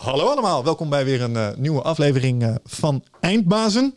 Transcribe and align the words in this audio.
Hallo 0.00 0.28
allemaal, 0.28 0.64
welkom 0.64 0.88
bij 0.88 1.04
weer 1.04 1.22
een 1.22 1.34
uh, 1.34 1.48
nieuwe 1.56 1.82
aflevering 1.82 2.42
uh, 2.42 2.54
van 2.64 3.04
Eindbazen. 3.20 3.94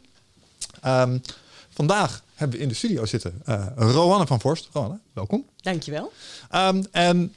Um, 0.85 1.21
vandaag 1.69 2.23
hebben 2.33 2.57
we 2.57 2.63
in 2.63 2.69
de 2.69 2.75
studio 2.75 3.05
zitten 3.05 3.41
uh, 3.45 3.67
Roanne 3.75 4.27
van 4.27 4.39
Vorst. 4.39 4.69
Roanne, 4.71 4.99
welkom. 5.13 5.45
Dankjewel. 5.57 6.11
Um, 6.55 6.85
en 6.91 7.33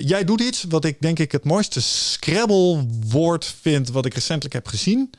jij 0.00 0.24
doet 0.24 0.40
iets 0.40 0.64
wat 0.68 0.84
ik 0.84 1.00
denk 1.00 1.18
ik 1.18 1.32
het 1.32 1.44
mooiste 1.44 1.80
Scrabble-woord 1.80 3.44
vind 3.44 3.90
wat 3.90 4.06
ik 4.06 4.14
recentelijk 4.14 4.54
heb 4.54 4.66
gezien. 4.66 5.10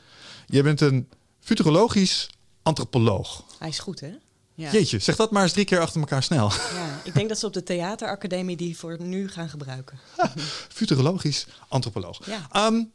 Je 0.46 0.62
bent 0.62 0.80
een 0.80 1.08
futurologisch 1.40 2.30
antropoloog. 2.62 3.44
Hij 3.58 3.68
is 3.68 3.78
goed, 3.78 4.00
hè? 4.00 4.10
Ja. 4.54 4.70
Jeetje, 4.70 4.98
zeg 4.98 5.16
dat 5.16 5.30
maar 5.30 5.42
eens 5.42 5.52
drie 5.52 5.64
keer 5.64 5.80
achter 5.80 6.00
elkaar 6.00 6.22
snel. 6.22 6.50
Ja, 6.50 7.00
ik 7.04 7.14
denk 7.14 7.28
dat 7.28 7.38
ze 7.38 7.46
op 7.46 7.52
de 7.52 7.62
theateracademie 7.62 8.56
die 8.56 8.78
voor 8.78 8.96
nu 9.00 9.28
gaan 9.28 9.48
gebruiken. 9.48 9.98
Futurologisch 10.68 11.46
antropoloog. 11.68 12.20
Ja. 12.26 12.66
Um, 12.66 12.92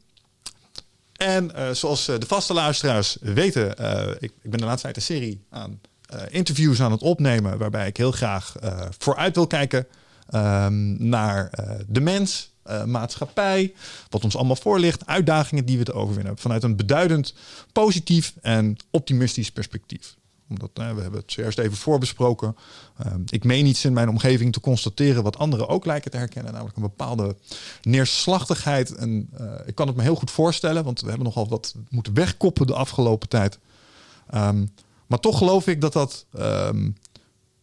en 1.14 1.52
uh, 1.56 1.72
zoals 1.72 2.10
uh, 2.10 2.20
de 2.20 2.26
vaste 2.26 2.54
luisteraars 2.54 3.18
weten, 3.22 3.76
uh, 3.82 4.10
ik, 4.20 4.32
ik, 4.42 4.50
ben 4.50 4.60
de 4.60 4.66
laatste 4.66 4.82
tijd 4.82 4.96
een 4.96 5.02
serie 5.02 5.46
aan 5.50 5.82
interviews 6.30 6.82
aan 6.82 6.92
het 6.92 7.02
opnemen, 7.02 7.58
waarbij 7.58 7.88
ik 7.88 7.98
heel 7.98 8.12
graag 8.12 8.56
vooruit 8.98 9.36
wil 9.36 9.48
kijken 9.48 9.88
um, 10.36 11.08
naar 11.10 11.50
de 11.88 12.02
mens, 12.02 12.52
maatschappij, 12.86 13.74
wat 14.10 14.24
ons 14.24 14.36
allemaal 14.36 14.56
voor 14.56 14.80
ligt, 14.80 15.06
uitdagingen 15.06 15.66
die 15.66 15.78
we 15.78 15.84
te 15.84 15.94
overwinnen 15.94 16.38
vanuit 16.38 16.64
een 16.64 16.76
beduidend 16.76 17.34
positief 17.72 18.34
en 18.42 18.78
optimistisch 18.92 19.52
perspectief 19.52 20.16
omdat 20.50 20.70
we 20.74 20.82
hebben 20.82 21.20
het 21.20 21.32
zojuist 21.32 21.58
even 21.60 21.78
voorbesproken. 21.78 22.56
Uh, 23.06 23.14
ik 23.30 23.44
meen 23.44 23.66
iets 23.66 23.86
in 23.86 23.94
mijn 23.94 24.10
omgeving 24.10 24.54
te 24.54 24.60
constateren 24.60 25.24
wat 25.24 25.38
anderen 25.38 25.68
ook 25.68 25.86
lijken 25.86 26.12
te 26.12 26.18
herkennen. 26.18 26.52
Namelijk 26.52 26.76
een 26.76 26.82
bepaalde 26.82 27.36
neerslachtigheid. 27.82 28.96
En 28.96 29.30
uh, 29.40 29.52
ik 29.66 29.76
kan 29.76 29.88
het 29.88 29.96
me 29.96 30.02
heel 30.02 30.16
goed 30.16 30.32
voorstellen, 30.32 30.84
want 30.84 31.02
we 31.02 31.08
hebben 31.08 31.26
nogal 31.26 31.48
wat 31.48 31.76
moeten 31.90 32.14
wegkoppen 32.14 32.68
de 32.68 32.74
afgelopen 32.74 33.30
tijd. 33.30 33.60
Um, 34.36 34.74
maar 35.08 35.20
toch 35.20 35.38
geloof 35.38 35.68
ik 35.68 35.82
dat 35.82 35.94
dat. 35.94 36.26
Um, 36.40 36.98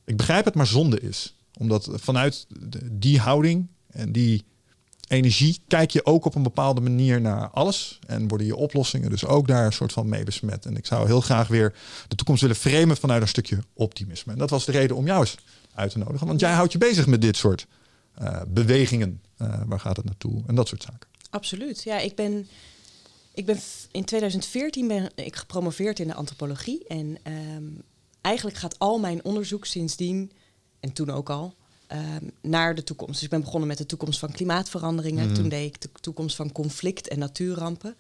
ik 0.04 0.16
begrijp 0.16 0.44
het, 0.44 0.54
maar 0.54 0.66
zonde 0.66 1.00
is. 1.00 1.36
Omdat 1.58 1.88
vanuit 1.92 2.46
die 2.91 3.20
houding 3.20 3.66
en 3.86 4.12
die 4.12 4.44
energie 5.08 5.58
kijk 5.69 5.91
je 5.91 6.06
ook 6.06 6.24
op 6.24 6.34
een 6.34 6.42
bepaalde 6.42 6.80
manier 6.80 7.20
naar 7.20 7.48
alles. 7.48 7.98
En 8.06 8.28
worden 8.28 8.47
je 8.47 8.56
oplossingen 8.56 9.10
dus 9.10 9.24
ook 9.24 9.48
daar 9.48 9.66
een 9.66 9.72
soort 9.72 9.92
van 9.92 10.08
mee 10.08 10.24
besmet. 10.24 10.66
En 10.66 10.77
ik 10.77 10.86
zou 10.86 11.06
heel 11.06 11.20
graag 11.20 11.48
weer 11.48 11.74
de 12.08 12.16
toekomst 12.16 12.41
willen 12.41 12.56
framen 12.56 12.97
vanuit 12.97 13.22
een 13.22 13.28
stukje 13.28 13.58
optimisme. 13.72 14.32
En 14.32 14.38
dat 14.38 14.50
was 14.50 14.64
de 14.64 14.72
reden 14.72 14.97
om 14.97 15.06
jou 15.06 15.20
eens 15.20 15.36
uit 15.75 15.91
te 15.91 15.98
nodigen. 15.98 16.27
Want 16.27 16.41
jij 16.41 16.52
houdt 16.52 16.72
je 16.72 16.78
bezig 16.78 17.06
met 17.06 17.20
dit 17.20 17.36
soort 17.36 17.66
uh, 18.22 18.41
bewegingen. 18.48 19.20
Uh, 19.38 19.60
waar 19.66 19.80
gaat 19.80 19.97
het 19.97 20.05
naartoe? 20.05 20.42
En 20.47 20.55
dat 20.55 20.69
soort 20.69 20.82
zaken. 20.82 21.08
Absoluut. 21.30 21.82
Ja, 21.82 21.98
ik 21.98 22.14
ben, 22.14 22.47
ik 23.34 23.47
ben 23.47 23.58
in 23.91 24.05
2014 24.05 24.88
ben 24.88 25.10
ik 25.14 25.36
gepromoveerd 25.36 25.98
in 25.98 26.06
de 26.06 26.14
antropologie. 26.14 26.86
En 26.86 27.16
um, 27.56 27.82
eigenlijk 28.20 28.56
gaat 28.56 28.78
al 28.78 28.98
mijn 28.98 29.25
onderzoek 29.25 29.66
sindsdien, 29.66 30.32
en 30.80 30.92
toen 30.92 31.10
ook 31.10 31.30
al, 31.30 31.55
um, 31.95 32.31
naar 32.41 32.75
de 32.75 32.84
toekomst. 32.84 33.12
Dus 33.12 33.23
ik 33.23 33.31
ben 33.31 33.41
begonnen 33.41 33.69
met 33.69 33.78
de 33.78 33.87
toekomst 33.87 34.19
van 34.19 34.33
klimaatveranderingen. 34.33 35.27
Mhm. 35.27 35.34
Toen 35.34 35.48
deed 35.48 35.75
ik 35.75 35.81
de 35.81 35.89
toekomst 36.00 36.37
van 36.37 36.53
conflict 36.53 37.09
en 37.09 37.19
natuurrampen. 37.19 37.95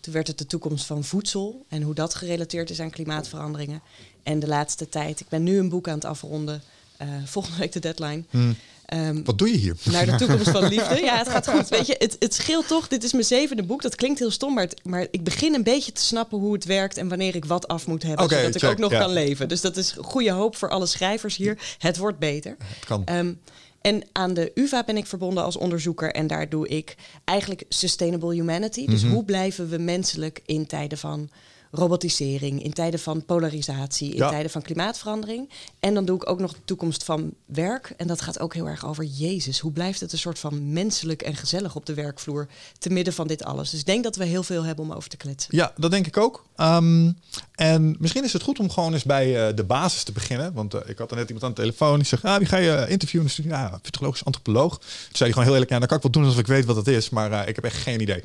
Toen 0.00 0.12
werd 0.12 0.26
het 0.26 0.38
de 0.38 0.46
toekomst 0.46 0.84
van 0.86 1.04
voedsel 1.04 1.64
en 1.68 1.82
hoe 1.82 1.94
dat 1.94 2.14
gerelateerd 2.14 2.70
is 2.70 2.80
aan 2.80 2.90
klimaatveranderingen. 2.90 3.82
En 4.22 4.38
de 4.38 4.48
laatste 4.48 4.88
tijd, 4.88 5.20
ik 5.20 5.28
ben 5.28 5.42
nu 5.42 5.58
een 5.58 5.68
boek 5.68 5.88
aan 5.88 5.94
het 5.94 6.04
afronden. 6.04 6.62
Uh, 7.02 7.08
volgende 7.24 7.58
week 7.58 7.72
de 7.72 7.80
deadline. 7.80 8.22
Mhm. 8.30 8.52
Um, 8.94 9.24
Wat 9.24 9.38
doe 9.38 9.50
je 9.50 9.56
hier? 9.56 9.76
Naar 9.90 10.06
de 10.06 10.14
toekomst 10.14 10.50
van 10.50 10.68
liefde. 10.68 11.00
Ja, 11.02 11.18
het 11.18 11.28
gaat 11.28 11.48
goed. 11.48 11.68
Weet 11.68 11.86
je, 11.86 11.94
het, 11.98 12.16
het 12.18 12.34
scheelt 12.34 12.66
toch. 12.68 12.88
Dit 12.88 13.04
is 13.04 13.12
mijn 13.12 13.24
zevende 13.24 13.62
boek. 13.62 13.82
Dat 13.82 13.94
klinkt 13.94 14.18
heel 14.18 14.30
stom, 14.30 14.54
maar, 14.54 14.64
het, 14.64 14.80
maar 14.84 15.06
ik 15.10 15.24
begin 15.24 15.54
een 15.54 15.62
beetje 15.62 15.92
te 15.92 16.02
snappen 16.02 16.38
hoe 16.38 16.52
het 16.52 16.64
werkt 16.64 16.96
en 16.96 17.08
wanneer 17.08 17.34
ik 17.34 17.44
wat 17.44 17.68
af 17.68 17.86
moet 17.86 18.02
hebben, 18.02 18.28
zodat 18.28 18.54
ik 18.54 18.64
ook 18.64 18.78
nog 18.78 18.90
ja. 18.90 18.98
kan 18.98 19.12
leven. 19.12 19.48
Dus 19.48 19.60
dat 19.60 19.76
is 19.76 19.94
goede 20.00 20.30
hoop 20.30 20.56
voor 20.56 20.68
alle 20.70 20.86
schrijvers 20.86 21.36
hier. 21.36 21.58
Het 21.78 21.96
wordt 21.96 22.18
beter. 22.18 22.56
Het 22.58 22.84
kan. 22.84 23.04
Um, 23.12 23.40
en 23.80 24.02
aan 24.12 24.34
de 24.34 24.52
UvA 24.54 24.84
ben 24.84 24.96
ik 24.96 25.06
verbonden 25.06 25.44
als 25.44 25.56
onderzoeker 25.56 26.12
en 26.12 26.26
daar 26.26 26.48
doe 26.48 26.68
ik 26.68 26.94
eigenlijk 27.24 27.64
sustainable 27.68 28.34
humanity. 28.34 28.86
Dus 28.86 29.02
Mhm. 29.02 29.12
hoe 29.12 29.24
blijven 29.24 29.68
we 29.68 29.78
menselijk 29.78 30.42
in 30.46 30.66
tijden 30.66 30.98
van 30.98 31.30
robotisering, 31.70 32.62
in 32.62 32.72
tijden 32.72 33.00
van 33.00 33.24
polarisatie, 33.24 34.10
in 34.10 34.16
Ja. 34.16 34.28
tijden 34.28 34.50
van 34.50 34.62
klimaatverandering. 34.62 35.50
En 35.80 35.94
dan 35.94 36.04
doe 36.04 36.16
ik 36.16 36.28
ook 36.30 36.38
nog 36.40 36.52
de 36.52 36.64
toekomst 36.64 37.04
van 37.04 37.34
werk. 37.46 37.94
En 37.96 38.06
dat 38.06 38.20
gaat 38.20 38.38
ook 38.38 38.54
heel 38.54 38.68
erg 38.68 38.86
over 38.86 39.04
Jezus. 39.04 39.58
Hoe 39.58 39.72
blijft 39.72 40.00
het 40.00 40.12
een 40.12 40.18
soort 40.18 40.38
van 40.38 40.72
menselijk 40.72 41.22
en 41.22 41.36
gezellig 41.36 41.76
op 41.76 41.86
de 41.86 41.94
werkvloer 41.94 42.48
te 42.78 42.90
midden 42.90 43.14
van 43.14 43.26
dit 43.26 43.44
alles? 43.44 43.70
Dus 43.70 43.80
ik 43.80 43.86
denk 43.86 44.04
dat 44.04 44.16
we 44.16 44.24
heel 44.24 44.42
veel 44.42 44.62
hebben 44.64 44.84
om 44.84 44.92
over 44.92 45.08
te 45.10 45.16
kletsen. 45.16 45.56
Ja, 45.56 45.72
dat 45.76 45.90
denk 45.90 46.06
ik 46.06 46.16
ook. 46.16 46.44
Um, 46.56 47.18
en 47.58 47.96
misschien 47.98 48.24
is 48.24 48.32
het 48.32 48.42
goed 48.42 48.58
om 48.58 48.70
gewoon 48.70 48.92
eens 48.92 49.04
bij 49.04 49.48
uh, 49.48 49.56
de 49.56 49.64
basis 49.64 50.02
te 50.02 50.12
beginnen. 50.12 50.52
Want 50.52 50.74
uh, 50.74 50.80
ik 50.86 50.98
had 50.98 51.10
er 51.10 51.16
net 51.16 51.26
iemand 51.26 51.44
aan 51.44 51.50
de 51.54 51.60
telefoon. 51.60 51.96
Die 51.96 52.06
zegt, 52.06 52.24
ah, 52.24 52.36
wie 52.38 52.46
ga 52.46 52.56
je 52.56 52.86
interviewen? 52.88 53.26
En 53.26 53.32
studie? 53.32 53.50
Ja, 53.50 53.78
futurologisch 53.82 54.24
antropoloog. 54.24 54.78
Toen 54.78 54.86
zei 54.88 55.08
hij 55.18 55.28
gewoon 55.28 55.44
heel 55.44 55.52
eerlijk, 55.52 55.70
ja, 55.70 55.78
dan 55.78 55.88
kan 55.88 55.96
ik 55.96 56.02
wel 56.02 56.12
doen 56.12 56.24
alsof 56.24 56.38
ik 56.40 56.46
weet 56.46 56.64
wat 56.64 56.76
het 56.76 56.86
is. 56.88 57.10
Maar 57.10 57.30
uh, 57.30 57.42
ik 57.48 57.54
heb 57.54 57.64
echt 57.64 57.76
geen 57.76 58.00
idee. 58.00 58.22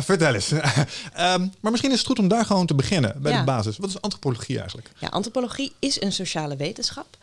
vertel 0.00 0.34
eens. 0.34 0.50
um, 0.52 0.60
maar 1.60 1.70
misschien 1.70 1.90
is 1.92 1.98
het 1.98 2.06
goed 2.06 2.18
om 2.18 2.28
daar 2.28 2.44
gewoon 2.44 2.66
te 2.66 2.74
beginnen, 2.74 3.22
bij 3.22 3.32
Ja. 3.32 3.38
de 3.38 3.44
basis. 3.44 3.76
Wat 3.76 3.88
is 3.88 4.00
antropologie 4.00 4.56
eigenlijk? 4.58 4.90
Ja, 4.98 5.08
antropologie 5.08 5.72
is 5.78 6.00
een 6.00 6.12
sociale 6.12 6.56
wetenschap. 6.56 7.16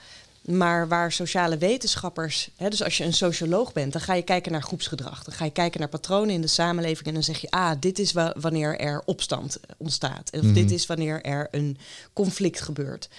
Maar 0.45 0.87
waar 0.87 1.11
sociale 1.11 1.57
wetenschappers, 1.57 2.49
hè, 2.55 2.69
dus 2.69 2.83
als 2.83 2.97
je 2.97 3.03
een 3.03 3.13
socioloog 3.13 3.73
bent, 3.73 3.91
dan 3.93 4.01
ga 4.01 4.13
je 4.13 4.21
kijken 4.21 4.51
naar 4.51 4.61
groepsgedrag. 4.63 5.23
Dan 5.23 5.33
ga 5.33 5.45
je 5.45 5.51
kijken 5.51 5.79
naar 5.79 5.89
patronen 5.89 6.33
in 6.33 6.41
de 6.41 6.47
samenleving 6.47 7.07
en 7.07 7.13
dan 7.13 7.23
zeg 7.23 7.37
je, 7.41 7.49
ah, 7.51 7.71
dit 7.79 7.99
is 7.99 8.11
wa- 8.11 8.35
wanneer 8.39 8.79
er 8.79 9.01
opstand 9.05 9.59
ontstaat. 9.77 10.31
Of 10.31 10.41
Mhm. 10.41 10.53
dit 10.53 10.71
is 10.71 10.85
wanneer 10.85 11.21
er 11.21 11.47
een 11.51 11.77
conflict 12.13 12.61
gebeurt. 12.61 13.09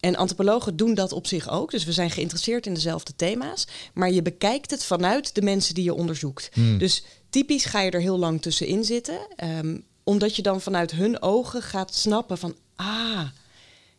En 0.00 0.16
antropologen 0.16 0.76
doen 0.76 0.94
dat 0.94 1.12
op 1.12 1.26
zich 1.26 1.48
ook. 1.50 1.70
Dus 1.70 1.84
we 1.84 1.92
zijn 1.92 2.10
geïnteresseerd 2.10 2.66
in 2.66 2.74
dezelfde 2.74 3.12
thema's. 3.16 3.66
Maar 3.94 4.10
je 4.10 4.22
bekijkt 4.22 4.70
het 4.70 4.84
vanuit 4.84 5.34
de 5.34 5.42
mensen 5.42 5.74
die 5.74 5.84
je 5.84 5.94
onderzoekt. 5.94 6.48
Hmm. 6.52 6.78
Dus 6.78 7.04
typisch 7.30 7.64
ga 7.64 7.80
je 7.80 7.90
er 7.90 8.00
heel 8.00 8.18
lang 8.18 8.42
tussenin 8.42 8.84
zitten. 8.84 9.18
ehm, 9.36 9.76
omdat 10.04 10.36
je 10.36 10.42
dan 10.42 10.60
vanuit 10.60 10.90
hun 10.90 11.22
ogen 11.22 11.62
gaat 11.62 11.94
snappen 11.94 12.38
van... 12.38 12.56
ah, 12.76 13.20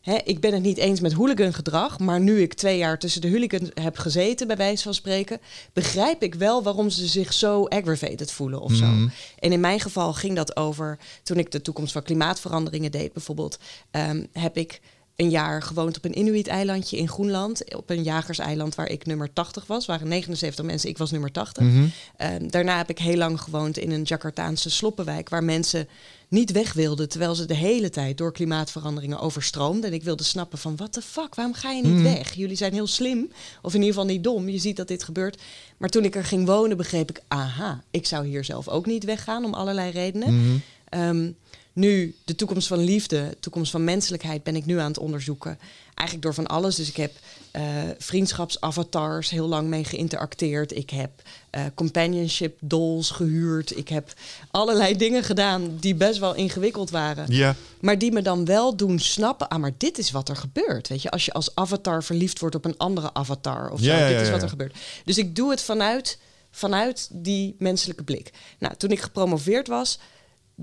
hè, 0.07 0.17
ik 0.23 0.39
ben 0.39 0.53
het 0.53 0.63
niet 0.63 0.77
eens 0.77 0.99
met 0.99 1.13
hooligangedrag... 1.13 1.99
maar 1.99 2.19
nu 2.19 2.41
ik 2.41 2.53
twee 2.53 2.77
jaar 2.77 2.99
tussen 2.99 3.21
de 3.21 3.29
hooligans 3.29 3.69
heb 3.73 3.97
gezeten, 3.97 4.47
bij 4.47 4.57
wijze 4.57 4.83
van 4.83 4.93
spreken... 4.93 5.39
begrijp 5.73 6.23
ik 6.23 6.35
wel 6.35 6.63
waarom 6.63 6.89
ze 6.89 7.07
zich 7.07 7.33
zo 7.33 7.65
aggravated 7.65 8.31
voelen 8.31 8.61
of 8.61 8.73
zo. 8.73 8.85
Mhm. 8.85 9.07
En 9.39 9.51
in 9.51 9.59
mijn 9.59 9.79
geval 9.79 10.13
ging 10.13 10.35
dat 10.35 10.55
over... 10.55 10.99
toen 11.23 11.37
ik 11.37 11.51
de 11.51 11.61
toekomst 11.61 11.91
van 11.91 12.03
klimaatveranderingen 12.03 12.91
deed 12.91 13.13
bijvoorbeeld... 13.13 13.59
ehm, 13.91 14.25
heb 14.31 14.57
ik 14.57 14.81
een 15.17 15.29
jaar 15.29 15.61
gewoond 15.61 15.97
op 15.97 16.05
een 16.05 16.17
Inuit-eilandje 16.17 16.97
in 16.97 17.07
Groenland. 17.07 17.75
Op 17.75 17.89
een 17.89 18.03
jagerseiland 18.03 18.75
waar 18.75 18.89
ik 18.89 19.05
nummer 19.05 19.33
80 19.33 19.65
was. 19.67 19.85
waren 19.85 20.07
79 20.07 20.65
mensen, 20.65 20.89
ik 20.89 20.97
was 20.97 21.11
nummer 21.11 21.31
80. 21.31 21.63
Mhm. 21.63 21.85
Ehm, 22.17 22.47
daarna 22.47 22.77
heb 22.77 22.89
ik 22.89 22.99
heel 22.99 23.17
lang 23.17 23.41
gewoond 23.41 23.77
in 23.77 23.91
een 23.91 24.03
Jakartaanse 24.03 24.69
sloppenwijk... 24.69 25.29
waar 25.29 25.43
mensen 25.43 25.87
niet 26.27 26.51
weg 26.51 26.73
wilden... 26.73 27.09
terwijl 27.09 27.35
ze 27.35 27.45
de 27.45 27.53
hele 27.53 27.89
tijd 27.89 28.17
door 28.17 28.31
klimaatveranderingen 28.31 29.19
overstroomden. 29.19 29.89
En 29.89 29.95
ik 29.95 30.03
wilde 30.03 30.23
snappen 30.23 30.57
van, 30.57 30.75
what 30.75 30.93
the 30.93 31.01
fuck, 31.01 31.35
waarom 31.35 31.53
ga 31.53 31.71
je 31.71 31.81
niet 31.83 31.93
Mhm. 31.93 32.03
weg? 32.03 32.33
Jullie 32.33 32.55
zijn 32.57 32.73
heel 32.73 32.87
slim, 32.87 33.31
of 33.61 33.73
in 33.73 33.79
ieder 33.81 33.93
geval 33.95 34.09
niet 34.09 34.23
dom. 34.23 34.49
Je 34.49 34.57
ziet 34.59 34.75
dat 34.77 34.87
dit 34.87 35.03
gebeurt. 35.03 35.41
Maar 35.77 35.89
toen 35.89 36.03
ik 36.03 36.15
er 36.15 36.25
ging 36.25 36.45
wonen, 36.45 36.77
begreep 36.77 37.09
ik... 37.09 37.21
aha, 37.27 37.83
ik 37.91 38.05
zou 38.05 38.27
hier 38.27 38.43
zelf 38.43 38.67
ook 38.67 38.85
niet 38.85 39.03
weggaan 39.03 39.45
om 39.45 39.53
allerlei 39.53 39.91
redenen. 39.91 40.41
Mhm. 40.41 40.57
Ehm, 40.89 41.31
nu, 41.77 42.15
de 42.25 42.35
toekomst 42.35 42.67
van 42.67 42.79
liefde, 42.79 43.29
de 43.29 43.39
toekomst 43.39 43.71
van 43.71 43.83
menselijkheid 43.83 44.43
ben 44.43 44.55
ik 44.55 44.65
nu 44.65 44.79
aan 44.79 44.87
het 44.87 44.99
onderzoeken. 44.99 45.59
Eigenlijk 45.93 46.21
door 46.21 46.33
van 46.33 46.47
alles. 46.47 46.75
Dus 46.75 46.89
ik 46.89 46.95
heb 46.95 47.11
eh, 47.51 47.63
vriendschapsavatars 47.97 49.29
heel 49.29 49.47
lang 49.47 49.67
mee 49.67 49.83
geïnteracteerd. 49.83 50.75
Ik 50.75 50.89
heb 50.89 51.11
eh, 51.49 51.61
companionship 51.75 52.57
dolls 52.59 53.09
gehuurd. 53.09 53.77
Ik 53.77 53.89
heb 53.89 54.13
allerlei 54.51 54.97
dingen 54.97 55.23
gedaan 55.23 55.77
die 55.79 55.95
best 55.95 56.19
wel 56.19 56.35
ingewikkeld 56.35 56.89
waren. 56.89 57.25
Ja. 57.27 57.55
Maar 57.79 57.97
die 57.97 58.11
me 58.11 58.21
dan 58.21 58.45
wel 58.45 58.75
doen 58.75 58.99
snappen, 58.99 59.47
ah, 59.47 59.59
maar 59.59 59.73
dit 59.77 59.97
is 59.97 60.11
wat 60.11 60.29
er 60.29 60.35
gebeurt. 60.35 60.87
Weet 60.87 61.01
je, 61.01 61.11
als 61.11 61.25
je 61.25 61.33
als 61.33 61.55
avatar 61.55 62.03
verliefd 62.03 62.39
wordt 62.39 62.55
op 62.55 62.65
een 62.65 62.77
andere 62.77 63.13
avatar 63.13 63.69
of 63.71 63.79
zo, 63.79 63.85
Ja, 63.85 63.97
ja, 63.97 64.07
dit 64.07 64.21
is 64.21 64.29
wat 64.29 64.41
er 64.41 64.49
gebeurt. 64.49 64.77
Dus 65.05 65.17
ik 65.17 65.35
doe 65.35 65.49
het 65.49 65.61
vanuit, 65.61 66.17
vanuit 66.51 67.09
die 67.11 67.55
menselijke 67.59 68.03
blik. 68.03 68.31
Nou, 68.59 68.75
toen 68.75 68.91
ik 68.91 69.01
gepromoveerd 69.01 69.67
was, 69.67 69.99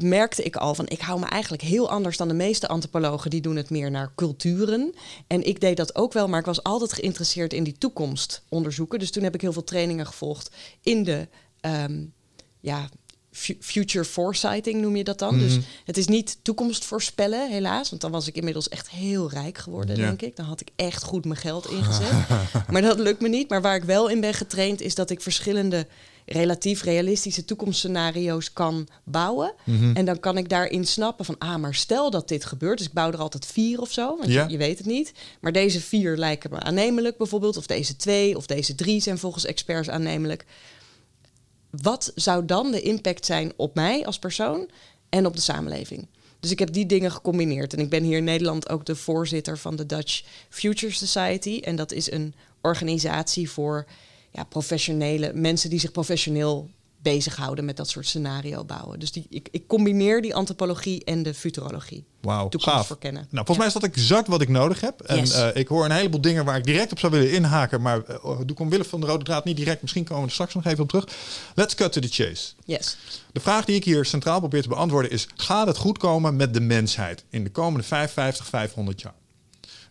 merkte 0.03 0.43
ik 0.43 0.57
al 0.57 0.75
van 0.75 0.89
ik 0.89 1.01
hou 1.01 1.21
me 1.21 1.27
eigenlijk 1.27 1.63
heel 1.63 1.91
anders 1.91 2.17
dan 2.17 2.29
de 2.29 2.35
meeste 2.35 2.69
antropologen 2.69 3.31
die 3.31 3.41
doen 3.41 3.57
het 3.57 3.71
meer 3.71 3.91
naar 3.91 4.13
culturen. 4.15 4.95
En 5.27 5.47
ik 5.47 5.61
deed 5.61 5.77
dat 5.77 5.95
ook 5.95 6.13
wel 6.13 6.29
maar 6.29 6.41
ik 6.41 6.47
was 6.47 6.63
altijd 6.63 6.93
geïnteresseerd 6.93 7.53
in 7.53 7.65
die 7.65 7.79
toekomst 7.79 8.43
onderzoeken 8.49 8.99
dus 8.99 9.11
toen 9.11 9.23
heb 9.23 9.35
ik 9.35 9.41
heel 9.41 9.53
veel 9.53 9.65
trainingen 9.65 10.07
gevolgd 10.07 10.51
in 10.83 11.05
de 11.05 11.29
ehm, 11.61 12.05
ja 12.61 12.89
fu- 13.31 13.57
future 13.61 14.05
foresighting 14.05 14.81
noem 14.81 14.97
je 14.97 15.05
dat 15.05 15.19
dan. 15.19 15.39
Dus 15.39 15.53
Mhm. 15.57 15.63
het 15.85 15.97
is 15.97 16.07
niet 16.07 16.39
toekomst 16.43 16.85
voorspellen 16.85 17.51
helaas 17.51 17.91
want 17.91 18.03
dan 18.03 18.11
was 18.11 18.27
ik 18.27 18.37
inmiddels 18.37 18.69
echt 18.69 18.91
heel 18.91 19.31
rijk 19.31 19.59
geworden 19.59 19.97
Ja. 19.97 20.07
denk 20.07 20.23
ik. 20.23 20.37
Dan 20.37 20.47
had 20.47 20.61
ik 20.61 20.69
echt 20.77 21.03
goed 21.03 21.25
mijn 21.25 21.41
geld 21.41 21.71
ingezet. 21.77 22.13
Maar 22.71 22.83
dat 22.83 22.99
lukt 22.99 23.21
me 23.21 23.29
niet. 23.29 23.49
Maar 23.49 23.63
waar 23.63 23.77
ik 23.77 23.85
wel 23.85 24.09
in 24.09 24.21
ben 24.21 24.35
getraind 24.35 24.81
is 24.81 24.95
dat 24.95 25.11
ik 25.11 25.21
verschillende 25.21 25.87
relatief 26.27 26.83
realistische 26.83 27.45
toekomstscenario's 27.45 28.53
kan 28.53 28.89
bouwen. 29.05 29.55
Mhm. 29.65 29.97
En 29.97 30.05
dan 30.05 30.21
kan 30.21 30.37
ik 30.39 30.49
daarin 30.49 30.87
snappen 30.87 31.25
van, 31.25 31.39
ah, 31.39 31.57
maar 31.57 31.75
stel 31.75 32.11
dat 32.11 32.29
dit 32.29 32.45
gebeurt. 32.45 32.79
Dus 32.79 32.87
ik 32.87 32.93
bouw 32.93 33.11
er 33.13 33.19
altijd 33.19 33.47
vier 33.47 33.81
of 33.81 33.93
zo, 33.93 34.17
want 34.17 34.31
Ja. 34.31 34.45
je, 34.45 34.51
je 34.51 34.57
weet 34.57 34.79
het 34.79 34.87
niet. 34.87 35.13
Maar 35.41 35.53
deze 35.53 35.81
vier 35.81 36.17
lijken 36.17 36.51
me 36.51 36.61
aannemelijk 36.61 37.17
bijvoorbeeld. 37.17 37.57
Of 37.57 37.67
deze 37.67 37.97
twee 37.97 38.37
of 38.37 38.47
deze 38.47 38.75
drie 38.75 39.01
zijn 39.01 39.19
volgens 39.19 39.45
experts 39.45 39.89
aannemelijk. 39.89 40.45
Wat 41.71 42.13
zou 42.15 42.45
dan 42.45 42.71
de 42.71 42.81
impact 42.81 43.27
zijn 43.27 43.53
op 43.57 43.75
mij 43.75 44.07
als 44.07 44.19
persoon 44.19 44.71
en 45.09 45.27
op 45.27 45.35
de 45.35 45.41
samenleving? 45.43 46.07
Dus 46.41 46.51
ik 46.53 46.59
heb 46.59 46.73
die 46.73 46.87
dingen 46.87 47.11
gecombineerd. 47.13 47.73
En 47.73 47.79
ik 47.79 47.89
ben 47.91 48.03
hier 48.03 48.17
in 48.17 48.25
Nederland 48.25 48.69
ook 48.69 48.87
de 48.87 48.97
voorzitter 48.97 49.59
van 49.59 49.77
de 49.77 49.87
Dutch 49.87 50.23
Future 50.49 50.93
Society. 50.93 51.61
En 51.65 51.77
dat 51.77 51.93
is 51.93 52.11
een 52.11 52.35
organisatie 52.61 53.51
voor 53.51 53.87
ja, 54.35 54.45
professionele 54.45 55.33
mensen 55.35 55.71
die 55.71 55.79
zich 55.81 55.91
professioneel 55.93 56.71
bezighouden 57.03 57.65
met 57.65 57.77
dat 57.77 57.89
soort 57.89 58.07
scenario 58.07 58.65
bouwen. 58.65 58.99
Dus 58.99 59.13
die, 59.13 59.27
ik, 59.29 59.49
ik 59.51 59.67
combineer 59.67 60.23
die 60.23 60.35
antropologie 60.35 61.05
en 61.05 61.23
de 61.23 61.35
futurologie. 61.35 62.05
Wauw, 62.21 62.49
gaaf. 62.51 62.87
verkennen. 62.87 63.23
Nou, 63.31 63.35
volgens 63.47 63.57
mij 63.59 63.67
is 63.67 63.73
dat 63.73 63.83
exact 63.83 64.29
wat 64.29 64.41
ik 64.41 64.49
nodig 64.49 64.81
heb. 64.81 65.01
En 65.01 65.17
Yes. 65.19 65.33
eh, 65.33 65.49
ik 65.55 65.69
hoor 65.69 65.85
een 65.85 65.91
heleboel 65.91 66.21
dingen 66.21 66.45
waar 66.45 66.57
ik 66.57 66.65
direct 66.65 66.93
op 66.93 66.99
zou 66.99 67.13
willen 67.13 67.33
inhaken. 67.33 67.83
Maar 67.83 68.03
eh, 68.05 68.23
doe 68.25 68.45
ik 68.47 68.61
omwille 68.61 68.85
van 68.85 69.01
de 69.01 69.07
rode 69.07 69.25
draad 69.25 69.45
niet 69.45 69.57
direct. 69.57 69.83
Misschien 69.83 70.05
komen 70.05 70.23
we 70.23 70.29
er 70.29 70.35
straks 70.35 70.55
nog 70.55 70.65
even 70.65 70.83
op 70.83 70.89
terug. 70.89 71.07
Let's 71.55 71.75
cut 71.75 71.93
to 71.93 72.01
the 72.01 72.09
chase. 72.09 72.53
Yes. 72.65 72.97
De 73.33 73.41
vraag 73.41 73.65
die 73.65 73.77
ik 73.77 73.85
hier 73.85 74.05
centraal 74.05 74.39
probeer 74.39 74.63
te 74.63 74.69
beantwoorden 74.69 75.11
is... 75.11 75.27
gaat 75.37 75.67
het 75.67 75.77
goed 75.77 75.99
komen 75.99 76.37
met 76.37 76.55
de 76.55 76.61
mensheid 76.61 77.25
in 77.31 77.45
de 77.45 77.51
komende 77.51 77.87
55, 77.87 78.47
500 78.47 79.01
jaar? 79.01 79.15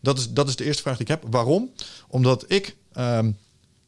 Dat 0.02 0.18
is, 0.18 0.30
dat 0.30 0.48
is 0.48 0.56
de 0.56 0.64
eerste 0.64 0.82
vraag 0.82 0.98
die 0.98 1.06
ik 1.06 1.12
heb. 1.12 1.24
Waarom? 1.32 1.72
Omdat 2.08 2.46
ik, 2.48 2.76
ehm, 2.94 3.32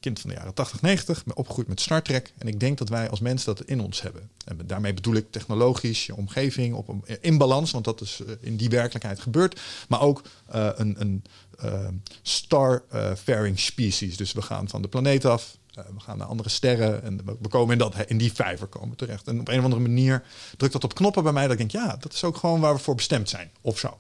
kind 0.06 0.19
van 0.19 0.30
de 0.30 0.36
jaren 0.36 0.54
80, 0.54 0.81
90, 0.81 1.24
ben 1.25 1.36
opgegroeid 1.36 1.68
met 1.68 1.81
Star 1.81 2.02
Trek. 2.02 2.34
En 2.38 2.48
ik 2.48 2.60
denk 2.60 2.78
dat 2.78 2.90
wij 2.90 3.10
als 3.10 3.19
mens 3.19 3.44
dat 3.44 3.62
in 3.62 3.80
ons 3.80 4.02
hebben. 4.02 4.30
En 4.46 4.60
daarmee 4.66 4.94
bedoel 4.94 5.16
ik 5.16 5.31
technologisch, 5.31 6.06
je 6.06 6.16
omgeving, 6.16 6.74
op 6.75 6.88
een, 6.88 7.04
in 7.22 7.38
balans. 7.38 7.72
Want 7.72 7.86
dat 7.86 8.02
is 8.02 8.22
eh, 8.28 8.34
in 8.40 8.56
die 8.57 8.69
werkelijkheid 8.69 9.19
gebeurd. 9.19 9.60
Maar 9.88 10.02
ook 10.02 10.22
eh, 10.48 10.69
een, 10.75 10.96
een 11.02 11.24
eh, 11.60 11.88
star-faring 12.22 13.60
species. 13.60 14.18
Dus 14.18 14.31
we 14.34 14.42
gaan 14.42 14.69
van 14.69 14.81
de 14.81 14.88
planeet 14.88 15.25
af. 15.25 15.57
we 15.74 16.00
gaan 16.00 16.18
naar 16.18 16.28
andere 16.28 16.50
sterren 16.50 17.04
en 17.04 17.22
we- 17.25 17.38
we 17.42 17.48
komen 17.48 17.72
in, 17.74 17.78
dat, 17.78 17.96
in 18.08 18.18
die 18.18 18.34
vijver 18.34 18.68
komen 18.68 18.98
terecht. 18.98 19.28
En 19.28 19.40
op 19.40 19.48
een 19.48 19.58
of 19.58 19.63
andere 19.63 19.81
manier 19.81 20.24
drukt 20.58 20.74
dat 20.74 20.84
op 20.84 20.96
knoppen 20.96 21.24
bij 21.24 21.31
mij. 21.34 21.44
Dat 21.48 21.51
ik 21.51 21.58
denk, 21.58 21.72
ja, 21.72 21.96
dat 22.00 22.13
is 22.13 22.24
ook 22.24 22.38
gewoon 22.38 22.60
waar 22.60 22.74
we 22.74 22.80
voor 22.80 22.96
bestemd 22.96 23.30
zijn. 23.30 23.51
Of 23.62 23.80
zo. 23.80 23.98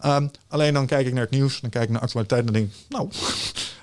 Ehm, 0.00 0.28
alleen 0.48 0.74
dan 0.74 0.86
kijk 0.86 1.06
ik 1.06 1.12
naar 1.12 1.22
het 1.22 1.30
nieuws, 1.30 1.60
dan 1.60 1.70
kijk 1.70 1.84
ik 1.84 1.90
naar 1.90 2.00
actualiteit 2.00 2.46
en 2.46 2.52
dan 2.52 2.54
denk 2.62 2.72
ik, 2.72 2.78
nou, 2.88 3.08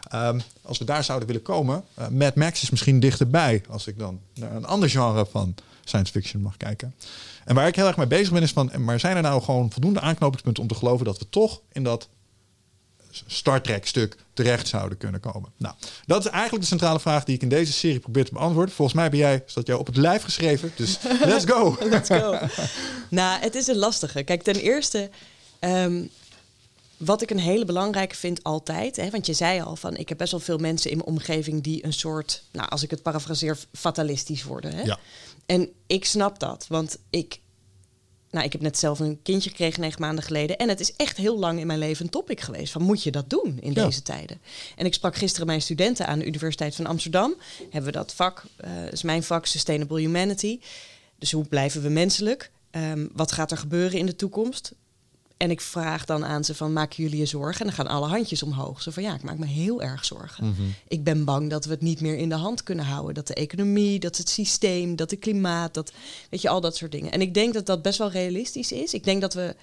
ehm, 0.10 0.40
als 0.62 0.78
we 0.78 0.86
daar 0.86 1.04
zouden 1.04 1.28
willen 1.28 1.44
komen, 1.44 1.84
eh 1.94 2.08
Mad 2.08 2.36
Max 2.36 2.62
is 2.62 2.70
misschien 2.70 3.00
dichterbij. 3.00 3.64
Als 3.70 3.88
ik 3.88 4.00
dan 4.00 4.20
naar 4.34 4.56
een 4.56 4.66
ander 4.66 4.90
genre 4.90 5.26
van 5.26 5.56
science 5.84 6.12
fiction 6.12 6.42
mag 6.42 6.58
kijken. 6.58 6.96
En 7.46 7.56
waar 7.56 7.68
ik 7.68 7.76
heel 7.76 7.88
erg 7.88 7.98
mee 7.98 8.08
bezig 8.08 8.34
ben 8.34 8.42
is 8.42 8.52
van, 8.52 8.72
maar 8.78 9.00
zijn 9.00 9.16
er 9.16 9.22
nou 9.22 9.42
gewoon 9.42 9.72
voldoende 9.72 10.00
aanknopingspunten 10.00 10.64
om 10.64 10.70
te 10.70 10.76
geloven 10.76 11.06
dat 11.06 11.20
we 11.20 11.30
toch 11.30 11.62
in 11.72 11.84
dat 11.84 12.08
Star 13.28 13.62
Trek 13.62 13.88
stuk 13.88 14.18
terecht 14.34 14.68
zouden 14.68 14.98
kunnen 14.98 15.20
komen? 15.20 15.52
Nou, 15.58 15.76
dat 16.06 16.26
is 16.26 16.32
eigenlijk 16.32 16.62
de 16.62 16.70
centrale 16.70 17.00
vraag 17.00 17.24
die 17.24 17.36
ik 17.36 17.42
in 17.42 17.50
deze 17.50 17.74
serie 17.74 18.00
probeer 18.00 18.26
te 18.26 18.34
beantwoorden. 18.34 18.76
Volgens 18.76 18.98
mij 18.98 19.10
ben 19.10 19.20
jij, 19.20 19.44
is 19.46 19.54
jou 19.64 19.80
op 19.80 19.86
het 19.86 19.98
lijf 19.98 20.24
geschreven. 20.24 20.72
Dus 20.76 20.98
let's 21.24 21.46
go. 21.46 21.78
Let's 21.90 22.10
go. 22.10 22.40
nou, 23.10 23.42
het 23.42 23.56
is 23.56 23.68
een 23.68 23.78
lastige. 23.78 24.24
Kijk, 24.24 24.44
ten 24.44 24.56
eerste, 24.56 25.10
ehm, 25.60 26.04
wat 26.98 27.22
ik 27.22 27.30
een 27.30 27.40
hele 27.40 27.66
belangrijke 27.66 28.16
vind 28.16 28.44
altijd, 28.44 28.96
hè, 28.96 29.10
want 29.10 29.26
je 29.26 29.34
zei 29.34 29.62
al 29.62 29.76
van, 29.76 29.98
ik 29.98 30.10
heb 30.10 30.18
best 30.18 30.32
wel 30.32 30.40
veel 30.40 30.58
mensen 30.58 30.92
in 30.92 30.98
mijn 30.98 31.10
omgeving 31.10 31.64
die 31.64 31.86
een 31.86 31.94
soort, 31.94 32.44
nou, 32.52 32.70
als 32.70 32.84
ik 32.84 32.92
het 32.92 33.02
parafraseer, 33.02 33.58
fatalistisch 33.74 34.44
worden. 34.44 34.74
Hè? 34.76 34.82
Ja. 34.84 35.00
En 35.46 35.70
ik 35.88 36.06
snap 36.06 36.40
dat, 36.40 36.66
want 36.70 36.98
ik, 37.10 37.40
nou, 38.32 38.46
ik 38.46 38.52
heb 38.52 38.62
net 38.62 38.78
zelf 38.78 39.00
een 39.00 39.20
kindje 39.22 39.50
gekregen 39.50 39.82
negen 39.82 40.02
maanden 40.02 40.24
geleden. 40.24 40.58
En 40.58 40.70
het 40.70 40.80
is 40.80 40.96
echt 40.96 41.18
heel 41.18 41.40
lang 41.40 41.60
in 41.60 41.68
mijn 41.68 41.80
leven 41.80 42.06
een 42.06 42.12
topic 42.12 42.42
geweest. 42.42 42.72
Van 42.72 42.82
moet 42.82 43.04
je 43.04 43.12
dat 43.12 43.30
doen 43.30 43.58
in 43.62 43.74
Ja. 43.74 43.86
deze 43.86 44.02
tijden? 44.02 44.42
En 44.76 44.86
ik 44.86 44.94
sprak 44.94 45.16
gisteren 45.16 45.48
mijn 45.48 45.62
studenten 45.62 46.08
aan 46.08 46.20
de 46.20 46.26
Universiteit 46.26 46.76
van 46.76 46.86
Amsterdam. 46.86 47.36
Hebben 47.62 47.92
we 47.92 47.98
dat 47.98 48.14
vak, 48.14 48.44
eh 48.58 48.92
is 48.92 49.04
mijn 49.04 49.24
vak 49.24 49.46
Sustainable 49.46 50.00
Humanity. 50.00 50.60
Dus 51.20 51.32
hoe 51.32 51.46
blijven 51.46 51.82
we 51.82 51.90
menselijk? 51.90 52.52
Ehm, 52.72 53.08
wat 53.14 53.32
gaat 53.32 53.52
er 53.52 53.58
gebeuren 53.58 54.00
in 54.00 54.06
de 54.06 54.16
toekomst? 54.16 54.72
En 55.38 55.52
ik 55.52 55.62
vraag 55.62 56.06
dan 56.06 56.26
aan 56.26 56.44
ze 56.44 56.56
van, 56.56 56.74
maken 56.74 57.04
jullie 57.04 57.20
je 57.20 57.26
zorgen? 57.26 57.60
En 57.60 57.66
dan 57.66 57.76
gaan 57.76 57.96
alle 57.96 58.08
handjes 58.08 58.44
omhoog. 58.44 58.82
Zo 58.82 58.92
van, 58.92 59.04
ja, 59.04 59.14
ik 59.14 59.24
maak 59.24 59.38
me 59.38 59.46
heel 59.46 59.82
erg 59.82 60.06
zorgen. 60.06 60.56
Ik 60.88 61.04
ben 61.04 61.26
bang 61.26 61.50
dat 61.50 61.66
we 61.66 61.72
het 61.72 61.82
niet 61.82 62.02
meer 62.02 62.18
in 62.18 62.30
de 62.30 62.36
hand 62.36 62.64
kunnen 62.64 62.86
houden. 62.86 63.14
Dat 63.14 63.28
de 63.28 63.34
economie, 63.34 64.00
dat 64.00 64.18
het 64.18 64.30
systeem, 64.30 64.96
dat 64.96 65.12
het 65.12 65.20
klimaat, 65.20 65.74
dat, 65.74 65.92
weet 66.30 66.42
je, 66.42 66.50
al 66.50 66.62
dat 66.62 66.76
soort 66.76 66.92
dingen. 66.92 67.12
En 67.12 67.22
ik 67.22 67.34
denk 67.34 67.54
dat 67.54 67.66
dat 67.66 67.82
best 67.82 67.98
wel 67.98 68.12
realistisch 68.12 68.72
is. 68.72 68.94
Ik 68.94 69.04
denk 69.04 69.22
dat 69.22 69.34
we 69.34 69.56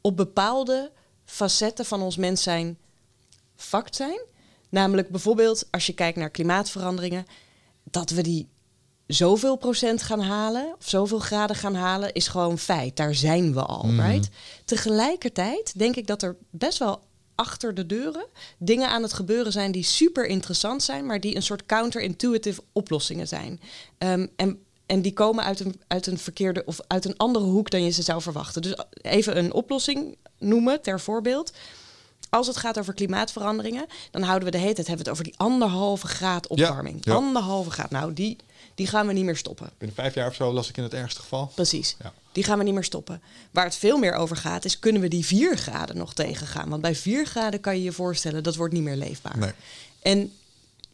op 0.00 0.16
bepaalde 0.16 0.90
facetten 1.24 1.84
van 1.84 2.02
ons 2.02 2.16
mens 2.16 2.42
zijn 2.42 2.78
fact 3.56 3.96
zijn. 3.96 4.20
Namelijk 4.68 5.08
bijvoorbeeld 5.08 5.66
als 5.70 5.86
je 5.86 5.92
kijkt 5.92 6.18
naar 6.18 6.30
klimaatveranderingen, 6.30 7.26
dat 7.84 8.10
we 8.10 8.22
die 8.22 8.48
zoveel 9.14 9.56
procent 9.56 10.02
gaan 10.02 10.20
halen 10.20 10.74
of 10.78 10.88
zoveel 10.88 11.18
graden 11.18 11.56
gaan 11.56 11.74
halen, 11.74 12.12
is 12.12 12.28
gewoon 12.28 12.58
feit. 12.58 12.96
Daar 12.96 13.14
zijn 13.14 13.54
we 13.54 13.62
al, 13.62 13.90
right? 13.90 14.28
Tegelijkertijd 14.64 15.78
denk 15.78 15.96
ik 15.96 16.06
dat 16.06 16.22
er 16.22 16.36
best 16.50 16.78
wel 16.78 17.02
achter 17.34 17.74
de 17.74 17.86
deuren 17.86 18.26
dingen 18.58 18.88
aan 18.88 19.02
het 19.02 19.12
gebeuren 19.12 19.52
zijn 19.52 19.72
die 19.72 19.82
super 19.82 20.26
interessant 20.26 20.82
zijn, 20.82 21.06
maar 21.06 21.20
die 21.20 21.36
een 21.36 21.42
soort 21.42 21.66
counterintuitive 21.66 22.62
oplossingen 22.72 23.28
zijn. 23.28 23.60
Ehm, 23.98 24.26
en 24.36 24.62
en 24.86 25.02
die 25.02 25.12
komen 25.12 25.44
uit 25.44 25.60
een, 25.60 25.80
uit 25.86 26.06
een 26.06 26.18
verkeerde 26.18 26.62
of 26.64 26.80
uit 26.86 27.04
een 27.04 27.16
andere 27.16 27.44
hoek 27.44 27.70
dan 27.70 27.84
je 27.84 27.90
ze 27.90 28.02
zou 28.02 28.22
verwachten. 28.22 28.62
Dus 28.62 28.74
even 29.02 29.38
een 29.38 29.52
oplossing 29.52 30.16
noemen 30.38 30.82
ter 30.82 31.00
voorbeeld. 31.00 31.52
Als 32.30 32.46
het 32.46 32.56
gaat 32.56 32.78
over 32.78 32.94
klimaatveranderingen, 32.94 33.86
dan 34.10 34.22
houden 34.22 34.44
we 34.44 34.50
de 34.50 34.58
hele 34.58 34.74
tijd 34.74 34.86
hebben 34.86 35.04
we 35.04 35.10
het 35.10 35.20
over 35.20 35.30
die 35.30 35.46
anderhalve 35.46 36.06
graad 36.06 36.46
opwarming. 36.46 36.98
ja. 37.00 37.14
Anderhalve 37.14 37.70
graad. 37.70 37.90
Nou, 37.90 38.12
die, 38.12 38.36
die 38.74 38.86
gaan 38.86 39.06
we 39.06 39.12
niet 39.12 39.24
meer 39.24 39.36
stoppen. 39.36 39.70
Binnen 39.78 39.96
vijf 39.96 40.14
jaar 40.14 40.28
of 40.28 40.34
zo 40.34 40.52
las 40.52 40.68
ik 40.68 40.76
in 40.76 40.82
het 40.82 40.94
ergste 40.94 41.20
geval. 41.20 41.52
Precies. 41.54 41.96
Ja. 42.02 42.12
Die 42.32 42.44
gaan 42.44 42.58
we 42.58 42.64
niet 42.64 42.74
meer 42.74 42.84
stoppen. 42.84 43.22
Waar 43.50 43.64
het 43.64 43.74
veel 43.74 43.98
meer 43.98 44.14
over 44.14 44.36
gaat, 44.36 44.64
is 44.64 44.78
kunnen 44.78 45.02
we 45.02 45.08
die 45.08 45.26
vier 45.26 45.56
graden 45.56 45.96
nog 45.96 46.14
tegengaan? 46.14 46.68
Want 46.68 46.82
bij 46.82 46.94
vier 46.94 47.26
graden 47.26 47.60
kan 47.60 47.76
je 47.76 47.82
je 47.82 47.92
voorstellen, 47.92 48.42
dat 48.42 48.56
wordt 48.56 48.74
niet 48.74 48.82
meer 48.82 48.96
leefbaar. 48.96 49.38
Nee. 49.38 49.52
En 50.02 50.32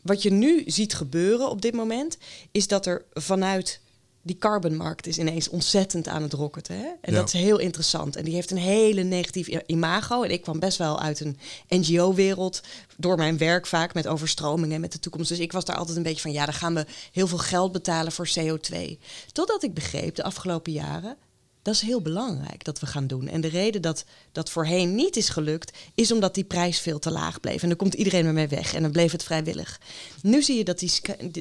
wat 0.00 0.22
je 0.22 0.30
nu 0.30 0.62
ziet 0.66 0.94
gebeuren 0.94 1.50
op 1.50 1.62
dit 1.62 1.74
moment, 1.74 2.18
is 2.50 2.68
dat 2.68 2.86
er 2.86 3.04
vanuit 3.12 3.80
die 4.28 4.38
carbonmarkt 4.38 5.06
is 5.06 5.18
ineens 5.18 5.48
ontzettend 5.48 6.08
aan 6.08 6.22
het 6.22 6.32
rocketen. 6.32 6.76
Hè? 6.76 6.86
En 7.00 7.12
Ja. 7.12 7.18
dat 7.18 7.26
is 7.26 7.40
heel 7.40 7.58
interessant. 7.58 8.16
En 8.16 8.24
die 8.24 8.34
heeft 8.34 8.50
een 8.50 8.56
hele 8.56 9.02
negatief 9.02 9.48
imago. 9.66 10.22
En 10.22 10.30
ik 10.30 10.42
kwam 10.42 10.58
best 10.58 10.78
wel 10.78 11.00
uit 11.00 11.20
een 11.20 11.38
NGO-wereld 11.68 12.60
door 12.96 13.16
mijn 13.16 13.38
werk 13.38 13.66
vaak 13.66 13.94
met 13.94 14.06
overstromingen 14.06 14.74
en 14.74 14.80
met 14.80 14.92
de 14.92 14.98
toekomst. 15.00 15.28
Dus 15.28 15.38
ik 15.38 15.52
was 15.52 15.64
daar 15.64 15.76
altijd 15.76 15.96
een 15.96 16.02
beetje 16.02 16.20
van, 16.20 16.32
ja, 16.32 16.44
dan 16.44 16.54
gaan 16.54 16.74
we 16.74 16.86
heel 17.12 17.26
veel 17.26 17.38
geld 17.38 17.72
betalen 17.72 18.12
voor 18.12 18.28
CO2. 18.38 18.98
Totdat 19.32 19.62
ik 19.62 19.74
begreep 19.74 20.14
de 20.14 20.22
afgelopen 20.22 20.72
jaren, 20.72 21.16
dat 21.62 21.74
is 21.74 21.80
heel 21.80 22.02
belangrijk 22.02 22.64
dat 22.64 22.80
we 22.80 22.86
gaan 22.86 23.06
doen. 23.06 23.28
En 23.28 23.40
de 23.40 23.48
reden 23.48 23.82
dat 23.82 24.04
dat 24.32 24.50
voorheen 24.50 24.94
niet 24.94 25.16
is 25.16 25.28
gelukt, 25.28 25.78
is 25.94 26.12
omdat 26.12 26.34
die 26.34 26.44
prijs 26.44 26.80
veel 26.80 26.98
te 26.98 27.10
laag 27.10 27.40
bleef. 27.40 27.62
En 27.62 27.68
dan 27.68 27.76
komt 27.76 27.94
iedereen 27.94 28.26
ermee 28.26 28.48
weg 28.48 28.74
en 28.74 28.82
dan 28.82 28.90
bleef 28.90 29.12
het 29.12 29.24
vrijwillig. 29.24 29.80
Nu 30.22 30.42
zie 30.42 30.56
je 30.56 30.64
dat 30.64 30.78
die, 30.78 30.92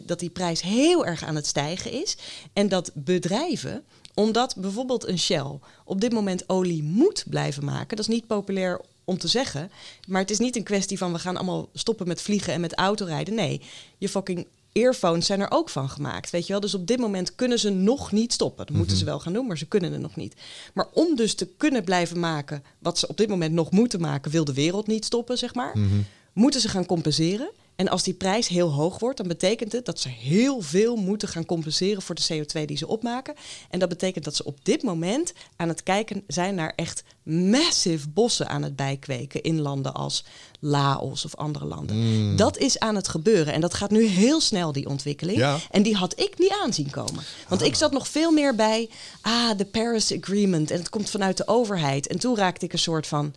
dat 0.05 0.19
die 0.19 0.29
prijs 0.29 0.61
heel 0.61 1.05
erg 1.05 1.23
aan 1.23 1.35
het 1.35 1.47
stijgen 1.47 1.91
is. 1.91 2.17
En 2.53 2.69
dat 2.69 2.91
bedrijven, 2.93 3.83
omdat 4.13 4.55
bijvoorbeeld 4.57 5.07
een 5.07 5.19
Shell 5.19 5.59
op 5.85 6.01
dit 6.01 6.11
moment 6.11 6.49
olie 6.49 6.83
moet 6.83 7.23
blijven 7.29 7.65
maken, 7.65 7.97
dat 7.97 8.07
is 8.07 8.13
niet 8.13 8.27
populair 8.27 8.81
om 9.03 9.17
te 9.17 9.27
zeggen. 9.27 9.71
Maar 10.07 10.21
het 10.21 10.31
is 10.31 10.39
niet 10.39 10.55
een 10.55 10.63
kwestie 10.63 10.97
van 10.97 11.13
we 11.13 11.19
gaan 11.19 11.35
allemaal 11.35 11.69
stoppen 11.73 12.07
met 12.07 12.21
vliegen 12.21 12.53
en 12.53 12.61
met 12.61 12.75
autorijden. 12.75 13.33
Nee, 13.33 13.61
je 13.97 14.09
fucking 14.09 14.47
earphones 14.83 15.25
zijn 15.25 15.39
er 15.39 15.51
ook 15.51 15.69
van 15.69 15.89
gemaakt, 15.89 16.29
weet 16.29 16.45
je 16.45 16.51
wel. 16.51 16.61
Dus 16.61 16.73
op 16.73 16.87
dit 16.87 16.99
moment 16.99 17.35
kunnen 17.35 17.59
ze 17.59 17.69
nog 17.69 18.11
niet 18.11 18.33
stoppen. 18.33 18.65
Dat 18.65 18.75
moeten 18.75 18.97
ze 18.97 19.05
wel 19.05 19.19
gaan 19.19 19.33
doen, 19.33 19.47
maar 19.47 19.57
ze 19.57 19.67
kunnen 19.67 19.91
het 19.91 20.01
nog 20.01 20.15
niet. 20.15 20.35
Maar 20.73 20.87
om 20.93 21.15
dus 21.15 21.35
te 21.35 21.47
kunnen 21.57 21.83
blijven 21.83 22.19
maken 22.19 22.63
wat 22.79 22.97
ze 22.99 23.07
op 23.07 23.17
dit 23.17 23.29
moment 23.29 23.53
nog 23.53 23.71
moeten 23.71 24.01
maken, 24.01 24.31
wil 24.31 24.45
de 24.45 24.53
wereld 24.53 24.87
niet 24.87 25.05
stoppen, 25.05 25.37
zeg 25.37 25.53
maar. 25.53 25.75
Moeten 26.33 26.61
ze 26.61 26.69
gaan 26.69 26.85
compenseren. 26.85 27.49
En 27.77 27.87
als 27.87 28.03
die 28.03 28.13
prijs 28.13 28.47
heel 28.47 28.71
hoog 28.71 28.99
wordt, 28.99 29.17
dan 29.17 29.27
betekent 29.27 29.71
het 29.71 29.85
dat 29.85 29.99
ze 29.99 30.09
heel 30.09 30.61
veel 30.61 30.95
moeten 30.95 31.27
gaan 31.27 31.45
compenseren 31.45 32.01
voor 32.01 32.15
de 32.15 32.27
CO2 32.33 32.65
die 32.65 32.77
ze 32.77 32.87
opmaken. 32.87 33.33
En 33.69 33.79
dat 33.79 33.89
betekent 33.89 34.25
dat 34.25 34.35
ze 34.35 34.43
op 34.43 34.57
dit 34.63 34.83
moment 34.83 35.33
aan 35.55 35.67
het 35.67 35.83
kijken 35.83 36.23
zijn 36.27 36.55
naar 36.55 36.73
echt 36.75 37.03
massive 37.23 38.09
bossen 38.09 38.47
aan 38.47 38.63
het 38.63 38.75
bijkweken 38.75 39.41
in 39.41 39.61
landen 39.61 39.93
als 39.93 40.23
Laos 40.59 41.25
of 41.25 41.35
andere 41.35 41.65
landen. 41.65 42.35
Dat 42.35 42.57
is 42.57 42.79
aan 42.79 42.95
het 42.95 43.07
gebeuren 43.07 43.53
en 43.53 43.61
dat 43.61 43.73
gaat 43.73 43.91
nu 43.91 44.05
heel 44.05 44.41
snel, 44.41 44.71
die 44.71 44.87
ontwikkeling. 44.87 45.37
Ja. 45.37 45.57
En 45.71 45.83
die 45.83 45.95
had 45.95 46.19
ik 46.19 46.37
niet 46.37 46.55
aanzien 46.63 46.89
komen. 46.89 47.23
Want 47.47 47.61
ik 47.61 47.75
zat 47.75 47.91
nog 47.91 48.07
veel 48.07 48.31
meer 48.31 48.55
bij, 48.55 48.89
ah, 49.21 49.57
de 49.57 49.65
Paris 49.65 50.13
Agreement 50.13 50.71
en 50.71 50.77
het 50.77 50.89
komt 50.89 51.09
vanuit 51.09 51.37
de 51.37 51.47
overheid. 51.47 52.07
En 52.07 52.19
toen 52.19 52.35
raakte 52.35 52.65
ik 52.65 52.73
een 52.73 52.79
soort 52.79 53.07
van, 53.07 53.33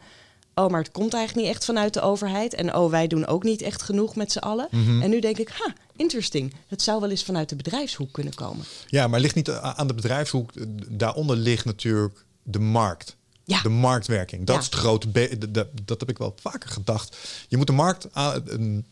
oh, 0.64 0.71
maar 0.71 0.81
het 0.83 0.90
komt 0.90 1.14
eigenlijk 1.14 1.47
niet 1.47 1.55
echt 1.57 1.64
vanuit 1.64 1.95
de 1.95 2.00
overheid. 2.00 2.55
En 2.55 2.75
oh, 2.76 2.90
wij 2.90 3.07
doen 3.07 3.26
ook 3.26 3.43
niet 3.43 3.62
echt 3.62 3.83
genoeg 3.83 4.17
met 4.17 4.33
z'n 4.33 4.38
allen. 4.38 4.69
Mhm. 4.71 5.02
En 5.02 5.11
nu 5.11 5.21
denk 5.21 5.38
ik, 5.38 5.49
ha, 5.49 5.73
interesting. 5.97 6.55
Het 6.69 6.83
zou 6.83 7.00
wel 7.00 7.11
eens 7.11 7.25
vanuit 7.25 7.49
de 7.49 7.57
bedrijfshoek 7.57 8.12
kunnen 8.12 8.35
komen. 8.35 8.64
Ja, 8.87 9.07
maar 9.07 9.21
ligt 9.21 9.35
niet 9.35 9.50
aan 9.50 9.87
de 9.87 9.95
bedrijfshoek. 9.95 10.50
Daaronder 10.88 11.37
ligt 11.37 11.64
natuurlijk 11.64 12.25
de 12.43 12.59
markt. 12.59 13.17
Ja. 13.45 13.62
De 13.62 13.69
marktwerking. 13.69 14.45
Dat 14.47 14.55
Ja. 14.55 14.61
is 14.61 14.67
het 14.67 14.75
grote. 14.75 15.11
de- 15.50 15.69
dat 15.85 16.00
heb 16.00 16.09
ik 16.09 16.19
wel 16.19 16.35
vaker 16.40 16.71
gedacht. 16.71 17.17
Je 17.49 17.57
moet 17.57 17.67
de 17.67 17.73
markt. 17.73 18.09
aan- 18.12 18.85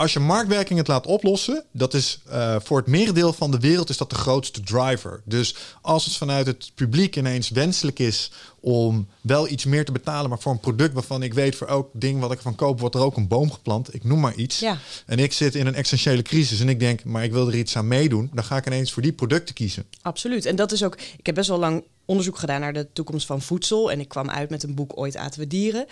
als 0.00 0.12
je 0.12 0.20
marktwerking 0.20 0.78
het 0.78 0.88
laat 0.88 1.06
oplossen, 1.06 1.64
dat 1.72 1.94
is 1.94 2.20
eh, 2.28 2.56
voor 2.62 2.78
het 2.78 2.86
merendeel 2.86 3.32
van 3.32 3.50
de 3.50 3.58
wereld 3.58 3.88
is 3.88 3.96
dat 3.96 4.10
de 4.10 4.16
grootste 4.16 4.60
driver. 4.60 5.22
Dus 5.24 5.54
als 5.82 6.04
het 6.04 6.16
vanuit 6.16 6.46
het 6.46 6.72
publiek 6.74 7.16
ineens 7.16 7.48
wenselijk 7.50 7.98
is 7.98 8.32
om 8.60 9.08
wel 9.20 9.48
iets 9.48 9.64
meer 9.64 9.84
te 9.84 9.92
betalen, 9.92 10.30
maar 10.30 10.38
voor 10.38 10.52
een 10.52 10.60
product 10.60 10.94
waarvan 10.94 11.22
ik 11.22 11.34
weet 11.34 11.56
voor 11.56 11.66
elk 11.66 11.88
ding 11.92 12.20
wat 12.20 12.30
ik 12.30 12.36
ervan 12.36 12.54
koop, 12.54 12.80
wordt 12.80 12.94
er 12.94 13.00
ook 13.00 13.16
een 13.16 13.28
boom 13.28 13.52
geplant. 13.52 13.94
Ik 13.94 14.04
noem 14.04 14.20
maar 14.20 14.34
iets. 14.34 14.58
Ja. 14.58 14.78
En 15.06 15.18
ik 15.18 15.32
zit 15.32 15.54
in 15.54 15.66
een 15.66 15.74
essentiële 15.74 16.22
crisis 16.22 16.60
en 16.60 16.68
ik 16.68 16.80
denk, 16.80 17.04
maar 17.04 17.24
ik 17.24 17.32
wil 17.32 17.48
er 17.48 17.56
iets 17.56 17.76
aan 17.76 17.88
meedoen, 17.88 18.30
dan 18.32 18.44
ga 18.44 18.56
ik 18.56 18.66
ineens 18.66 18.92
voor 18.92 19.02
die 19.02 19.12
producten 19.12 19.54
kiezen. 19.54 19.84
Absoluut. 20.02 20.46
En 20.46 20.56
dat 20.56 20.72
is 20.72 20.84
ook. 20.84 20.96
Ik 21.18 21.26
heb 21.26 21.34
best 21.34 21.48
wel 21.48 21.58
lang 21.58 21.84
onderzoek 22.04 22.38
gedaan 22.38 22.60
naar 22.60 22.72
de 22.72 22.86
toekomst 22.92 23.26
van 23.26 23.42
voedsel. 23.42 23.90
En 23.90 24.00
ik 24.00 24.08
kwam 24.08 24.30
uit 24.30 24.50
met 24.50 24.62
een 24.62 24.74
boek 24.74 24.98
Ooit 24.98 25.16
aten 25.16 25.40
we 25.40 25.46
dieren. 25.46 25.86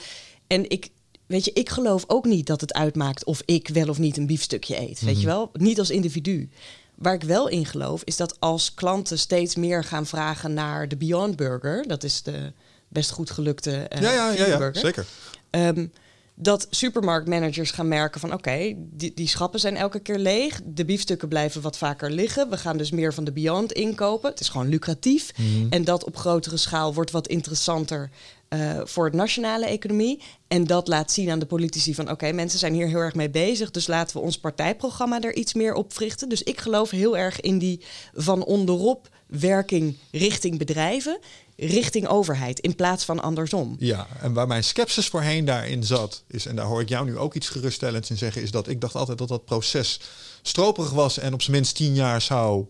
En 0.46 0.70
ik. 0.70 0.90
Weet 1.28 1.44
je, 1.44 1.52
ik 1.52 1.68
geloof 1.68 2.04
ook 2.06 2.24
niet 2.24 2.46
dat 2.46 2.60
het 2.60 2.72
uitmaakt 2.72 3.24
of 3.24 3.42
ik 3.44 3.68
wel 3.68 3.88
of 3.88 3.98
niet 3.98 4.16
een 4.16 4.26
biefstukje 4.26 4.80
eet. 4.80 5.00
Weet 5.00 5.20
je 5.20 5.26
wel? 5.26 5.50
Niet 5.52 5.78
als 5.78 5.90
individu. 5.90 6.48
Waar 6.94 7.14
ik 7.14 7.22
wel 7.22 7.48
in 7.48 7.66
geloof, 7.66 8.02
is 8.04 8.16
dat 8.16 8.40
als 8.40 8.74
klanten 8.74 9.18
steeds 9.18 9.56
meer 9.56 9.84
gaan 9.84 10.06
vragen 10.06 10.54
naar 10.54 10.88
de 10.88 10.96
Beyond 10.96 11.36
Burger. 11.36 11.84
Dat 11.88 12.04
is 12.04 12.22
de 12.22 12.52
best 12.88 13.10
goed 13.10 13.30
gelukte 13.30 13.70
eh 13.70 14.00
ja, 14.00 14.12
ja, 14.12 14.30
ja, 14.30 14.46
ja, 14.46 14.58
burger. 14.58 14.80
zeker. 14.80 15.06
Ehm, 15.50 15.86
dat 16.34 16.66
supermarktmanagers 16.70 17.70
gaan 17.70 17.88
merken 17.88 18.20
van 18.20 18.32
oké, 18.32 18.74
die, 18.76 19.14
die 19.14 19.28
schappen 19.28 19.60
zijn 19.60 19.76
elke 19.76 19.98
keer 19.98 20.18
leeg. 20.18 20.60
De 20.64 20.84
biefstukken 20.84 21.28
blijven 21.28 21.60
wat 21.60 21.78
vaker 21.78 22.10
liggen. 22.10 22.50
We 22.50 22.56
gaan 22.56 22.76
dus 22.76 22.90
meer 22.90 23.14
van 23.14 23.24
de 23.24 23.32
Beyond 23.32 23.72
inkopen. 23.72 24.30
Het 24.30 24.40
is 24.40 24.48
gewoon 24.48 24.68
lucratief. 24.68 25.32
En 25.70 25.84
dat 25.84 26.04
op 26.04 26.16
grotere 26.16 26.56
schaal 26.56 26.94
wordt 26.94 27.10
wat 27.10 27.28
interessanter 27.28 28.10
eh, 28.48 28.80
voor 28.84 29.04
het 29.04 29.14
nationale 29.14 29.66
economie. 29.66 30.22
En 30.46 30.64
dat 30.64 30.88
laat 30.88 31.12
zien 31.12 31.30
aan 31.30 31.38
de 31.38 31.46
politici 31.46 31.94
van 31.94 32.10
oké, 32.10 32.32
mensen 32.32 32.58
zijn 32.58 32.74
hier 32.74 32.86
heel 32.86 32.98
erg 32.98 33.14
mee 33.14 33.30
bezig. 33.30 33.70
Dus 33.70 33.86
laten 33.86 34.16
we 34.16 34.22
ons 34.22 34.38
partijprogramma 34.38 35.20
er 35.20 35.34
iets 35.34 35.54
meer 35.54 35.74
op 35.74 35.92
verrichten. 35.92 36.28
Dus 36.28 36.42
ik 36.42 36.60
geloof 36.60 36.90
heel 36.90 37.16
erg 37.16 37.40
in 37.40 37.58
die 37.58 37.80
van 38.14 38.44
onderop 38.44 39.08
werking 39.26 39.96
richting 40.10 40.58
bedrijven, 40.58 41.18
richting 41.56 42.06
overheid, 42.06 42.60
in 42.60 42.74
plaats 42.74 43.04
van 43.04 43.20
andersom. 43.20 43.76
Ja, 43.78 44.06
en 44.20 44.32
waar 44.32 44.46
mijn 44.46 44.64
sceptisch 44.64 45.08
voorheen 45.08 45.44
daarin 45.44 45.84
zat, 45.84 46.24
is, 46.28 46.46
en 46.46 46.56
daar 46.56 46.66
hoor 46.66 46.80
ik 46.80 46.88
jou 46.88 47.04
nu 47.04 47.18
ook 47.18 47.34
iets 47.34 47.48
geruststellends 47.48 48.10
in 48.10 48.16
zeggen, 48.16 48.42
is 48.42 48.50
dat 48.50 48.68
ik 48.68 48.80
dacht 48.80 48.94
altijd 48.94 49.18
dat 49.18 49.28
dat 49.28 49.44
proces 49.44 50.00
stroperig 50.42 50.90
was 50.90 51.18
en 51.18 51.32
op 51.32 51.42
zijn 51.42 51.56
minst 51.56 51.76
tien 51.76 51.94
jaar 51.94 52.20
zou 52.20 52.66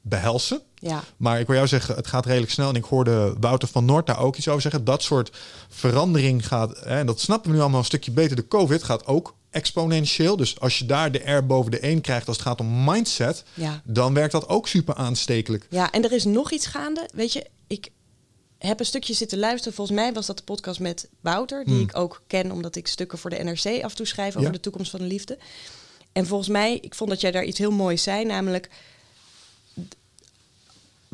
behelsen. 0.00 0.62
Ja. 0.82 1.02
Maar 1.16 1.40
ik 1.40 1.46
wil 1.46 1.56
jou 1.56 1.68
zeggen, 1.68 1.94
het 1.94 2.06
gaat 2.06 2.26
redelijk 2.26 2.52
snel. 2.52 2.68
En 2.68 2.74
ik 2.74 2.84
hoorde 2.84 3.34
Wouter 3.40 3.68
van 3.68 3.84
Noord 3.84 4.06
daar 4.06 4.18
ook 4.20 4.36
iets 4.36 4.48
over 4.48 4.62
zeggen. 4.62 4.84
Dat 4.84 5.02
soort 5.02 5.30
verandering 5.68 6.46
gaat, 6.46 6.70
hè, 6.80 6.98
en 6.98 7.06
dat 7.06 7.20
snappen 7.20 7.50
we 7.50 7.56
nu 7.56 7.62
allemaal 7.62 7.78
een 7.80 7.84
stukje 7.86 8.10
beter. 8.10 8.36
De 8.36 8.48
COVID 8.48 8.82
gaat 8.82 9.06
ook 9.06 9.34
exponentieel. 9.50 10.36
Dus 10.36 10.60
als 10.60 10.78
je 10.78 10.86
daar 10.86 11.12
de 11.12 11.30
R 11.30 11.46
boven 11.46 11.70
de 11.70 11.78
1 11.78 12.00
krijgt 12.00 12.28
als 12.28 12.36
het 12.36 12.46
gaat 12.46 12.60
om 12.60 12.84
mindset, 12.84 13.44
Ja. 13.54 13.80
dan 13.84 14.14
werkt 14.14 14.32
dat 14.32 14.48
ook 14.48 14.68
super 14.68 14.94
aanstekelijk. 14.94 15.66
Ja, 15.70 15.90
en 15.90 16.04
er 16.04 16.12
is 16.12 16.24
nog 16.24 16.52
iets 16.52 16.66
gaande. 16.66 17.08
Weet 17.14 17.32
je, 17.32 17.46
ik 17.66 17.88
heb 18.58 18.80
een 18.80 18.86
stukje 18.86 19.14
zitten 19.14 19.38
luisteren. 19.38 19.74
Volgens 19.76 19.96
mij 19.96 20.12
was 20.12 20.26
dat 20.26 20.36
de 20.36 20.42
podcast 20.44 20.80
met 20.80 21.08
Wouter, 21.20 21.64
die 21.64 21.80
ik 21.80 21.96
ook 21.96 22.22
ken 22.26 22.50
omdat 22.50 22.76
ik 22.76 22.86
stukken 22.86 23.18
voor 23.18 23.30
de 23.30 23.36
NRC 23.42 23.82
af 23.82 23.90
en 23.90 23.96
toe 23.96 24.06
schrijf 24.06 24.28
over 24.36 24.46
Ja. 24.46 24.52
de 24.52 24.60
toekomst 24.60 24.90
van 24.90 25.00
de 25.00 25.06
liefde. 25.06 25.38
En 26.12 26.26
volgens 26.26 26.48
mij, 26.48 26.78
ik 26.80 26.94
vond 26.94 27.10
dat 27.10 27.20
jij 27.20 27.30
daar 27.30 27.44
iets 27.44 27.58
heel 27.58 27.70
moois 27.70 28.02
zei, 28.02 28.24
namelijk 28.24 28.68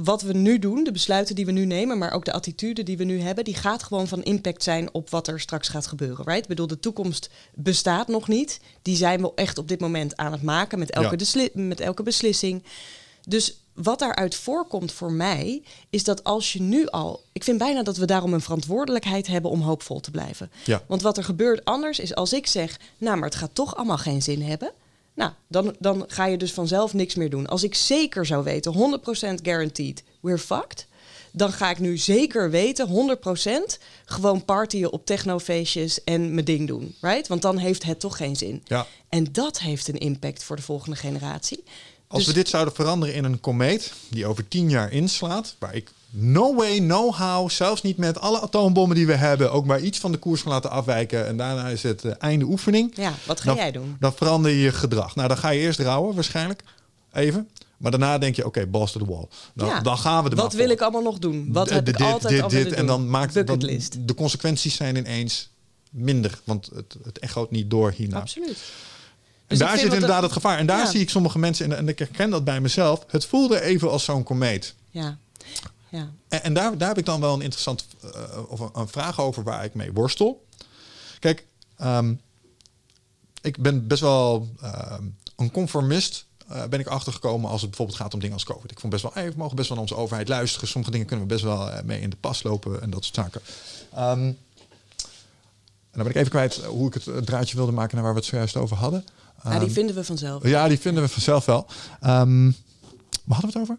wat 0.05 0.23
we 0.23 0.33
nu 0.33 0.59
doen, 0.59 0.85
de 0.85 0.93
besluiten 0.93 1.35
die 1.35 1.47
we 1.47 1.53
nu 1.53 1.65
nemen, 1.65 1.99
maar 1.99 2.13
ook 2.13 2.25
de 2.25 2.33
attitude 2.33 2.83
die 2.83 2.97
we 2.97 3.05
nu 3.05 3.21
hebben, 3.21 3.45
die 3.45 3.55
gaat 3.55 3.83
gewoon 3.83 4.09
van 4.09 4.23
impact 4.23 4.63
zijn 4.63 4.95
op 4.95 5.11
wat 5.11 5.29
er 5.29 5.41
straks 5.41 5.69
gaat 5.69 5.87
gebeuren. 5.87 6.25
Right? 6.25 6.43
Ik 6.43 6.49
bedoel, 6.49 6.67
de 6.67 6.81
toekomst 6.81 7.31
bestaat 7.55 8.09
nog 8.09 8.29
niet. 8.29 8.61
Die 8.83 8.97
zijn 8.97 9.23
we 9.23 9.33
echt 9.35 9.59
op 9.59 9.69
dit 9.69 9.81
moment 9.81 10.17
aan 10.17 10.33
het 10.33 10.43
maken 10.43 10.79
met 10.79 10.91
elke, 10.91 11.17
Ja. 11.33 11.49
met 11.55 11.81
elke 11.81 12.03
beslissing. 12.03 12.63
Dus 13.27 13.59
wat 13.75 13.99
daaruit 13.99 14.35
voorkomt 14.35 14.93
voor 14.93 15.13
mij, 15.13 15.63
is 15.91 16.05
dat 16.05 16.25
als 16.25 16.53
je 16.53 16.63
nu 16.63 16.87
al. 16.87 17.23
Ik 17.33 17.45
vind 17.45 17.59
bijna 17.59 17.83
dat 17.83 17.97
we 17.97 18.07
daarom 18.07 18.33
een 18.33 18.41
verantwoordelijkheid 18.41 19.27
hebben 19.27 19.51
om 19.51 19.61
hoopvol 19.61 20.01
te 20.01 20.11
blijven. 20.11 20.51
Ja. 20.65 20.83
Want 20.87 21.03
wat 21.03 21.17
er 21.17 21.25
gebeurt 21.25 21.65
anders 21.65 21.99
is 21.99 22.15
als 22.15 22.33
ik 22.33 22.47
zeg, 22.47 22.79
nou, 22.99 23.17
maar 23.17 23.29
het 23.29 23.39
gaat 23.39 23.55
toch 23.55 23.77
allemaal 23.77 23.99
geen 23.99 24.23
zin 24.23 24.43
hebben. 24.43 24.73
Nou, 25.19 25.31
dan, 25.49 25.77
dan 25.79 26.05
ga 26.09 26.27
je 26.27 26.37
dus 26.37 26.53
vanzelf 26.53 26.95
niks 26.95 27.15
meer 27.15 27.31
doen. 27.31 27.47
Als 27.47 27.63
ik 27.63 27.75
zeker 27.75 28.27
zou 28.27 28.45
weten, 28.45 28.75
100% 28.75 29.43
guaranteed, 29.43 30.03
we're 30.21 30.39
fucked. 30.39 30.87
Dan 31.33 31.53
ga 31.53 31.71
ik 31.71 31.79
nu 31.79 31.97
zeker 31.97 32.51
weten, 32.51 32.89
100% 32.89 33.79
gewoon 34.05 34.45
partyen 34.45 34.93
op 34.93 35.07
technofeestjes 35.07 36.05
en 36.05 36.35
mijn 36.35 36.45
ding 36.45 36.67
doen. 36.67 36.95
Right? 37.01 37.29
Want 37.29 37.43
dan 37.43 37.57
heeft 37.59 37.83
het 37.83 38.01
toch 38.01 38.17
geen 38.17 38.37
zin. 38.37 38.63
Ja. 38.65 38.87
En 39.09 39.33
dat 39.33 39.59
heeft 39.61 39.89
een 39.89 39.99
impact 39.99 40.43
voor 40.43 40.57
de 40.57 40.63
volgende 40.63 40.97
generatie. 40.97 41.65
Als 42.07 42.19
Dus- 42.19 42.29
we 42.29 42.39
dit 42.39 42.49
zouden 42.49 42.75
veranderen 42.75 43.15
in 43.15 43.25
een 43.25 43.41
komeet 43.41 43.93
die 44.09 44.27
over 44.27 44.49
tien 44.49 44.71
jaar 44.71 44.93
inslaat, 44.93 45.57
waar 45.59 45.75
ik 45.75 45.91
no 46.11 46.55
way, 46.55 46.79
no 46.79 47.13
how, 47.15 47.51
zelfs 47.51 47.83
niet 47.83 47.97
met 47.97 48.21
alle 48.21 48.41
atoombommen 48.41 48.97
die 48.97 49.07
we 49.07 49.15
hebben, 49.15 49.53
ook 49.53 49.67
maar 49.67 49.81
iets 49.81 49.99
van 49.99 50.13
de 50.13 50.19
koers 50.19 50.43
kan 50.43 50.53
laten 50.53 50.71
afwijken 50.71 51.27
en 51.27 51.37
daarna 51.37 51.69
is 51.69 51.83
het 51.83 52.05
eh, 52.05 52.13
einde 52.19 52.45
oefening. 52.45 52.93
Ja, 52.97 53.13
wat 53.27 53.41
ga 53.41 53.47
dan, 53.47 53.57
jij 53.57 53.73
doen? 53.73 53.97
Dan 54.01 54.13
verander 54.15 54.51
je 54.51 54.61
je 54.61 54.73
gedrag. 54.73 55.15
Nou, 55.15 55.29
dan 55.29 55.37
ga 55.39 55.49
je 55.51 55.61
eerst 55.61 55.79
rouwen 55.81 56.15
waarschijnlijk, 56.15 56.63
even. 57.13 57.49
Maar 57.77 57.91
daarna 57.91 58.19
denk 58.19 58.37
je, 58.37 58.47
oké, 58.47 58.67
balls 58.67 58.93
to 58.93 59.01
the 59.01 59.07
wall. 59.07 59.27
Dan, 59.55 59.69
Ja. 59.69 59.81
dan 59.81 59.99
gaan 59.99 60.25
we 60.25 60.31
er 60.31 60.37
Wat 60.37 60.53
wil 60.53 60.63
voor. 60.65 60.73
ik 60.73 60.81
allemaal 60.81 61.03
nog 61.03 61.19
doen? 61.19 61.49
Wat 61.53 61.67
D- 61.67 61.71
heb 61.71 61.85
dit, 61.85 61.95
ik 62.01 62.07
altijd 62.07 62.33
dit, 62.33 62.43
al 62.43 62.49
dit, 62.49 62.73
En 62.73 62.87
dan 62.87 63.11
maakt 63.11 63.35
dan, 63.35 63.45
Bucketlist. 63.45 63.97
de 64.09 64.15
consequenties 64.15 64.75
zijn 64.75 64.97
ineens 64.97 65.51
minder, 65.91 66.41
want 66.45 66.71
het, 66.75 66.97
het 67.05 67.19
echoot 67.19 67.51
niet 67.51 67.71
door 67.71 67.93
hierna. 67.97 68.21
Absoluut. 68.21 68.49
En 68.49 68.57
Dus 69.47 69.59
daar 69.59 69.79
zit 69.79 69.93
inderdaad 69.93 70.23
het 70.23 70.33
gevaar. 70.33 70.59
En 70.59 70.67
daar 70.67 70.79
Ja. 70.79 70.91
zie 70.91 71.01
ik 71.01 71.11
sommige 71.11 71.39
mensen, 71.39 71.65
en, 71.73 71.77
en 71.79 71.89
ik 71.89 71.99
herken 71.99 72.31
dat 72.31 72.45
bij 72.45 72.61
mezelf, 72.61 73.05
het 73.09 73.25
voelde 73.25 73.61
even 73.63 73.91
als 73.91 74.05
zo'n 74.05 74.23
komeet. 74.23 74.75
Ja. 74.91 75.19
Ja. 75.91 76.11
En, 76.29 76.43
en 76.43 76.55
daar, 76.55 76.79
daar 76.79 76.89
heb 76.89 76.99
ik 76.99 77.05
dan 77.05 77.21
wel 77.21 77.35
een 77.35 77.41
interessant 77.41 77.87
eh, 78.15 78.39
of 78.49 78.61
een, 78.61 78.71
een 78.73 78.89
vraag 78.89 79.21
over 79.21 79.43
waar 79.43 79.65
ik 79.65 79.75
mee 79.75 79.93
worstel. 79.93 80.47
Kijk, 81.19 81.47
ehm, 81.77 82.15
ik 83.43 83.59
ben 83.63 83.87
best 83.87 84.01
wel 84.01 84.49
ehm, 84.61 85.05
een 85.37 85.51
conformist. 85.51 86.27
eh, 86.49 86.65
ben 86.67 86.81
ik 86.81 86.87
achtergekomen 86.87 87.51
als 87.51 87.61
het 87.61 87.71
bijvoorbeeld 87.71 87.99
gaat 87.99 88.15
om 88.15 88.21
dingen 88.21 88.35
als 88.35 88.45
COVID. 88.45 88.71
Ik 88.71 88.81
vond 88.81 88.93
best 88.93 89.03
wel, 89.05 89.13
hey, 89.15 89.31
we 89.31 89.35
mogen 89.37 89.57
best 89.57 89.69
wel 89.69 89.79
naar 89.79 89.87
onze 89.91 90.03
overheid 90.03 90.29
luisteren. 90.29 90.69
Sommige 90.69 90.93
dingen 90.93 91.07
kunnen 91.07 91.27
we 91.27 91.33
best 91.33 91.45
wel 91.45 91.71
eh, 91.71 91.83
mee 91.85 92.01
in 92.01 92.11
de 92.11 92.17
pas 92.17 92.43
lopen 92.43 92.83
en 92.83 92.91
dat 92.91 93.05
soort 93.05 93.15
zaken. 93.15 93.41
Ehm, 93.95 94.33
en 95.91 95.95
dan 95.95 96.03
ben 96.03 96.09
ik 96.09 96.15
even 96.17 96.31
kwijt 96.31 96.65
hoe 96.65 96.87
ik 96.87 96.95
het 96.95 97.07
eh, 97.07 97.17
draadje 97.17 97.57
wilde 97.57 97.73
maken 97.73 97.95
naar 97.95 98.05
waar 98.05 98.15
we 98.15 98.21
het 98.21 98.29
zojuist 98.29 98.57
over 98.57 98.77
hadden. 98.77 99.05
Ja, 99.45 99.59
die 99.59 99.71
vinden 99.71 99.95
we 99.95 100.05
vanzelf. 100.05 100.47
ja, 100.49 100.69
die 100.69 100.79
vinden 100.79 101.03
we 101.03 101.09
vanzelf 101.09 101.45
wel. 101.45 101.67
Ehm 102.01 102.51
waar 103.25 103.41
hadden 103.41 103.53
we 103.53 103.59
het 103.59 103.71
over? 103.71 103.79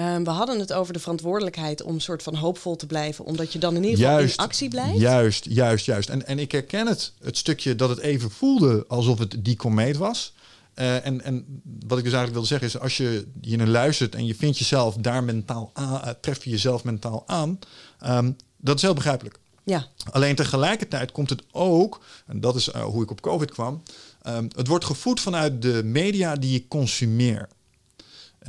Ehm, 0.00 0.24
we 0.24 0.30
hadden 0.30 0.58
het 0.58 0.72
over 0.72 0.92
de 0.92 0.98
verantwoordelijkheid 0.98 1.82
om 1.82 2.00
soort 2.00 2.22
van 2.22 2.34
hoopvol 2.34 2.76
te 2.76 2.86
blijven, 2.86 3.24
omdat 3.24 3.52
je 3.52 3.58
dan 3.58 3.76
in 3.76 3.84
ieder 3.84 3.98
geval 3.98 4.18
in 4.18 4.36
actie 4.36 4.68
blijft. 4.68 5.00
Juist, 5.00 5.44
juist, 5.44 5.86
juist. 5.86 6.08
En, 6.08 6.26
en 6.26 6.38
ik 6.38 6.52
herken 6.52 6.86
het, 6.86 7.12
het 7.22 7.36
stukje 7.36 7.76
dat 7.76 7.88
het 7.88 7.98
even 7.98 8.30
voelde 8.30 8.84
alsof 8.88 9.18
het 9.18 9.36
die 9.38 9.56
komeet 9.56 9.96
was. 9.96 10.34
Eh, 10.74 11.06
en, 11.06 11.22
en 11.22 11.62
wat 11.62 11.98
ik 11.98 12.04
dus 12.04 12.12
eigenlijk 12.12 12.32
wilde 12.32 12.46
zeggen 12.46 12.66
is, 12.66 12.78
als 12.78 12.96
je 12.96 13.26
je 13.40 13.56
naar 13.56 13.66
luistert 13.66 14.14
en 14.14 14.26
je 14.26 14.34
vindt 14.34 14.58
jezelf 14.58 14.96
daar 14.96 15.24
mentaal 15.24 15.70
aan, 15.72 16.02
eh, 16.02 16.10
tref 16.20 16.44
je 16.44 16.50
jezelf 16.50 16.84
mentaal 16.84 17.22
aan, 17.26 17.58
ehm, 17.98 18.32
dat 18.56 18.76
is 18.76 18.82
heel 18.82 18.94
begrijpelijk. 18.94 19.38
Ja, 19.64 19.86
Alleen 20.10 20.34
tegelijkertijd 20.34 21.12
komt 21.12 21.30
het 21.30 21.42
ook, 21.52 22.00
en 22.26 22.40
dat 22.40 22.56
is 22.56 22.70
eh, 22.70 22.82
hoe 22.82 23.02
ik 23.02 23.10
op 23.10 23.20
COVID 23.20 23.50
kwam, 23.50 23.82
ehm, 24.22 24.48
het 24.56 24.66
wordt 24.66 24.84
gevoed 24.84 25.20
vanuit 25.20 25.62
de 25.62 25.82
media 25.84 26.36
die 26.36 26.56
ik 26.56 26.68
consumeer. 26.68 27.48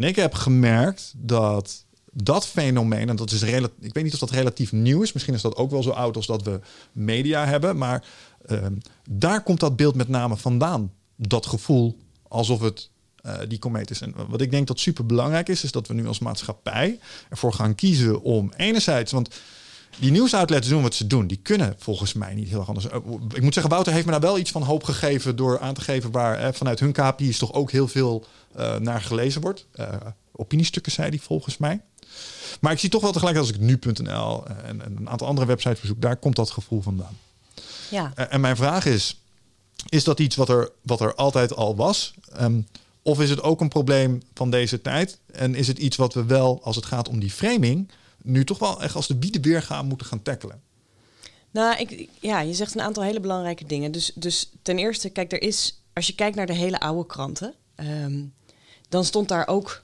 En 0.01 0.07
ik 0.07 0.15
heb 0.15 0.33
gemerkt 0.33 1.13
dat 1.17 1.85
dat 2.11 2.47
fenomeen, 2.47 3.09
en 3.09 3.15
dat 3.15 3.31
is 3.31 3.43
relatief, 3.43 3.85
ik 3.85 3.93
weet 3.93 4.03
niet 4.03 4.13
of 4.13 4.19
dat 4.19 4.29
relatief 4.29 4.71
nieuw 4.71 5.01
is, 5.01 5.13
misschien 5.13 5.33
is 5.33 5.41
dat 5.41 5.55
ook 5.55 5.71
wel 5.71 5.83
zo 5.83 5.89
oud 5.89 6.15
als 6.15 6.25
dat 6.25 6.43
we 6.43 6.59
media 6.91 7.45
hebben, 7.45 7.77
maar 7.77 8.05
ehm, 8.45 8.73
daar 9.09 9.43
komt 9.43 9.59
dat 9.59 9.75
beeld 9.75 9.95
met 9.95 10.07
name 10.07 10.37
vandaan. 10.37 10.91
Dat 11.15 11.45
gevoel 11.45 11.97
alsof 12.27 12.59
het 12.59 12.89
eh, 13.15 13.39
die 13.47 13.59
komeet 13.59 13.89
is. 13.89 14.01
En 14.01 14.13
wat 14.27 14.41
ik 14.41 14.51
denk 14.51 14.67
dat 14.67 14.79
super 14.79 15.05
belangrijk 15.05 15.49
is, 15.49 15.63
is 15.63 15.71
dat 15.71 15.87
we 15.87 15.93
nu 15.93 16.07
als 16.07 16.19
maatschappij 16.19 16.99
ervoor 17.29 17.53
gaan 17.53 17.75
kiezen 17.75 18.21
om 18.21 18.51
enerzijds, 18.55 19.11
want 19.11 19.29
die 20.01 20.11
nieuwsoutlets 20.11 20.67
doen 20.67 20.81
wat 20.81 20.95
ze 20.95 21.07
doen. 21.07 21.27
Die 21.27 21.39
kunnen 21.43 21.75
volgens 21.77 22.13
mij 22.13 22.33
niet 22.33 22.49
heel 22.49 22.59
erg 22.59 22.67
anders. 22.67 22.87
Eh, 22.87 22.95
Ik 23.33 23.41
moet 23.41 23.53
zeggen, 23.53 23.71
Wouter 23.71 23.93
heeft 23.93 24.05
me 24.05 24.11
daar 24.11 24.21
wel 24.21 24.37
iets 24.37 24.51
van 24.51 24.63
hoop 24.63 24.83
gegeven 24.83 25.35
door 25.35 25.59
aan 25.59 25.73
te 25.73 25.81
geven 25.81 26.11
waar 26.11 26.37
eh, 26.39 26.53
vanuit 26.53 26.79
hun 26.79 26.91
KPI's 26.91 27.37
toch 27.37 27.53
ook 27.53 27.71
heel 27.71 27.87
veel 27.87 28.25
eh, 28.55 28.75
naar 28.75 29.01
gelezen 29.01 29.41
wordt. 29.41 29.65
Eh, 29.71 29.93
opiniestukken 30.31 30.91
zei 30.91 31.09
hij 31.09 31.19
volgens 31.19 31.57
mij. 31.57 31.81
Maar 32.59 32.71
ik 32.71 32.79
zie 32.79 32.89
toch 32.89 33.01
wel 33.01 33.11
tegelijk 33.11 33.37
als 33.37 33.49
ik 33.49 33.59
nu.nl 33.59 34.45
en, 34.47 34.81
en 34.81 34.95
een 34.97 35.09
aantal 35.09 35.27
andere 35.27 35.47
websites 35.47 35.79
bezoek, 35.79 36.01
daar 36.01 36.17
komt 36.17 36.35
dat 36.35 36.51
gevoel 36.51 36.81
vandaan. 36.81 37.17
Ja. 37.89 38.11
En, 38.15 38.31
en 38.31 38.41
mijn 38.41 38.55
vraag 38.55 38.85
is, 38.85 39.21
is 39.89 40.03
dat 40.03 40.19
iets 40.19 40.35
wat 40.35 40.49
er, 40.49 40.69
wat 40.81 41.01
er 41.01 41.15
altijd 41.15 41.55
al 41.55 41.75
was? 41.75 42.13
Ehm, 42.33 42.61
of 43.01 43.19
is 43.21 43.29
het 43.29 43.43
ook 43.43 43.61
een 43.61 43.67
probleem 43.69 44.21
van 44.33 44.49
deze 44.49 44.81
tijd? 44.81 45.19
En 45.31 45.55
is 45.55 45.67
het 45.67 45.77
iets 45.77 45.97
wat 45.97 46.13
we 46.13 46.25
wel, 46.25 46.59
als 46.63 46.75
het 46.75 46.85
gaat 46.85 47.09
om 47.09 47.19
die 47.19 47.31
framing, 47.31 47.89
nu 48.23 48.43
toch 48.43 48.59
wel 48.59 48.81
echt 48.81 48.95
als 48.95 49.07
de 49.07 49.15
bieden 49.15 49.41
weer 49.41 49.61
gaan 49.61 49.85
moeten 49.85 50.07
gaan 50.07 50.21
tackelen? 50.21 50.61
Nou, 51.51 51.77
ik, 51.77 52.09
ja, 52.19 52.39
je 52.39 52.53
zegt 52.53 52.75
een 52.75 52.81
aantal 52.81 53.03
hele 53.03 53.19
belangrijke 53.19 53.65
dingen. 53.65 53.91
Dus, 53.91 54.11
dus 54.15 54.51
ten 54.61 54.77
eerste, 54.77 55.09
kijk, 55.09 55.31
er 55.31 55.41
is, 55.41 55.81
als 55.93 56.07
je 56.07 56.15
kijkt 56.15 56.35
naar 56.35 56.45
de 56.45 56.53
hele 56.53 56.79
oude 56.79 57.05
kranten, 57.05 57.53
ehm, 57.75 58.23
dan 58.89 59.05
stond 59.05 59.27
daar 59.27 59.47
ook, 59.47 59.81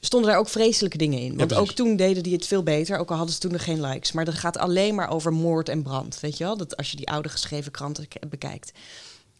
stonden 0.00 0.30
daar 0.30 0.38
ook 0.38 0.48
vreselijke 0.48 0.98
dingen 0.98 1.18
in. 1.18 1.36
Want 1.36 1.54
ook 1.54 1.72
toen 1.72 1.96
deden 1.96 2.22
die 2.22 2.32
het 2.32 2.46
veel 2.46 2.62
beter, 2.62 2.98
ook 2.98 3.10
al 3.10 3.16
hadden 3.16 3.34
ze 3.34 3.40
toen 3.40 3.52
nog 3.52 3.64
geen 3.64 3.80
likes. 3.80 4.12
Maar 4.12 4.24
dat 4.24 4.34
gaat 4.34 4.58
alleen 4.58 4.94
maar 4.94 5.10
over 5.10 5.32
moord 5.32 5.68
en 5.68 5.82
brand, 5.82 6.20
weet 6.20 6.38
je 6.38 6.44
wel? 6.44 6.56
Dat 6.56 6.76
als 6.76 6.90
je 6.90 6.96
die 6.96 7.10
oude 7.10 7.28
geschreven 7.28 7.72
kranten 7.72 8.06
bekijkt. 8.28 8.72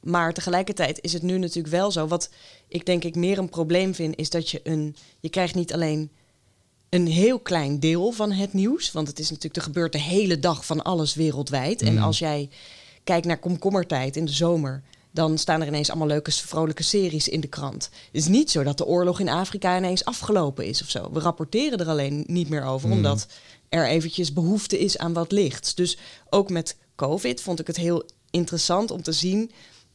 Maar 0.00 0.34
tegelijkertijd 0.34 0.98
is 1.00 1.12
het 1.12 1.22
nu 1.22 1.38
natuurlijk 1.38 1.74
wel 1.74 1.90
zo. 1.90 2.06
Wat 2.06 2.30
ik 2.68 2.86
denk 2.86 3.04
ik 3.04 3.14
meer 3.14 3.38
een 3.38 3.48
probleem 3.48 3.94
vind, 3.94 4.16
is 4.16 4.30
dat 4.30 4.50
je 4.50 4.60
een. 4.62 4.96
Je 5.20 5.28
krijgt 5.28 5.54
niet 5.54 5.72
alleen 5.72 6.10
een 6.92 7.06
heel 7.06 7.38
klein 7.38 7.80
deel 7.80 8.10
van 8.10 8.32
het 8.32 8.52
nieuws. 8.52 8.92
Want 8.92 9.08
het 9.08 9.18
is 9.18 9.30
natuurlijk, 9.30 9.56
er 9.56 9.62
gebeurt 9.62 9.92
de 9.92 10.00
hele 10.00 10.38
dag 10.38 10.66
van 10.66 10.82
alles 10.82 11.14
wereldwijd. 11.14 11.82
En 11.82 11.98
als 11.98 12.18
jij 12.18 12.48
kijkt 13.04 13.26
naar 13.26 13.38
komkommertijd 13.38 14.16
in 14.16 14.24
de 14.24 14.32
zomer. 14.32 14.82
Dan 15.10 15.38
staan 15.38 15.60
er 15.60 15.66
ineens 15.66 15.90
allemaal 15.90 16.06
leuke, 16.06 16.32
vrolijke 16.32 16.82
series 16.82 17.28
in 17.28 17.40
de 17.40 17.46
krant. 17.46 17.84
Het 17.84 18.22
is 18.22 18.26
niet 18.26 18.50
zo 18.50 18.62
dat 18.62 18.78
de 18.78 18.86
oorlog 18.86 19.20
in 19.20 19.28
Afrika 19.28 19.76
ineens 19.76 20.04
afgelopen 20.04 20.66
is 20.66 20.82
of 20.82 20.90
zo. 20.90 21.12
We 21.12 21.20
rapporteren 21.20 21.78
er 21.78 21.88
alleen 21.88 22.24
niet 22.26 22.48
meer 22.48 22.64
over, 22.64 22.90
omdat 22.90 23.26
er 23.68 23.86
eventjes 23.86 24.32
behoefte 24.32 24.78
is 24.78 24.98
aan 24.98 25.12
wat 25.12 25.32
lichts. 25.32 25.74
Dus 25.74 25.98
ook 26.30 26.50
met 26.50 26.76
COVID 26.96 27.40
vond 27.40 27.60
ik 27.60 27.66
het 27.66 27.76
heel 27.76 28.04
interessant 28.30 28.90
om 28.90 29.02
te 29.02 29.12
zien. 29.12 29.50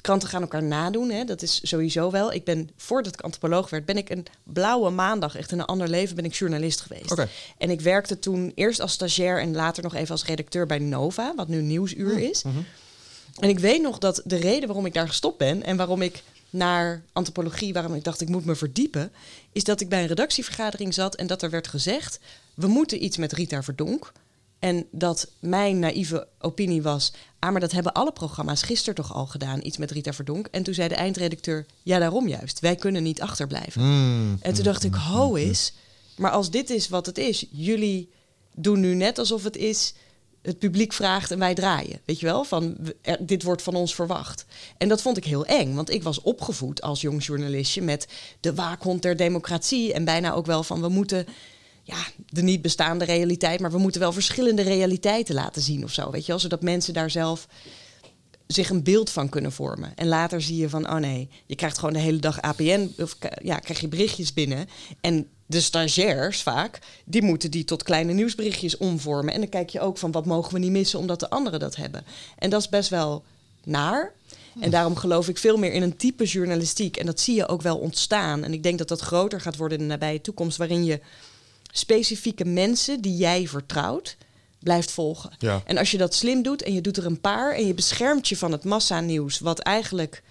Kranten 0.07 0.29
gaan 0.29 0.41
elkaar 0.41 0.63
nadoen, 0.63 1.09
hè? 1.09 1.23
dat 1.23 1.41
is 1.41 1.59
sowieso 1.63 2.11
wel. 2.11 2.33
Ik 2.33 2.43
ben, 2.43 2.69
voordat 2.77 3.13
ik 3.13 3.21
antropoloog 3.21 3.69
werd, 3.69 3.85
ben 3.85 3.97
ik 3.97 4.09
een 4.09 4.25
blauwe 4.43 4.89
maandag, 4.89 5.35
echt 5.35 5.51
in 5.51 5.59
een 5.59 5.65
ander 5.65 5.87
leven, 5.87 6.15
ben 6.15 6.25
ik 6.25 6.33
journalist 6.33 6.81
geweest. 6.81 7.25
En 7.57 7.69
ik 7.69 7.81
werkte 7.81 8.19
toen 8.19 8.51
eerst 8.55 8.79
als 8.79 8.91
stagiair 8.91 9.41
en 9.41 9.55
later 9.55 9.83
nog 9.83 9.95
even 9.95 10.11
als 10.11 10.25
redacteur 10.25 10.65
bij 10.65 10.79
Nova, 10.79 11.33
wat 11.35 11.47
nu 11.47 11.61
Nieuwsuur 11.61 12.19
is. 12.19 12.43
En 13.39 13.49
ik 13.49 13.59
weet 13.59 13.81
nog 13.81 13.97
dat 13.97 14.21
de 14.25 14.35
reden 14.35 14.67
waarom 14.67 14.85
ik 14.85 14.93
daar 14.93 15.07
gestopt 15.07 15.37
ben 15.37 15.63
en 15.63 15.77
waarom 15.77 16.01
ik 16.01 16.23
naar 16.49 17.03
antropologie, 17.13 17.73
waarom 17.73 17.93
ik 17.93 18.03
dacht 18.03 18.21
ik 18.21 18.29
moet 18.29 18.45
me 18.45 18.55
verdiepen, 18.55 19.11
is 19.51 19.63
dat 19.63 19.81
ik 19.81 19.89
bij 19.89 20.01
een 20.01 20.07
redactievergadering 20.07 20.93
zat 20.93 21.15
en 21.15 21.27
dat 21.27 21.41
er 21.41 21.49
werd 21.49 21.67
gezegd: 21.67 22.19
we 22.53 22.67
moeten 22.67 23.03
iets 23.03 23.17
met 23.17 23.31
Rita 23.33 23.63
Verdonk. 23.63 24.11
En 24.59 24.87
dat 24.91 25.31
mijn 25.39 25.79
naïeve 25.79 26.27
opinie 26.39 26.81
was: 26.81 27.13
ah, 27.39 27.51
maar 27.51 27.61
dat 27.61 27.71
hebben 27.71 27.93
alle 27.93 28.11
programma's 28.11 28.61
gisteren 28.61 28.95
toch 28.95 29.13
al 29.13 29.25
gedaan, 29.25 29.59
iets 29.65 29.77
met 29.77 29.91
Rita 29.91 30.13
Verdonk. 30.13 30.47
En 30.47 30.63
toen 30.63 30.73
zei 30.73 30.87
de 30.87 30.95
eindredacteur: 30.95 31.65
ja, 31.83 31.99
daarom 31.99 32.27
juist, 32.27 32.59
wij 32.59 32.75
kunnen 32.75 33.03
niet 33.03 33.21
achterblijven. 33.21 33.81
En 34.41 34.53
toen 34.53 34.63
dacht 34.63 34.83
ik: 34.83 34.93
ho 34.93 35.33
is, 35.33 35.73
maar 36.17 36.31
als 36.31 36.49
dit 36.51 36.69
is 36.69 36.89
wat 36.89 37.05
het 37.05 37.17
is, 37.17 37.45
jullie 37.51 38.09
doen 38.55 38.79
nu 38.79 38.95
net 38.95 39.19
alsof 39.19 39.43
het 39.43 39.57
is 39.57 39.93
het 40.41 40.59
publiek 40.59 40.93
vraagt 40.93 41.31
en 41.31 41.39
wij 41.39 41.53
draaien. 41.53 41.99
Weet 42.05 42.19
je 42.19 42.25
wel? 42.25 42.43
Van 42.43 42.77
er- 43.01 43.25
dit 43.25 43.43
wordt 43.43 43.61
van 43.61 43.75
ons 43.75 43.95
verwacht. 43.95 44.45
En 44.77 44.87
dat 44.87 45.01
vond 45.01 45.17
ik 45.17 45.25
heel 45.25 45.45
eng, 45.45 45.73
want 45.75 45.89
ik 45.89 46.03
was 46.03 46.21
opgevoed 46.21 46.81
als 46.81 47.01
jong 47.01 47.25
journalistje 47.25 47.81
met 47.81 48.07
de 48.39 48.53
waakhond 48.53 49.01
der 49.01 49.15
democratie 49.15 49.93
en 49.93 50.05
bijna 50.05 50.33
ook 50.33 50.45
wel 50.45 50.63
van 50.63 50.81
we 50.81 50.89
moeten 50.89 51.25
ja, 51.88 52.06
de 52.29 52.41
niet 52.41 52.62
bestaande 52.62 53.06
realiteit, 53.06 53.60
maar 53.60 53.72
we 53.72 53.77
moeten 53.77 54.01
wel 54.01 54.12
verschillende 54.12 54.62
realiteiten 54.62 55.36
laten 55.36 55.62
zien 55.62 55.84
of 55.84 55.91
zo, 55.91 56.12
weet 56.12 56.22
je 56.22 56.32
wel, 56.32 56.39
zodat 56.39 56.62
mensen 56.62 56.94
daar 56.94 57.10
zelf 57.10 57.48
zich 58.48 58.70
een 58.70 58.84
beeld 58.84 59.10
van 59.10 59.29
kunnen 59.29 59.51
vormen. 59.51 59.91
En 59.96 60.08
later 60.08 60.41
zie 60.41 60.58
je 60.58 60.70
van, 60.70 60.89
oh 60.89 60.96
nee, 60.96 61.29
je 61.46 61.56
krijgt 61.56 61.77
gewoon 61.77 61.94
de 61.94 62.00
hele 62.00 62.20
dag 62.20 62.41
APN, 62.41 62.94
of 62.98 63.17
ja, 63.44 63.58
krijg 63.58 63.79
je 63.79 63.88
berichtjes 63.88 64.34
binnen. 64.34 64.67
En 65.01 65.27
de 65.46 65.62
stagiairs 65.62 66.41
vaak, 66.41 66.79
die 67.06 67.22
moeten 67.22 67.51
die 67.51 67.63
tot 67.63 67.84
kleine 67.84 68.13
nieuwsberichtjes 68.13 68.77
omvormen. 68.77 69.34
En 69.34 69.39
dan 69.39 69.50
kijk 69.50 69.70
je 69.70 69.79
ook 69.79 69.98
van, 69.98 70.12
wat 70.12 70.25
mogen 70.25 70.53
we 70.53 70.60
niet 70.60 70.72
missen 70.72 71.00
omdat 71.00 71.20
de 71.20 71.29
anderen 71.29 71.60
dat 71.60 71.75
hebben. 71.75 72.05
En 72.38 72.50
dat 72.50 72.61
is 72.61 72.70
best 72.70 72.90
wel 72.90 73.24
naar. 73.64 74.14
En 74.59 74.70
daarom 74.70 74.96
geloof 74.96 75.27
ik 75.27 75.38
veel 75.38 75.57
meer 75.57 75.74
in 75.74 75.81
een 75.81 75.98
type 75.98 76.24
journalistiek. 76.24 76.98
En 76.98 77.05
dat 77.05 77.20
zie 77.20 77.35
je 77.35 77.48
ook 77.48 77.61
wel 77.61 77.77
ontstaan. 77.77 78.44
En 78.44 78.53
ik 78.53 78.64
denk 78.64 78.77
dat 78.77 78.88
dat 78.88 79.01
groter 79.01 79.42
gaat 79.42 79.57
worden 79.57 79.77
in 79.77 79.83
de 79.83 79.90
nabije 79.90 80.22
toekomst, 80.22 80.57
waarin 80.57 80.85
je 80.85 81.00
specifieke 81.77 82.46
mensen 82.46 83.01
die 83.01 83.16
jij 83.16 83.48
vertrouwt, 83.48 84.18
blijft 84.59 84.92
volgen. 84.92 85.31
Ja. 85.40 85.61
En 85.66 85.77
als 85.77 85.92
je 85.92 85.98
dat 85.98 86.13
slim 86.13 86.42
doet 86.42 86.61
en 86.61 86.74
je 86.74 86.81
doet 86.81 86.98
er 86.98 87.05
een 87.05 87.22
paar 87.22 87.53
en 87.53 87.68
je 87.68 87.74
beschermt 87.74 88.27
je 88.27 88.37
van 88.37 88.51
het 88.51 88.63
massanieuws, 88.63 89.40
wat 89.40 89.59
eigenlijk 89.59 90.24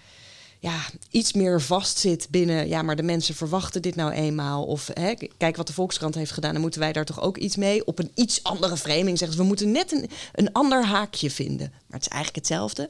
ja, 0.59 0.79
iets 1.09 1.33
meer 1.33 1.61
vastzit 1.61 2.27
binnen, 2.29 2.67
ja, 2.67 2.81
maar 2.81 2.95
de 2.95 3.03
mensen 3.03 3.35
verwachten 3.35 3.81
dit 3.81 3.95
nou 3.95 4.11
eenmaal. 4.11 4.63
Of 4.63 4.89
hè, 4.93 5.13
kijk 5.37 5.55
wat 5.55 5.67
de 5.67 5.73
Volkskrant 5.73 6.15
heeft 6.15 6.31
gedaan, 6.31 6.51
dan 6.51 6.61
moeten 6.61 6.79
wij 6.79 6.93
daar 6.93 7.05
toch 7.05 7.21
ook 7.21 7.37
iets 7.37 7.55
mee. 7.55 7.85
Op 7.85 7.99
een 7.99 8.11
iets 8.15 8.43
andere 8.43 8.77
framing 8.77 9.17
zegt 9.17 9.31
ze, 9.31 9.37
we 9.37 9.43
moeten 9.43 9.71
net 9.71 9.91
een, 9.91 10.09
een 10.33 10.51
ander 10.51 10.85
haakje 10.85 11.31
vinden. 11.31 11.71
Maar 11.71 11.99
het 11.99 12.01
is 12.01 12.07
eigenlijk 12.07 12.47
hetzelfde. 12.47 12.89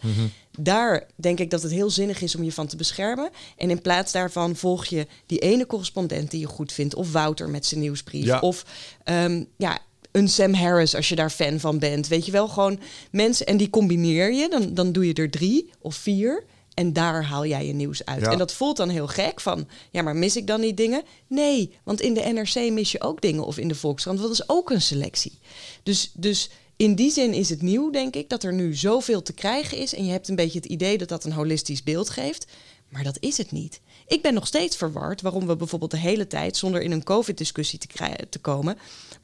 Daar 0.59 1.07
denk 1.15 1.39
ik 1.39 1.49
dat 1.49 1.61
het 1.61 1.71
heel 1.71 1.89
zinnig 1.89 2.21
is 2.21 2.35
om 2.35 2.43
je 2.43 2.51
van 2.51 2.67
te 2.67 2.75
beschermen. 2.75 3.29
En 3.57 3.69
in 3.69 3.81
plaats 3.81 4.11
daarvan 4.11 4.55
volg 4.55 4.85
je 4.85 5.07
die 5.25 5.39
ene 5.39 5.65
correspondent 5.65 6.31
die 6.31 6.39
je 6.39 6.45
goed 6.45 6.71
vindt. 6.71 6.95
Of 6.95 7.11
Wouter 7.11 7.49
met 7.49 7.65
zijn 7.65 7.79
nieuwsbrief. 7.79 8.25
Ja. 8.25 8.39
Of 8.39 8.65
ehm, 9.03 9.43
ja, 9.57 9.79
een 10.11 10.29
Sam 10.29 10.53
Harris 10.53 10.95
als 10.95 11.09
je 11.09 11.15
daar 11.15 11.29
fan 11.29 11.59
van 11.59 11.79
bent. 11.79 12.07
Weet 12.07 12.25
je 12.25 12.31
wel, 12.31 12.47
gewoon 12.47 12.79
mensen. 13.11 13.45
En 13.45 13.57
die 13.57 13.69
combineer 13.69 14.33
je. 14.33 14.49
Dan, 14.49 14.73
dan 14.73 14.91
doe 14.91 15.07
je 15.07 15.13
er 15.13 15.29
drie 15.29 15.69
of 15.81 15.95
vier. 15.95 16.43
En 16.77 16.93
daar 16.93 17.23
haal 17.23 17.45
jij 17.45 17.65
je 17.65 17.73
nieuws 17.73 18.05
uit. 18.05 18.21
Ja. 18.21 18.31
En 18.31 18.37
dat 18.37 18.53
voelt 18.53 18.77
dan 18.77 18.89
heel 18.89 19.07
gek 19.07 19.41
van, 19.41 19.67
ja, 19.91 20.01
maar 20.01 20.15
mis 20.15 20.35
ik 20.35 20.47
dan 20.47 20.59
niet 20.59 20.77
dingen? 20.77 21.03
Nee, 21.27 21.77
want 21.83 22.01
in 22.01 22.13
de 22.13 22.21
NRC 22.21 22.71
mis 22.71 22.91
je 22.91 23.01
ook 23.01 23.21
dingen 23.21 23.45
of 23.45 23.57
in 23.57 23.67
de 23.67 23.75
Volkskrant. 23.75 24.19
Want 24.19 24.29
dat 24.29 24.39
is 24.39 24.49
ook 24.49 24.69
een 24.69 24.81
selectie. 24.81 25.39
Dus, 25.83 26.11
dus 26.13 26.49
in 26.75 26.95
die 26.95 27.11
zin 27.11 27.33
is 27.33 27.49
het 27.49 27.61
nieuw, 27.61 27.89
denk 27.89 28.15
ik, 28.15 28.29
dat 28.29 28.43
er 28.43 28.53
nu 28.53 28.75
zoveel 28.75 29.21
te 29.21 29.33
krijgen 29.33 29.77
is. 29.77 29.93
En 29.93 30.05
je 30.05 30.11
hebt 30.11 30.27
een 30.27 30.35
beetje 30.35 30.59
het 30.59 30.67
idee 30.67 30.97
dat 30.97 31.09
dat 31.09 31.23
een 31.23 31.31
holistisch 31.31 31.83
beeld 31.83 32.09
geeft. 32.09 32.45
Maar 32.89 33.03
dat 33.03 33.17
is 33.19 33.37
het 33.37 33.51
niet. 33.51 33.79
Ik 34.07 34.21
ben 34.21 34.33
nog 34.33 34.47
steeds 34.47 34.77
verward 34.77 35.21
waarom 35.21 35.47
we 35.47 35.55
bijvoorbeeld 35.55 35.91
de 35.91 35.97
hele 35.97 36.27
tijd, 36.27 36.57
zonder 36.57 36.81
in 36.81 36.91
een 36.91 37.03
COVID-discussie 37.03 37.79
te, 37.79 37.87
te 38.29 38.39
komen, 38.39 38.77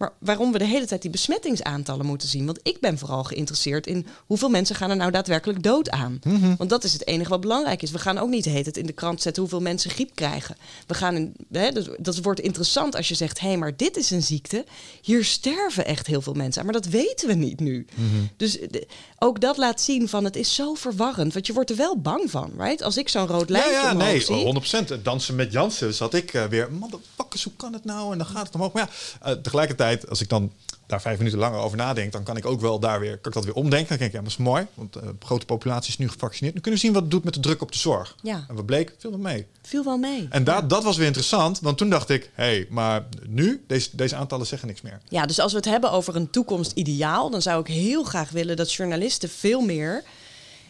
maar 0.04 0.14
waarom 0.20 0.52
we 0.52 0.58
de 0.58 0.66
hele 0.66 0.86
tijd 0.86 1.02
die 1.02 1.12
besmettingsaantallen 1.12 2.06
moeten 2.06 2.28
zien. 2.28 2.46
Want 2.46 2.60
ik 2.64 2.80
ben 2.80 2.98
vooral 2.98 3.24
geïnteresseerd 3.24 3.88
in 3.88 4.06
hoeveel 4.26 4.50
mensen 4.50 4.76
gaan 4.76 4.90
er 4.90 4.96
nou 4.96 5.12
daadwerkelijk 5.12 5.64
dood 5.64 5.90
aan. 5.90 6.20
Want 6.58 6.70
dat 6.70 6.84
is 6.84 6.94
het 6.94 7.08
enige 7.08 7.30
wat 7.30 7.42
belangrijk 7.42 7.82
is. 7.82 7.92
We 7.92 8.00
gaan 8.00 8.18
ook 8.18 8.30
niet 8.30 8.46
heet 8.46 8.66
het 8.66 8.78
in 8.78 8.86
de 8.86 8.94
krant 8.94 9.22
zetten 9.22 9.42
hoeveel 9.42 9.62
mensen 9.62 9.90
griep 9.90 10.12
krijgen. 10.16 10.56
We 10.88 10.94
gaan 10.94 11.16
in, 11.16 11.34
hè, 11.52 11.72
dat, 11.72 11.90
dat 12.00 12.22
wordt 12.22 12.40
interessant 12.40 12.96
als 12.96 13.08
je 13.08 13.16
zegt: 13.16 13.40
hé, 13.40 13.48
hey, 13.48 13.58
maar 13.58 13.76
dit 13.78 13.98
is 13.98 14.10
een 14.10 14.22
ziekte. 14.24 14.66
Hier 15.02 15.24
sterven 15.26 15.86
echt 15.86 16.08
heel 16.08 16.22
veel 16.22 16.34
mensen 16.34 16.60
aan. 16.62 16.68
Maar 16.72 16.82
dat 16.82 16.92
weten 16.92 17.28
we 17.28 17.34
niet 17.34 17.60
nu. 17.60 17.86
Dus 18.38 18.52
de- 18.60 18.88
ook 19.20 19.42
dat 19.42 19.58
laat 19.58 19.82
zien 19.82 20.10
van 20.10 20.24
het 20.24 20.36
is 20.36 20.56
zo 20.56 20.74
verwarrend. 20.74 21.34
Want 21.34 21.48
je 21.48 21.54
wordt 21.54 21.70
er 21.70 21.76
wel 21.76 21.98
bang 21.98 22.32
van, 22.32 22.52
right? 22.58 22.82
Als 22.82 22.98
ik 22.98 23.10
zo'n 23.10 23.28
rood 23.28 23.48
Ja, 23.50 23.54
lijntje 23.54 23.72
ja, 23.74 23.92
omhoog 23.92 24.08
nee, 24.08 24.22
zie. 24.22 24.98
100%. 24.98 25.02
Dansen 25.04 25.36
met 25.36 25.52
Jansen 25.52 25.94
zat 25.94 26.14
ik 26.14 26.34
eh, 26.34 26.46
weer, 26.46 26.72
man, 26.72 27.02
hoe 27.44 27.52
kan 27.58 27.74
het 27.74 27.86
nou? 27.86 28.12
En 28.12 28.18
dan 28.18 28.28
gaat 28.28 28.46
het 28.46 28.56
omhoog. 28.56 28.74
Maar 28.74 28.90
ja, 29.22 29.30
eh, 29.32 29.38
tegelijkertijd, 29.42 29.93
als 30.10 30.22
ik 30.22 30.30
dan 30.30 30.52
daar 30.86 31.02
vijf 31.02 31.18
minuten 31.18 31.40
langer 31.40 31.60
over 31.60 31.78
nadenk, 31.78 32.12
dan 32.12 32.24
kan 32.24 32.38
ik 32.38 32.46
ook 32.46 32.62
wel 32.62 32.80
daar 32.80 33.00
weer, 33.00 33.18
kan 33.18 33.32
ik 33.32 33.34
dat 33.34 33.46
weer 33.46 33.54
omdenken. 33.54 33.90
Dan 33.90 33.98
denk 33.98 34.10
ik, 34.10 34.18
ja, 34.18 34.24
dat 34.24 34.32
is 34.32 34.38
mooi, 34.38 34.68
want 34.74 34.94
de 34.94 35.16
grote 35.20 35.46
populatie 35.46 35.90
is 35.90 35.98
nu 35.98 36.10
gevaccineerd. 36.10 36.56
Nu 36.56 36.62
kunnen 36.62 36.80
we 36.80 36.86
zien 36.86 36.96
wat 36.96 37.02
het 37.02 37.12
doet 37.12 37.24
met 37.24 37.34
de 37.34 37.40
druk 37.40 37.62
op 37.62 37.72
de 37.72 37.78
zorg. 37.78 38.16
Ja. 38.22 38.46
En 38.48 38.56
wat 38.56 38.66
bleek, 38.66 38.96
veel 38.98 39.18
mee. 39.18 39.46
Viel 39.62 39.84
wel 39.84 39.98
mee. 39.98 40.28
En 40.30 40.44
dat, 40.44 40.70
dat 40.70 40.84
was 40.84 40.98
weer 40.98 41.06
interessant, 41.06 41.60
want 41.60 41.78
toen 41.78 41.90
dacht 41.90 42.10
ik, 42.10 42.30
hé, 42.34 42.44
hey, 42.44 42.68
maar 42.70 43.06
nu, 43.28 43.64
deze, 43.68 43.90
deze 43.92 44.16
aantallen 44.16 44.48
zeggen 44.48 44.68
niks 44.68 44.82
meer. 44.82 45.00
Ja, 45.10 45.26
dus 45.26 45.40
als 45.40 45.52
we 45.52 45.58
het 45.58 45.68
hebben 45.68 45.92
over 45.92 46.16
een 46.16 46.30
toekomstideaal, 46.30 47.30
dan 47.30 47.42
zou 47.42 47.60
ik 47.60 47.68
heel 47.68 48.04
graag 48.04 48.30
willen 48.30 48.56
dat 48.56 48.74
journalisten 48.74 49.30
veel 49.30 49.62
meer. 49.62 50.04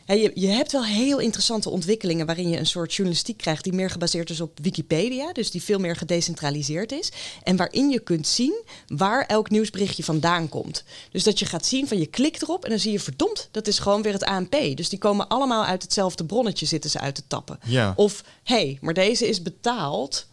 Je, 0.05 0.31
je 0.33 0.47
hebt 0.47 0.71
wel 0.71 0.85
heel 0.85 1.19
interessante 1.19 1.69
ontwikkelingen 1.69 2.25
waarin 2.25 2.49
je 2.49 2.57
een 2.57 2.65
soort 2.65 2.93
journalistiek 2.93 3.37
krijgt 3.37 3.63
die 3.63 3.73
meer 3.73 3.89
gebaseerd 3.89 4.29
is 4.29 4.41
op 4.41 4.59
Wikipedia, 4.61 5.33
dus 5.33 5.51
die 5.51 5.63
veel 5.63 5.79
meer 5.79 5.95
gedecentraliseerd 5.95 6.91
is. 6.91 7.11
En 7.43 7.55
waarin 7.55 7.89
je 7.89 7.99
kunt 7.99 8.27
zien 8.27 8.63
waar 8.87 9.25
elk 9.25 9.49
nieuwsberichtje 9.49 10.03
vandaan 10.03 10.49
komt. 10.49 10.83
Dus 11.11 11.23
dat 11.23 11.39
je 11.39 11.45
gaat 11.45 11.65
zien 11.65 11.87
van 11.87 11.97
je 11.97 12.05
klikt 12.05 12.41
erop 12.41 12.63
en 12.63 12.69
dan 12.69 12.79
zie 12.79 12.91
je 12.91 12.99
verdomd, 12.99 13.47
dat 13.51 13.67
is 13.67 13.79
gewoon 13.79 14.01
weer 14.01 14.13
het 14.13 14.23
ANP. 14.23 14.55
Dus 14.75 14.89
die 14.89 14.99
komen 14.99 15.27
allemaal 15.27 15.65
uit 15.65 15.83
hetzelfde 15.83 16.25
bronnetje 16.25 16.65
zitten 16.65 16.89
ze 16.89 16.99
uit 16.99 17.15
te 17.15 17.23
tappen. 17.27 17.59
Ja. 17.65 17.93
Of 17.95 18.23
hé, 18.43 18.55
hey, 18.55 18.77
maar 18.81 18.93
deze 18.93 19.27
is 19.27 19.41
betaald 19.41 20.25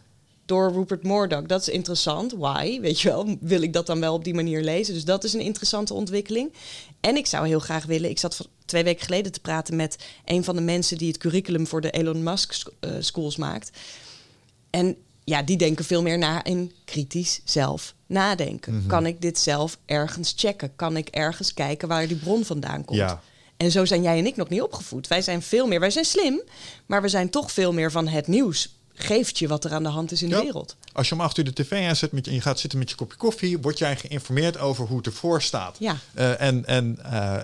door 0.45 0.71
Rupert 0.71 1.03
Murdoch. 1.03 1.43
Dat 1.43 1.61
is 1.61 1.69
interessant. 1.69 2.33
Why? 2.37 2.79
Weet 2.79 2.99
je 2.99 3.07
wel, 3.07 3.37
wil 3.39 3.61
ik 3.61 3.73
dat 3.73 3.85
dan 3.85 3.99
wel 3.99 4.13
op 4.13 4.23
die 4.23 4.33
manier 4.33 4.61
lezen? 4.61 4.93
Dus 4.93 5.05
dat 5.05 5.23
is 5.23 5.33
een 5.33 5.39
interessante 5.39 5.93
ontwikkeling. 5.93 6.53
En 6.99 7.15
ik 7.15 7.27
zou 7.27 7.47
heel 7.47 7.59
graag 7.59 7.85
willen, 7.85 8.09
ik 8.09 8.19
zat 8.19 8.35
van 8.35 8.45
twee 8.71 8.83
weken 8.83 9.05
geleden 9.05 9.31
te 9.31 9.39
praten 9.39 9.75
met 9.75 9.97
een 10.25 10.43
van 10.43 10.55
de 10.55 10.61
mensen 10.61 10.97
die 10.97 11.07
het 11.07 11.17
curriculum 11.17 11.67
voor 11.67 11.81
de 11.81 11.91
Elon 11.91 12.23
Musk 12.23 12.71
eh, 12.79 12.91
schools 12.99 13.35
maakt. 13.35 13.69
En 14.69 14.95
ja, 15.23 15.41
die 15.43 15.57
denken 15.57 15.85
veel 15.85 16.01
meer 16.01 16.17
na 16.17 16.43
in 16.43 16.71
kritisch 16.85 17.41
zelf 17.43 17.93
nadenken. 18.05 18.83
Kan 18.87 19.05
ik 19.05 19.21
dit 19.21 19.39
zelf 19.39 19.77
ergens 19.85 20.33
checken? 20.35 20.75
Kan 20.75 20.97
ik 20.97 21.07
ergens 21.07 21.53
kijken 21.53 21.87
waar 21.87 22.07
die 22.07 22.17
bron 22.17 22.45
vandaan 22.45 22.85
komt? 22.85 22.99
Ja. 22.99 23.21
En 23.57 23.71
zo 23.71 23.85
zijn 23.85 24.01
jij 24.01 24.17
en 24.17 24.25
ik 24.25 24.35
nog 24.35 24.49
niet 24.49 24.61
opgevoed. 24.61 25.07
Wij 25.07 25.21
zijn 25.21 25.41
veel 25.41 25.67
meer, 25.67 25.79
wij 25.79 25.89
zijn 25.91 26.05
slim, 26.05 26.41
maar 26.85 27.01
we 27.01 27.07
zijn 27.09 27.29
toch 27.29 27.51
veel 27.51 27.73
meer 27.73 27.91
van 27.91 28.07
het 28.07 28.27
nieuws 28.27 28.75
geeft 28.93 29.39
je 29.39 29.47
wat 29.47 29.65
er 29.65 29.73
aan 29.73 29.83
de 29.83 29.89
hand 29.89 30.11
is 30.11 30.21
in 30.21 30.29
Ja. 30.29 30.37
de 30.37 30.43
wereld. 30.43 30.75
Als 30.93 31.09
je 31.09 31.15
om 31.15 31.21
acht 31.21 31.37
uur 31.37 31.43
de 31.43 31.53
tv 31.53 31.87
aanzet 31.87 32.11
met 32.11 32.25
je, 32.25 32.31
en 32.31 32.37
je 32.37 32.43
gaat 32.43 32.59
zitten 32.59 32.79
met 32.79 32.89
je 32.89 32.95
kopje 32.95 33.17
koffie, 33.17 33.59
word 33.59 33.77
jij 33.77 33.95
geïnformeerd 33.95 34.57
over 34.57 34.87
hoe 34.87 34.97
het 34.97 35.05
ervoor 35.05 35.41
staat. 35.41 35.75
Ja. 35.79 35.97
Eh, 36.13 36.41
en 36.41 36.65
en 36.65 36.97
eh, 37.03 37.37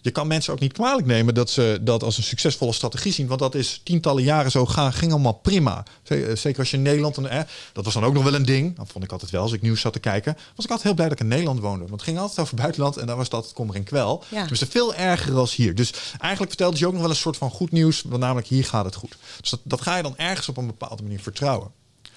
je 0.00 0.10
kan 0.10 0.26
mensen 0.26 0.52
ook 0.52 0.60
niet 0.60 0.72
kwalijk 0.72 1.06
nemen 1.06 1.34
dat 1.34 1.50
ze 1.50 1.78
dat 1.80 2.02
als 2.02 2.16
een 2.16 2.22
succesvolle 2.22 2.72
strategie 2.72 3.12
zien. 3.12 3.26
Want 3.26 3.40
dat 3.40 3.54
is 3.54 3.80
tientallen 3.84 4.22
jaren 4.22 4.50
zo 4.50 4.66
gaan, 4.66 4.92
ging 4.92 5.12
allemaal 5.12 5.32
prima. 5.32 5.84
Eh, 6.04 6.18
Zeker 6.34 6.58
als 6.58 6.70
je 6.70 6.76
in 6.76 6.82
Nederland, 6.82 7.16
en, 7.16 7.28
eh, 7.28 7.40
dat 7.72 7.84
was 7.84 7.94
dan 7.94 8.04
ook 8.04 8.14
nog 8.14 8.24
wel 8.24 8.34
een 8.34 8.44
ding. 8.44 8.76
Dat 8.76 8.88
vond 8.92 9.04
ik 9.04 9.12
altijd 9.12 9.30
wel 9.30 9.42
als 9.42 9.52
ik 9.52 9.62
nieuws 9.62 9.80
zat 9.80 9.92
te 9.92 9.98
kijken. 9.98 10.36
Was 10.54 10.64
ik 10.64 10.70
altijd 10.70 10.82
heel 10.82 10.94
blij 10.94 11.08
dat 11.08 11.18
ik 11.18 11.22
in 11.22 11.28
Nederland 11.30 11.60
woonde. 11.60 11.78
Want 11.78 11.90
het 11.90 12.02
ging 12.02 12.18
altijd 12.18 12.38
over 12.38 12.56
buitenland 12.56 12.96
en 12.96 13.06
daar 13.06 13.16
was 13.16 13.30
altijd 13.30 13.52
kommer 13.52 13.74
en 13.74 13.82
kwel. 13.82 14.24
Ja. 14.28 14.46
Dus 14.46 14.62
veel 14.68 14.94
erger 14.94 15.36
als 15.36 15.54
hier. 15.54 15.74
Dus 15.74 15.92
eigenlijk 16.18 16.50
vertelde 16.50 16.76
ze 16.76 16.86
ook 16.86 16.92
nog 16.92 17.00
wel 17.00 17.10
een 17.10 17.16
soort 17.16 17.36
van 17.36 17.50
goed 17.50 17.70
nieuws. 17.70 18.02
Want 18.02 18.20
namelijk 18.20 18.46
hier 18.46 18.64
gaat 18.64 18.84
het 18.84 18.94
goed. 18.94 19.16
Dus 19.40 19.50
dat, 19.50 19.60
dat 19.62 19.80
ga 19.80 19.96
je 19.96 20.02
dan 20.02 20.16
ergens 20.16 20.48
op 20.48 20.56
een 20.56 20.66
bepaalde 20.66 21.02
manier 21.02 21.20
vertrouwen. 21.20 21.70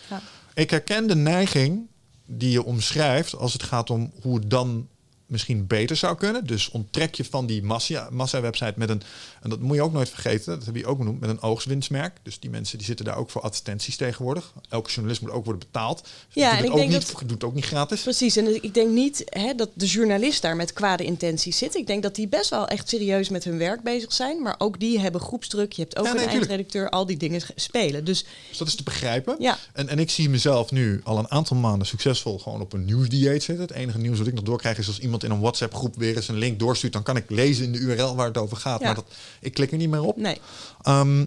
Ja. 0.10 0.22
Ik 0.56 0.70
herken 0.70 1.08
de 1.08 1.16
neiging 1.16 1.88
die 2.26 2.52
je 2.52 2.64
omschrijft 2.64 3.36
als 3.36 3.54
het 3.54 3.64
gaat 3.64 3.90
om 3.90 4.12
hoe 4.22 4.36
het 4.36 4.50
dan 4.50 4.88
misschien 5.28 5.68
beter 5.68 5.96
zou 5.96 6.18
kunnen. 6.18 6.46
Dus 6.48 6.70
onttrek 6.70 7.16
je 7.16 7.26
van 7.26 7.46
die 7.46 7.64
massa- 7.64 8.08
massa-website 8.12 8.74
met 8.76 8.90
een, 8.90 9.02
en 9.42 9.50
dat 9.50 9.60
moet 9.60 9.76
je 9.76 9.82
ook 9.82 9.94
nooit 9.94 10.10
vergeten, 10.10 10.58
dat 10.58 10.66
heb 10.66 10.76
je 10.76 10.86
ook 10.86 10.98
benoemd, 10.98 11.20
met 11.20 11.30
een 11.30 11.42
oogstwinstmerk. 11.42 12.18
Dus 12.24 12.40
die 12.40 12.50
mensen 12.50 12.78
die 12.78 12.88
zitten 12.88 13.06
daar 13.06 13.18
ook 13.18 13.30
voor 13.30 13.42
advertenties 13.42 13.96
tegenwoordig. 13.96 14.54
Elke 14.70 14.90
journalist 14.90 15.22
moet 15.22 15.32
ook 15.32 15.46
worden 15.46 15.68
betaald. 15.72 16.08
Ja, 16.30 16.50
doet 16.50 16.52
en 16.52 16.56
het 16.58 16.66
ik 16.66 16.72
ook 16.72 16.78
denk 16.78 16.90
niet, 16.92 17.08
dat- 17.12 17.20
doet 17.20 17.32
het 17.32 17.44
ook 17.44 17.54
niet 17.54 17.66
gratis. 17.66 18.02
Precies, 18.02 18.36
en 18.36 18.64
ik 18.64 18.74
denk 18.74 18.90
niet 18.92 19.22
hè, 19.26 19.56
dat 19.56 19.70
de 19.74 19.86
journalist 19.86 20.42
daar 20.42 20.56
met 20.56 20.74
kwade 20.74 21.04
intenties 21.04 21.58
zit. 21.58 21.76
Ik 21.76 21.88
denk 21.88 22.04
dat 22.04 22.16
die 22.16 22.28
best 22.28 22.50
wel 22.50 22.68
echt 22.68 22.90
serieus 22.90 23.30
met 23.30 23.44
hun 23.44 23.58
werk 23.58 23.84
bezig 23.84 24.14
zijn. 24.14 24.42
Maar 24.42 24.56
ook 24.58 24.80
die 24.80 25.00
hebben 25.00 25.22
groepsdruk. 25.22 25.72
Je 25.72 25.82
hebt 25.82 25.98
ook 25.98 26.06
Ja, 26.06 26.12
een 26.12 26.18
tuurlijk. 26.18 26.38
eindredacteur, 26.40 26.90
al 26.90 27.06
die 27.06 27.18
dingen 27.18 27.42
spelen. 27.56 28.06
Dus 28.06 28.26
Dus 28.50 28.58
dat 28.58 28.68
is 28.68 28.76
te 28.76 28.84
begrijpen. 28.84 29.36
Ja. 29.40 29.58
En, 29.74 29.88
en 29.88 30.00
ik 30.00 30.10
zie 30.10 30.30
mezelf 30.30 30.72
nu 30.72 31.02
al 31.04 31.18
een 31.18 31.32
aantal 31.32 31.58
maanden 31.58 31.88
succesvol 31.88 32.40
gewoon 32.40 32.62
op 32.62 32.74
een 32.74 32.86
nieuwsdieet 32.86 33.44
zitten. 33.44 33.66
Het 33.66 33.74
enige 33.76 33.98
nieuws 33.98 34.18
wat 34.18 34.28
ik 34.28 34.34
nog 34.34 34.44
doorkrijg 34.44 34.78
is 34.78 34.88
als 34.88 35.00
iemand 35.00 35.15
in 35.24 35.32
een 35.32 35.40
WhatsApp 35.40 35.74
groep 35.76 35.96
weer 35.96 36.16
eens 36.16 36.28
een 36.28 36.38
link 36.38 36.60
doorstuurt. 36.60 36.94
Dan 36.94 37.04
kan 37.04 37.16
ik 37.16 37.30
lezen 37.30 37.66
in 37.66 37.72
de 37.72 37.78
URL 37.78 38.16
waar 38.16 38.28
het 38.28 38.38
over 38.38 38.58
gaat. 38.58 38.80
Ja. 38.80 38.86
Maar 38.86 38.96
dat, 38.96 39.06
ik 39.42 39.54
klik 39.54 39.72
er 39.72 39.78
niet 39.78 39.90
meer 39.90 40.04
op. 40.04 40.18
nee, 40.18 40.38
Ehm, 40.82 41.26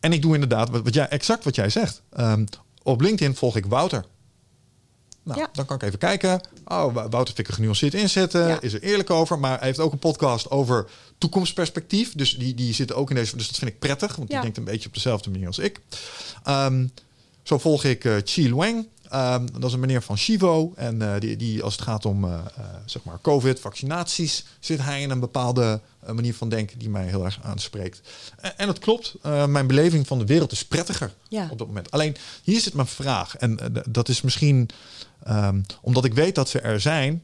en 0.00 0.12
ik 0.12 0.22
doe 0.22 0.34
inderdaad 0.34 0.70
wat, 0.70 0.82
wat 0.84 0.94
jij, 0.94 1.08
exact 1.08 1.44
wat 1.44 1.54
jij 1.54 1.68
zegt. 1.70 2.02
Ehm, 2.12 2.44
op 2.82 3.00
LinkedIn 3.00 3.34
volg 3.36 3.56
ik 3.56 3.66
Wouter. 3.66 4.04
Nou, 5.22 5.38
Ja. 5.40 5.48
dan 5.52 5.66
kan 5.66 5.76
ik 5.76 5.82
even 5.82 5.98
kijken. 5.98 6.40
Oh, 6.64 6.76
Wou- 6.92 6.92
Wouter 6.94 7.24
vind 7.26 7.38
ik 7.38 7.48
er 7.48 7.54
genuanceerd 7.54 7.94
inzetten. 7.94 8.46
Ja. 8.48 8.60
Is 8.60 8.72
er 8.72 8.82
eerlijk 8.82 9.10
over. 9.10 9.38
Maar 9.38 9.58
hij 9.58 9.66
heeft 9.66 9.78
ook 9.78 9.92
een 9.92 9.98
podcast 9.98 10.50
over 10.50 10.86
toekomstperspectief. 11.18 12.12
Dus 12.14 12.36
die, 12.38 12.54
die 12.54 12.74
zitten 12.74 12.96
ook 12.96 13.10
in 13.10 13.16
deze. 13.16 13.36
Dus 13.36 13.46
dat 13.48 13.56
vind 13.58 13.70
ik 13.70 13.78
prettig. 13.78 14.16
Want 14.16 14.28
Ja. 14.28 14.34
die 14.34 14.42
denkt 14.42 14.56
een 14.58 14.72
beetje 14.72 14.88
op 14.88 14.94
dezelfde 14.94 15.30
manier 15.30 15.46
als 15.46 15.58
ik. 15.58 15.80
Ehm, 16.44 16.86
zo 17.42 17.58
volg 17.58 17.84
ik 17.84 18.04
eh 18.04 18.14
Chi 18.24 18.48
Lueng. 18.54 18.86
Ehm, 19.10 19.46
dat 19.52 19.64
is 19.64 19.72
een 19.72 19.80
meneer 19.80 20.02
van 20.02 20.16
Chivo. 20.16 20.72
En 20.76 21.02
eh, 21.02 21.20
die, 21.20 21.36
die, 21.36 21.62
als 21.62 21.72
het 21.72 21.82
gaat 21.82 22.04
om 22.04 22.24
eh, 22.24 22.32
eh, 22.34 22.64
zeg 22.84 23.04
maar 23.04 23.18
COVID, 23.22 23.60
vaccinaties, 23.60 24.44
zit 24.60 24.80
hij 24.82 25.02
in 25.02 25.10
een 25.10 25.20
bepaalde 25.20 25.80
manier 26.06 26.34
van 26.34 26.48
denken 26.48 26.78
die 26.78 26.88
mij 26.88 27.06
heel 27.06 27.24
erg 27.24 27.38
aanspreekt. 27.42 28.00
En, 28.40 28.58
en 28.58 28.68
het 28.68 28.78
klopt, 28.78 29.14
mijn 29.22 29.66
beleving 29.66 30.06
van 30.06 30.18
de 30.18 30.26
wereld 30.26 30.52
is 30.52 30.64
prettiger 30.64 31.14
Ja. 31.28 31.48
op 31.50 31.58
dat 31.58 31.66
moment. 31.66 31.90
Alleen 31.90 32.16
hier 32.42 32.60
zit 32.60 32.74
mijn 32.74 32.86
vraag. 32.86 33.36
En 33.36 33.58
dat 33.88 34.08
is 34.08 34.20
misschien 34.20 34.68
ehm, 35.22 35.60
omdat 35.80 36.04
ik 36.04 36.14
weet 36.14 36.34
dat 36.34 36.48
ze 36.48 36.60
er 36.60 36.80
zijn. 36.80 37.22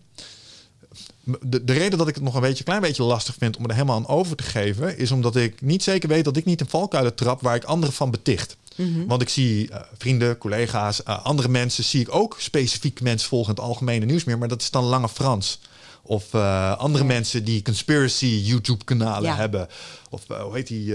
De, 1.41 1.65
de 1.65 1.73
reden 1.73 1.99
dat 1.99 2.09
ik 2.09 2.15
het 2.15 2.25
nog 2.25 2.35
een 2.35 2.41
beetje, 2.41 2.65
klein 2.65 2.81
beetje 2.81 3.03
lastig 3.03 3.35
vind 3.39 3.57
om 3.57 3.65
er 3.65 3.73
helemaal 3.73 3.97
aan 3.97 4.07
over 4.07 4.37
te 4.37 4.43
geven, 4.43 4.99
is 4.99 5.11
omdat 5.11 5.37
ik 5.37 5.61
niet 5.61 5.83
zeker 5.83 6.09
weet 6.09 6.25
dat 6.25 6.37
ik 6.37 6.45
niet 6.45 6.61
in 6.61 6.69
valkuilen 6.69 7.15
trap 7.15 7.41
waar 7.41 7.57
ik 7.57 7.65
anderen 7.65 7.95
van 7.95 8.11
beticht. 8.11 8.57
Want 9.07 9.23
ik 9.23 9.29
zie 9.29 9.71
eh, 9.71 9.81
vrienden, 9.99 10.39
collega's, 10.39 11.03
eh, 11.03 11.25
andere 11.25 11.49
mensen, 11.49 11.85
zie 11.85 12.01
ik 12.01 12.15
ook 12.15 12.37
specifiek 12.39 13.01
mensen 13.01 13.29
volgen 13.29 13.51
het 13.51 13.61
algemene 13.61 14.05
nieuws 14.05 14.25
meer, 14.25 14.39
maar 14.39 14.49
dat 14.49 14.61
is 14.63 14.71
dan 14.71 14.85
Lange 14.85 15.09
Frans. 15.09 15.61
Of 16.03 16.35
eh, 16.35 16.77
andere 16.79 17.05
Ja. 17.05 17.11
mensen 17.11 17.45
die 17.45 17.63
conspiracy 17.63 18.27
YouTube-kanalen 18.45 19.31
Ja. 19.31 19.37
hebben. 19.37 19.69
Of 20.11 20.23
hoe 20.27 20.55
heet 20.55 20.67
die 20.67 20.95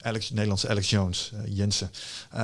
Alex, 0.00 0.30
Nederlandse 0.30 0.68
Alex 0.68 0.90
Jones, 0.90 1.32
Jensen. 1.48 1.90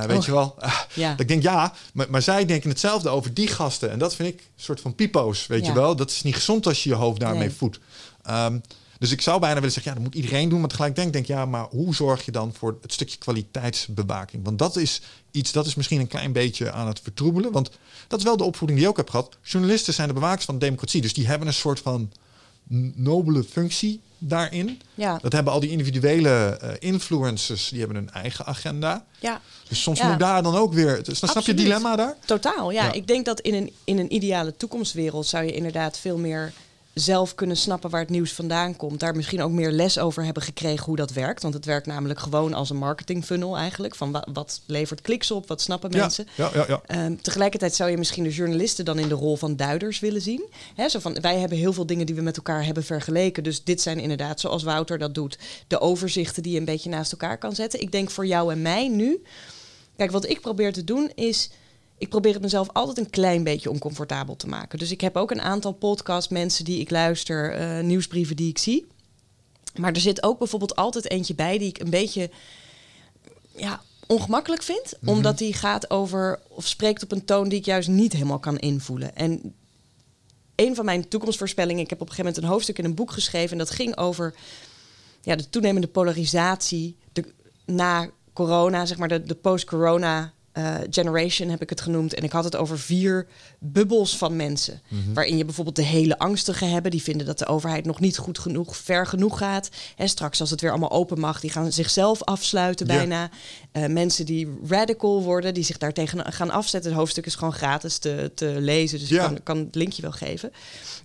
Weet 0.07 0.17
Oh. 0.17 0.25
je 0.25 0.31
wel? 0.31 0.55
Ja. 0.93 1.09
dat 1.11 1.19
ik 1.19 1.27
denk, 1.27 1.43
ja, 1.43 1.73
maar, 1.93 2.07
maar 2.09 2.21
zij 2.21 2.45
denken 2.45 2.69
hetzelfde 2.69 3.09
over 3.09 3.33
die 3.33 3.47
gasten. 3.47 3.91
En 3.91 3.99
dat 3.99 4.15
vind 4.15 4.29
ik 4.33 4.39
een 4.39 4.63
soort 4.63 4.81
van 4.81 4.95
pipo's, 4.95 5.47
weet 5.47 5.65
je 5.65 5.73
wel? 5.73 5.95
Dat 5.95 6.09
is 6.09 6.21
niet 6.21 6.35
gezond 6.35 6.67
als 6.67 6.83
je 6.83 6.89
je 6.89 6.95
hoofd 6.95 7.19
daarmee 7.19 7.39
Nee. 7.47 7.51
voedt. 7.51 7.79
Ehm, 8.23 8.57
dus 9.01 9.11
ik 9.11 9.21
zou 9.21 9.39
bijna 9.39 9.55
willen 9.55 9.71
zeggen, 9.71 9.91
ja, 9.91 9.97
dat 9.99 10.07
moet 10.07 10.15
iedereen 10.23 10.49
doen. 10.49 10.59
Maar 10.59 10.69
tegelijk 10.69 10.95
denk 10.95 11.07
ik, 11.07 11.13
denk, 11.13 11.25
ja, 11.25 11.45
maar 11.45 11.65
hoe 11.69 11.95
zorg 11.95 12.25
je 12.25 12.31
dan 12.31 12.53
voor 12.53 12.77
het 12.81 12.93
stukje 12.93 13.17
kwaliteitsbewaking? 13.17 14.43
Want 14.43 14.59
dat 14.59 14.75
is 14.75 15.01
iets, 15.31 15.51
dat 15.51 15.65
is 15.65 15.75
misschien 15.75 15.99
een 15.99 16.07
klein 16.07 16.31
beetje 16.31 16.71
aan 16.71 16.87
het 16.87 16.99
vertroebelen. 16.99 17.51
Want 17.51 17.69
dat 18.07 18.19
is 18.19 18.25
wel 18.25 18.37
de 18.37 18.43
opvoeding 18.43 18.79
die 18.79 18.87
ik 18.87 18.93
ook 18.93 18.99
heb 19.05 19.09
gehad. 19.09 19.37
Journalisten 19.41 19.93
zijn 19.93 20.07
de 20.07 20.13
bewakers 20.13 20.45
van 20.45 20.59
de 20.59 20.65
democratie. 20.65 21.01
Dus 21.01 21.13
die 21.13 21.27
hebben 21.27 21.47
een 21.47 21.53
soort 21.53 21.79
van 21.79 22.11
nobele 22.95 23.43
functie 23.43 23.99
daarin. 24.17 24.81
ja, 24.95 25.17
Dat 25.21 25.31
hebben 25.31 25.53
al 25.53 25.59
die 25.59 25.69
individuele 25.69 26.29
eh, 26.29 26.69
influencers, 26.79 27.69
die 27.69 27.79
hebben 27.79 27.97
hun 27.97 28.09
eigen 28.11 28.45
agenda. 28.45 29.05
ja. 29.19 29.41
Dus 29.67 29.81
soms 29.81 29.99
Ja. 29.99 30.09
moet 30.09 30.19
daar 30.19 30.43
dan 30.43 30.55
ook 30.55 30.73
weer... 30.73 30.99
Snap 31.11 31.43
je 31.43 31.51
het 31.51 31.57
dilemma 31.61 31.95
daar? 31.95 32.15
Totaal, 32.25 32.71
ja. 32.71 32.83
Ja. 32.85 32.91
Ik 32.91 33.07
denk 33.07 33.25
dat 33.25 33.39
in 33.39 33.53
een, 33.53 33.71
in 33.83 33.97
een 33.99 34.13
ideale 34.13 34.57
toekomstwereld 34.57 35.25
zou 35.25 35.45
je 35.45 35.51
inderdaad 35.53 35.97
veel 35.97 36.17
meer 36.17 36.53
zelf 36.93 37.35
kunnen 37.35 37.57
snappen 37.57 37.89
waar 37.89 38.01
het 38.01 38.09
nieuws 38.09 38.33
vandaan 38.33 38.75
komt. 38.75 38.99
Daar 38.99 39.15
misschien 39.15 39.41
ook 39.41 39.51
meer 39.51 39.71
les 39.71 39.99
over 39.99 40.23
hebben 40.25 40.43
gekregen 40.43 40.85
hoe 40.85 40.95
dat 40.95 41.11
werkt. 41.11 41.41
Want 41.41 41.53
het 41.53 41.65
werkt 41.65 41.85
namelijk 41.85 42.19
gewoon 42.19 42.53
als 42.53 42.69
een 42.69 42.77
marketing 42.77 43.25
funnel 43.25 43.57
eigenlijk. 43.57 43.95
Van 43.95 44.11
wa- 44.11 44.27
wat 44.33 44.61
levert 44.65 45.01
kliks 45.01 45.31
op, 45.31 45.47
wat 45.47 45.61
snappen 45.61 45.91
mensen. 45.91 46.27
Ja, 46.35 46.49
ja, 46.53 46.59
ja. 46.59 46.65
ja. 46.67 46.81
Ehm, 46.85 47.15
tegelijkertijd 47.21 47.75
zou 47.75 47.89
je 47.89 47.97
misschien 47.97 48.23
de 48.23 48.29
journalisten 48.29 48.85
dan 48.85 48.99
in 48.99 49.07
de 49.07 49.15
rol 49.15 49.35
van 49.35 49.55
duiders 49.55 49.99
willen 49.99 50.21
zien. 50.21 50.43
Hè, 50.75 50.89
zo 50.89 50.99
van, 50.99 51.17
wij 51.21 51.39
hebben 51.39 51.57
heel 51.57 51.73
veel 51.73 51.85
dingen 51.85 52.05
die 52.05 52.15
we 52.15 52.21
met 52.21 52.37
elkaar 52.37 52.65
hebben 52.65 52.83
vergeleken. 52.83 53.43
Dus 53.43 53.63
dit 53.63 53.81
zijn 53.81 53.99
inderdaad, 53.99 54.39
zoals 54.39 54.63
Wouter 54.63 54.97
dat 54.97 55.13
doet, 55.15 55.37
de 55.67 55.79
overzichten 55.79 56.43
die 56.43 56.51
je 56.51 56.59
een 56.59 56.65
beetje 56.65 56.89
naast 56.89 57.11
elkaar 57.11 57.37
kan 57.37 57.55
zetten. 57.55 57.81
Ik 57.81 57.91
denk 57.91 58.09
voor 58.11 58.25
jou 58.25 58.51
en 58.51 58.61
mij 58.61 58.87
nu. 58.87 59.23
Kijk, 59.95 60.11
wat 60.11 60.29
ik 60.29 60.41
probeer 60.41 60.73
te 60.73 60.83
doen 60.83 61.11
is. 61.15 61.49
Ik 62.01 62.09
probeer 62.09 62.33
het 62.33 62.41
mezelf 62.41 62.69
altijd 62.73 62.97
een 62.97 63.09
klein 63.09 63.43
beetje 63.43 63.69
oncomfortabel 63.69 64.35
te 64.35 64.47
maken. 64.47 64.79
Dus 64.79 64.91
ik 64.91 65.01
heb 65.01 65.15
ook 65.15 65.31
een 65.31 65.41
aantal 65.41 65.71
podcasts, 65.71 66.31
mensen 66.31 66.65
die 66.65 66.79
ik 66.79 66.89
luister, 66.89 67.53
eh, 67.53 67.83
nieuwsbrieven 67.83 68.35
die 68.35 68.49
ik 68.49 68.57
zie. 68.57 68.87
Maar 69.75 69.93
er 69.93 69.99
zit 69.99 70.23
ook 70.23 70.37
bijvoorbeeld 70.37 70.75
altijd 70.75 71.09
eentje 71.09 71.35
bij 71.35 71.57
die 71.57 71.67
ik 71.67 71.79
een 71.79 71.89
beetje 71.89 72.29
ja, 73.55 73.81
ongemakkelijk 74.07 74.63
vind. 74.63 74.93
Omdat 75.05 75.37
die 75.37 75.53
gaat 75.53 75.89
over 75.89 76.39
of 76.47 76.67
spreekt 76.67 77.03
op 77.03 77.11
een 77.11 77.25
toon 77.25 77.49
die 77.49 77.59
ik 77.59 77.65
juist 77.65 77.89
niet 77.89 78.13
helemaal 78.13 78.39
kan 78.39 78.57
invoelen. 78.57 79.15
En 79.15 79.53
een 80.55 80.75
van 80.75 80.85
mijn 80.85 81.07
toekomstvoorspellingen, 81.07 81.83
ik 81.83 81.89
heb 81.89 82.01
op 82.01 82.07
een 82.07 82.13
gegeven 82.13 82.31
moment 82.31 82.43
een 82.43 82.53
hoofdstuk 82.53 82.77
in 82.77 82.85
een 82.85 82.95
boek 82.95 83.11
geschreven. 83.11 83.51
En 83.51 83.57
dat 83.57 83.69
ging 83.69 83.97
over 83.97 84.35
ja, 85.21 85.35
de 85.35 85.49
toenemende 85.49 85.87
polarisatie 85.87 86.97
de, 87.13 87.33
na 87.65 88.09
corona, 88.33 88.85
zeg 88.85 88.97
maar 88.97 89.07
de, 89.07 89.23
de 89.23 89.35
post-corona 89.35 90.33
eh, 90.51 90.75
generation 90.89 91.49
heb 91.49 91.61
ik 91.61 91.69
het 91.69 91.81
genoemd. 91.81 92.13
En 92.13 92.23
ik 92.23 92.31
had 92.31 92.43
het 92.43 92.55
over 92.55 92.79
vier 92.79 93.27
bubbels 93.59 94.17
van 94.17 94.35
mensen. 94.35 94.81
Waarin 95.13 95.37
je 95.37 95.45
bijvoorbeeld 95.45 95.75
de 95.75 95.81
hele 95.81 96.17
angstigen 96.19 96.69
hebben. 96.71 96.91
Die 96.91 97.01
vinden 97.01 97.25
dat 97.25 97.37
de 97.39 97.45
overheid 97.45 97.85
nog 97.85 97.99
niet 97.99 98.17
goed 98.17 98.39
genoeg, 98.39 98.77
ver 98.77 99.07
genoeg 99.07 99.37
gaat. 99.37 99.69
En 99.97 100.09
straks 100.09 100.39
als 100.41 100.49
het 100.49 100.61
weer 100.61 100.69
allemaal 100.69 100.91
open 100.91 101.19
mag, 101.19 101.39
die 101.39 101.49
gaan 101.49 101.71
zichzelf 101.71 102.23
afsluiten 102.23 102.87
Ja. 102.87 102.93
bijna. 102.95 103.29
Eh, 103.71 103.85
mensen 103.85 104.25
die 104.25 104.47
radical 104.67 105.21
worden, 105.23 105.53
die 105.53 105.63
zich 105.63 105.77
daartegen 105.77 106.33
gaan 106.33 106.49
afzetten. 106.51 106.89
Het 106.91 106.99
hoofdstuk 106.99 107.25
is 107.25 107.35
gewoon 107.35 107.53
gratis 107.53 107.97
te, 107.97 108.31
te 108.35 108.55
lezen. 108.59 108.99
Dus 108.99 109.09
Ja. 109.09 109.21
ik 109.23 109.27
kan, 109.27 109.43
kan 109.43 109.57
het 109.57 109.75
linkje 109.75 110.01
wel 110.01 110.11
geven. 110.11 110.51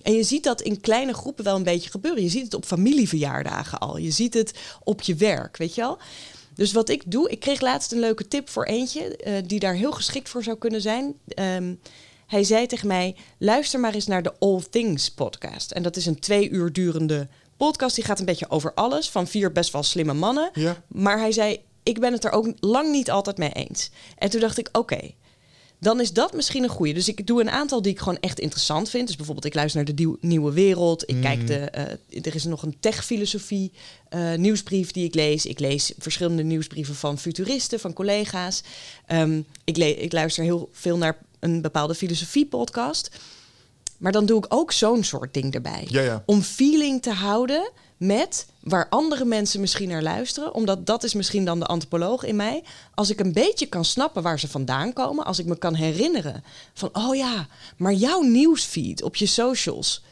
En 0.02 0.12
je 0.12 0.22
ziet 0.22 0.44
dat 0.44 0.60
in 0.62 0.80
kleine 0.80 1.12
groepen 1.14 1.44
wel 1.44 1.56
een 1.56 1.62
beetje 1.62 1.90
gebeuren. 1.90 2.22
Je 2.22 2.28
ziet 2.28 2.44
het 2.44 2.54
op 2.54 2.64
familieverjaardagen 2.64 3.78
al. 3.78 3.96
Je 3.96 4.10
ziet 4.10 4.34
het 4.34 4.52
op 4.84 5.02
je 5.02 5.14
werk, 5.14 5.56
weet 5.56 5.74
je 5.74 5.80
wel. 5.80 5.98
Dus 6.56 6.72
wat 6.72 6.88
ik 6.88 7.02
doe, 7.06 7.30
ik 7.30 7.40
kreeg 7.40 7.60
laatst 7.60 7.92
een 7.92 7.98
leuke 7.98 8.28
tip 8.28 8.48
voor 8.48 8.64
eentje 8.64 9.16
eh, 9.16 9.42
die 9.46 9.60
daar 9.60 9.74
heel 9.74 9.92
geschikt 9.92 10.28
voor 10.28 10.42
zou 10.42 10.58
kunnen 10.58 10.80
zijn. 10.80 11.14
Ehm, 11.28 11.74
hij 12.26 12.44
zei 12.44 12.66
tegen 12.66 12.88
mij: 12.88 13.16
luister 13.38 13.80
maar 13.80 13.94
eens 13.94 14.06
naar 14.06 14.22
de 14.22 14.34
All 14.38 14.62
Things 14.70 15.10
podcast. 15.10 15.70
En 15.70 15.82
dat 15.82 15.96
is 15.96 16.06
een 16.06 16.20
twee 16.20 16.50
uur 16.50 16.72
durende 16.72 17.28
podcast. 17.56 17.94
Die 17.94 18.04
gaat 18.04 18.18
een 18.18 18.24
beetje 18.24 18.50
over 18.50 18.74
alles 18.74 19.10
van 19.10 19.26
vier 19.26 19.52
best 19.52 19.72
wel 19.72 19.82
slimme 19.82 20.14
mannen. 20.14 20.50
Ja. 20.52 20.82
Maar 20.88 21.18
hij 21.18 21.32
zei: 21.32 21.60
ik 21.82 22.00
ben 22.00 22.12
het 22.12 22.24
er 22.24 22.32
ook 22.32 22.52
lang 22.60 22.90
niet 22.90 23.10
altijd 23.10 23.38
mee 23.38 23.52
eens. 23.52 23.90
En 24.18 24.30
toen 24.30 24.40
dacht 24.40 24.58
ik: 24.58 24.68
oké. 24.72 25.10
Dan 25.78 26.00
is 26.00 26.12
dat 26.12 26.32
misschien 26.34 26.62
een 26.62 26.68
goede. 26.68 26.92
Dus 26.92 27.08
ik 27.08 27.26
doe 27.26 27.40
een 27.40 27.50
aantal 27.50 27.82
die 27.82 27.92
ik 27.92 27.98
gewoon 27.98 28.18
echt 28.20 28.40
interessant 28.40 28.90
vind. 28.90 29.06
Dus 29.06 29.16
bijvoorbeeld, 29.16 29.46
ik 29.46 29.54
luister 29.54 29.84
naar 29.84 29.94
de 29.94 30.02
Nieuw- 30.02 30.16
Nieuwe 30.20 30.52
Wereld. 30.52 31.02
Ik 31.10 31.20
kijk 31.20 31.46
de. 31.46 31.54
eh, 31.58 32.26
er 32.26 32.34
is 32.34 32.44
nog 32.44 32.62
een 32.62 32.76
tech-filosofie 32.80 33.72
eh, 34.08 34.34
nieuwsbrief 34.34 34.90
die 34.90 35.04
ik 35.04 35.14
lees. 35.14 35.46
Ik 35.46 35.58
lees 35.58 35.92
verschillende 35.98 36.42
nieuwsbrieven 36.42 36.94
van 36.94 37.18
futuristen, 37.18 37.80
van 37.80 37.92
collega's. 37.92 38.62
Ehm, 39.06 39.40
ik, 39.64 39.76
le- 39.76 39.84
ik 39.86 40.12
luister 40.12 40.44
heel 40.44 40.68
veel 40.72 40.96
naar 40.96 41.18
een 41.40 41.60
bepaalde 41.60 41.94
filosofie-podcast. 41.94 43.10
Maar 43.98 44.12
dan 44.12 44.26
doe 44.26 44.38
ik 44.38 44.46
ook 44.48 44.72
zo'n 44.72 45.04
soort 45.04 45.34
ding 45.34 45.54
erbij. 45.54 45.86
Ja, 45.88 46.00
ja. 46.00 46.22
Om 46.26 46.42
feeling 46.42 47.02
te 47.02 47.10
houden 47.12 47.70
met 47.96 48.46
waar 48.60 48.86
andere 48.90 49.24
mensen 49.24 49.60
misschien 49.60 49.88
naar 49.88 50.02
luisteren. 50.02 50.54
Omdat 50.54 50.86
dat 50.86 51.04
is 51.04 51.14
misschien 51.14 51.44
dan 51.44 51.58
de 51.58 51.66
antropoloog 51.66 52.24
in 52.24 52.36
mij. 52.36 52.62
Als 52.94 53.10
ik 53.10 53.20
een 53.20 53.32
beetje 53.32 53.66
kan 53.66 53.84
snappen 53.84 54.22
waar 54.22 54.38
ze 54.38 54.48
vandaan 54.48 54.92
komen. 54.92 55.24
Als 55.24 55.38
ik 55.38 55.46
me 55.46 55.58
kan 55.58 55.74
herinneren 55.74 56.44
van, 56.74 56.88
oh 56.92 57.16
ja, 57.16 57.46
maar 57.76 57.92
jouw 57.92 58.20
nieuwsfeed 58.20 59.02
op 59.02 59.16
je 59.16 59.26
socials 59.26 60.02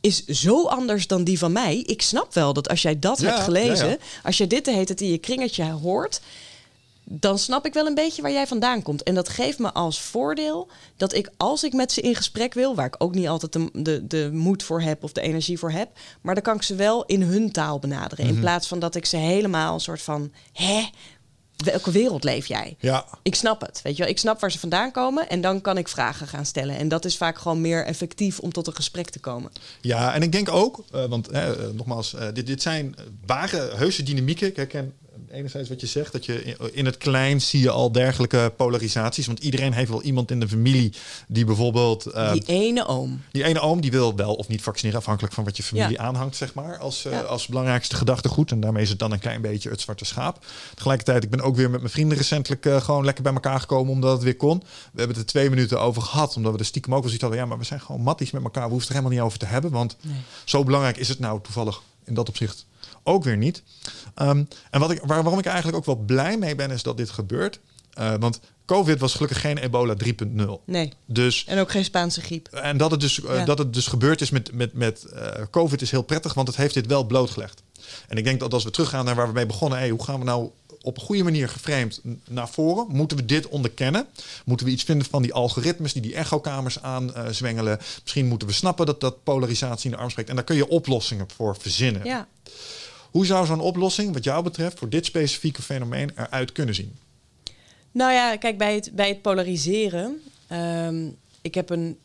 is 0.00 0.24
zo 0.26 0.66
anders 0.66 1.06
dan 1.06 1.24
die 1.24 1.38
van 1.38 1.52
mij. 1.52 1.76
Ik 1.76 2.02
snap 2.02 2.34
wel 2.34 2.52
dat 2.52 2.68
als 2.68 2.82
jij 2.82 2.98
dat 2.98 3.20
Ja, 3.20 3.26
hebt 3.28 3.40
gelezen, 3.44 3.86
ja, 3.86 3.92
ja. 3.92 3.98
als 4.22 4.36
jij 4.38 4.46
dit 4.46 4.64
de 4.64 4.72
hele 4.72 4.84
tijd 4.84 5.00
in 5.00 5.10
je 5.10 5.18
kringetje 5.18 5.70
hoort, 5.70 6.20
dan 7.10 7.38
snap 7.38 7.66
ik 7.66 7.74
wel 7.74 7.86
een 7.86 7.94
beetje 7.94 8.22
waar 8.22 8.32
jij 8.32 8.46
vandaan 8.46 8.82
komt. 8.82 9.02
En 9.02 9.14
dat 9.14 9.28
geeft 9.28 9.58
me 9.58 9.72
als 9.72 10.00
voordeel 10.00 10.70
dat 10.96 11.14
ik, 11.14 11.30
als 11.36 11.64
ik 11.64 11.72
met 11.72 11.92
ze 11.92 12.00
in 12.00 12.14
gesprek 12.14 12.54
wil, 12.54 12.74
waar 12.74 12.86
ik 12.86 12.94
ook 12.98 13.14
niet 13.14 13.28
altijd 13.28 13.52
de, 13.52 13.68
de, 13.72 14.06
de 14.06 14.30
moed 14.32 14.62
voor 14.62 14.80
heb 14.80 15.04
of 15.04 15.12
de 15.12 15.20
energie 15.20 15.58
voor 15.58 15.70
heb, 15.70 15.88
maar 16.20 16.34
dan 16.34 16.42
kan 16.42 16.56
ik 16.56 16.62
ze 16.62 16.74
wel 16.74 17.04
in 17.04 17.22
hun 17.22 17.52
taal 17.52 17.78
benaderen. 17.78 18.24
Mhm. 18.24 18.34
In 18.34 18.40
plaats 18.40 18.68
van 18.68 18.78
dat 18.78 18.94
ik 18.94 19.06
ze 19.06 19.16
helemaal 19.16 19.74
een 19.74 19.80
soort 19.80 20.02
van, 20.02 20.32
hè, 20.52 20.88
welke 21.64 21.90
wereld 21.90 22.24
leef 22.24 22.46
jij? 22.46 22.76
Ja, 22.78 23.04
Ik 23.22 23.34
snap 23.34 23.60
het, 23.60 23.80
weet 23.82 23.96
je 23.96 24.02
wel. 24.02 24.12
Ik 24.12 24.18
snap 24.18 24.40
waar 24.40 24.52
ze 24.52 24.58
vandaan 24.58 24.90
komen 24.90 25.28
en 25.28 25.40
dan 25.40 25.60
kan 25.60 25.78
ik 25.78 25.88
vragen 25.88 26.26
gaan 26.26 26.46
stellen. 26.46 26.76
En 26.76 26.88
dat 26.88 27.04
is 27.04 27.16
vaak 27.16 27.38
gewoon 27.38 27.60
meer 27.60 27.84
effectief 27.84 28.38
om 28.38 28.52
tot 28.52 28.66
een 28.66 28.74
gesprek 28.74 29.10
te 29.10 29.18
komen. 29.18 29.50
Ja, 29.80 30.14
en 30.14 30.22
ik 30.22 30.32
denk 30.32 30.48
ook, 30.48 30.84
eh, 30.92 31.04
want 31.04 31.28
eh, 31.28 31.50
nogmaals, 31.72 32.14
eh, 32.14 32.28
dit, 32.32 32.46
dit 32.46 32.62
zijn 32.62 32.94
ware, 33.26 33.70
heuse 33.76 34.02
dynamieken. 34.02 34.46
Ik 34.46 34.56
herken 34.56 34.94
enerzijds 35.30 35.68
wat 35.68 35.80
je 35.80 35.86
zegt, 35.86 36.12
dat 36.12 36.24
je 36.24 36.56
in, 36.72 36.84
het 36.86 36.96
klein 36.98 37.40
zie 37.40 37.60
je 37.60 37.70
al 37.70 37.92
dergelijke 37.92 38.52
polarisaties. 38.56 39.26
Want 39.26 39.38
iedereen 39.38 39.72
heeft 39.72 39.90
wel 39.90 40.02
iemand 40.02 40.30
in 40.30 40.40
de 40.40 40.48
familie 40.48 40.92
die 41.28 41.44
bijvoorbeeld... 41.44 42.06
eh, 42.06 42.32
Die 42.32 42.42
ene 42.46 42.86
oom. 42.86 43.22
die 43.30 43.44
ene 43.44 43.60
oom 43.60 43.80
die 43.80 43.90
wil 43.90 44.16
wel 44.16 44.34
of 44.34 44.48
niet 44.48 44.62
vaccineren, 44.62 44.98
afhankelijk 45.00 45.34
van 45.34 45.44
wat 45.44 45.56
je 45.56 45.62
familie 45.62 45.90
Ja. 45.96 45.98
aanhangt, 46.02 46.36
zeg 46.36 46.54
maar, 46.54 46.78
als, 46.78 47.04
eh, 47.04 47.12
Ja. 47.12 47.20
als 47.20 47.46
belangrijkste 47.46 47.96
gedachtegoed. 47.96 48.50
En 48.50 48.60
daarmee 48.60 48.82
is 48.82 48.88
het 48.88 48.98
dan 48.98 49.12
een 49.12 49.18
klein 49.18 49.40
beetje 49.40 49.70
het 49.70 49.80
zwarte 49.80 50.04
schaap. 50.04 50.44
Tegelijkertijd, 50.74 51.24
ik 51.24 51.30
ben 51.30 51.40
ook 51.40 51.56
weer 51.56 51.70
met 51.70 51.80
mijn 51.80 51.92
vrienden 51.92 52.16
recentelijk 52.18 52.66
eh, 52.66 52.80
gewoon 52.80 53.04
lekker 53.04 53.22
bij 53.22 53.32
elkaar 53.32 53.60
gekomen, 53.60 53.92
omdat 53.92 54.12
het 54.12 54.22
weer 54.22 54.36
kon. 54.36 54.58
We 54.58 54.98
hebben 54.98 55.16
het 55.16 55.24
er 55.26 55.32
twee 55.32 55.50
minuten 55.50 55.80
over 55.80 56.02
gehad, 56.02 56.36
omdat 56.36 56.52
we 56.52 56.58
er 56.58 56.64
stiekem 56.64 56.92
ook 56.94 56.98
wel 56.98 57.06
zoiets 57.10 57.24
hadden. 57.24 57.42
Ja, 57.42 57.48
maar 57.48 57.58
we 57.58 57.64
zijn 57.64 57.80
gewoon 57.80 58.00
matties 58.02 58.30
met 58.30 58.42
elkaar. 58.42 58.64
We 58.64 58.70
hoeven 58.70 58.88
het 58.88 58.96
er 58.96 59.02
helemaal 59.02 59.16
niet 59.24 59.26
over 59.26 59.38
te 59.46 59.52
hebben, 59.54 59.70
want 59.70 59.96
Nee. 60.00 60.14
zo 60.44 60.64
belangrijk 60.64 60.96
is 60.96 61.08
het 61.08 61.18
nou 61.18 61.40
toevallig 61.42 61.82
in 62.04 62.14
dat 62.14 62.28
opzicht 62.28 62.66
ook 63.08 63.24
weer 63.24 63.36
niet. 63.36 63.62
Ehm, 64.14 64.44
en 64.70 64.80
wat 64.80 64.90
ik, 64.90 65.00
waar, 65.04 65.22
waarom 65.22 65.38
ik 65.38 65.46
eigenlijk 65.46 65.76
ook 65.76 65.84
wel 65.84 65.96
blij 65.96 66.38
mee 66.38 66.54
ben, 66.54 66.70
is 66.70 66.82
dat 66.82 66.96
dit 66.96 67.10
gebeurt. 67.10 67.60
Eh, 67.92 68.14
want 68.20 68.40
COVID 68.66 68.98
was 69.00 69.12
gelukkig 69.14 69.40
geen 69.40 69.58
ebola 69.58 69.94
3.0. 69.94 70.62
Nee. 70.64 70.92
Dus 71.06 71.44
En 71.46 71.58
ook 71.58 71.70
geen 71.70 71.84
Spaanse 71.84 72.20
griep. 72.20 72.48
en 72.48 72.76
dat 72.76 72.90
het 72.90 73.00
dus, 73.00 73.22
eh, 73.24 73.34
Ja. 73.34 73.44
dat 73.44 73.58
het 73.58 73.74
dus 73.74 73.86
gebeurd 73.86 74.20
is 74.20 74.30
met, 74.30 74.52
met, 74.52 74.72
met 74.72 75.04
eh, 75.04 75.42
COVID 75.50 75.82
is 75.82 75.90
heel 75.90 76.02
prettig, 76.02 76.34
want 76.34 76.48
het 76.48 76.56
heeft 76.56 76.74
dit 76.74 76.86
wel 76.86 77.04
blootgelegd. 77.04 77.62
En 78.08 78.16
ik 78.16 78.24
denk 78.24 78.40
dat 78.40 78.52
als 78.52 78.64
we 78.64 78.70
teruggaan 78.70 79.04
naar 79.04 79.14
waar 79.14 79.26
we 79.26 79.32
mee 79.32 79.46
begonnen, 79.46 79.78
hey, 79.78 79.88
hoe 79.90 80.04
gaan 80.04 80.18
we 80.18 80.24
nou 80.24 80.50
op 80.82 80.96
een 80.96 81.02
goede 81.02 81.22
manier 81.22 81.48
geframed 81.48 82.00
naar 82.28 82.48
voren? 82.48 82.86
Moeten 82.88 83.16
we 83.16 83.24
dit 83.24 83.48
onderkennen? 83.48 84.06
Moeten 84.44 84.66
we 84.66 84.72
iets 84.72 84.82
vinden 84.84 85.06
van 85.10 85.22
die 85.22 85.32
algoritmes 85.32 85.92
die 85.92 86.02
die 86.02 86.14
echokamers 86.14 86.82
aanzwengelen? 86.82 87.78
Misschien 88.02 88.26
moeten 88.26 88.48
we 88.48 88.54
snappen 88.54 88.86
dat 88.86 89.00
dat 89.00 89.22
polarisatie 89.24 89.84
in 89.90 89.96
de 89.96 90.02
arm 90.02 90.10
spreekt. 90.10 90.28
En 90.28 90.34
daar 90.34 90.44
kun 90.44 90.56
je 90.56 90.68
oplossingen 90.68 91.26
voor 91.36 91.56
verzinnen. 91.60 92.04
Ja. 92.04 92.28
Hoe 93.10 93.26
zou 93.26 93.46
zo'n 93.46 93.60
oplossing, 93.60 94.12
wat 94.12 94.24
jou 94.24 94.42
betreft, 94.42 94.78
voor 94.78 94.88
dit 94.88 95.06
specifieke 95.06 95.62
fenomeen 95.62 96.10
eruit 96.16 96.52
kunnen 96.52 96.74
zien? 96.74 96.96
Nou 97.92 98.12
ja, 98.12 98.36
kijk, 98.36 98.58
bij 98.58 98.74
het, 98.74 98.90
bij 98.94 99.08
het 99.08 99.22
polariseren. 99.22 100.22
ehm, 100.46 101.08
ik 101.42 101.54
heb 101.54 101.70
een. 101.70 101.98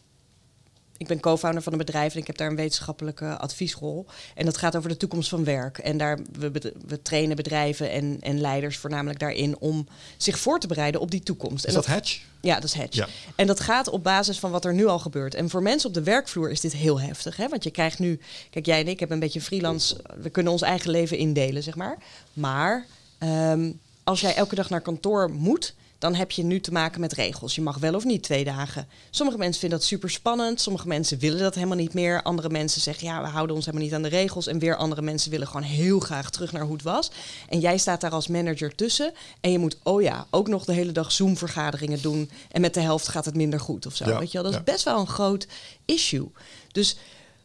Ik 0.97 1.08
ben 1.08 1.19
co-founder 1.19 1.63
van 1.63 1.71
een 1.71 1.77
bedrijf 1.77 2.13
en 2.13 2.19
ik 2.19 2.27
heb 2.27 2.38
daar 2.38 2.49
een 2.49 2.56
wetenschappelijke 2.56 3.38
adviesrol. 3.38 4.06
En 4.36 4.45
dat 4.45 4.58
gaat 4.58 4.75
over 4.75 4.89
de 4.89 4.97
toekomst 4.97 5.29
van 5.29 5.43
werk. 5.43 5.77
En 5.77 5.97
daar, 5.97 6.19
we, 6.32 6.73
we 6.88 7.01
trainen 7.01 7.36
bedrijven 7.36 7.91
en, 7.91 8.17
en 8.19 8.41
leiders 8.41 8.77
voornamelijk 8.77 9.19
daarin 9.19 9.58
om 9.60 9.88
zich 10.17 10.39
voor 10.39 10.60
te 10.60 10.67
bereiden 10.67 11.01
op 11.01 11.12
die 11.12 11.23
toekomst. 11.23 11.65
Is 11.65 11.69
en 11.69 11.75
dat 11.75 11.86
Hedge? 11.86 12.19
Ja, 12.41 12.60
dat 12.60 12.75
is. 12.75 12.88
Ja. 12.89 13.08
En 13.36 13.47
dat 13.47 13.60
gaat 13.60 13.88
op 13.88 14.03
basis 14.03 14.39
van 14.39 14.51
wat 14.51 14.65
er 14.65 14.73
nu 14.73 14.86
al 14.86 14.99
gebeurt. 14.99 15.36
En 15.36 15.49
voor 15.49 15.62
mensen 15.62 15.88
op 15.88 15.93
de 15.93 16.03
werkvloer 16.03 16.51
is 16.51 16.62
dit 16.62 16.73
heel 16.73 17.01
heftig. 17.01 17.36
Hè? 17.36 17.47
Want 17.47 17.63
je 17.63 17.71
krijgt 17.71 17.99
nu... 17.99 18.19
Kijk, 18.49 18.65
jij 18.65 18.79
en 18.79 18.88
ik 18.88 18.99
hebben 18.99 19.17
een 19.17 19.23
beetje 19.23 19.41
freelance... 19.41 19.97
We 20.21 20.29
kunnen 20.29 20.51
ons 20.51 20.62
eigen 20.62 20.91
leven 20.91 21.17
indelen, 21.17 21.63
zeg 21.63 21.75
maar. 21.75 21.97
Maar 22.34 22.86
ehm, 23.17 23.71
als 24.03 24.21
jij 24.21 24.36
elke 24.36 24.56
dag 24.56 24.69
naar 24.69 24.82
kantoor 24.82 25.29
moet... 25.29 25.73
dan 26.03 26.15
heb 26.15 26.31
je 26.31 26.43
nu 26.43 26.59
te 26.59 26.71
maken 26.71 26.99
met 26.99 27.13
regels. 27.13 27.55
Je 27.55 27.61
mag 27.61 27.77
wel 27.77 27.95
of 27.95 28.03
niet 28.03 28.23
twee 28.23 28.43
dagen. 28.43 28.87
Sommige 29.09 29.37
mensen 29.37 29.59
vinden 29.59 29.79
dat 29.79 29.87
super 29.87 30.09
spannend. 30.09 30.61
Sommige 30.61 30.87
mensen 30.87 31.19
willen 31.19 31.39
dat 31.39 31.55
helemaal 31.55 31.77
niet 31.77 31.93
meer. 31.93 32.21
Andere 32.21 32.49
mensen 32.49 32.81
zeggen, 32.81 33.07
ja, 33.07 33.21
we 33.21 33.27
houden 33.27 33.55
ons 33.55 33.65
helemaal 33.65 33.85
niet 33.85 33.95
aan 33.95 34.01
de 34.01 34.09
regels. 34.09 34.47
En 34.47 34.59
weer 34.59 34.75
andere 34.75 35.01
mensen 35.01 35.31
willen 35.31 35.47
gewoon 35.47 35.61
heel 35.61 35.99
graag 35.99 36.29
terug 36.29 36.51
naar 36.51 36.61
hoe 36.61 36.73
het 36.73 36.83
was. 36.83 37.11
En 37.49 37.59
jij 37.59 37.77
staat 37.77 38.01
daar 38.01 38.11
als 38.11 38.27
manager 38.27 38.75
tussen. 38.75 39.13
En 39.41 39.51
je 39.51 39.59
moet, 39.59 39.77
oh 39.83 40.01
ja, 40.01 40.27
ook 40.29 40.47
nog 40.47 40.65
de 40.65 40.73
hele 40.73 40.91
dag 40.91 41.11
Zoom-vergaderingen 41.11 42.01
doen. 42.01 42.29
En 42.51 42.61
met 42.61 42.73
de 42.73 42.79
helft 42.79 43.07
gaat 43.07 43.25
het 43.25 43.35
minder 43.35 43.59
goed 43.59 43.85
of 43.85 43.95
zo. 43.95 44.09
Ja, 44.09 44.19
Weet 44.19 44.31
je 44.31 44.41
wel? 44.41 44.51
Dat 44.51 44.53
ja. 44.53 44.59
is 44.59 44.73
best 44.73 44.83
wel 44.83 44.99
een 44.99 45.07
groot 45.07 45.47
issue. 45.85 46.31
Dus 46.71 46.97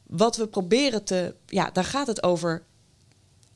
wat 0.06 0.36
we 0.36 0.46
proberen 0.46 1.04
te... 1.04 1.34
Ja, 1.46 1.70
daar 1.70 1.84
gaat 1.84 2.06
het 2.06 2.22
over... 2.22 2.62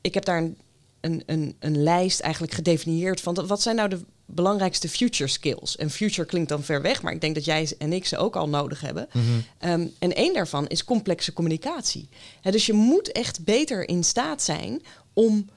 Ik 0.01 0.13
heb 0.13 0.25
daar 0.25 0.37
een, 0.37 0.57
een, 1.01 1.23
een, 1.25 1.55
een 1.59 1.83
lijst 1.83 2.19
eigenlijk 2.19 2.53
gedefinieerd 2.53 3.21
van... 3.21 3.47
wat 3.47 3.61
zijn 3.61 3.75
nou 3.75 3.89
de 3.89 3.99
belangrijkste 4.25 4.89
future 4.89 5.29
skills? 5.29 5.75
En 5.75 5.89
future 5.89 6.27
klinkt 6.27 6.49
dan 6.49 6.63
ver 6.63 6.81
weg, 6.81 7.01
maar 7.01 7.13
ik 7.13 7.21
denk 7.21 7.35
dat 7.35 7.45
jij 7.45 7.75
en 7.77 7.93
ik 7.93 8.05
ze 8.05 8.17
ook 8.17 8.35
al 8.35 8.49
nodig 8.49 8.81
hebben. 8.81 9.07
Ehm, 9.57 9.87
en 9.99 10.15
één 10.15 10.33
daarvan 10.33 10.67
is 10.67 10.83
complexe 10.83 11.33
communicatie. 11.33 12.09
Dus 12.41 12.65
je 12.65 12.73
moet 12.73 13.11
echt 13.11 13.43
beter 13.43 13.87
in 13.87 14.03
staat 14.03 14.41
zijn 14.41 14.81
om 15.13 15.49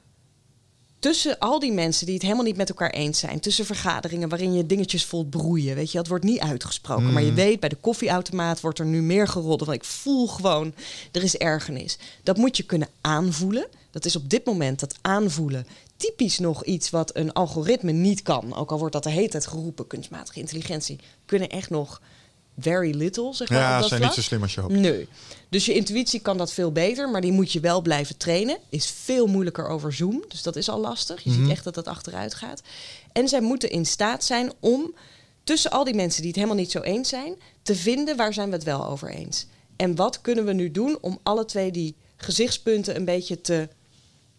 tussen 0.98 1.38
al 1.38 1.59
die 1.59 1.72
mensen 1.72 2.07
die 2.07 2.14
het 2.14 2.22
helemaal 2.22 2.44
niet 2.44 2.57
met 2.57 2.68
elkaar 2.68 2.90
eens 2.90 3.18
zijn, 3.18 3.40
tussen 3.40 3.66
vergaderingen 3.66 4.29
waarin 4.29 4.55
je 4.55 4.66
dingetjes 4.66 5.05
voelt 5.05 5.31
broeien, 5.31 5.74
weet 5.74 5.90
je, 5.90 5.98
dat 5.98 6.07
wordt 6.07 6.24
niet 6.24 6.40
uitgesproken, 6.40 7.12
maar 7.12 7.22
je 7.22 7.33
weet 7.33 7.61
bij 7.61 7.68
de 7.68 7.76
koffieautomaat 7.76 8.61
wordt 8.61 8.79
er 8.79 8.87
nu 8.87 9.02
meer 9.02 9.29
geroddeld, 9.29 9.64
want 9.64 9.83
ik 9.83 9.85
voel 9.85 10.26
gewoon 10.26 10.74
er 11.12 11.22
is 11.22 11.37
ergernis. 11.37 11.98
Dat 12.22 12.37
moet 12.37 12.57
je 12.57 12.62
kunnen 12.62 12.88
aanvoelen. 13.00 13.66
Dat 13.90 14.05
is 14.05 14.16
op 14.16 14.31
dit 14.31 14.44
moment 14.44 14.81
dat 14.81 14.94
aanvoelen 15.00 15.66
typisch 15.96 16.38
nog 16.38 16.64
iets 16.64 16.90
wat 16.90 17.16
een 17.16 17.32
algoritme 17.32 17.92
niet 17.92 18.22
kan. 18.22 18.54
Ook 18.54 18.70
al 18.70 18.78
wordt 18.78 18.92
dat 18.92 19.02
de 19.02 19.11
hele 19.11 19.28
tijd 19.28 19.46
geroepen, 19.46 19.87
kunstmatige 19.87 20.38
intelligentie 20.40 20.98
kunnen 21.26 21.48
echt 21.48 21.70
nog 21.70 22.00
very 22.59 22.96
little, 22.96 23.35
zeg 23.35 23.48
maar. 23.48 23.59
Ja, 23.59 23.82
ze 23.82 23.88
zijn 23.88 24.00
niet 24.02 24.12
zo 24.12 24.20
slim 24.22 24.42
als 24.42 24.54
je 24.54 24.61
hoopt. 24.61 24.72
Nee. 24.74 25.09
Dus 25.48 25.66
je 25.66 25.74
intuïtie 25.74 26.20
kan 26.20 26.37
dat 26.37 26.52
veel 26.52 26.72
beter, 26.72 27.09
maar 27.11 27.20
die 27.20 27.32
moet 27.32 27.52
je 27.52 27.61
wel 27.61 27.80
blijven 27.82 28.16
trainen. 28.16 28.59
Is 28.68 28.90
veel 28.90 29.26
moeilijker 29.26 29.68
over 29.68 29.92
Zoom, 29.92 30.24
dus 30.28 30.42
dat 30.42 30.56
is 30.56 30.68
al 30.68 30.80
lastig. 30.80 31.22
Je 31.22 31.30
Mhm. 31.30 31.40
ziet 31.40 31.50
echt 31.50 31.64
dat 31.64 31.74
dat 31.74 31.87
achteruit 31.87 32.35
gaat. 32.35 32.62
En 33.12 33.28
zij 33.28 33.40
moeten 33.40 33.70
in 33.70 33.87
staat 33.87 34.24
zijn 34.24 34.52
om 34.61 34.94
tussen 35.44 35.70
al 35.70 35.85
die 35.85 35.94
mensen 35.94 36.20
die 36.20 36.30
het 36.30 36.37
helemaal 36.40 36.59
niet 36.61 36.70
zo 36.70 36.80
eens 36.80 37.09
zijn, 37.09 37.35
te 37.62 37.74
vinden 37.74 38.16
waar 38.16 38.32
zijn 38.32 38.48
we 38.48 38.54
het 38.54 38.64
wel 38.64 38.87
over 38.87 39.11
eens. 39.11 39.46
En 39.76 39.94
wat 39.94 40.20
kunnen 40.20 40.44
we 40.44 40.52
nu 40.52 40.70
doen 40.70 40.98
om 41.00 41.18
alle 41.22 41.44
twee 41.44 41.70
die 41.70 41.94
gezichtspunten 42.16 42.96
een 42.96 43.04
beetje 43.04 43.40
te, 43.40 43.68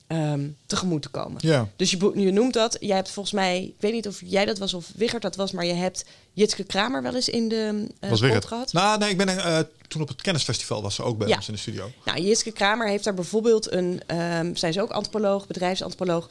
ehm, 0.08 0.48
tegemoet 0.66 1.02
te 1.02 1.10
komen. 1.10 1.38
Ja. 1.42 1.68
Dus 1.76 1.92
je, 1.92 2.12
je 2.16 2.32
noemt 2.32 2.54
dat. 2.54 2.78
Jij 2.80 2.96
hebt 2.96 3.10
volgens 3.10 3.36
mij, 3.36 3.64
ik 3.64 3.76
weet 3.80 3.94
niet 3.94 4.08
of 4.08 4.22
jij 4.26 4.46
dat 4.46 4.58
was 4.58 4.74
of 4.74 4.92
Wiggert 4.96 5.22
dat 5.22 5.36
was, 5.36 5.52
maar 5.52 5.66
je 5.66 5.74
hebt 5.74 6.06
Jitske 6.34 6.64
Kramer 6.64 7.02
wel 7.02 7.16
eens 7.16 7.30
in 7.30 7.48
de 7.50 7.88
uh, 8.02 8.10
was 8.10 8.22
gehad. 8.22 8.74
Nou, 8.74 9.00
nee, 9.00 9.10
ik 9.10 9.18
ben 9.18 9.28
eh, 9.28 9.60
toen 9.88 10.02
op 10.02 10.08
het 10.08 10.22
kennisfestival 10.22 10.82
was 10.82 10.96
ze 10.96 11.04
ook 11.04 11.18
bij 11.18 11.28
Ja. 11.28 11.36
ons 11.36 11.48
in 11.48 11.54
de 11.54 11.60
studio. 11.60 11.92
Nou, 12.06 12.22
Jitske 12.22 12.52
Kramer 12.52 12.88
heeft 12.88 13.04
daar 13.04 13.14
bijvoorbeeld 13.14 13.72
een... 13.72 14.02
ehm, 14.06 14.56
zij 14.56 14.70
is 14.70 14.80
ook 14.80 14.92
antropoloog, 14.92 15.48
bedrijfsantropoloog. 15.48 16.30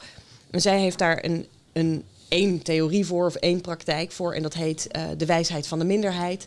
En 0.49 0.61
zij 0.61 0.79
heeft 0.79 0.97
daar 0.97 1.23
een, 1.23 1.47
een 1.73 2.03
één 2.27 2.61
theorie 2.61 3.05
voor 3.05 3.25
of 3.25 3.35
één 3.35 3.61
praktijk 3.61 4.11
voor. 4.11 4.33
En 4.33 4.41
dat 4.43 4.53
heet 4.53 4.87
eh, 4.87 5.03
de 5.17 5.25
wijsheid 5.25 5.67
van 5.67 5.79
de 5.79 5.85
minderheid. 5.85 6.45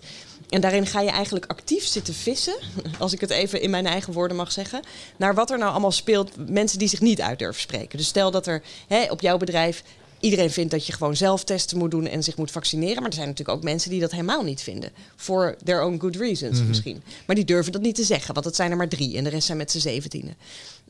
En 0.50 0.60
daarin 0.60 0.86
ga 0.86 1.00
je 1.00 1.10
eigenlijk 1.10 1.46
actief 1.46 1.86
zitten 1.86 2.14
vissen, 2.14 2.56
als 2.98 3.12
ik 3.12 3.20
het 3.20 3.30
even 3.30 3.60
in 3.60 3.70
mijn 3.70 3.86
eigen 3.86 4.12
woorden 4.12 4.36
mag 4.36 4.52
zeggen, 4.52 4.82
naar 5.16 5.34
wat 5.34 5.50
er 5.50 5.58
nou 5.58 5.70
allemaal 5.70 5.92
speelt. 5.92 6.48
Mensen 6.50 6.78
die 6.78 6.88
zich 6.88 7.00
niet 7.00 7.20
uit 7.20 7.38
durven 7.38 7.60
spreken. 7.60 7.98
Dus 7.98 8.06
stel 8.06 8.30
dat 8.30 8.46
er 8.46 8.62
hè, 8.86 9.04
op 9.10 9.20
jouw 9.20 9.36
bedrijf 9.36 9.82
iedereen 10.20 10.50
vindt 10.50 10.70
dat 10.70 10.86
je 10.86 10.92
gewoon 10.92 11.16
zelf 11.16 11.44
testen 11.44 11.78
moet 11.78 11.90
doen 11.90 12.06
en 12.06 12.22
zich 12.22 12.36
moet 12.36 12.50
vaccineren. 12.50 12.96
Maar 12.96 13.10
er 13.10 13.14
zijn 13.14 13.28
natuurlijk 13.28 13.58
ook 13.58 13.64
mensen 13.64 13.90
die 13.90 14.00
dat 14.00 14.10
helemaal 14.10 14.42
niet 14.42 14.62
vinden. 14.62 14.90
For 15.16 15.56
their 15.64 15.82
own 15.82 15.98
good 16.00 16.16
reasons 16.16 16.62
misschien. 16.62 17.02
Maar 17.26 17.36
die 17.36 17.44
durven 17.44 17.72
dat 17.72 17.82
niet 17.82 17.94
te 17.94 18.04
zeggen, 18.04 18.34
want 18.34 18.46
het 18.46 18.56
zijn 18.56 18.70
er 18.70 18.76
maar 18.76 18.88
drie 18.88 19.16
en 19.16 19.24
de 19.24 19.30
rest 19.30 19.46
zijn 19.46 19.58
met 19.58 19.70
z'n 19.70 19.78
zeventienen. 19.78 20.36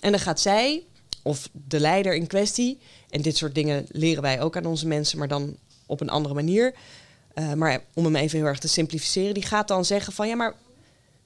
En 0.01 0.11
dan 0.11 0.21
gaat 0.21 0.41
zij, 0.41 0.83
of 1.23 1.49
de 1.69 1.81
leider 1.81 2.15
in 2.15 2.27
kwestie, 2.27 2.79
en 3.11 3.23
dit 3.23 3.37
soort 3.37 3.55
dingen 3.55 3.87
leren 3.89 4.23
wij 4.23 4.41
ook 4.41 4.57
aan 4.57 4.67
onze 4.67 4.87
mensen, 4.87 5.19
maar 5.19 5.29
dan 5.29 5.57
op 5.87 6.01
een 6.01 6.11
andere 6.11 6.35
manier. 6.35 6.75
Uh, 7.35 7.53
maar 7.53 7.85
om 7.95 8.05
hem 8.05 8.17
even 8.17 8.39
heel 8.39 8.47
erg 8.47 8.59
te 8.59 8.69
simplificeren, 8.69 9.35
die 9.35 9.47
gaat 9.47 9.69
dan 9.69 9.85
zeggen 9.85 10.13
van 10.13 10.29
ja, 10.29 10.35
maar 10.35 10.55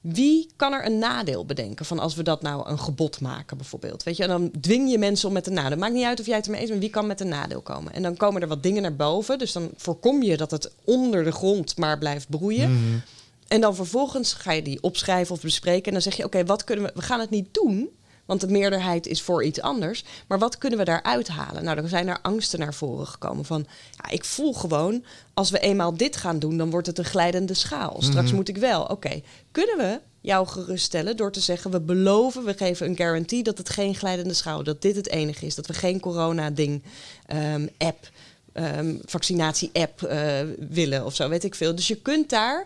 wie 0.01 0.49
kan 0.55 0.73
er 0.73 0.85
een 0.85 0.99
nadeel 0.99 1.45
bedenken 1.45 1.85
van 1.85 1.99
als 1.99 2.15
we 2.15 2.23
dat 2.23 2.41
nou 2.41 2.69
een 2.69 2.79
gebod 2.79 3.21
maken 3.21 3.57
bijvoorbeeld? 3.57 4.03
Weet 4.03 4.17
je, 4.17 4.23
en 4.23 4.29
dan 4.29 4.51
dwing 4.61 4.91
je 4.91 4.97
mensen 4.97 5.27
om 5.27 5.33
met 5.33 5.47
een 5.47 5.53
nadeel. 5.53 5.77
Maakt 5.77 5.93
niet 5.93 6.05
uit 6.05 6.19
of 6.19 6.25
jij 6.25 6.35
het 6.35 6.45
ermee 6.45 6.61
eens 6.61 6.69
bent, 6.69 6.81
wie 6.81 6.89
kan 6.89 7.07
met 7.07 7.21
een 7.21 7.27
nadeel 7.27 7.61
komen? 7.61 7.93
En 7.93 8.01
dan 8.01 8.17
komen 8.17 8.41
er 8.41 8.47
wat 8.47 8.63
dingen 8.63 8.81
naar 8.81 8.95
boven, 8.95 9.37
dus 9.37 9.51
dan 9.51 9.69
voorkom 9.75 10.23
je 10.23 10.37
dat 10.37 10.51
het 10.51 10.71
onder 10.83 11.23
de 11.23 11.31
grond 11.31 11.77
maar 11.77 11.97
blijft 11.97 12.29
broeien. 12.29 13.03
En 13.47 13.61
dan 13.61 13.75
vervolgens 13.75 14.33
ga 14.33 14.51
je 14.51 14.61
die 14.61 14.81
opschrijven 14.81 15.35
of 15.35 15.41
bespreken 15.41 15.85
en 15.85 15.91
dan 15.91 16.01
zeg 16.01 16.15
je 16.15 16.23
oké, 16.23 16.45
wat 16.45 16.63
kunnen 16.63 16.85
we? 16.85 16.91
We 16.95 17.01
gaan 17.01 17.19
het 17.19 17.29
niet 17.29 17.47
doen, 17.51 17.89
Want 18.25 18.41
de 18.41 18.47
meerderheid 18.47 19.07
is 19.07 19.21
voor 19.21 19.43
iets 19.43 19.61
anders. 19.61 20.03
Maar 20.27 20.39
wat 20.39 20.57
kunnen 20.57 20.79
we 20.79 20.85
daaruit 20.85 21.27
halen? 21.27 21.63
Nou, 21.63 21.77
er 21.77 21.89
zijn 21.89 22.07
er 22.07 22.19
angsten 22.21 22.59
naar 22.59 22.73
voren 22.73 23.07
gekomen. 23.07 23.45
Van, 23.45 23.65
ja, 23.91 24.09
ik 24.09 24.25
voel 24.25 24.53
gewoon, 24.53 25.03
als 25.33 25.49
we 25.49 25.59
eenmaal 25.59 25.97
dit 25.97 26.15
gaan 26.15 26.39
doen, 26.39 26.57
dan 26.57 26.69
wordt 26.69 26.87
het 26.87 26.97
een 26.97 27.05
glijdende 27.05 27.53
schaal. 27.53 27.95
Straks 27.99 28.27
Mhm. 28.27 28.35
moet 28.35 28.49
ik 28.49 28.57
wel. 28.57 28.83
Oké, 28.83 29.21
kunnen 29.51 29.77
we 29.77 29.99
jou 30.21 30.47
geruststellen 30.47 31.17
door 31.17 31.31
te 31.31 31.39
zeggen: 31.39 31.71
we 31.71 31.79
beloven, 31.79 32.43
we 32.43 32.53
geven 32.53 32.87
een 32.87 32.95
garantie 32.95 33.43
dat 33.43 33.57
het 33.57 33.69
geen 33.69 33.95
glijdende 33.95 34.33
schaal, 34.33 34.63
dat 34.63 34.81
dit 34.81 34.95
het 34.95 35.09
enige 35.09 35.45
is, 35.45 35.55
dat 35.55 35.67
we 35.67 35.73
geen 35.73 35.99
corona-ding, 35.99 36.83
ehm, 37.25 37.67
app, 37.77 38.09
ehm, 38.53 38.95
vaccinatie-app 39.05 40.03
eh, 40.03 40.41
willen 40.69 41.05
of 41.05 41.15
zo, 41.15 41.29
weet 41.29 41.43
ik 41.43 41.55
veel. 41.55 41.75
Dus 41.75 41.87
je 41.87 41.95
kunt 42.01 42.29
daar 42.29 42.65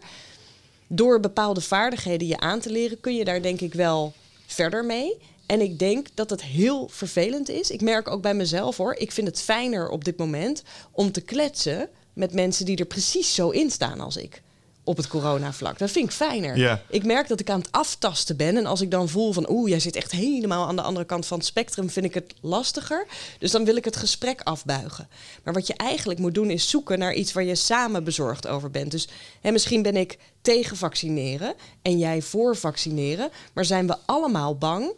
door 0.88 1.20
bepaalde 1.20 1.62
vaardigheden 1.62 2.28
je 2.28 2.40
aan 2.40 2.60
te 2.60 2.72
leren, 2.72 3.00
kun 3.00 3.16
je 3.16 3.26
daar 3.26 3.42
denk 3.42 3.62
ik 3.62 3.74
wel 3.74 4.14
verder 4.46 4.86
mee. 4.86 5.18
En 5.50 5.62
ik 5.62 5.80
denk 5.80 6.08
dat 6.14 6.30
het 6.30 6.44
heel 6.44 6.88
vervelend 6.92 7.50
is. 7.50 7.72
Ik 7.72 7.82
merk 7.82 8.08
ook 8.08 8.22
bij 8.22 8.34
mezelf 8.34 8.78
hoor. 8.78 8.96
Ik 8.96 9.12
vind 9.12 9.28
het 9.28 9.42
fijner 9.42 9.90
op 9.90 10.06
dit 10.06 10.18
moment 10.18 10.64
om 10.92 11.12
te 11.12 11.22
kletsen 11.22 11.90
met 12.14 12.34
mensen 12.34 12.66
die 12.66 12.78
er 12.78 12.86
precies 12.86 13.36
zo 13.36 13.50
in 13.50 13.72
staan 13.72 14.00
als 14.00 14.18
ik. 14.18 14.42
Op 14.84 14.98
het 14.98 15.08
coronavlak. 15.08 15.78
Dat 15.78 15.92
vind 15.92 16.06
ik 16.06 16.12
fijner. 16.12 16.58
Ja. 16.58 16.82
Ik 16.90 17.06
merk 17.06 17.28
dat 17.28 17.40
ik 17.40 17.50
aan 17.50 17.60
het 17.60 17.72
aftasten 17.72 18.38
ben. 18.38 18.58
En 18.58 18.66
als 18.66 18.82
ik 18.82 18.92
dan 18.92 19.10
voel 19.10 19.34
van 19.34 19.50
oeh, 19.50 19.70
jij 19.70 19.80
zit 19.80 19.96
echt 19.96 20.12
helemaal 20.12 20.68
aan 20.68 20.76
de 20.76 20.82
andere 20.82 21.06
kant 21.06 21.26
van 21.26 21.38
het 21.38 21.48
spectrum, 21.48 21.90
vind 21.90 22.06
ik 22.06 22.14
het 22.14 22.34
lastiger. 22.42 23.08
Dus 23.40 23.52
dan 23.52 23.66
wil 23.66 23.76
ik 23.76 23.86
het 23.86 23.96
gesprek 23.96 24.42
afbuigen. 24.42 25.08
Maar 25.44 25.54
wat 25.54 25.68
je 25.68 25.74
eigenlijk 25.74 26.20
moet 26.20 26.34
doen, 26.34 26.50
is 26.50 26.70
zoeken 26.70 27.00
naar 27.00 27.14
iets 27.14 27.34
waar 27.34 27.44
je 27.44 27.56
samen 27.56 28.04
bezorgd 28.04 28.48
over 28.48 28.72
bent. 28.72 28.92
Dus 28.92 29.08
hè, 29.42 29.52
misschien 29.52 29.82
ben 29.82 29.96
ik 29.96 30.18
tegen 30.42 30.78
vaccineren 30.78 31.54
en 31.82 31.98
jij 31.98 32.22
voor 32.22 32.56
vaccineren. 32.56 33.30
Maar 33.54 33.66
zijn 33.66 33.88
we 33.88 33.96
allemaal 34.06 34.58
bang? 34.58 34.94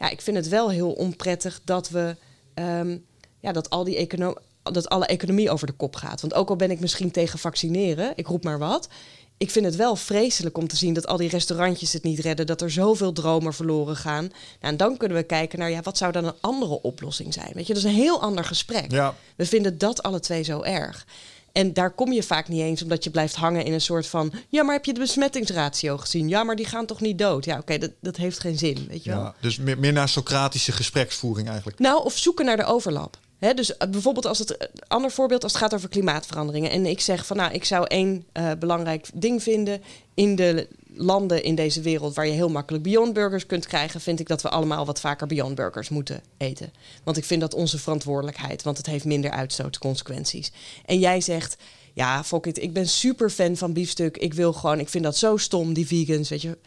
Ja, 0.00 0.10
ik 0.10 0.20
vind 0.20 0.36
het 0.36 0.48
wel 0.48 0.70
heel 0.70 0.92
onprettig 0.92 1.60
dat 1.64 1.88
we 1.88 2.16
ehm, 2.54 2.98
ja, 3.40 3.52
dat 3.52 3.70
al 3.70 3.84
die 3.84 3.96
econo 3.96 4.34
dat 4.62 4.88
alle 4.88 5.06
economie 5.06 5.50
over 5.50 5.66
de 5.66 5.72
kop 5.72 5.96
gaat. 5.96 6.20
Want 6.20 6.34
ook 6.34 6.48
al 6.48 6.56
ben 6.56 6.70
ik 6.70 6.80
misschien 6.80 7.10
tegen 7.10 7.38
vaccineren, 7.38 8.12
ik 8.14 8.26
roep 8.26 8.44
maar 8.44 8.58
wat. 8.58 8.88
Ik 9.36 9.50
vind 9.50 9.64
het 9.64 9.76
wel 9.76 9.96
vreselijk 9.96 10.58
om 10.58 10.68
te 10.68 10.76
zien 10.76 10.94
dat 10.94 11.06
al 11.06 11.16
die 11.16 11.28
restaurantjes 11.28 11.92
het 11.92 12.02
niet 12.02 12.18
redden, 12.18 12.46
dat 12.46 12.60
er 12.60 12.70
zoveel 12.70 13.12
dromen 13.12 13.54
verloren 13.54 13.96
gaan. 13.96 14.24
Nou, 14.24 14.34
en 14.60 14.76
dan 14.76 14.96
kunnen 14.96 15.16
we 15.16 15.22
kijken 15.22 15.58
naar 15.58 15.70
ja, 15.70 15.80
wat 15.82 15.96
zou 15.96 16.12
dan 16.12 16.24
een 16.24 16.40
andere 16.40 16.82
oplossing 16.82 17.34
zijn? 17.34 17.52
Weet 17.54 17.66
je, 17.66 17.74
dat 17.74 17.82
is 17.82 17.88
een 17.88 17.96
heel 17.96 18.22
ander 18.22 18.44
gesprek. 18.44 18.90
Ja. 18.90 19.14
We 19.36 19.46
vinden 19.46 19.78
dat 19.78 20.02
alle 20.02 20.20
twee 20.20 20.42
zo 20.42 20.62
erg. 20.62 21.06
En 21.52 21.72
daar 21.72 21.90
kom 21.90 22.12
je 22.12 22.22
vaak 22.22 22.48
niet 22.48 22.60
eens 22.60 22.82
omdat 22.82 23.04
je 23.04 23.10
blijft 23.10 23.34
hangen 23.34 23.64
in 23.64 23.72
een 23.72 23.80
soort 23.80 24.06
van... 24.06 24.32
ja, 24.48 24.62
maar 24.62 24.74
heb 24.74 24.84
je 24.84 24.92
de 24.92 25.00
besmettingsratio 25.00 25.96
gezien? 25.96 26.28
Ja, 26.28 26.44
maar 26.44 26.56
die 26.56 26.66
gaan 26.66 26.86
toch 26.86 27.00
niet 27.00 27.18
dood? 27.18 27.44
Ja, 27.44 27.58
oké, 27.58 27.78
dat, 27.78 27.90
dat 28.00 28.16
heeft 28.16 28.40
geen 28.40 28.58
zin, 28.58 28.86
weet 28.88 29.04
je 29.04 29.10
wel? 29.10 29.20
Ja, 29.20 29.34
dus 29.40 29.58
meer, 29.58 29.78
meer 29.78 29.92
naar 29.92 30.08
Socratische 30.08 30.72
gespreksvoering 30.72 31.48
eigenlijk. 31.48 31.78
Nou, 31.78 32.04
of 32.04 32.16
zoeken 32.16 32.44
naar 32.44 32.56
de 32.56 32.64
overlap. 32.64 33.18
Dus 33.40 33.76
eh, 33.76 33.90
bijvoorbeeld 33.90 34.26
als 34.26 34.38
het 34.38 34.50
een 34.60 34.68
ander 34.88 35.10
voorbeeld 35.10 35.42
als 35.42 35.52
het 35.52 35.62
gaat 35.62 35.74
over 35.74 35.88
klimaatveranderingen. 35.88 36.70
En 36.70 36.86
ik 36.86 37.00
zeg 37.00 37.26
van 37.26 37.36
nou, 37.36 37.52
ik 37.52 37.64
zou 37.64 37.86
één 37.86 38.24
eh, 38.32 38.50
belangrijk 38.58 39.08
ding 39.14 39.42
vinden. 39.42 39.82
In 40.14 40.36
de 40.36 40.68
landen 40.94 41.42
in 41.42 41.54
deze 41.54 41.80
wereld 41.80 42.14
waar 42.14 42.26
je 42.26 42.32
heel 42.32 42.48
makkelijk 42.48 42.84
Beyond 42.84 43.12
Burgers 43.12 43.46
kunt 43.46 43.66
krijgen, 43.66 44.00
vind 44.00 44.20
ik 44.20 44.28
dat 44.28 44.42
we 44.42 44.48
allemaal 44.48 44.86
wat 44.86 45.00
vaker 45.00 45.26
Beyond 45.26 45.54
Burgers 45.54 45.88
moeten 45.88 46.22
eten. 46.36 46.72
Want 47.04 47.16
ik 47.16 47.24
vind 47.24 47.40
dat 47.40 47.54
onze 47.54 47.78
verantwoordelijkheid, 47.78 48.62
want 48.62 48.76
het 48.76 48.86
heeft 48.86 49.04
minder 49.04 49.30
uitstootconsequenties. 49.30 50.52
En 50.84 50.98
jij 50.98 51.20
zegt. 51.20 51.56
Ja, 51.92 52.24
fuck 52.24 52.46
it. 52.46 52.62
Ik 52.62 52.72
ben 52.72 52.88
super 52.88 53.30
fan 53.30 53.56
van 53.56 53.72
biefstuk. 53.72 54.16
Ik 54.16 54.34
wil 54.34 54.52
gewoon, 54.52 54.80
ik 54.80 54.88
vind 54.88 55.04
dat 55.04 55.16
zo 55.16 55.36
stom, 55.36 55.72
die 55.72 55.86
vegans, 55.86 56.28
weet 56.28 56.42
je. 56.42 56.58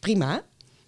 Prima. 0.00 0.42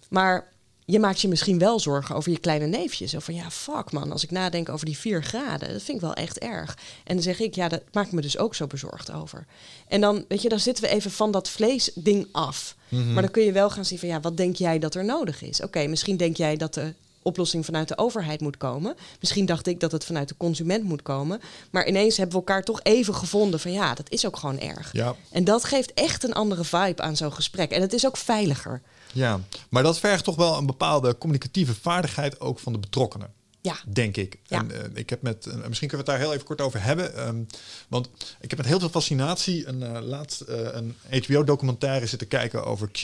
Maar 0.09 0.47
je 0.89 0.99
maakt 0.99 1.21
je 1.21 1.27
misschien 1.27 1.59
wel 1.59 1.79
zorgen 1.79 2.15
over 2.15 2.31
je 2.31 2.39
kleine 2.39 2.65
neefjes. 2.65 3.11
Zo 3.11 3.19
van, 3.19 3.35
ja, 3.35 3.51
fuck 3.51 3.91
man, 3.91 4.11
als 4.11 4.23
ik 4.23 4.31
nadenk 4.31 4.69
over 4.69 4.85
die 4.85 4.97
vier 4.97 5.23
graden, 5.23 5.73
dat 5.73 5.81
vind 5.81 5.97
ik 5.97 6.03
wel 6.03 6.13
echt 6.13 6.37
erg. 6.37 6.77
En 7.03 7.13
dan 7.13 7.23
zeg 7.23 7.39
ik, 7.39 7.55
ja, 7.55 7.67
dat 7.67 7.81
maakt 7.91 8.11
me 8.11 8.21
dus 8.21 8.37
ook 8.37 8.55
zo 8.55 8.67
bezorgd 8.67 9.11
over. 9.11 9.45
En 9.87 10.01
dan, 10.01 10.25
weet 10.27 10.41
je, 10.41 10.49
dan 10.49 10.59
zitten 10.59 10.83
we 10.83 10.89
even 10.89 11.11
van 11.11 11.31
dat 11.31 11.49
vleesding 11.49 12.27
af. 12.31 12.75
Maar 12.89 13.21
dan 13.21 13.31
kun 13.31 13.43
je 13.43 13.51
wel 13.51 13.69
gaan 13.69 13.85
zien 13.85 13.99
van, 13.99 14.07
ja, 14.07 14.19
wat 14.19 14.37
denk 14.37 14.55
jij 14.55 14.79
dat 14.79 14.95
er 14.95 15.05
nodig 15.05 15.41
is? 15.41 15.61
Oké, 15.61 15.87
misschien 15.87 16.17
denk 16.17 16.37
jij 16.37 16.57
dat 16.57 16.73
de 16.73 16.93
oplossing 17.21 17.65
vanuit 17.65 17.87
de 17.87 17.97
overheid 17.97 18.41
moet 18.41 18.57
komen. 18.57 18.95
Misschien 19.19 19.45
dacht 19.45 19.67
ik 19.67 19.79
dat 19.79 19.91
het 19.91 20.05
vanuit 20.05 20.27
de 20.27 20.37
consument 20.37 20.83
moet 20.83 21.01
komen. 21.01 21.41
Maar 21.69 21.87
ineens 21.87 22.17
hebben 22.17 22.35
we 22.35 22.45
elkaar 22.45 22.63
toch 22.63 22.79
even 22.83 23.13
gevonden 23.13 23.59
van, 23.59 23.71
ja, 23.71 23.93
dat 23.93 24.09
is 24.09 24.25
ook 24.25 24.37
gewoon 24.37 24.59
erg. 24.59 24.89
Ja. 24.93 25.15
En 25.31 25.43
dat 25.43 25.63
geeft 25.63 25.93
echt 25.93 26.23
een 26.23 26.33
andere 26.33 26.63
vibe 26.63 27.01
aan 27.01 27.17
zo'n 27.17 27.33
gesprek. 27.33 27.71
En 27.71 27.81
het 27.81 27.93
is 27.93 28.05
ook 28.05 28.17
veiliger. 28.17 28.81
Ja, 29.13 29.41
maar 29.69 29.83
dat 29.83 29.99
vergt 29.99 30.23
toch 30.23 30.35
wel 30.35 30.57
een 30.57 30.65
bepaalde 30.65 31.17
communicatieve 31.17 31.75
vaardigheid 31.75 32.39
ook 32.39 32.59
van 32.59 32.73
de 32.73 32.79
betrokkenen. 32.79 33.33
Ja. 33.61 33.77
Denk 33.93 34.17
ik. 34.17 34.37
Ja. 34.43 34.59
En, 34.59 34.71
eh, 34.71 34.89
ik 34.93 35.09
heb 35.09 35.21
met, 35.21 35.45
eh, 35.45 35.53
misschien 35.53 35.87
kunnen 35.87 35.89
we 35.89 35.97
het 35.97 36.05
daar 36.05 36.19
heel 36.19 36.33
even 36.33 36.45
kort 36.45 36.61
over 36.61 36.83
hebben. 36.83 37.15
ehm, 37.15 37.43
want 37.87 38.09
ik 38.41 38.49
heb 38.49 38.57
met 38.59 38.67
heel 38.67 38.79
veel 38.79 38.89
fascinatie 38.89 39.67
een, 39.67 39.83
eh, 39.83 40.01
laatst 40.01 40.43
een 40.47 40.95
HBO-documentaire 41.09 42.05
zitten 42.07 42.27
kijken 42.27 42.65
over 42.65 42.91
Q. 42.91 42.99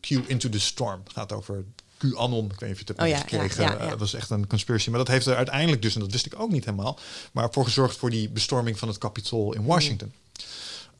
Q 0.00 0.10
Into 0.10 0.48
the 0.48 0.60
Storm. 0.60 1.00
Het 1.04 1.12
gaat 1.12 1.32
over 1.32 1.64
QAnon. 1.98 2.44
Ik 2.44 2.60
weet 2.60 2.68
niet 2.68 2.70
of 2.70 2.78
je 2.78 2.78
het 2.78 2.88
hebt 2.88 3.00
Oh 3.00 3.06
ja, 3.08 3.14
meegekregen. 3.14 3.64
ja, 3.64 3.72
ja, 3.72 3.84
ja. 3.84 3.90
Dat 3.90 3.98
was 3.98 4.14
echt 4.14 4.30
een 4.30 4.46
conspiracy. 4.46 4.90
Maar 4.90 4.98
dat 4.98 5.08
heeft 5.08 5.26
er 5.26 5.36
uiteindelijk 5.36 5.82
dus, 5.82 5.94
en 5.94 6.00
dat 6.00 6.12
wist 6.12 6.26
ik 6.26 6.40
ook 6.40 6.50
niet 6.50 6.64
helemaal, 6.64 6.98
maar 7.32 7.48
voor 7.52 7.64
gezorgd 7.64 7.96
voor 7.96 8.10
die 8.10 8.28
bestorming 8.28 8.78
van 8.78 8.88
het 8.88 8.98
Capitool 8.98 9.52
in 9.52 9.64
Washington. 9.64 10.12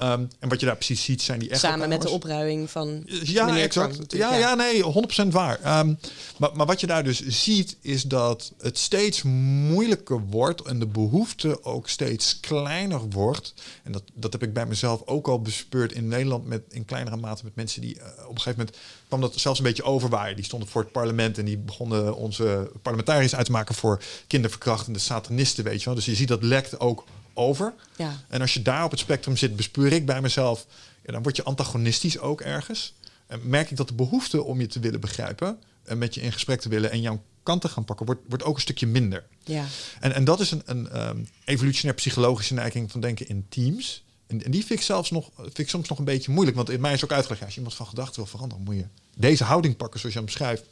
Ehm, 0.02 0.24
en 0.38 0.48
wat 0.48 0.60
je 0.60 0.66
daar 0.66 0.76
precies 0.76 1.04
ziet 1.04 1.22
zijn 1.22 1.38
die 1.38 1.50
echt 1.50 1.60
Samen 1.60 1.88
met 1.88 2.02
de 2.02 2.10
opruiing 2.10 2.70
van 2.70 3.02
ja, 3.06 3.58
exact. 3.58 3.94
Trump 3.94 4.12
ja, 4.12 4.34
ja. 4.36 4.54
nee, 4.54 4.82
100% 5.26 5.28
waar. 5.28 5.60
Ehm, 5.60 5.94
maar, 6.36 6.50
maar 6.54 6.66
wat 6.66 6.80
je 6.80 6.86
daar 6.86 7.04
dus 7.04 7.26
ziet, 7.26 7.76
is 7.80 8.02
dat 8.02 8.52
het 8.58 8.78
steeds 8.78 9.22
moeilijker 9.22 10.20
wordt 10.20 10.62
en 10.62 10.78
de 10.78 10.86
behoefte 10.86 11.64
ook 11.64 11.88
steeds 11.88 12.40
kleiner 12.40 13.00
wordt. 13.10 13.54
En 13.82 13.92
dat, 13.92 14.02
dat 14.14 14.32
heb 14.32 14.42
ik 14.42 14.52
bij 14.52 14.66
mezelf 14.66 15.02
ook 15.04 15.28
al 15.28 15.40
bespeurd 15.40 15.92
in 15.92 16.08
Nederland 16.08 16.46
met, 16.46 16.62
in 16.68 16.84
kleinere 16.84 17.16
mate 17.16 17.44
met 17.44 17.54
mensen 17.54 17.80
die 17.80 17.98
eh, 17.98 18.06
op 18.06 18.34
een 18.34 18.40
gegeven 18.40 18.58
moment 18.58 18.76
kwam 19.08 19.20
dat 19.20 19.34
zelfs 19.36 19.58
een 19.58 19.64
beetje 19.64 19.84
overwaaien. 19.84 20.36
Die 20.36 20.44
stonden 20.44 20.68
voor 20.68 20.82
het 20.82 20.92
parlement 20.92 21.38
en 21.38 21.44
die 21.44 21.58
begonnen 21.58 22.16
onze 22.16 22.70
parlementariërs 22.82 23.34
uit 23.34 23.46
te 23.46 23.52
maken 23.52 23.74
voor 23.74 24.02
kinderverkrachtende 24.26 24.98
satanisten, 24.98 25.64
weet 25.64 25.78
je 25.78 25.84
wel. 25.84 25.94
Dus 25.94 26.04
je 26.04 26.14
ziet 26.14 26.28
dat 26.28 26.42
lekt 26.42 26.80
ook 26.80 27.04
over. 27.34 27.74
Ja. 27.96 28.20
En 28.28 28.40
als 28.40 28.54
je 28.54 28.62
daar 28.62 28.84
op 28.84 28.90
het 28.90 29.00
spectrum 29.00 29.36
zit, 29.36 29.56
bespeur 29.56 29.92
ik 29.92 30.06
bij 30.06 30.20
mezelf, 30.20 30.66
ja, 31.04 31.12
dan 31.12 31.22
word 31.22 31.36
je 31.36 31.42
antagonistisch 31.42 32.18
ook 32.18 32.40
ergens. 32.40 32.94
En 33.26 33.40
merk 33.44 33.70
ik 33.70 33.76
dat 33.76 33.88
de 33.88 33.94
behoefte 33.94 34.42
om 34.42 34.60
je 34.60 34.66
te 34.66 34.80
willen 34.80 35.00
begrijpen 35.00 35.58
en 35.84 35.98
met 35.98 36.14
je 36.14 36.20
in 36.20 36.32
gesprek 36.32 36.60
te 36.60 36.68
willen 36.68 36.90
en 36.90 37.00
jouw 37.00 37.22
kant 37.42 37.60
te 37.60 37.68
gaan 37.68 37.84
pakken, 37.84 38.06
wordt, 38.06 38.20
wordt 38.28 38.44
ook 38.44 38.54
een 38.54 38.60
stukje 38.60 38.86
minder. 38.86 39.24
Ja. 39.44 39.64
En, 40.00 40.14
en 40.14 40.24
dat 40.24 40.40
is 40.40 40.50
een, 40.50 40.62
een 40.64 40.88
ehm, 40.90 41.18
evolutionair 41.44 41.94
psychologische 41.94 42.54
neiging 42.54 42.90
van 42.90 43.00
denken 43.00 43.28
in 43.28 43.46
teams. 43.48 44.04
En, 44.26 44.44
en 44.44 44.50
die 44.50 44.64
vind 44.64 44.78
ik 44.78 44.84
zelfs 44.84 45.10
nog, 45.10 45.30
vind 45.36 45.58
ik 45.58 45.68
soms 45.68 45.88
nog 45.88 45.98
een 45.98 46.04
beetje 46.04 46.32
moeilijk. 46.32 46.56
Want 46.56 46.70
in 46.70 46.80
mij 46.80 46.92
is 46.92 47.04
ook 47.04 47.12
uitgelegd, 47.12 47.38
ja, 47.40 47.44
als 47.46 47.54
je 47.54 47.60
iemand 47.60 47.78
van 47.78 47.86
gedachten 47.86 48.16
wil 48.16 48.26
veranderen, 48.26 48.64
moet 48.64 48.74
je 48.74 48.86
deze 49.16 49.44
houding 49.44 49.76
pakken 49.76 50.00
zoals 50.00 50.14
je 50.14 50.20
hem 50.20 50.30
beschrijft. 50.30 50.64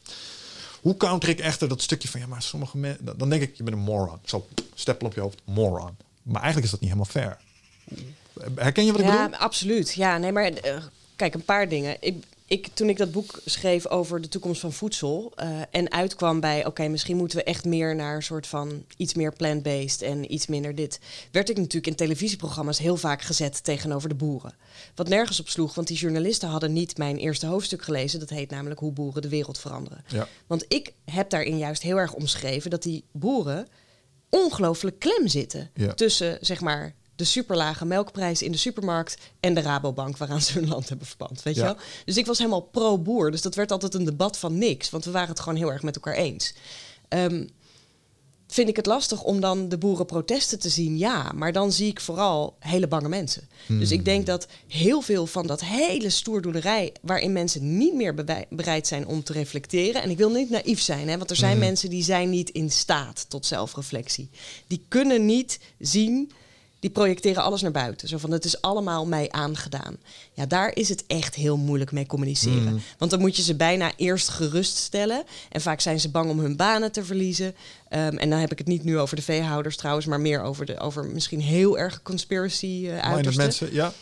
Hoe 0.81 0.97
counter 0.97 1.29
ik 1.29 1.39
echter 1.39 1.69
dat 1.69 1.83
stukje 1.83 2.09
van, 2.09 2.21
ja, 2.21 2.27
maar 2.27 2.43
sommige 2.43 2.79
mensen, 2.79 3.19
dan- 3.19 3.29
denk 3.31 3.43
ik, 3.43 3.55
je 3.57 3.63
bent 3.63 3.77
een 3.77 3.83
moron. 3.83 4.19
Zo, 4.25 4.47
stempel 4.75 5.07
op 5.07 5.15
je 5.15 5.21
hoofd, 5.21 5.41
moron. 5.45 5.97
Maar 6.23 6.43
eigenlijk 6.43 6.65
is 6.65 6.71
dat 6.71 6.81
niet 6.81 6.91
helemaal 6.91 7.13
fair. 7.13 7.39
Herken 8.55 8.85
je 8.85 8.93
wat 8.93 9.01
ik 9.01 9.07
ja, 9.07 9.25
bedoel? 9.25 9.41
absoluut. 9.41 9.95
Ja, 9.95 10.19
nee, 10.19 10.33
maar 10.33 10.45
eh, 10.45 10.83
kijk, 11.17 11.35
een 11.35 11.45
paar 11.45 11.69
dingen. 11.69 11.97
Ik, 12.01 12.25
ik, 12.51 12.69
toen 12.75 12.89
ik 12.89 12.97
dat 12.97 13.13
boek 13.13 13.41
schreef 13.45 13.87
over 13.87 14.21
de 14.21 14.29
toekomst 14.29 14.61
van 14.61 14.73
voedsel 14.73 15.33
eh, 15.35 15.49
en 15.71 15.93
uitkwam 15.93 16.41
bij, 16.41 16.67
oké, 16.67 16.89
misschien 16.89 17.17
moeten 17.17 17.39
we 17.39 17.45
echt 17.45 17.65
meer 17.65 17.97
naar 17.97 18.15
een 18.15 18.23
soort 18.23 18.47
van 18.47 18.85
iets 18.97 19.15
meer 19.15 19.33
plant-based 19.33 20.03
en 20.03 20.33
iets 20.33 20.47
minder 20.47 20.75
dit, 20.75 21.01
werd 21.31 21.49
ik 21.49 21.57
natuurlijk 21.57 21.87
in 21.87 21.95
televisieprogramma's 21.95 22.79
heel 22.79 22.97
vaak 22.97 23.23
gezet 23.23 23.65
tegenover 23.65 24.09
de 24.09 24.15
boeren. 24.15 24.55
Wat 24.95 25.09
nergens 25.09 25.41
op 25.41 25.49
sloeg, 25.49 25.75
want 25.75 25.87
die 25.87 25.97
journalisten 25.97 26.49
hadden 26.49 26.73
niet 26.73 26.99
mijn 26.99 27.17
eerste 27.17 27.47
hoofdstuk 27.47 27.83
gelezen. 27.83 28.21
Dat 28.21 28.31
heet 28.31 28.51
namelijk 28.51 28.81
Hoe 28.81 28.93
boeren 28.93 29.23
de 29.23 29.29
wereld 29.29 29.59
veranderen. 29.59 30.05
Ja. 30.07 30.29
Want 30.47 30.65
ik 30.69 30.93
heb 31.05 31.31
daarin 31.31 31.59
juist 31.59 31.83
heel 31.83 31.97
erg 31.97 32.13
omschreven 32.13 32.71
dat 32.71 32.83
die 32.83 33.05
boeren 33.13 33.67
ongelooflijk 34.31 34.99
klem 34.99 35.29
zitten 35.29 35.71
Ja. 35.75 35.95
tussen 35.95 36.39
zeg 36.41 36.61
maar 36.61 36.95
de 37.17 37.25
superlage 37.25 37.85
melkprijs 37.85 38.43
in 38.43 38.53
de 38.53 38.59
supermarkt 38.59 39.17
en 39.41 39.55
de 39.55 39.61
Rabobank 39.61 40.17
waaraan 40.17 40.41
ze 40.41 40.59
hun 40.59 40.69
land 40.69 40.89
hebben 40.89 41.07
verpand. 41.07 41.43
Weet 41.43 41.55
Ja. 41.55 41.61
je 41.67 41.67
wel? 41.75 41.83
Dus 42.05 42.17
ik 42.17 42.27
was 42.27 42.39
helemaal 42.39 42.61
pro-boer. 42.61 43.31
Dus 43.31 43.43
dat 43.43 43.55
werd 43.55 43.71
altijd 43.73 43.95
een 43.95 44.05
debat 44.05 44.39
van 44.39 44.59
niks, 44.59 44.91
want 44.91 45.05
we 45.05 45.11
waren 45.11 45.29
het 45.29 45.41
gewoon 45.41 45.59
heel 45.59 45.73
erg 45.73 45.83
met 45.83 45.95
elkaar 45.95 46.15
eens. 46.15 46.55
Ehm, 47.09 47.47
vind 48.51 48.69
ik 48.69 48.77
het 48.77 48.87
lastig 48.87 49.23
om 49.23 49.41
dan 49.41 49.69
de 49.69 49.79
boerenprotesten 49.79 50.59
te 50.59 50.69
zien? 50.69 50.99
Ja, 50.99 51.33
maar 51.35 51.53
dan 51.53 51.73
zie 51.73 51.89
ik 51.89 52.01
vooral 52.01 52.57
hele 52.59 52.89
bange 52.89 53.09
mensen. 53.09 53.49
Dus 53.67 53.91
ik 53.91 54.05
denk 54.05 54.27
dat 54.27 54.47
heel 54.69 55.01
veel 55.01 55.27
van 55.27 55.47
dat 55.47 55.65
hele 55.65 56.11
stoerdoenerij... 56.11 56.93
waarin 57.01 57.33
mensen 57.33 57.79
niet 57.79 57.95
meer 57.95 58.15
bereid 58.51 58.87
zijn 58.87 59.07
om 59.07 59.23
te 59.23 59.33
reflecteren... 59.33 60.03
en 60.03 60.11
ik 60.11 60.17
wil 60.17 60.31
niet 60.31 60.51
naïef 60.51 60.81
zijn, 60.81 61.09
hè, 61.09 61.19
want 61.19 61.31
er 61.31 61.37
zijn 61.37 61.59
mensen 61.59 61.91
die 61.91 62.03
zijn 62.03 62.31
niet 62.31 62.51
in 62.51 62.71
staat 62.71 63.27
tot 63.29 63.47
zelfreflectie. 63.47 64.31
Die 64.67 64.85
kunnen 64.89 65.27
niet 65.27 65.61
zien 65.79 66.33
die 66.81 66.91
projecteren 66.91 67.43
alles 67.43 67.63
naar 67.63 67.71
buiten. 67.71 68.09
Zo 68.09 68.19
van, 68.19 68.31
het 68.31 68.45
is 68.45 68.61
allemaal 68.61 69.07
mij 69.07 69.31
aangedaan. 69.31 69.97
Ja, 70.33 70.47
daar 70.47 70.75
is 70.75 70.89
het 70.89 71.05
echt 71.07 71.35
heel 71.35 71.57
moeilijk 71.57 71.93
mee 71.93 72.07
communiceren. 72.07 72.73
Mm. 72.73 72.81
Want 72.99 73.11
dan 73.11 73.21
moet 73.21 73.37
je 73.37 73.43
ze 73.43 73.55
bijna 73.55 73.93
eerst 73.97 74.29
geruststellen. 74.29 75.25
En 75.49 75.61
vaak 75.61 75.81
zijn 75.81 76.01
ze 76.01 76.11
bang 76.11 76.31
om 76.31 76.39
hun 76.39 76.57
banen 76.57 76.93
te 76.93 77.05
verliezen. 77.05 77.55
Ehm, 77.89 78.17
en 78.17 78.31
dan 78.31 78.39
heb 78.39 78.53
ik 78.53 78.59
het 78.59 78.67
niet 78.67 78.85
nu 78.85 78.99
over 78.99 79.17
de 79.17 79.23
veehouders 79.23 79.77
trouwens... 79.77 80.07
maar 80.07 80.21
meer 80.21 80.43
over, 80.43 80.67
de, 80.67 80.79
over 80.79 81.07
misschien 81.07 81.41
heel 81.41 81.79
erg 81.79 82.03
conspiracy 82.03 82.87
uh, 82.87 82.99
uitersten. 82.99 83.45
mensen, 83.45 83.75
ja. 83.75 83.93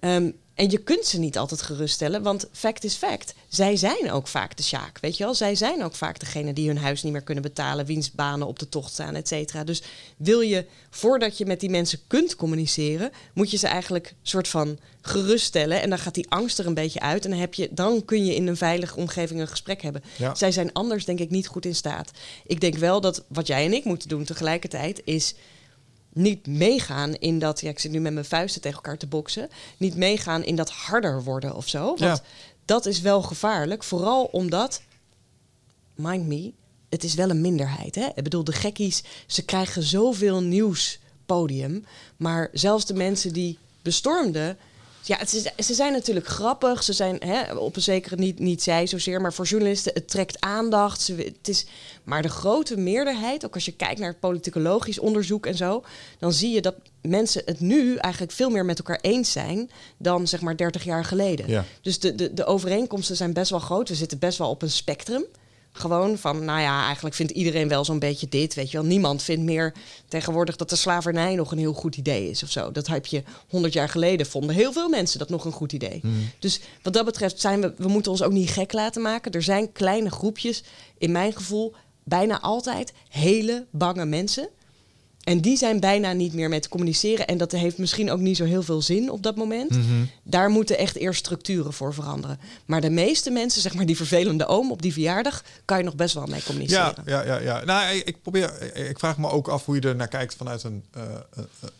Ehm, 0.00 0.30
en 0.54 0.70
je 0.70 0.78
kunt 0.78 1.04
ze 1.04 1.18
niet 1.18 1.38
altijd 1.38 1.62
geruststellen, 1.62 2.22
want 2.22 2.48
fact 2.52 2.84
is 2.84 2.94
fact. 2.94 3.34
Zij 3.48 3.76
zijn 3.76 4.10
ook 4.10 4.28
vaak 4.28 4.56
de 4.56 4.62
sjaak, 4.62 4.98
weet 5.00 5.16
je 5.16 5.24
wel? 5.24 5.34
Zij 5.34 5.54
zijn 5.54 5.84
ook 5.84 5.94
vaak 5.94 6.20
degene 6.20 6.52
die 6.52 6.66
hun 6.66 6.78
huis 6.78 7.02
niet 7.02 7.12
meer 7.12 7.22
kunnen 7.22 7.42
betalen, 7.42 7.86
wiens 7.86 8.12
banen 8.12 8.46
op 8.46 8.58
de 8.58 8.68
tocht 8.68 8.92
staan, 8.92 9.14
et 9.14 9.28
cetera. 9.28 9.64
Dus 9.64 9.82
wil 10.16 10.40
je, 10.40 10.66
voordat 10.90 11.38
je 11.38 11.46
met 11.46 11.60
die 11.60 11.70
mensen 11.70 11.98
kunt 12.06 12.36
communiceren, 12.36 13.12
moet 13.32 13.50
je 13.50 13.56
ze 13.56 13.66
eigenlijk 13.66 14.14
soort 14.22 14.48
van 14.48 14.78
geruststellen. 15.00 15.82
En 15.82 15.88
dan 15.88 15.98
gaat 15.98 16.14
die 16.14 16.30
angst 16.30 16.58
er 16.58 16.66
een 16.66 16.74
beetje 16.74 17.00
uit. 17.00 17.24
En 17.24 17.30
dan, 17.30 17.40
heb 17.40 17.54
je, 17.54 17.68
dan 17.70 18.04
kun 18.04 18.24
je 18.24 18.34
in 18.34 18.46
een 18.46 18.56
veilige 18.56 18.96
omgeving 18.96 19.40
een 19.40 19.48
gesprek 19.48 19.82
hebben. 19.82 20.02
Ja. 20.16 20.34
Zij 20.34 20.52
zijn 20.52 20.72
anders, 20.72 21.04
denk 21.04 21.18
ik, 21.18 21.30
niet 21.30 21.46
goed 21.46 21.66
in 21.66 21.74
staat. 21.74 22.10
Ik 22.46 22.60
denk 22.60 22.76
wel 22.76 23.00
dat 23.00 23.24
wat 23.28 23.46
jij 23.46 23.64
en 23.64 23.72
ik 23.72 23.84
moeten 23.84 24.08
doen 24.08 24.24
tegelijkertijd 24.24 25.02
is 25.04 25.34
niet 26.14 26.46
meegaan 26.46 27.14
in 27.14 27.38
dat, 27.38 27.60
ja, 27.60 27.68
ik 27.70 27.78
zit 27.78 27.90
nu 27.92 28.00
met 28.00 28.12
mijn 28.12 28.24
vuisten 28.24 28.60
tegen 28.60 28.76
elkaar 28.76 28.98
te 28.98 29.06
boksen, 29.06 29.48
niet 29.76 29.96
meegaan 29.96 30.44
in 30.44 30.56
dat 30.56 30.70
harder 30.70 31.22
worden 31.24 31.54
of 31.56 31.68
zo. 31.68 31.84
Want 31.84 32.00
Ja. 32.00 32.20
dat 32.64 32.86
is 32.86 33.00
wel 33.00 33.22
gevaarlijk, 33.22 33.82
vooral 33.84 34.24
omdat, 34.24 34.82
mind 35.94 36.26
me, 36.26 36.52
het 36.88 37.04
is 37.04 37.14
wel 37.14 37.30
een 37.30 37.40
minderheid. 37.40 37.94
Hè? 37.94 38.06
Ik 38.14 38.22
bedoel, 38.22 38.44
de 38.44 38.52
gekkies, 38.52 39.02
ze 39.26 39.44
krijgen 39.44 39.82
zoveel 39.82 40.42
nieuwspodium, 40.42 41.84
maar 42.16 42.48
zelfs 42.52 42.86
de 42.86 42.94
mensen 42.94 43.32
die 43.32 43.58
bestormden, 43.82 44.58
ja, 45.06 45.16
het 45.16 45.32
is, 45.32 45.66
ze 45.66 45.74
zijn 45.74 45.92
natuurlijk 45.92 46.26
grappig. 46.26 46.82
Ze 46.82 46.92
zijn 46.92 47.16
hè, 47.18 47.54
op 47.54 47.76
een 47.76 47.82
zekere 47.82 48.16
niet, 48.16 48.38
niet 48.38 48.62
zij 48.62 48.86
zozeer, 48.86 49.20
maar 49.20 49.32
voor 49.32 49.44
journalisten, 49.44 49.92
het 49.94 50.08
trekt 50.08 50.40
aandacht. 50.40 51.00
Ze, 51.00 51.14
het 51.14 51.48
is, 51.48 51.66
maar 52.04 52.22
de 52.22 52.28
grote 52.28 52.76
meerderheid, 52.76 53.44
ook 53.44 53.54
als 53.54 53.64
je 53.64 53.72
kijkt 53.72 54.00
naar 54.00 54.08
het 54.08 54.20
politicologisch 54.20 54.98
onderzoek 54.98 55.46
en 55.46 55.56
zo, 55.56 55.84
dan 56.18 56.32
zie 56.32 56.50
je 56.50 56.60
dat 56.60 56.74
mensen 57.00 57.42
het 57.44 57.60
nu 57.60 57.96
eigenlijk 57.96 58.32
veel 58.32 58.50
meer 58.50 58.64
met 58.64 58.78
elkaar 58.78 58.98
eens 59.00 59.32
zijn 59.32 59.70
dan 59.96 60.28
zeg 60.28 60.40
maar 60.40 60.56
30 60.56 60.84
jaar 60.84 61.04
geleden. 61.04 61.48
Ja. 61.48 61.64
Dus 61.80 61.98
de, 61.98 62.14
de, 62.14 62.34
de 62.34 62.44
overeenkomsten 62.44 63.16
zijn 63.16 63.32
best 63.32 63.50
wel 63.50 63.60
groot. 63.60 63.88
We 63.88 63.94
zitten 63.94 64.18
best 64.18 64.38
wel 64.38 64.50
op 64.50 64.62
een 64.62 64.70
spectrum. 64.70 65.24
Gewoon 65.76 66.18
van, 66.18 66.44
nou 66.44 66.60
ja, 66.60 66.84
eigenlijk 66.84 67.14
vindt 67.14 67.32
iedereen 67.32 67.68
wel 67.68 67.84
zo'n 67.84 67.98
beetje 67.98 68.28
dit, 68.28 68.54
weet 68.54 68.70
je 68.70 68.76
wel. 68.76 68.86
Niemand 68.86 69.22
vindt 69.22 69.42
meer 69.44 69.74
tegenwoordig 70.08 70.56
dat 70.56 70.70
de 70.70 70.76
slavernij 70.76 71.34
nog 71.34 71.52
een 71.52 71.58
heel 71.58 71.72
goed 71.72 71.96
idee 71.96 72.30
is 72.30 72.42
of 72.42 72.50
zo. 72.50 72.72
Dat 72.72 72.86
heb 72.86 73.06
je 73.06 73.22
honderd 73.48 73.72
jaar 73.72 73.88
geleden 73.88 74.26
vonden 74.26 74.54
heel 74.54 74.72
veel 74.72 74.88
mensen 74.88 75.18
dat 75.18 75.28
nog 75.28 75.44
een 75.44 75.52
goed 75.52 75.72
idee. 75.72 76.00
Dus 76.38 76.60
wat 76.82 76.92
dat 76.92 77.04
betreft 77.04 77.40
zijn 77.40 77.60
we, 77.60 77.74
we 77.76 77.88
moeten 77.88 78.10
ons 78.10 78.22
ook 78.22 78.32
niet 78.32 78.50
gek 78.50 78.72
laten 78.72 79.02
maken. 79.02 79.32
Er 79.32 79.42
zijn 79.42 79.72
kleine 79.72 80.10
groepjes, 80.10 80.62
in 80.98 81.12
mijn 81.12 81.32
gevoel, 81.32 81.74
bijna 82.04 82.40
altijd 82.40 82.92
hele 83.08 83.66
bange 83.70 84.04
mensen. 84.04 84.48
En 85.24 85.40
die 85.40 85.56
zijn 85.56 85.80
bijna 85.80 86.12
niet 86.12 86.32
meer 86.34 86.48
mee 86.48 86.60
te 86.60 86.68
communiceren. 86.68 87.26
En 87.26 87.38
dat 87.38 87.52
heeft 87.52 87.78
misschien 87.78 88.10
ook 88.10 88.20
niet 88.20 88.36
zo 88.36 88.44
heel 88.44 88.62
veel 88.62 88.82
zin 88.82 89.10
op 89.10 89.22
dat 89.22 89.36
moment. 89.36 89.70
Mhm. 89.70 90.04
Daar 90.22 90.50
moeten 90.50 90.78
echt 90.78 90.96
eerst 90.96 91.18
structuren 91.18 91.72
voor 91.72 91.94
veranderen. 91.94 92.38
Maar 92.64 92.80
de 92.80 92.90
meeste 92.90 93.30
mensen, 93.30 93.60
zeg 93.62 93.74
maar 93.74 93.86
die 93.86 93.96
vervelende 93.96 94.46
oom 94.46 94.70
op 94.70 94.82
die 94.82 94.92
verjaardag, 94.92 95.42
kan 95.64 95.78
je 95.78 95.84
nog 95.84 95.94
best 95.96 96.14
wel 96.14 96.26
mee 96.26 96.42
communiceren. 96.42 96.94
Ja, 97.06 97.22
ja, 97.22 97.24
ja, 97.24 97.38
ja. 97.58 97.64
Nou, 97.64 97.96
ik, 97.96 98.22
probeer, 98.22 98.76
ik 98.88 98.98
vraag 98.98 99.18
me 99.18 99.28
ook 99.30 99.48
af 99.48 99.64
hoe 99.64 99.74
je 99.74 99.80
er 99.80 99.96
naar 99.96 100.08
kijkt 100.08 100.34
vanuit 100.34 100.62
een, 100.62 100.84
eh, 100.92 101.02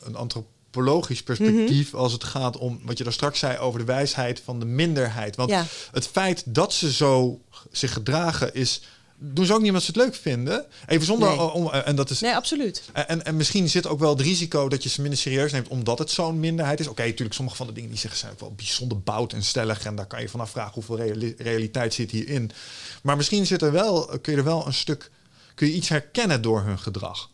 een- 0.04 0.16
antropologisch 0.16 1.22
perspectief. 1.22 1.92
Mhm. 1.92 2.00
Als 2.02 2.12
het 2.12 2.24
gaat 2.24 2.56
om 2.56 2.80
wat 2.84 2.98
je 2.98 3.04
daar 3.04 3.12
straks 3.12 3.38
zei 3.38 3.58
over 3.58 3.78
de 3.78 3.84
wijsheid 3.84 4.40
van 4.44 4.58
de 4.58 4.66
minderheid. 4.66 5.36
Want 5.36 5.50
Ja. 5.50 5.64
het 5.92 6.06
feit 6.06 6.42
dat 6.46 6.72
ze 6.72 6.92
zo 6.92 7.40
zich 7.70 7.92
gedragen 7.92 8.54
is. 8.54 8.82
Doen 9.18 9.46
ze 9.46 9.52
ook 9.52 9.58
niet 9.60 9.68
omdat 9.68 9.82
ze 9.82 9.90
het 9.90 10.00
leuk 10.00 10.14
vinden. 10.14 10.64
Even 10.86 11.06
zonder. 11.06 11.28
Nee. 11.28 11.50
Om, 11.52 11.70
en 11.70 11.96
dat 11.96 12.10
is. 12.10 12.20
Nee, 12.20 12.34
absoluut. 12.34 12.82
En, 12.92 13.24
en 13.24 13.36
misschien 13.36 13.68
zit 13.68 13.86
ook 13.86 13.98
wel 13.98 14.10
het 14.10 14.20
risico 14.20 14.68
dat 14.68 14.82
je 14.82 14.88
ze 14.88 15.00
minder 15.00 15.18
serieus 15.18 15.52
neemt, 15.52 15.68
omdat 15.68 15.98
het 15.98 16.10
zo'n 16.10 16.40
minderheid 16.40 16.80
is. 16.80 16.86
Oké, 16.86 17.04
natuurlijk, 17.04 17.34
sommige 17.34 17.56
van 17.56 17.66
de 17.66 17.72
dingen 17.72 17.90
die 17.90 17.98
zeggen 17.98 18.20
zijn 18.20 18.32
ook 18.32 18.40
wel 18.40 18.52
bijzonder 18.54 19.00
bout 19.00 19.32
en 19.32 19.42
stellig. 19.42 19.84
En 19.84 19.96
daar 19.96 20.06
kan 20.06 20.20
je 20.20 20.28
vanaf 20.28 20.50
vragen 20.50 20.72
hoeveel 20.74 20.96
reali- 20.96 21.34
realiteit 21.38 21.94
zit 21.94 22.10
hierin. 22.10 22.50
Maar 23.02 23.16
misschien 23.16 23.46
zit 23.46 23.62
er 23.62 23.72
wel, 23.72 24.06
kun 24.22 24.32
je 24.32 24.38
er 24.38 24.44
wel 24.44 24.66
een 24.66 24.74
stuk, 24.74 25.10
kun 25.54 25.66
je 25.66 25.74
iets 25.74 25.88
herkennen 25.88 26.42
door 26.42 26.62
hun 26.62 26.78
gedrag. 26.78 27.30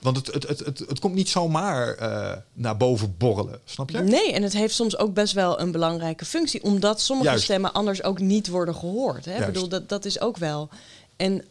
Want 0.00 0.16
het, 0.16 0.26
het, 0.26 0.48
het, 0.48 0.58
het, 0.58 0.78
het 0.78 0.98
komt 0.98 1.14
niet 1.14 1.28
zomaar 1.28 1.94
eh, 1.94 2.32
naar 2.52 2.76
boven 2.76 3.14
borrelen, 3.18 3.60
snap 3.64 3.90
je? 3.90 3.98
Nee, 3.98 4.32
en 4.32 4.42
het 4.42 4.52
heeft 4.52 4.74
soms 4.74 4.98
ook 4.98 5.14
best 5.14 5.32
wel 5.32 5.60
een 5.60 5.70
belangrijke 5.70 6.24
functie, 6.24 6.62
omdat 6.62 7.00
sommige 7.00 7.28
Juist. 7.28 7.44
stemmen 7.44 7.72
anders 7.72 8.02
ook 8.02 8.18
niet 8.18 8.48
worden 8.48 8.74
gehoord. 8.74 9.24
Hè? 9.24 9.38
Ik 9.38 9.46
bedoel, 9.46 9.68
dat, 9.68 9.88
dat 9.88 10.04
is 10.04 10.20
ook 10.20 10.36
wel. 10.36 10.68
En 11.16 11.44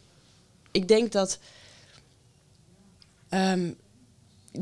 ik 0.70 0.88
denk 0.88 1.12
dat. 1.12 1.38
ehm, 3.28 3.70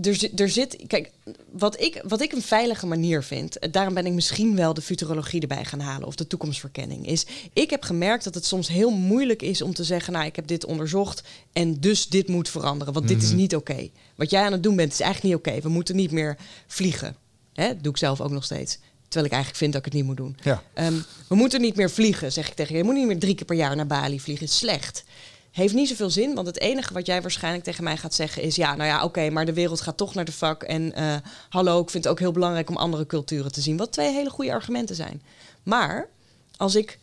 er, 0.02 0.14
zit- 0.14 0.40
er 0.40 0.48
zit. 0.48 0.76
Kijk, 0.86 1.10
wat 1.50 1.80
ik, 1.80 2.02
wat 2.06 2.20
ik 2.20 2.32
een 2.32 2.42
veilige 2.42 2.86
manier 2.86 3.22
vind. 3.22 3.58
eh, 3.58 3.72
Daarom 3.72 3.94
ben 3.94 4.06
ik 4.06 4.12
misschien 4.12 4.56
wel 4.56 4.74
de 4.74 4.82
futurologie 4.82 5.40
erbij 5.40 5.64
gaan 5.64 5.80
halen. 5.80 6.06
Of 6.06 6.14
de 6.16 6.26
toekomstverkenning. 6.26 7.06
Is. 7.06 7.26
Ik 7.52 7.70
heb 7.70 7.82
gemerkt 7.82 8.24
dat 8.24 8.34
het 8.34 8.44
soms 8.46 8.68
heel 8.68 8.90
moeilijk 8.90 9.42
is 9.42 9.62
om 9.62 9.74
te 9.74 9.84
zeggen. 9.84 10.12
Nou, 10.12 10.26
ik 10.26 10.36
heb 10.36 10.46
dit 10.46 10.64
onderzocht. 10.64 11.22
En 11.52 11.80
dus 11.80 12.08
dit 12.08 12.28
moet 12.28 12.48
veranderen. 12.48 12.92
Want 12.92 13.08
dit 13.08 13.22
is 13.22 13.30
niet 13.32 13.56
oké. 13.56 13.88
Wat 14.14 14.30
jij 14.30 14.42
aan 14.42 14.52
het 14.52 14.62
doen 14.62 14.76
bent, 14.76 14.92
is 14.92 15.00
eigenlijk 15.00 15.34
niet 15.34 15.46
oké. 15.46 15.60
We 15.62 15.68
moeten 15.68 15.96
niet 15.96 16.10
meer 16.10 16.36
vliegen. 16.66 17.16
Hè? 17.52 17.68
Dat 17.68 17.82
doe 17.82 17.92
ik 17.92 17.98
zelf 17.98 18.20
ook 18.20 18.30
nog 18.30 18.44
steeds. 18.44 18.78
Terwijl 19.12 19.32
ik 19.32 19.32
eigenlijk 19.32 19.62
vind 19.62 19.72
dat 19.72 19.86
ik 19.86 19.92
het 19.92 19.94
niet 19.94 20.04
moet 20.04 20.16
doen. 20.16 20.36
Ja. 20.42 20.62
Ehm, 20.74 20.94
we 21.28 21.34
moeten 21.34 21.60
niet 21.60 21.76
meer 21.76 21.90
vliegen, 21.90 22.32
zeg 22.32 22.48
ik 22.48 22.54
tegen 22.54 22.72
je. 22.72 22.78
Je 22.78 22.84
moet 22.84 22.94
niet 22.94 23.06
meer 23.06 23.18
drie 23.18 23.34
keer 23.34 23.46
per 23.46 23.56
jaar 23.56 23.76
naar 23.76 23.86
Bali 23.86 24.20
vliegen. 24.20 24.46
Is 24.46 24.56
slecht. 24.56 25.04
Heeft 25.50 25.74
niet 25.74 25.88
zoveel 25.88 26.10
zin, 26.10 26.34
want 26.34 26.46
het 26.46 26.60
enige 26.60 26.94
wat 26.94 27.06
jij 27.06 27.22
waarschijnlijk 27.22 27.64
tegen 27.64 27.84
mij 27.84 27.96
gaat 27.96 28.14
zeggen 28.14 28.42
is... 28.42 28.56
ja, 28.56 28.74
nou 28.76 28.88
ja, 28.88 29.04
oké, 29.04 29.30
maar 29.30 29.46
de 29.46 29.52
wereld 29.52 29.80
gaat 29.80 29.96
toch 29.96 30.14
naar 30.14 30.24
de 30.24 30.32
vak. 30.32 30.62
En 30.62 30.94
eh, 30.94 31.16
hallo, 31.48 31.80
ik 31.80 31.90
vind 31.90 32.04
het 32.04 32.12
ook 32.12 32.18
heel 32.18 32.32
belangrijk 32.32 32.70
om 32.70 32.76
andere 32.76 33.06
culturen 33.06 33.52
te 33.52 33.60
zien. 33.60 33.76
Wat 33.76 33.92
twee 33.92 34.12
hele 34.12 34.30
goede 34.30 34.52
argumenten 34.52 34.96
zijn. 34.96 35.22
Maar 35.62 36.08
als 36.56 36.74
ik... 36.74 36.98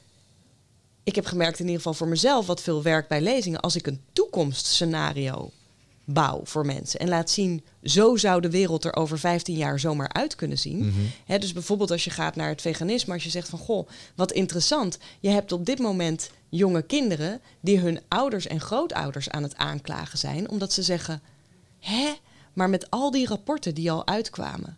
Ik 1.03 1.15
heb 1.15 1.25
gemerkt 1.25 1.59
in 1.59 1.65
ieder 1.65 1.77
geval 1.77 1.93
voor 1.93 2.07
mezelf 2.07 2.45
wat 2.45 2.61
veel 2.61 2.83
werk 2.83 3.07
bij 3.07 3.21
lezingen... 3.21 3.59
als 3.59 3.75
ik 3.75 3.87
een 3.87 4.01
toekomstscenario 4.13 5.51
bouw 6.13 6.41
voor 6.43 6.65
mensen. 6.65 6.99
En 6.99 7.09
laat 7.09 7.29
zien, 7.29 7.63
zo 7.83 8.15
zou 8.15 8.41
de 8.41 8.49
wereld 8.49 8.85
er 8.85 8.95
over 8.95 9.19
15 9.19 9.55
jaar 9.55 9.79
zomaar 9.79 10.13
uit 10.13 10.35
kunnen 10.35 10.57
zien. 10.57 10.93
Hè, 11.25 11.39
dus 11.39 11.53
bijvoorbeeld 11.53 11.91
als 11.91 12.03
je 12.03 12.09
gaat 12.09 12.35
naar 12.35 12.49
het 12.49 12.61
veganisme, 12.61 13.13
als 13.13 13.23
je 13.23 13.29
zegt 13.29 13.49
van 13.49 13.59
goh, 13.59 13.87
wat 14.15 14.31
interessant. 14.31 14.97
Je 15.19 15.29
hebt 15.29 15.51
op 15.51 15.65
dit 15.65 15.79
moment 15.79 16.31
jonge 16.49 16.81
kinderen 16.81 17.41
die 17.59 17.79
hun 17.79 17.99
ouders 18.07 18.47
en 18.47 18.61
grootouders 18.61 19.29
aan 19.29 19.43
het 19.43 19.55
aanklagen 19.55 20.17
zijn, 20.17 20.49
omdat 20.49 20.73
ze 20.73 20.83
zeggen: 20.83 21.21
hè, 21.79 22.13
maar 22.53 22.69
met 22.69 22.89
al 22.89 23.11
die 23.11 23.27
rapporten 23.27 23.75
die 23.75 23.91
al 23.91 24.07
uitkwamen, 24.07 24.77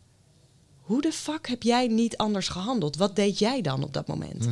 hoe 0.81 1.01
de 1.01 1.11
fuck 1.11 1.47
heb 1.47 1.63
jij 1.63 1.87
niet 1.87 2.17
anders 2.17 2.47
gehandeld? 2.47 2.95
Wat 2.95 3.15
deed 3.15 3.39
jij 3.39 3.61
dan 3.61 3.83
op 3.83 3.93
dat 3.93 4.07
moment? 4.07 4.47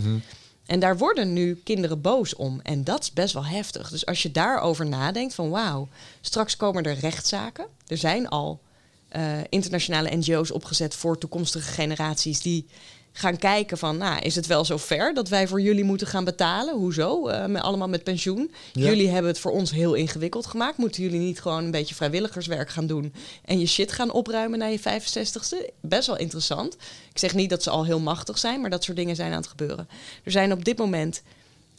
En 0.69 0.79
daar 0.79 0.97
worden 0.97 1.33
nu 1.33 1.61
kinderen 1.63 2.01
boos 2.01 2.35
om. 2.35 2.59
En 2.63 2.83
dat 2.83 3.01
is 3.01 3.13
best 3.13 3.33
wel 3.33 3.45
heftig. 3.45 3.89
Dus 3.89 4.05
als 4.05 4.21
je 4.21 4.31
daarover 4.31 4.85
nadenkt 4.85 5.33
van 5.33 5.49
wauw, 5.49 5.87
straks 6.21 6.57
komen 6.57 6.83
er 6.83 6.93
rechtszaken. 6.99 7.65
Er 7.87 7.97
zijn 7.97 8.27
al 8.27 8.59
eh, 9.07 9.37
internationale 9.49 10.15
NGO's 10.15 10.51
opgezet 10.51 10.95
voor 10.95 11.17
toekomstige 11.17 11.71
generaties 11.71 12.41
die 12.41 12.65
gaan 13.11 13.37
kijken 13.37 13.77
van, 13.77 13.97
nou, 13.97 14.21
is 14.21 14.35
het 14.35 14.47
wel 14.47 14.65
zo 14.65 14.77
ver 14.77 15.13
dat 15.13 15.29
wij 15.29 15.47
voor 15.47 15.61
jullie 15.61 15.83
moeten 15.83 16.07
gaan 16.07 16.23
betalen? 16.23 16.75
Hoezo? 16.75 17.27
Eh, 17.27 17.45
met, 17.45 17.61
allemaal 17.61 17.89
met 17.89 18.03
pensioen. 18.03 18.51
Ja. 18.73 18.85
Jullie 18.85 19.09
hebben 19.09 19.31
het 19.31 19.39
voor 19.39 19.51
ons 19.51 19.71
heel 19.71 19.93
ingewikkeld 19.93 20.45
gemaakt. 20.45 20.77
Moeten 20.77 21.03
jullie 21.03 21.19
niet 21.19 21.41
gewoon 21.41 21.63
een 21.63 21.71
beetje 21.71 21.95
vrijwilligerswerk 21.95 22.69
gaan 22.69 22.87
doen 22.87 23.13
en 23.45 23.59
je 23.59 23.65
shit 23.65 23.91
gaan 23.91 24.11
opruimen 24.11 24.59
na 24.59 24.65
je 24.65 24.79
65ste? 24.79 25.69
Best 25.81 26.07
wel 26.07 26.17
interessant. 26.17 26.73
Ik 27.11 27.17
zeg 27.19 27.33
niet 27.33 27.49
dat 27.49 27.63
ze 27.63 27.69
al 27.69 27.85
heel 27.85 27.99
machtig 27.99 28.37
zijn, 28.37 28.61
maar 28.61 28.69
dat 28.69 28.83
soort 28.83 28.97
dingen 28.97 29.15
zijn 29.15 29.31
aan 29.31 29.37
het 29.39 29.47
gebeuren. 29.49 29.87
Er 30.23 30.31
zijn 30.31 30.51
op 30.51 30.65
dit 30.65 30.77
moment 30.77 31.21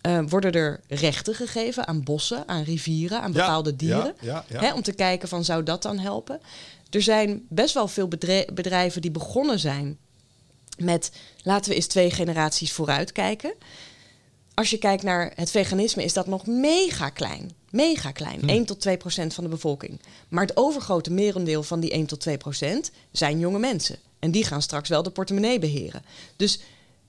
eh, 0.00 0.18
worden 0.28 0.52
er 0.52 0.80
rechten 0.88 1.34
gegeven 1.34 1.86
aan 1.86 2.02
bossen, 2.02 2.48
aan 2.48 2.62
rivieren, 2.62 3.20
aan 3.20 3.32
Ja, 3.32 3.38
bepaalde 3.38 3.76
dieren. 3.76 4.14
ja, 4.20 4.44
ja, 4.48 4.60
ja. 4.60 4.60
Hè, 4.60 4.72
om 4.72 4.82
te 4.82 4.92
kijken 4.92 5.28
van 5.28 5.44
zou 5.44 5.62
dat 5.62 5.82
dan 5.82 5.98
helpen. 5.98 6.40
Er 6.90 7.02
zijn 7.02 7.46
best 7.48 7.74
wel 7.74 7.88
veel 7.88 8.08
bedrijven 8.52 9.00
die 9.00 9.10
begonnen 9.10 9.58
zijn 9.58 9.98
met 10.80 11.10
laten 11.42 11.70
we 11.70 11.76
eens 11.76 11.86
twee 11.86 12.10
generaties 12.10 12.72
vooruit 12.72 13.12
kijken. 13.12 13.54
Als 14.54 14.70
je 14.70 14.78
kijkt 14.78 15.02
naar 15.02 15.32
het 15.34 15.50
veganisme, 15.50 16.04
is 16.04 16.12
dat 16.12 16.26
nog 16.26 16.46
mega 16.46 17.08
klein. 17.08 17.50
Mega 17.70 18.10
klein. 18.10 18.48
1 18.48 18.64
tot 18.64 18.80
2 18.80 18.96
procent 18.96 19.34
van 19.34 19.44
de 19.44 19.50
bevolking. 19.50 20.00
Maar 20.28 20.46
het 20.46 20.56
overgrote 20.56 21.10
merendeel 21.10 21.62
van 21.62 21.80
die 21.80 21.90
1 21.90 22.06
tot 22.06 22.20
2 22.20 22.36
procent 22.36 22.90
zijn 23.12 23.38
jonge 23.38 23.58
mensen. 23.58 23.98
En 24.18 24.30
die 24.30 24.44
gaan 24.44 24.62
straks 24.62 24.88
wel 24.88 25.02
de 25.02 25.10
portemonnee 25.10 25.58
beheren. 25.58 26.02
Dus 26.36 26.60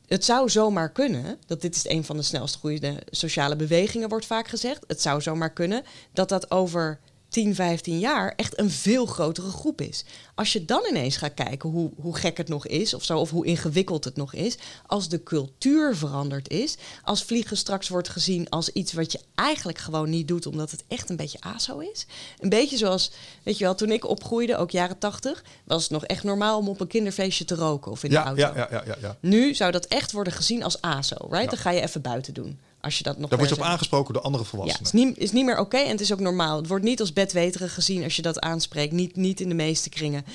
het 0.07 0.25
zou 0.25 0.49
zomaar 0.49 0.91
kunnen, 0.91 1.37
dat 1.45 1.61
dit 1.61 1.75
is 1.75 1.89
een 1.89 2.03
van 2.03 2.17
de 2.17 2.23
snelst 2.23 2.57
groeiende 2.57 3.01
sociale 3.09 3.55
bewegingen, 3.55 4.09
wordt 4.09 4.25
vaak 4.25 4.47
gezegd. 4.47 4.83
Het 4.87 5.01
zou 5.01 5.21
zomaar 5.21 5.53
kunnen 5.53 5.83
dat 6.13 6.29
dat 6.29 6.51
over 6.51 6.99
10, 7.31 7.55
15 7.55 7.99
jaar 7.99 8.33
echt 8.35 8.59
een 8.59 8.69
veel 8.69 9.05
grotere 9.05 9.49
groep 9.49 9.81
is. 9.81 10.03
Als 10.35 10.53
je 10.53 10.65
dan 10.65 10.85
ineens 10.89 11.17
gaat 11.17 11.33
kijken 11.33 11.69
hoe, 11.69 11.91
hoe 12.01 12.15
gek 12.15 12.37
het 12.37 12.47
nog 12.47 12.67
is 12.67 12.93
of 12.93 13.03
zo, 13.03 13.19
of 13.19 13.29
hoe 13.29 13.45
ingewikkeld 13.45 14.03
het 14.03 14.15
nog 14.15 14.33
is, 14.33 14.57
als 14.85 15.09
de 15.09 15.23
cultuur 15.23 15.95
veranderd 15.95 16.49
is, 16.49 16.77
als 17.03 17.23
vliegen 17.23 17.57
straks 17.57 17.87
wordt 17.89 18.09
gezien 18.09 18.49
als 18.49 18.69
iets 18.69 18.93
wat 18.93 19.11
je 19.11 19.19
eigenlijk 19.35 19.77
gewoon 19.77 20.09
niet 20.09 20.27
doet, 20.27 20.45
omdat 20.45 20.71
het 20.71 20.83
echt 20.87 21.09
een 21.09 21.15
beetje 21.15 21.41
aso 21.41 21.79
is. 21.79 22.05
Een 22.39 22.49
beetje 22.49 22.77
zoals, 22.77 23.11
weet 23.43 23.57
je 23.57 23.63
wel, 23.63 23.75
toen 23.75 23.91
ik 23.91 24.07
opgroeide, 24.07 24.57
ook 24.57 24.71
jaren 24.71 24.97
80, 24.97 25.43
was 25.63 25.81
het 25.83 25.91
nog 25.91 26.05
echt 26.05 26.23
normaal 26.23 26.57
om 26.57 26.67
op 26.67 26.79
een 26.81 26.87
kinderfeestje 26.87 27.45
te 27.45 27.55
roken 27.55 27.91
of 27.91 28.03
in 28.03 28.09
de 28.09 28.15
Ja, 28.15 28.25
auto. 28.25 28.41
ja, 28.41 28.53
ja, 28.55 28.67
ja, 28.71 28.83
ja, 28.85 28.95
ja. 29.01 29.17
Nu 29.21 29.53
zou 29.53 29.71
dat 29.71 29.85
echt 29.85 30.11
worden 30.11 30.33
gezien 30.33 30.63
als 30.63 30.81
aso, 30.81 31.15
right? 31.29 31.49
Dan 31.49 31.59
ga 31.59 31.69
je 31.71 31.81
even 31.81 32.01
buiten 32.01 32.33
doen. 32.33 32.59
Als 32.81 32.97
je 32.97 33.03
dat 33.03 33.17
nog 33.17 33.29
Daar 33.29 33.39
word 33.39 33.51
je 33.51 33.55
op 33.55 33.61
aangesproken 33.61 34.13
door 34.13 34.23
andere 34.23 34.43
ja, 34.43 34.49
volwassenen. 34.49 34.85
het 34.85 34.93
is 34.93 35.03
niet, 35.05 35.17
is 35.17 35.31
niet 35.31 35.45
meer 35.45 35.59
oké 35.59 35.77
en 35.77 35.91
het 35.91 36.01
is 36.01 36.13
ook 36.13 36.19
normaal. 36.19 36.57
Het 36.57 36.67
wordt 36.67 36.83
niet 36.83 36.99
als 36.99 37.13
bedweterig 37.13 37.73
gezien 37.73 38.03
als 38.03 38.15
je 38.15 38.21
dat 38.21 38.39
aanspreekt. 38.39 38.93
Niet, 38.93 39.15
niet 39.15 39.39
in 39.39 39.49
de 39.49 39.55
meeste 39.55 39.89
kringen. 39.89 40.25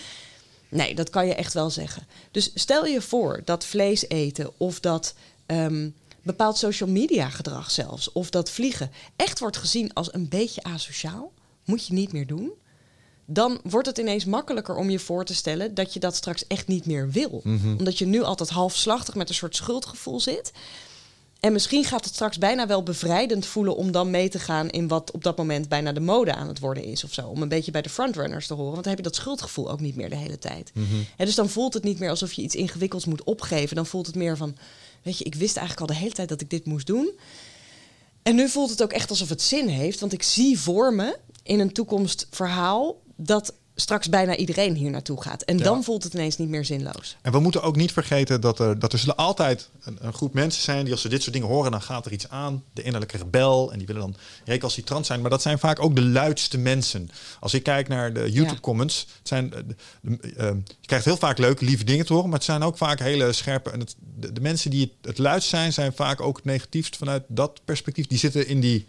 Nee, 0.68 0.94
dat 0.94 1.10
kan 1.10 1.26
je 1.26 1.34
echt 1.34 1.52
wel 1.52 1.70
zeggen. 1.70 2.06
Dus 2.30 2.50
stel 2.54 2.86
je 2.86 3.02
voor 3.02 3.42
dat 3.44 3.64
vlees 3.64 4.08
eten 4.08 4.50
of 4.56 4.80
dat 4.80 5.14
ehm, 5.46 5.88
bepaald 6.22 6.56
social 6.56 6.88
media 6.88 7.28
gedrag 7.28 7.70
zelfs... 7.70 8.12
of 8.12 8.30
dat 8.30 8.50
vliegen 8.50 8.90
echt 9.16 9.38
wordt 9.38 9.56
gezien 9.56 9.92
als 9.92 10.14
een 10.14 10.28
beetje 10.28 10.62
asociaal... 10.62 11.32
moet 11.64 11.86
je 11.86 11.92
niet 11.92 12.12
meer 12.12 12.26
doen... 12.26 12.52
dan 13.24 13.60
wordt 13.62 13.86
het 13.86 13.98
ineens 13.98 14.24
makkelijker 14.24 14.76
om 14.76 14.90
je 14.90 14.98
voor 14.98 15.24
te 15.24 15.34
stellen... 15.34 15.74
dat 15.74 15.92
je 15.92 16.00
dat 16.00 16.14
straks 16.14 16.46
echt 16.46 16.66
niet 16.66 16.86
meer 16.86 17.10
wil. 17.10 17.42
Omdat 17.78 17.98
je 17.98 18.06
nu 18.06 18.22
altijd 18.22 18.48
halfslachtig 18.48 19.14
met 19.14 19.28
een 19.28 19.34
soort 19.34 19.56
schuldgevoel 19.56 20.20
zit... 20.20 20.52
En 21.46 21.52
misschien 21.52 21.84
gaat 21.84 22.04
het 22.04 22.14
straks 22.14 22.38
bijna 22.38 22.66
wel 22.66 22.82
bevrijdend 22.82 23.46
voelen 23.46 23.76
om 23.76 23.92
dan 23.92 24.10
mee 24.10 24.28
te 24.28 24.38
gaan 24.38 24.70
in 24.70 24.88
wat 24.88 25.10
op 25.10 25.22
dat 25.22 25.36
moment 25.36 25.68
bijna 25.68 25.92
de 25.92 26.00
mode 26.00 26.34
aan 26.34 26.48
het 26.48 26.58
worden 26.58 26.84
is 26.84 27.04
of 27.04 27.12
zo. 27.12 27.26
Om 27.26 27.42
een 27.42 27.48
beetje 27.48 27.70
bij 27.70 27.82
de 27.82 27.88
frontrunners 27.88 28.46
te 28.46 28.54
horen. 28.54 28.72
Want 28.72 28.84
dan 28.84 28.92
heb 28.94 29.04
je 29.04 29.10
dat 29.10 29.16
schuldgevoel 29.16 29.70
ook 29.70 29.80
niet 29.80 29.96
meer 29.96 30.10
de 30.10 30.16
hele 30.16 30.38
tijd. 30.38 30.72
Hè, 31.16 31.24
dus 31.24 31.34
dan 31.34 31.48
voelt 31.48 31.74
het 31.74 31.84
niet 31.84 31.98
meer 31.98 32.10
alsof 32.10 32.32
je 32.32 32.42
iets 32.42 32.54
ingewikkelds 32.54 33.04
moet 33.04 33.24
opgeven. 33.24 33.76
Dan 33.76 33.86
voelt 33.86 34.06
het 34.06 34.14
meer 34.14 34.36
van, 34.36 34.56
weet 35.02 35.18
je, 35.18 35.24
ik 35.24 35.34
wist 35.34 35.56
eigenlijk 35.56 35.88
al 35.90 35.96
de 35.96 36.02
hele 36.02 36.14
tijd 36.14 36.28
dat 36.28 36.40
ik 36.40 36.50
dit 36.50 36.64
moest 36.64 36.86
doen. 36.86 37.10
En 38.22 38.34
nu 38.34 38.48
voelt 38.48 38.70
het 38.70 38.82
ook 38.82 38.92
echt 38.92 39.10
alsof 39.10 39.28
het 39.28 39.42
zin 39.42 39.68
heeft. 39.68 40.00
Want 40.00 40.12
ik 40.12 40.22
zie 40.22 40.60
voor 40.60 40.94
me 40.94 41.18
in 41.42 41.60
een 41.60 41.72
toekomstverhaal 41.72 43.02
dat 43.16 43.54
straks 43.78 44.08
bijna 44.08 44.36
iedereen 44.36 44.74
hier 44.74 44.90
naartoe 44.90 45.22
gaat. 45.22 45.42
En 45.42 45.58
Ja. 45.58 45.64
dan 45.64 45.84
voelt 45.84 46.02
het 46.04 46.14
ineens 46.14 46.36
niet 46.36 46.48
meer 46.48 46.64
zinloos. 46.64 47.16
En 47.22 47.32
we 47.32 47.38
moeten 47.38 47.62
ook 47.62 47.76
niet 47.76 47.92
vergeten 47.92 48.40
dat 48.40 48.58
er, 48.58 48.78
dat 48.78 48.92
er 48.92 48.98
zullen 48.98 49.16
altijd 49.16 49.68
een, 49.82 49.98
een 50.00 50.12
groep 50.12 50.34
mensen 50.34 50.62
zijn 50.62 50.82
die 50.84 50.92
als 50.92 51.02
ze 51.02 51.08
dit 51.08 51.20
soort 51.22 51.32
dingen 51.34 51.48
horen, 51.48 51.70
dan 51.70 51.82
gaat 51.82 52.06
er 52.06 52.12
iets 52.12 52.28
aan. 52.28 52.62
De 52.72 52.82
innerlijke 52.82 53.16
rebel. 53.16 53.72
En 53.72 53.78
die 53.78 53.86
willen 53.86 54.02
dan 54.02 54.16
recalcitrant 54.44 55.06
zijn. 55.06 55.20
Maar 55.20 55.30
dat 55.30 55.42
zijn 55.42 55.58
vaak 55.58 55.80
ook 55.82 55.94
de 55.94 56.02
luidste 56.04 56.58
mensen. 56.58 57.10
Als 57.40 57.54
ik 57.54 57.62
kijk 57.62 57.88
naar 57.88 58.12
de 58.12 58.30
YouTube 58.32 58.60
comments. 58.60 59.06
Het 59.18 59.28
zijn, 59.28 59.52
eh, 59.54 59.60
de- 59.66 59.76
de- 60.20 60.32
eh, 60.36 60.46
je 60.80 60.86
krijgt 60.86 61.04
heel 61.04 61.16
vaak 61.16 61.38
leuke, 61.38 61.64
lieve 61.64 61.84
dingen 61.84 62.06
te 62.06 62.12
horen. 62.12 62.28
Maar 62.28 62.38
het 62.38 62.46
zijn 62.46 62.62
ook 62.62 62.76
vaak 62.76 62.98
hele 62.98 63.32
scherpe. 63.32 63.70
En 63.70 63.80
het, 63.80 63.94
de, 64.16 64.32
de 64.32 64.40
mensen 64.40 64.70
die 64.70 64.80
het, 64.80 65.08
het 65.08 65.18
luidst 65.18 65.48
zijn, 65.48 65.72
zijn 65.72 65.92
vaak 65.92 66.20
ook 66.20 66.36
het 66.36 66.44
negatiefst 66.44 66.96
vanuit 66.96 67.22
dat 67.28 67.60
perspectief. 67.64 68.06
Die 68.06 68.18
zitten 68.18 68.46
in 68.48 68.60
die. 68.60 68.86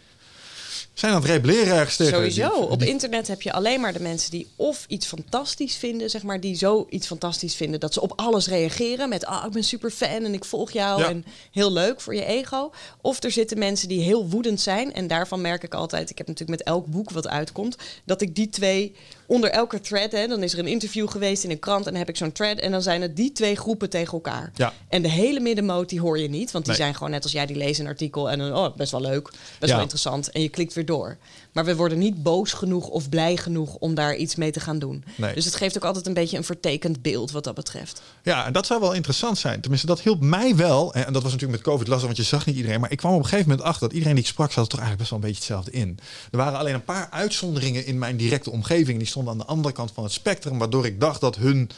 Zijn 0.97 1.11
aan 1.13 1.21
het 1.21 1.29
rebelleren 1.29 1.75
ergens 1.75 1.95
tegen. 1.95 2.13
Sowieso. 2.13 2.59
Die- 2.59 2.69
Op 2.69 2.83
internet 2.83 3.27
heb 3.27 3.41
je 3.41 3.51
alleen 3.53 3.81
maar 3.81 3.93
de 3.93 3.99
mensen 3.99 4.31
die 4.31 4.47
of 4.55 4.85
iets 4.87 5.05
fantastisch 5.05 5.75
vinden, 5.75 6.09
zeg 6.09 6.23
maar, 6.23 6.39
die 6.39 6.55
zo 6.55 6.85
iets 6.89 7.07
fantastisch 7.07 7.55
vinden 7.55 7.79
dat 7.79 7.93
ze 7.93 8.01
op 8.01 8.13
alles 8.15 8.47
reageren 8.47 9.09
met, 9.09 9.25
ah, 9.25 9.45
ik 9.45 9.51
ben 9.51 9.63
super 9.63 9.91
fan 9.91 10.23
en 10.25 10.33
ik 10.33 10.45
volg 10.45 10.71
jou 10.71 10.99
Ja. 11.01 11.09
en 11.09 11.25
heel 11.51 11.71
leuk 11.71 12.01
voor 12.01 12.15
je 12.15 12.25
ego. 12.25 12.71
Of 13.01 13.23
er 13.23 13.31
zitten 13.31 13.57
mensen 13.59 13.87
die 13.87 14.01
heel 14.01 14.29
woedend 14.29 14.61
zijn 14.61 14.93
en 14.93 15.07
daarvan 15.07 15.41
merk 15.41 15.63
ik 15.63 15.73
altijd, 15.73 16.09
ik 16.09 16.17
heb 16.17 16.27
natuurlijk 16.27 16.59
met 16.59 16.67
elk 16.67 16.85
boek 16.85 17.09
wat 17.11 17.27
uitkomt, 17.27 17.75
dat 18.05 18.21
ik 18.21 18.35
die 18.35 18.49
twee 18.49 18.95
onder 19.27 19.49
elke 19.49 19.79
thread, 19.79 20.11
hè, 20.11 20.27
dan 20.27 20.43
is 20.43 20.53
er 20.53 20.59
een 20.59 20.67
interview 20.67 21.09
geweest 21.09 21.43
in 21.43 21.49
een 21.51 21.59
krant 21.59 21.85
en 21.85 21.91
dan 21.91 21.99
heb 21.99 22.09
ik 22.09 22.17
zo'n 22.17 22.31
thread 22.31 22.57
en 22.57 22.71
dan 22.71 22.81
zijn 22.81 23.01
het 23.01 23.15
die 23.15 23.31
twee 23.31 23.55
groepen 23.55 23.89
tegen 23.89 24.13
elkaar. 24.13 24.51
Ja. 24.55 24.73
En 24.89 25.01
de 25.01 25.09
hele 25.09 25.39
middenmoot 25.39 25.89
die 25.89 25.99
hoor 26.01 26.19
je 26.19 26.29
niet, 26.29 26.51
want 26.51 26.65
die 26.65 26.73
Nee. 26.73 26.83
zijn 26.83 26.93
gewoon 26.95 27.11
net 27.11 27.23
als 27.23 27.31
jij, 27.31 27.45
die 27.45 27.55
lezen 27.55 27.83
een 27.85 27.89
artikel 27.91 28.29
en 28.31 28.37
dan, 28.39 28.55
oh, 28.55 28.75
best 28.75 28.91
wel 28.91 29.01
leuk, 29.01 29.23
best 29.29 29.39
Ja. 29.59 29.67
wel 29.67 29.79
interessant 29.79 30.31
en 30.31 30.41
je 30.41 30.49
klikt 30.49 30.73
weer 30.73 30.85
door. 30.85 31.17
Maar 31.51 31.65
we 31.65 31.75
worden 31.75 31.97
niet 31.97 32.23
boos 32.23 32.53
genoeg 32.53 32.87
of 32.87 33.09
blij 33.09 33.37
genoeg 33.37 33.75
om 33.75 33.95
daar 33.95 34.15
iets 34.15 34.35
mee 34.35 34.51
te 34.51 34.59
gaan 34.59 34.79
doen. 34.79 35.03
Nee. 35.15 35.33
Dus 35.33 35.45
het 35.45 35.55
geeft 35.55 35.77
ook 35.77 35.83
altijd 35.85 36.07
een 36.07 36.13
beetje 36.13 36.37
een 36.37 36.43
vertekend 36.43 37.01
beeld 37.01 37.31
wat 37.31 37.43
dat 37.43 37.55
betreft. 37.55 38.01
Ja, 38.23 38.45
en 38.45 38.53
dat 38.53 38.65
zou 38.65 38.79
wel 38.81 38.93
interessant 38.93 39.37
zijn. 39.37 39.61
Tenminste, 39.61 39.87
dat 39.87 40.01
hielp 40.01 40.21
mij 40.21 40.55
wel. 40.55 40.93
En 40.93 41.13
dat 41.13 41.23
was 41.23 41.31
natuurlijk 41.31 41.59
met 41.63 41.73
COVID 41.73 41.87
lastig, 41.87 42.05
want 42.05 42.17
je 42.17 42.23
zag 42.23 42.45
niet 42.45 42.55
iedereen. 42.55 42.79
Maar 42.79 42.91
ik 42.91 42.97
kwam 42.97 43.13
op 43.13 43.17
een 43.19 43.23
gegeven 43.25 43.49
moment 43.49 43.67
achter 43.67 43.81
dat 43.87 43.91
iedereen 43.91 44.15
die 44.15 44.23
ik 44.23 44.29
sprak, 44.29 44.51
zat 44.51 44.63
er 44.63 44.69
toch 44.69 44.79
eigenlijk 44.79 45.09
best 45.09 45.09
wel 45.09 45.19
een 45.19 45.33
beetje 45.33 45.53
hetzelfde 45.53 45.71
in. 45.81 45.99
Er 46.31 46.37
waren 46.37 46.59
alleen 46.59 46.73
een 46.73 46.83
paar 46.83 47.07
uitzonderingen 47.11 47.85
in 47.85 47.97
mijn 47.97 48.17
directe 48.17 48.51
omgeving. 48.51 48.97
Die 48.97 49.07
stonden 49.23 49.33
aan 49.33 49.47
de 49.47 49.53
andere 49.53 49.73
kant 49.73 49.91
van 49.93 50.03
het 50.03 50.13
spectrum, 50.13 50.57
waardoor 50.57 50.85
ik 50.85 50.99
dacht 50.99 51.21
dat 51.21 51.35
hun. 51.35 51.69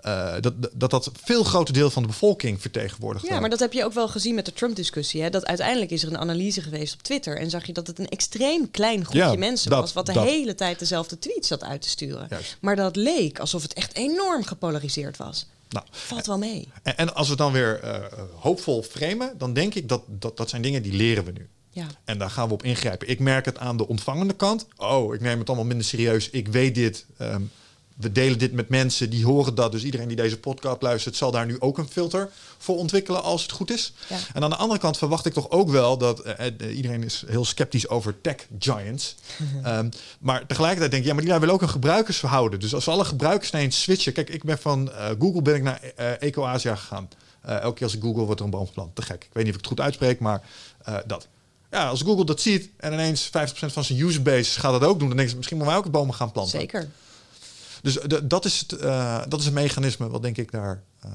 eh, 0.00 0.34
dat, 0.40 0.54
dat 0.72 0.90
dat 0.90 1.10
veel 1.24 1.44
groter 1.44 1.74
deel 1.74 1.90
van 1.90 2.02
de 2.02 2.08
bevolking 2.08 2.60
vertegenwoordigde. 2.60 3.28
Ja, 3.28 3.40
maar 3.40 3.50
dat 3.50 3.58
heb 3.58 3.72
je 3.72 3.84
ook 3.84 3.92
wel 3.92 4.08
gezien 4.08 4.34
met 4.34 4.44
de 4.44 4.52
Trump-discussie. 4.52 5.30
Dat 5.30 5.46
uiteindelijk 5.46 5.90
is 5.90 6.02
er 6.02 6.08
een 6.08 6.18
analyse 6.18 6.60
geweest 6.62 6.94
op 6.94 7.02
Twitter. 7.02 7.36
En 7.38 7.50
zag 7.50 7.66
je 7.66 7.72
dat 7.72 7.86
het 7.86 7.98
een 7.98 8.08
extreem 8.08 8.70
klein 8.70 9.04
groepje 9.04 9.30
Ja, 9.30 9.34
mensen 9.36 9.70
dat- 9.70 9.80
was. 9.80 9.92
wat 9.92 10.06
de 10.06 10.12
dat. 10.12 10.24
hele 10.24 10.54
tijd 10.54 10.78
dezelfde 10.78 11.18
tweets 11.18 11.48
zat 11.48 11.64
uit 11.64 11.82
te 11.82 11.88
sturen. 11.88 12.26
Juist. 12.30 12.56
Maar 12.60 12.76
dat 12.76 12.96
leek 12.96 13.38
alsof 13.38 13.62
het 13.62 13.72
echt 13.72 13.94
enorm 13.96 14.44
gepolariseerd 14.44 15.16
was. 15.16 15.46
Nou, 15.68 15.86
Valt 15.90 16.26
wel 16.26 16.38
mee. 16.38 16.68
en, 16.82 16.96
en 16.96 17.14
als 17.14 17.24
we 17.26 17.32
het 17.32 17.42
dan 17.42 17.52
weer 17.52 17.80
eh, 17.80 17.94
hoopvol 18.34 18.82
framen, 18.82 19.34
dan 19.38 19.52
denk 19.52 19.74
ik 19.74 19.88
dat, 19.88 20.02
dat 20.06 20.36
dat 20.36 20.50
zijn 20.50 20.62
dingen 20.62 20.82
die 20.82 20.92
leren 20.92 21.24
we 21.24 21.30
nu. 21.32 21.48
Ja. 21.70 21.86
En 22.04 22.18
daar 22.18 22.30
gaan 22.30 22.48
we 22.48 22.54
op 22.54 22.62
ingrijpen. 22.62 23.08
Ik 23.08 23.18
merk 23.18 23.44
het 23.44 23.58
aan 23.58 23.76
de 23.76 23.88
ontvangende 23.88 24.34
kant. 24.34 24.66
Oh, 24.76 25.14
ik 25.14 25.20
neem 25.20 25.38
het 25.38 25.48
allemaal 25.48 25.66
minder 25.66 25.86
serieus. 25.86 26.30
Ik 26.30 26.48
weet 26.48 26.74
dit. 26.74 27.06
Ehm, 27.16 27.42
we 28.00 28.12
delen 28.12 28.38
dit 28.38 28.52
met 28.52 28.68
mensen 28.68 29.10
die 29.10 29.24
horen 29.24 29.54
dat. 29.54 29.72
Dus 29.72 29.84
iedereen 29.84 30.08
die 30.08 30.16
deze 30.16 30.38
podcast 30.38 30.82
luistert, 30.82 31.16
zal 31.16 31.30
daar 31.30 31.46
nu 31.46 31.60
ook 31.60 31.78
een 31.78 31.88
filter 31.88 32.30
voor 32.58 32.76
ontwikkelen 32.76 33.22
als 33.22 33.42
het 33.42 33.52
goed 33.52 33.70
is. 33.70 33.92
Ja. 34.08 34.16
En 34.32 34.42
aan 34.42 34.50
de 34.50 34.56
andere 34.56 34.80
kant 34.80 34.98
verwacht 34.98 35.26
ik 35.26 35.32
toch 35.32 35.50
ook 35.50 35.70
wel 35.70 35.98
dat 35.98 36.20
eh, 36.20 36.46
eh, 36.46 36.76
iedereen 36.76 37.02
is 37.02 37.24
heel 37.26 37.44
sceptisch 37.44 37.88
over 37.88 38.20
tech 38.20 38.46
giants. 38.58 39.16
Ehm, 39.62 39.88
maar 40.20 40.46
tegelijkertijd 40.46 40.90
denk 40.90 41.02
ik, 41.02 41.08
ja, 41.08 41.14
maar 41.14 41.24
die 41.24 41.32
willen 41.32 41.54
ook 41.54 41.62
een 41.62 41.68
gebruikersverhouden. 41.68 42.60
Dus 42.60 42.74
als 42.74 42.88
alle 42.88 43.04
gebruikers 43.04 43.50
naar 43.50 43.60
eens 43.60 43.82
switchen. 43.82 44.12
Kijk, 44.12 44.30
ik 44.30 44.44
ben 44.44 44.58
van 44.58 44.92
eh, 44.92 45.08
Google 45.18 45.42
ben 45.42 45.54
ik 45.54 45.62
naar 45.62 45.80
eh 45.96 46.22
Eco-Asia 46.22 46.76
gegaan. 46.76 47.08
Elke 47.40 47.74
keer 47.74 47.86
als 47.86 47.94
ik 47.94 48.02
Google 48.02 48.24
wordt 48.24 48.40
er 48.40 48.46
een 48.46 48.52
boom 48.52 48.66
geplant. 48.66 48.94
Te 48.94 49.02
gek. 49.02 49.24
Ik 49.24 49.30
weet 49.32 49.44
niet 49.44 49.52
of 49.52 49.58
ik 49.58 49.66
het 49.66 49.66
goed 49.66 49.80
uitspreek, 49.80 50.20
maar 50.20 50.42
dat. 51.06 51.28
Ja, 51.70 51.88
als 51.88 52.02
Google 52.02 52.24
dat 52.24 52.40
ziet 52.40 52.70
en 52.76 52.92
ineens 52.92 53.26
50% 53.26 53.30
van 53.72 53.84
zijn 53.84 53.98
userbase 53.98 54.60
gaat 54.60 54.80
dat 54.80 54.88
ook 54.88 54.98
doen, 54.98 55.08
dan 55.08 55.16
denk 55.16 55.28
ik 55.30 55.36
misschien 55.36 55.56
moeten 55.56 55.76
wij 55.76 55.84
ook 55.86 55.92
bomen 55.92 56.14
gaan 56.14 56.32
planten. 56.32 56.58
Zeker. 56.60 56.90
Dus 57.82 57.94
de- 58.06 58.26
dat, 58.26 58.44
is 58.44 58.60
het, 58.60 58.72
eh, 58.72 59.22
dat 59.28 59.40
is 59.40 59.46
een 59.46 59.52
mechanisme 59.52 60.08
wat 60.08 60.22
denk 60.22 60.36
ik 60.36 60.50
daar. 60.52 60.82
eh, 61.00 61.10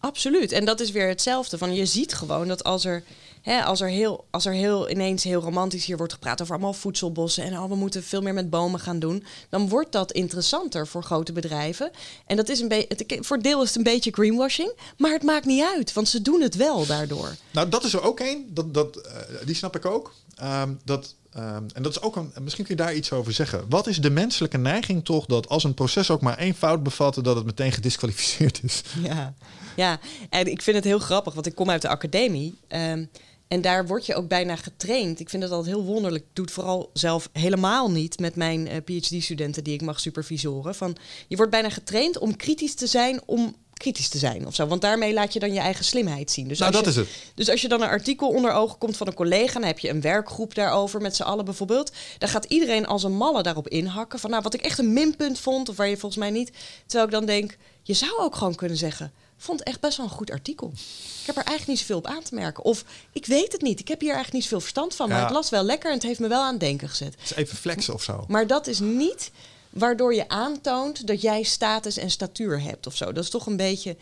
Absoluut. 0.00 0.52
En 0.52 0.64
dat 0.64 0.80
is 0.80 0.90
weer 0.90 1.08
hetzelfde. 1.08 1.58
Van 1.58 1.74
je 1.74 1.86
ziet 1.86 2.14
gewoon 2.14 2.48
dat 2.48 2.64
als 2.64 2.84
er, 2.84 3.02
hè, 3.46 3.62
als 3.64 3.80
er, 3.80 3.88
heel, 3.88 4.26
als 4.30 4.46
er 4.46 4.52
heel 4.52 4.90
ineens 4.90 5.24
heel 5.24 5.40
romantisch 5.40 5.84
hier 5.84 5.96
wordt 5.96 6.12
gepraat 6.12 6.42
over 6.42 6.54
allemaal 6.54 6.72
voedselbossen 6.72 7.44
en 7.44 7.58
oh, 7.58 7.68
we 7.68 7.74
moeten 7.74 8.02
veel 8.02 8.22
meer 8.22 8.34
met 8.34 8.50
bomen 8.50 8.80
gaan 8.80 8.98
doen, 8.98 9.24
dan 9.50 9.68
wordt 9.68 9.92
dat 9.92 10.12
interessanter 10.12 10.86
voor 10.86 11.02
grote 11.02 11.32
bedrijven. 11.32 11.90
En 12.26 12.36
dat 12.36 12.48
is 12.48 12.60
een 12.60 12.68
beetje, 12.68 13.18
voor 13.20 13.38
deel 13.38 13.62
is 13.62 13.68
het 13.68 13.76
een 13.76 13.82
beetje 13.82 14.10
greenwashing, 14.10 14.72
maar 14.98 15.12
het 15.12 15.22
maakt 15.22 15.44
niet 15.44 15.64
uit, 15.76 15.92
want 15.92 16.08
ze 16.08 16.22
doen 16.22 16.40
het 16.40 16.54
wel 16.54 16.86
daardoor. 16.86 17.36
Nou, 17.50 17.68
dat 17.68 17.84
is 17.84 17.92
er 17.92 18.02
ook 18.02 18.20
één. 18.20 18.54
Dat, 18.54 18.74
dat, 18.74 18.96
eh, 18.96 19.12
die 19.44 19.54
snap 19.54 19.76
ik 19.76 19.84
ook. 19.84 20.12
Ehm, 20.36 20.72
dat, 20.84 21.14
ehm, 21.32 21.62
en 21.74 21.82
dat 21.82 21.92
is 21.92 22.00
ook 22.02 22.16
een. 22.16 22.32
Misschien 22.42 22.64
kun 22.64 22.76
je 22.76 22.82
daar 22.82 22.94
iets 22.94 23.12
over 23.12 23.32
zeggen. 23.32 23.64
Wat 23.68 23.86
is 23.86 24.00
de 24.00 24.10
menselijke 24.10 24.58
neiging 24.58 25.04
toch 25.04 25.26
dat 25.26 25.48
als 25.48 25.64
een 25.64 25.74
proces 25.74 26.10
ook 26.10 26.20
maar 26.20 26.38
één 26.38 26.54
fout 26.54 26.82
bevat, 26.82 27.18
dat 27.24 27.36
het 27.36 27.44
meteen 27.44 27.72
gedisqualificeerd 27.72 28.60
is? 28.62 28.82
Ja, 29.02 29.34
ja. 29.76 29.98
en 30.30 30.46
ik 30.46 30.62
vind 30.62 30.76
het 30.76 30.84
heel 30.84 30.98
grappig, 30.98 31.34
want 31.34 31.46
ik 31.46 31.54
kom 31.54 31.70
uit 31.70 31.82
de 31.82 31.88
academie. 31.88 32.58
ehm, 32.68 33.04
en 33.48 33.60
daar 33.60 33.86
word 33.86 34.06
je 34.06 34.14
ook 34.14 34.28
bijna 34.28 34.56
getraind. 34.56 35.20
Ik 35.20 35.28
vind 35.28 35.42
het 35.42 35.52
altijd 35.52 35.74
heel 35.74 35.84
wonderlijk. 35.84 36.24
Ik 36.24 36.30
doe 36.34 36.44
het 36.44 36.54
vooral 36.54 36.90
zelf 36.92 37.28
helemaal 37.32 37.90
niet 37.90 38.18
met 38.18 38.36
mijn 38.36 38.68
eh, 38.68 38.76
PhD-studenten 38.84 39.64
die 39.64 39.74
ik 39.74 39.82
mag 39.82 40.00
supervisoren. 40.00 40.74
Van, 40.74 40.96
je 41.28 41.36
wordt 41.36 41.50
bijna 41.50 41.70
getraind 41.70 42.18
om 42.18 42.36
kritisch 42.36 42.74
te 42.74 42.86
zijn 42.86 43.20
om 43.26 43.56
kritisch 43.72 44.08
te 44.08 44.18
zijn 44.18 44.46
of 44.46 44.54
zo. 44.54 44.66
Want 44.66 44.80
daarmee 44.80 45.12
laat 45.12 45.32
je 45.32 45.38
dan 45.38 45.52
je 45.52 45.60
eigen 45.60 45.84
slimheid 45.84 46.30
zien. 46.30 46.48
Dus 46.48 46.58
Nou, 46.58 46.74
als 46.74 46.84
dat 46.84 46.94
je, 46.94 47.00
is 47.00 47.06
het. 47.06 47.32
Dus 47.34 47.50
als 47.50 47.60
je 47.60 47.68
dan 47.68 47.82
een 47.82 47.88
artikel 47.88 48.28
onder 48.28 48.52
ogen 48.52 48.78
komt 48.78 48.96
van 48.96 49.06
een 49.06 49.14
collega... 49.14 49.52
dan 49.52 49.62
heb 49.62 49.78
je 49.78 49.88
een 49.88 50.00
werkgroep 50.00 50.54
daarover 50.54 51.00
met 51.00 51.16
z'n 51.16 51.22
allen 51.22 51.44
bijvoorbeeld... 51.44 51.92
dan 52.18 52.28
gaat 52.28 52.44
iedereen 52.44 52.86
als 52.86 53.02
een 53.02 53.16
malle 53.16 53.42
daarop 53.42 53.68
inhakken... 53.68 54.18
van 54.18 54.30
nou, 54.30 54.42
wat 54.42 54.54
ik 54.54 54.60
echt 54.60 54.78
een 54.78 54.92
minpunt 54.92 55.38
vond... 55.38 55.68
of 55.68 55.76
waar 55.76 55.88
je 55.88 55.96
volgens 55.96 56.20
mij 56.20 56.30
niet... 56.30 56.52
terwijl 56.86 57.04
ik 57.04 57.14
dan 57.14 57.26
denk, 57.26 57.56
je 57.82 57.94
zou 57.94 58.18
ook 58.18 58.36
gewoon 58.36 58.54
kunnen 58.54 58.76
zeggen... 58.76 59.12
vond 59.36 59.62
echt 59.62 59.80
best 59.80 59.96
wel 59.96 60.06
een 60.06 60.12
goed 60.12 60.30
artikel. 60.30 60.72
Ik 61.20 61.26
heb 61.26 61.36
er 61.36 61.44
eigenlijk 61.44 61.66
niet 61.66 61.78
zoveel 61.78 61.96
op 61.96 62.06
aan 62.06 62.22
te 62.22 62.34
merken. 62.34 62.64
Of, 62.64 62.84
ik 63.12 63.26
weet 63.26 63.52
het 63.52 63.62
niet, 63.62 63.80
ik 63.80 63.88
heb 63.88 64.00
hier 64.00 64.14
eigenlijk 64.14 64.34
niet 64.34 64.42
zoveel 64.42 64.60
verstand 64.60 64.94
van... 64.94 65.08
maar 65.08 65.18
Ja. 65.18 65.24
het 65.24 65.32
las 65.32 65.50
wel 65.50 65.62
lekker 65.62 65.88
en 65.90 65.96
het 65.96 66.06
heeft 66.06 66.20
me 66.20 66.28
wel 66.28 66.42
aan 66.42 66.50
het 66.50 66.60
denken 66.60 66.88
gezet. 66.88 67.14
Het 67.18 67.30
is 67.30 67.34
even 67.34 67.56
flexen 67.56 67.94
of 67.94 68.02
zo. 68.02 68.24
Maar 68.28 68.46
dat 68.46 68.66
is 68.66 68.78
niet 68.80 69.30
waardoor 69.70 70.14
je 70.14 70.28
aantoont 70.28 71.06
dat 71.06 71.20
jij 71.20 71.42
status 71.42 71.96
en 71.96 72.10
statuur 72.10 72.62
hebt 72.62 72.86
of 72.86 72.96
zo. 72.96 73.12
Dat 73.12 73.24
is 73.24 73.30
toch 73.30 73.46
een 73.46 73.56
beetje. 73.56 73.96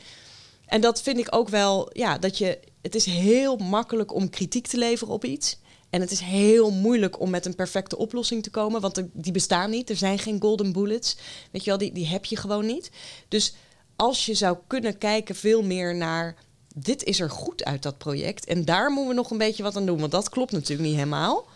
En 0.67 0.81
dat 0.81 1.03
vind 1.03 1.19
ik 1.19 1.35
ook 1.35 1.49
wel, 1.49 1.91
ja, 1.93 2.19
dat 2.19 2.39
je, 2.39 2.59
het 2.83 2.95
is 2.95 3.05
heel 3.05 3.57
makkelijk 3.57 4.15
om 4.15 4.31
kritiek 4.31 4.67
te 4.67 4.79
leveren 4.79 5.15
op 5.15 5.25
iets. 5.25 5.57
En 5.91 6.01
het 6.01 6.11
is 6.11 6.21
heel 6.21 6.71
moeilijk 6.71 7.21
om 7.21 7.31
met 7.31 7.47
een 7.47 7.55
perfecte 7.55 7.97
oplossing 7.97 8.43
te 8.43 8.51
komen, 8.51 8.81
want 8.81 9.03
die 9.13 9.33
bestaan 9.33 9.71
niet. 9.71 9.91
Er 9.91 9.97
zijn 9.97 10.19
geen 10.19 10.41
golden 10.41 10.73
bullets. 10.73 11.17
Weet 11.51 11.65
je 11.65 11.71
wel, 11.71 11.79
die, 11.79 11.93
die 11.93 12.07
heb 12.07 12.25
je 12.25 12.37
gewoon 12.37 12.67
niet. 12.67 12.91
Dus 13.29 13.55
als 13.97 14.27
je 14.27 14.35
zou 14.35 14.57
kunnen 14.67 14.99
kijken 14.99 15.35
veel 15.35 15.63
meer 15.63 15.95
naar 15.95 16.35
dit 16.75 17.03
is 17.03 17.21
er 17.21 17.31
goed 17.31 17.65
uit 17.65 17.83
dat 17.83 17.99
project. 17.99 18.45
En 18.45 18.65
daar 18.65 18.91
moeten 18.91 19.09
we 19.09 19.15
nog 19.15 19.31
een 19.31 19.39
beetje 19.39 19.63
wat 19.63 19.77
aan 19.77 19.87
doen. 19.87 20.01
Want 20.01 20.13
dat 20.13 20.29
klopt 20.29 20.53
natuurlijk 20.53 20.89
niet 20.89 20.97
helemaal. 20.97 21.47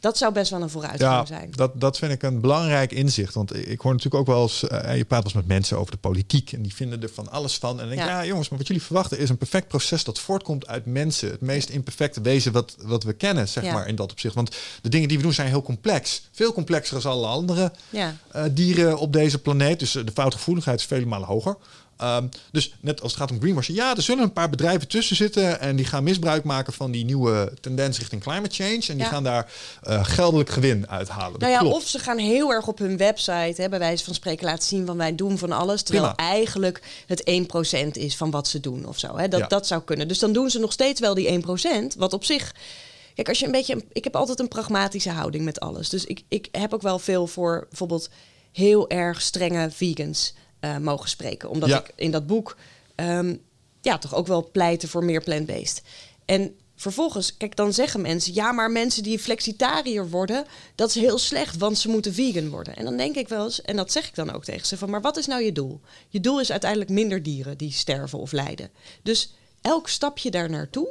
Dat 0.00 0.18
zou 0.18 0.32
best 0.32 0.50
wel 0.50 0.62
een 0.62 0.70
vooruitgang 0.70 1.12
ja, 1.12 1.24
zijn. 1.24 1.50
Dat, 1.50 1.80
dat 1.80 1.98
vind 1.98 2.12
ik 2.12 2.22
een 2.22 2.40
belangrijk 2.40 2.92
inzicht. 2.92 3.34
Want 3.34 3.56
ik 3.56 3.80
hoor 3.80 3.92
natuurlijk 3.92 4.20
ook 4.20 4.26
wel 4.26 4.42
eens... 4.42 4.62
Uh, 4.62 4.96
je 4.96 5.04
praat 5.04 5.22
wel 5.22 5.22
eens 5.22 5.32
met 5.32 5.46
mensen 5.46 5.78
over 5.78 5.92
de 5.92 5.98
politiek... 5.98 6.52
en 6.52 6.62
die 6.62 6.74
vinden 6.74 7.02
er 7.02 7.08
van 7.08 7.30
alles 7.30 7.58
van. 7.58 7.70
En 7.70 7.76
dan 7.76 7.88
denk 7.88 8.00
ja. 8.00 8.20
ja. 8.20 8.26
jongens, 8.26 8.48
maar 8.48 8.58
wat 8.58 8.66
jullie 8.66 8.82
verwachten... 8.82 9.18
is 9.18 9.28
een 9.28 9.36
perfect 9.36 9.68
proces 9.68 10.04
dat 10.04 10.18
voortkomt 10.18 10.66
uit 10.66 10.86
mensen. 10.86 11.30
Het 11.30 11.40
meest 11.40 11.68
imperfecte 11.68 12.20
wezen 12.20 12.52
wat, 12.52 12.76
wat 12.78 13.04
we 13.04 13.12
kennen, 13.12 13.48
zeg 13.48 13.64
ja. 13.64 13.72
maar, 13.72 13.88
in 13.88 13.96
dat 13.96 14.10
opzicht. 14.10 14.34
Want 14.34 14.56
de 14.82 14.88
dingen 14.88 15.08
die 15.08 15.16
we 15.16 15.22
doen 15.22 15.32
zijn 15.32 15.48
heel 15.48 15.62
complex. 15.62 16.28
Veel 16.32 16.52
complexer 16.52 17.02
dan 17.02 17.12
alle 17.12 17.26
andere 17.26 17.72
uh, 17.90 18.04
dieren 18.50 18.98
op 18.98 19.12
deze 19.12 19.38
planeet. 19.38 19.78
Dus 19.78 19.92
de 19.92 20.12
foutgevoeligheid 20.14 20.80
is 20.80 20.86
vele 20.86 21.06
malen 21.06 21.28
hoger. 21.28 21.56
Um, 22.02 22.28
dus 22.52 22.74
net 22.80 23.02
als 23.02 23.12
het 23.12 23.20
gaat 23.20 23.30
om 23.30 23.40
greenwashing, 23.40 23.76
ja, 23.76 23.96
er 23.96 24.02
zullen 24.02 24.22
een 24.22 24.32
paar 24.32 24.50
bedrijven 24.50 24.88
tussen 24.88 25.16
zitten 25.16 25.60
en 25.60 25.76
die 25.76 25.84
gaan 25.84 26.02
misbruik 26.02 26.44
maken 26.44 26.72
van 26.72 26.90
die 26.90 27.04
nieuwe 27.04 27.52
tendens 27.60 27.98
richting 27.98 28.22
climate 28.22 28.54
change. 28.54 28.84
En 28.88 28.94
die 28.94 29.04
ja. 29.04 29.08
gaan 29.08 29.24
daar 29.24 29.52
uh, 29.88 30.04
geldelijk 30.04 30.50
gewin 30.50 30.88
uithalen. 30.88 31.40
Nou 31.40 31.52
ja, 31.52 31.64
of 31.64 31.88
ze 31.88 31.98
gaan 31.98 32.18
heel 32.18 32.52
erg 32.52 32.66
op 32.66 32.78
hun 32.78 32.96
website, 32.96 33.62
hè, 33.62 33.68
bij 33.68 33.78
wijze 33.78 34.04
van 34.04 34.14
spreken, 34.14 34.46
laten 34.46 34.68
zien 34.68 34.86
van 34.86 34.96
wij 34.96 35.14
doen 35.14 35.38
van 35.38 35.52
alles. 35.52 35.82
Terwijl 35.82 36.14
Prima. 36.14 36.30
eigenlijk 36.30 36.82
het 37.06 37.30
1% 37.76 37.90
is 37.92 38.16
van 38.16 38.30
wat 38.30 38.48
ze 38.48 38.60
doen 38.60 38.86
of 38.86 38.98
zo. 38.98 39.16
Hè. 39.16 39.28
Dat, 39.28 39.40
ja. 39.40 39.46
dat 39.46 39.66
zou 39.66 39.82
kunnen. 39.82 40.08
Dus 40.08 40.18
dan 40.18 40.32
doen 40.32 40.50
ze 40.50 40.58
nog 40.58 40.72
steeds 40.72 41.00
wel 41.00 41.14
die 41.14 41.42
1%, 41.44 41.96
wat 41.96 42.12
op 42.12 42.24
zich. 42.24 42.54
Kijk, 43.14 43.28
als 43.28 43.38
je 43.38 43.46
een 43.46 43.52
beetje. 43.52 43.84
Ik 43.92 44.04
heb 44.04 44.16
altijd 44.16 44.40
een 44.40 44.48
pragmatische 44.48 45.10
houding 45.10 45.44
met 45.44 45.60
alles. 45.60 45.88
Dus 45.88 46.04
ik, 46.04 46.22
ik 46.28 46.48
heb 46.52 46.74
ook 46.74 46.82
wel 46.82 46.98
veel 46.98 47.26
voor 47.26 47.66
bijvoorbeeld 47.68 48.08
heel 48.52 48.88
erg 48.88 49.20
strenge 49.20 49.70
vegans 49.70 50.34
uh, 50.60 50.76
mogen 50.76 51.08
spreken. 51.08 51.50
Omdat 51.50 51.68
ja. 51.68 51.78
ik 51.78 51.92
in 51.96 52.10
dat 52.10 52.26
boek 52.26 52.56
um, 52.96 53.40
ja, 53.80 53.98
toch 53.98 54.14
ook 54.14 54.26
wel 54.26 54.50
pleiten 54.50 54.88
voor 54.88 55.04
meer 55.04 55.22
plant-based. 55.22 55.82
En 56.24 56.56
vervolgens, 56.76 57.36
kijk, 57.36 57.56
dan 57.56 57.72
zeggen 57.72 58.00
mensen... 58.00 58.34
ja, 58.34 58.52
maar 58.52 58.70
mensen 58.70 59.02
die 59.02 59.18
flexitariër 59.18 60.10
worden... 60.10 60.44
dat 60.74 60.88
is 60.88 60.94
heel 60.94 61.18
slecht, 61.18 61.56
want 61.56 61.78
ze 61.78 61.88
moeten 61.88 62.14
vegan 62.14 62.48
worden. 62.48 62.76
En 62.76 62.84
dan 62.84 62.96
denk 62.96 63.16
ik 63.16 63.28
wel 63.28 63.44
eens, 63.44 63.62
en 63.62 63.76
dat 63.76 63.92
zeg 63.92 64.08
ik 64.08 64.14
dan 64.14 64.32
ook 64.32 64.44
tegen 64.44 64.66
ze... 64.66 64.76
van, 64.76 64.90
maar 64.90 65.00
wat 65.00 65.16
is 65.16 65.26
nou 65.26 65.42
je 65.42 65.52
doel? 65.52 65.80
Je 66.08 66.20
doel 66.20 66.40
is 66.40 66.50
uiteindelijk 66.50 66.90
minder 66.90 67.22
dieren 67.22 67.58
die 67.58 67.72
sterven 67.72 68.18
of 68.18 68.32
lijden. 68.32 68.70
Dus 69.02 69.34
elk 69.60 69.88
stapje 69.88 70.30
daar 70.30 70.50
naartoe 70.50 70.88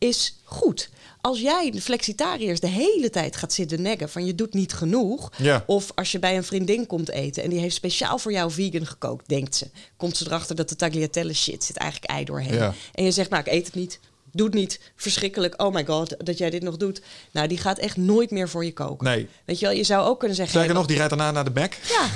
is 0.00 0.36
goed. 0.44 0.90
Als 1.20 1.40
jij 1.40 1.70
de 1.70 1.80
flexitariërs 1.80 2.60
de 2.60 2.66
hele 2.68 3.10
tijd 3.10 3.36
gaat 3.36 3.52
zitten 3.52 3.82
neggen 3.82 4.08
van 4.10 4.26
je 4.26 4.34
doet 4.34 4.54
niet 4.54 4.72
genoeg. 4.72 5.32
Ja. 5.36 5.64
Of 5.66 5.92
als 5.94 6.12
je 6.12 6.18
bij 6.18 6.36
een 6.36 6.44
vriendin 6.44 6.86
komt 6.86 7.10
eten 7.10 7.42
en 7.42 7.50
die 7.50 7.58
heeft 7.58 7.74
speciaal 7.74 8.18
voor 8.18 8.32
jou 8.32 8.50
vegan 8.50 8.86
gekookt, 8.86 9.28
denkt 9.28 9.56
ze. 9.56 9.66
Komt 9.96 10.16
ze 10.16 10.26
erachter 10.26 10.56
dat 10.56 10.68
de 10.68 10.76
tagliatelle 10.76 11.34
shit 11.34 11.64
zit 11.64 11.76
eigenlijk 11.76 12.12
ei 12.12 12.24
doorheen. 12.24 12.54
Ja. 12.54 12.74
En 12.94 13.04
je 13.04 13.10
zegt, 13.10 13.30
nou 13.30 13.42
ik 13.46 13.52
eet 13.52 13.66
het 13.66 13.74
niet. 13.74 14.00
Doe 14.32 14.46
het 14.46 14.54
niet. 14.54 14.80
Verschrikkelijk. 14.96 15.62
Oh 15.62 15.74
my 15.74 15.84
god, 15.86 16.14
dat 16.18 16.38
jij 16.38 16.50
dit 16.50 16.62
nog 16.62 16.76
doet. 16.76 17.00
Nou, 17.30 17.48
die 17.48 17.58
gaat 17.58 17.78
echt 17.78 17.96
nooit 17.96 18.30
meer 18.30 18.48
voor 18.48 18.64
je 18.64 18.72
koken. 18.72 19.06
Nee. 19.06 19.28
Weet 19.44 19.58
je 19.58 19.66
wel, 19.66 19.74
je 19.74 19.84
zou 19.84 20.06
ook 20.06 20.18
kunnen 20.18 20.36
zeggen... 20.36 20.54
Sterker 20.54 20.74
nog, 20.76 20.86
die 20.86 20.96
rijdt 20.96 21.10
daarna 21.10 21.30
naar 21.30 21.44
de 21.44 21.50
back. 21.50 21.76
Ja, 21.88 22.08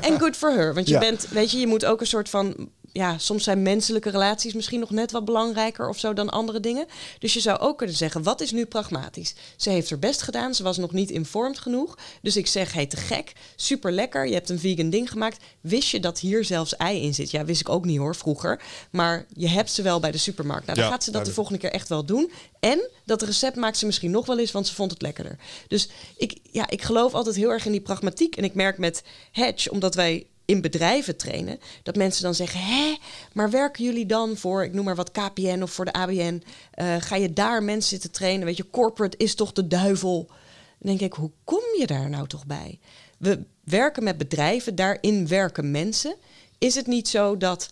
en 0.00 0.18
good 0.20 0.36
for 0.36 0.52
her. 0.52 0.74
Want 0.74 0.86
je 0.86 0.92
Ja. 0.96 1.00
bent, 1.00 1.28
weet 1.28 1.50
je, 1.50 1.58
je 1.58 1.66
moet 1.66 1.84
ook 1.84 2.00
een 2.00 2.06
soort 2.06 2.28
van... 2.28 2.70
Ja, 2.96 3.18
soms 3.18 3.44
zijn 3.44 3.62
menselijke 3.62 4.10
relaties 4.10 4.54
misschien 4.54 4.80
nog 4.80 4.90
net 4.90 5.12
wat 5.12 5.24
belangrijker 5.24 5.88
of 5.88 5.98
zo 5.98 6.12
dan 6.12 6.30
andere 6.30 6.60
dingen. 6.60 6.86
Dus 7.18 7.34
je 7.34 7.40
zou 7.40 7.58
ook 7.58 7.78
kunnen 7.78 7.96
zeggen, 7.96 8.22
wat 8.22 8.40
is 8.40 8.50
nu 8.50 8.64
pragmatisch? 8.64 9.34
Ze 9.56 9.70
heeft 9.70 9.90
haar 9.90 9.98
best 9.98 10.22
gedaan, 10.22 10.54
ze 10.54 10.62
was 10.62 10.76
nog 10.76 10.92
niet 10.92 11.10
informed 11.10 11.58
genoeg. 11.58 11.98
Dus 12.22 12.36
ik 12.36 12.46
zeg, 12.46 12.72
hey, 12.72 12.86
te 12.86 12.96
gek, 12.96 13.32
super 13.56 13.92
lekker, 13.92 14.26
je 14.26 14.34
hebt 14.34 14.48
een 14.48 14.58
vegan 14.58 14.90
ding 14.90 15.10
gemaakt. 15.10 15.44
Wist 15.60 15.88
je 15.88 16.00
dat 16.00 16.18
hier 16.18 16.44
zelfs 16.44 16.76
ei 16.76 17.02
in 17.02 17.14
zit? 17.14 17.30
Ja, 17.30 17.44
wist 17.44 17.60
ik 17.60 17.68
ook 17.68 17.84
niet 17.84 17.98
hoor, 17.98 18.16
vroeger. 18.16 18.62
Maar 18.90 19.26
je 19.34 19.48
hebt 19.48 19.70
ze 19.70 19.82
wel 19.82 20.00
bij 20.00 20.10
de 20.10 20.18
supermarkt. 20.18 20.66
Nou, 20.66 20.78
dan 20.78 20.86
Ja, 20.86 20.92
gaat 20.92 21.04
ze 21.04 21.10
dat 21.10 21.24
de 21.24 21.32
volgende 21.32 21.58
keer 21.58 21.72
echt 21.72 21.88
wel 21.88 22.04
doen. 22.04 22.32
En 22.60 22.88
dat 23.04 23.22
recept 23.22 23.56
maakt 23.56 23.76
ze 23.76 23.86
misschien 23.86 24.10
nog 24.10 24.26
wel 24.26 24.38
eens, 24.38 24.52
want 24.52 24.66
ze 24.66 24.74
vond 24.74 24.90
het 24.90 25.02
lekkerder. 25.02 25.38
Dus 25.68 25.88
ik, 26.16 26.38
ja, 26.50 26.70
ik 26.70 26.82
geloof 26.82 27.14
altijd 27.14 27.36
heel 27.36 27.50
erg 27.50 27.66
in 27.66 27.72
die 27.72 27.80
pragmatiek. 27.80 28.36
En 28.36 28.44
ik 28.44 28.54
merk 28.54 28.78
met 28.78 29.02
Hedge, 29.32 29.70
omdat 29.70 29.94
wij 29.94 30.26
in 30.46 30.60
bedrijven 30.60 31.16
trainen, 31.16 31.60
dat 31.82 31.96
mensen 31.96 32.22
dan 32.22 32.34
zeggen: 32.34 32.60
Hé, 32.60 32.96
maar 33.32 33.50
werken 33.50 33.84
jullie 33.84 34.06
dan 34.06 34.36
voor, 34.36 34.64
ik 34.64 34.72
noem 34.72 34.84
maar 34.84 34.96
wat 34.96 35.10
KPN 35.10 35.62
of 35.62 35.70
voor 35.70 35.84
de 35.84 35.92
ABN? 35.92 36.42
Eh, 36.70 36.96
ga 36.98 37.16
je 37.16 37.32
daar 37.32 37.62
mensen 37.62 37.90
zitten 37.90 38.10
trainen? 38.10 38.46
Weet 38.46 38.56
je, 38.56 38.70
corporate 38.70 39.16
is 39.16 39.34
toch 39.34 39.52
de 39.52 39.66
duivel? 39.66 40.30
Denk 40.78 41.00
ik: 41.00 41.12
hoe 41.12 41.30
kom 41.44 41.62
je 41.78 41.86
daar 41.86 42.10
nou 42.10 42.26
toch 42.26 42.46
bij? 42.46 42.78
We 43.18 43.44
werken 43.64 44.04
met 44.04 44.18
bedrijven, 44.18 44.74
daarin 44.74 45.28
werken 45.28 45.70
mensen. 45.70 46.16
Is 46.58 46.74
het 46.74 46.86
niet 46.86 47.08
zo 47.08 47.36
dat 47.36 47.70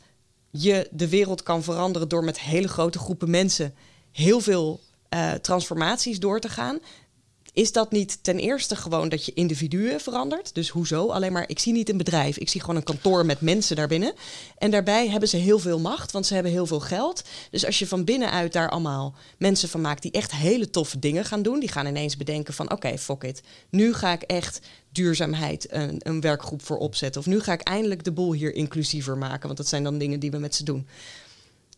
je 0.51 0.89
de 0.91 1.09
wereld 1.09 1.43
kan 1.43 1.63
veranderen 1.63 2.09
door 2.09 2.25
met 2.25 2.41
hele 2.41 2.69
grote 2.69 2.99
groepen 2.99 3.31
mensen 3.31 3.75
heel 4.13 4.41
veel 4.41 4.81
eh, 5.09 5.33
transformaties 5.33 6.19
door 6.19 6.41
te 6.41 6.49
gaan? 6.49 6.79
Is 7.55 7.73
dat 7.73 7.91
niet 7.91 8.19
ten 8.23 8.39
eerste 8.39 8.77
gewoon 8.77 9.09
dat 9.09 9.25
je 9.25 9.33
individuen 9.33 10.01
verandert? 10.01 10.55
Dus 10.55 10.69
hoezo? 10.69 11.09
Alleen 11.09 11.33
maar, 11.33 11.49
ik 11.49 11.59
zie 11.59 11.73
niet 11.73 11.89
een 11.89 11.97
bedrijf. 11.97 12.37
Ik 12.37 12.49
zie 12.49 12.61
gewoon 12.61 12.77
een 12.77 12.83
kantoor 12.83 13.27
met 13.27 13.41
mensen 13.41 13.77
daarbinnen. 13.77 14.13
En 14.59 14.71
daarbij 14.71 15.09
hebben 15.09 15.29
ze 15.29 15.37
heel 15.37 15.59
veel 15.59 15.79
macht, 15.79 16.13
want 16.13 16.27
ze 16.27 16.35
hebben 16.35 16.53
heel 16.53 16.67
veel 16.67 16.81
geld. 16.81 17.23
Dus 17.51 17.67
als 17.67 17.79
je 17.79 17.87
van 17.87 18.05
binnenuit 18.05 18.53
daar 18.53 18.71
allemaal 18.71 19.15
mensen 19.39 19.69
van 19.69 19.81
maakt 19.81 20.03
die 20.03 20.11
echt 20.11 20.33
hele 20.33 20.71
toffe 20.71 20.99
dingen 20.99 21.25
gaan 21.25 21.43
doen. 21.43 21.61
Die 21.61 21.69
gaan 21.69 21.87
ineens 21.87 22.17
bedenken 22.17 22.55
van, 22.55 22.71
oké, 22.71 22.99
fuck 22.99 23.23
it. 23.23 23.43
Nu 23.71 23.95
ga 23.95 24.13
ik 24.13 24.23
echt 24.23 24.61
duurzaamheid 24.93 25.73
een, 25.73 25.97
een 25.99 26.21
werkgroep 26.21 26.63
voor 26.63 26.79
opzetten. 26.79 27.21
Of 27.21 27.27
nu 27.27 27.41
ga 27.41 27.53
ik 27.53 27.61
eindelijk 27.61 28.05
de 28.05 28.13
boel 28.13 28.33
hier 28.33 28.55
inclusiever 28.55 29.19
maken. 29.19 29.47
Want 29.47 29.57
dat 29.57 29.69
zijn 29.69 29.85
dan 29.85 29.99
dingen 29.99 30.21
die 30.21 30.31
we 30.31 30.39
met 30.39 30.55
ze 30.55 30.65
doen 30.65 30.87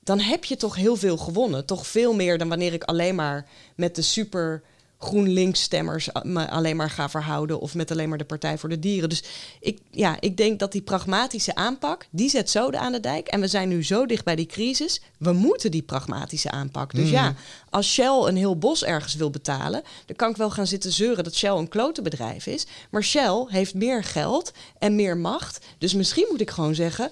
dan 0.07 0.21
heb 0.21 0.45
je 0.45 0.57
toch 0.57 0.75
heel 0.75 0.97
veel 0.97 1.17
gewonnen. 1.17 1.65
Toch 1.65 1.87
veel 1.87 2.15
meer 2.15 2.39
dan 2.39 2.49
wanneer 2.49 2.73
ik 2.73 2.85
alleen 2.85 3.15
maar 3.15 3.49
met 3.77 3.95
de 3.95 4.03
super 4.03 4.63
GroenLinks 5.07 5.63
stemmers 5.63 6.09
me 6.23 6.51
alleen 6.51 6.77
maar 6.77 6.91
ga 6.91 7.09
verhouden 7.09 7.61
of 7.61 7.75
met 7.75 7.91
alleen 7.91 8.09
maar 8.09 8.19
de 8.19 8.25
Partij 8.25 8.59
voor 8.59 8.69
de 8.69 8.79
Dieren. 8.79 9.09
Dus 9.09 9.23
ik, 9.61 9.79
ja, 9.91 10.17
ik 10.21 10.37
denk 10.37 10.59
dat 10.59 10.73
die 10.73 10.81
pragmatische 10.81 11.55
aanpak, 11.55 12.07
die 12.11 12.29
zet 12.29 12.51
zoden 12.51 12.81
aan 12.81 12.93
de 12.93 13.01
dijk. 13.01 13.29
En 13.29 13.41
we 13.41 13.47
zijn 13.47 13.69
nu 13.69 13.85
zo 13.85 14.07
dicht 14.07 14.25
bij 14.25 14.37
die 14.37 14.47
crisis. 14.47 15.01
We 15.19 15.33
moeten 15.33 15.71
die 15.71 15.83
pragmatische 15.83 16.51
aanpak. 16.51 16.95
Dus 16.95 17.11
ja, 17.11 17.35
als 17.71 17.93
Shell 17.93 18.23
een 18.27 18.37
heel 18.37 18.59
bos 18.59 18.85
ergens 18.85 19.15
wil 19.15 19.31
betalen, 19.31 19.83
dan 20.07 20.17
kan 20.17 20.31
ik 20.31 20.37
wel 20.37 20.51
gaan 20.51 20.67
zitten 20.67 20.93
zeuren 20.93 21.25
dat 21.25 21.35
Shell 21.35 21.51
een 21.57 21.69
klote 21.69 22.03
bedrijf 22.03 22.47
is. 22.47 22.67
Maar 22.91 23.05
Shell 23.05 23.45
heeft 23.49 23.75
meer 23.75 24.05
geld 24.05 24.53
en 24.79 24.95
meer 24.95 25.17
macht. 25.17 25.67
Dus 25.79 25.95
misschien 25.95 26.27
moet 26.31 26.41
ik 26.41 26.51
gewoon 26.51 26.75
zeggen. 26.75 27.11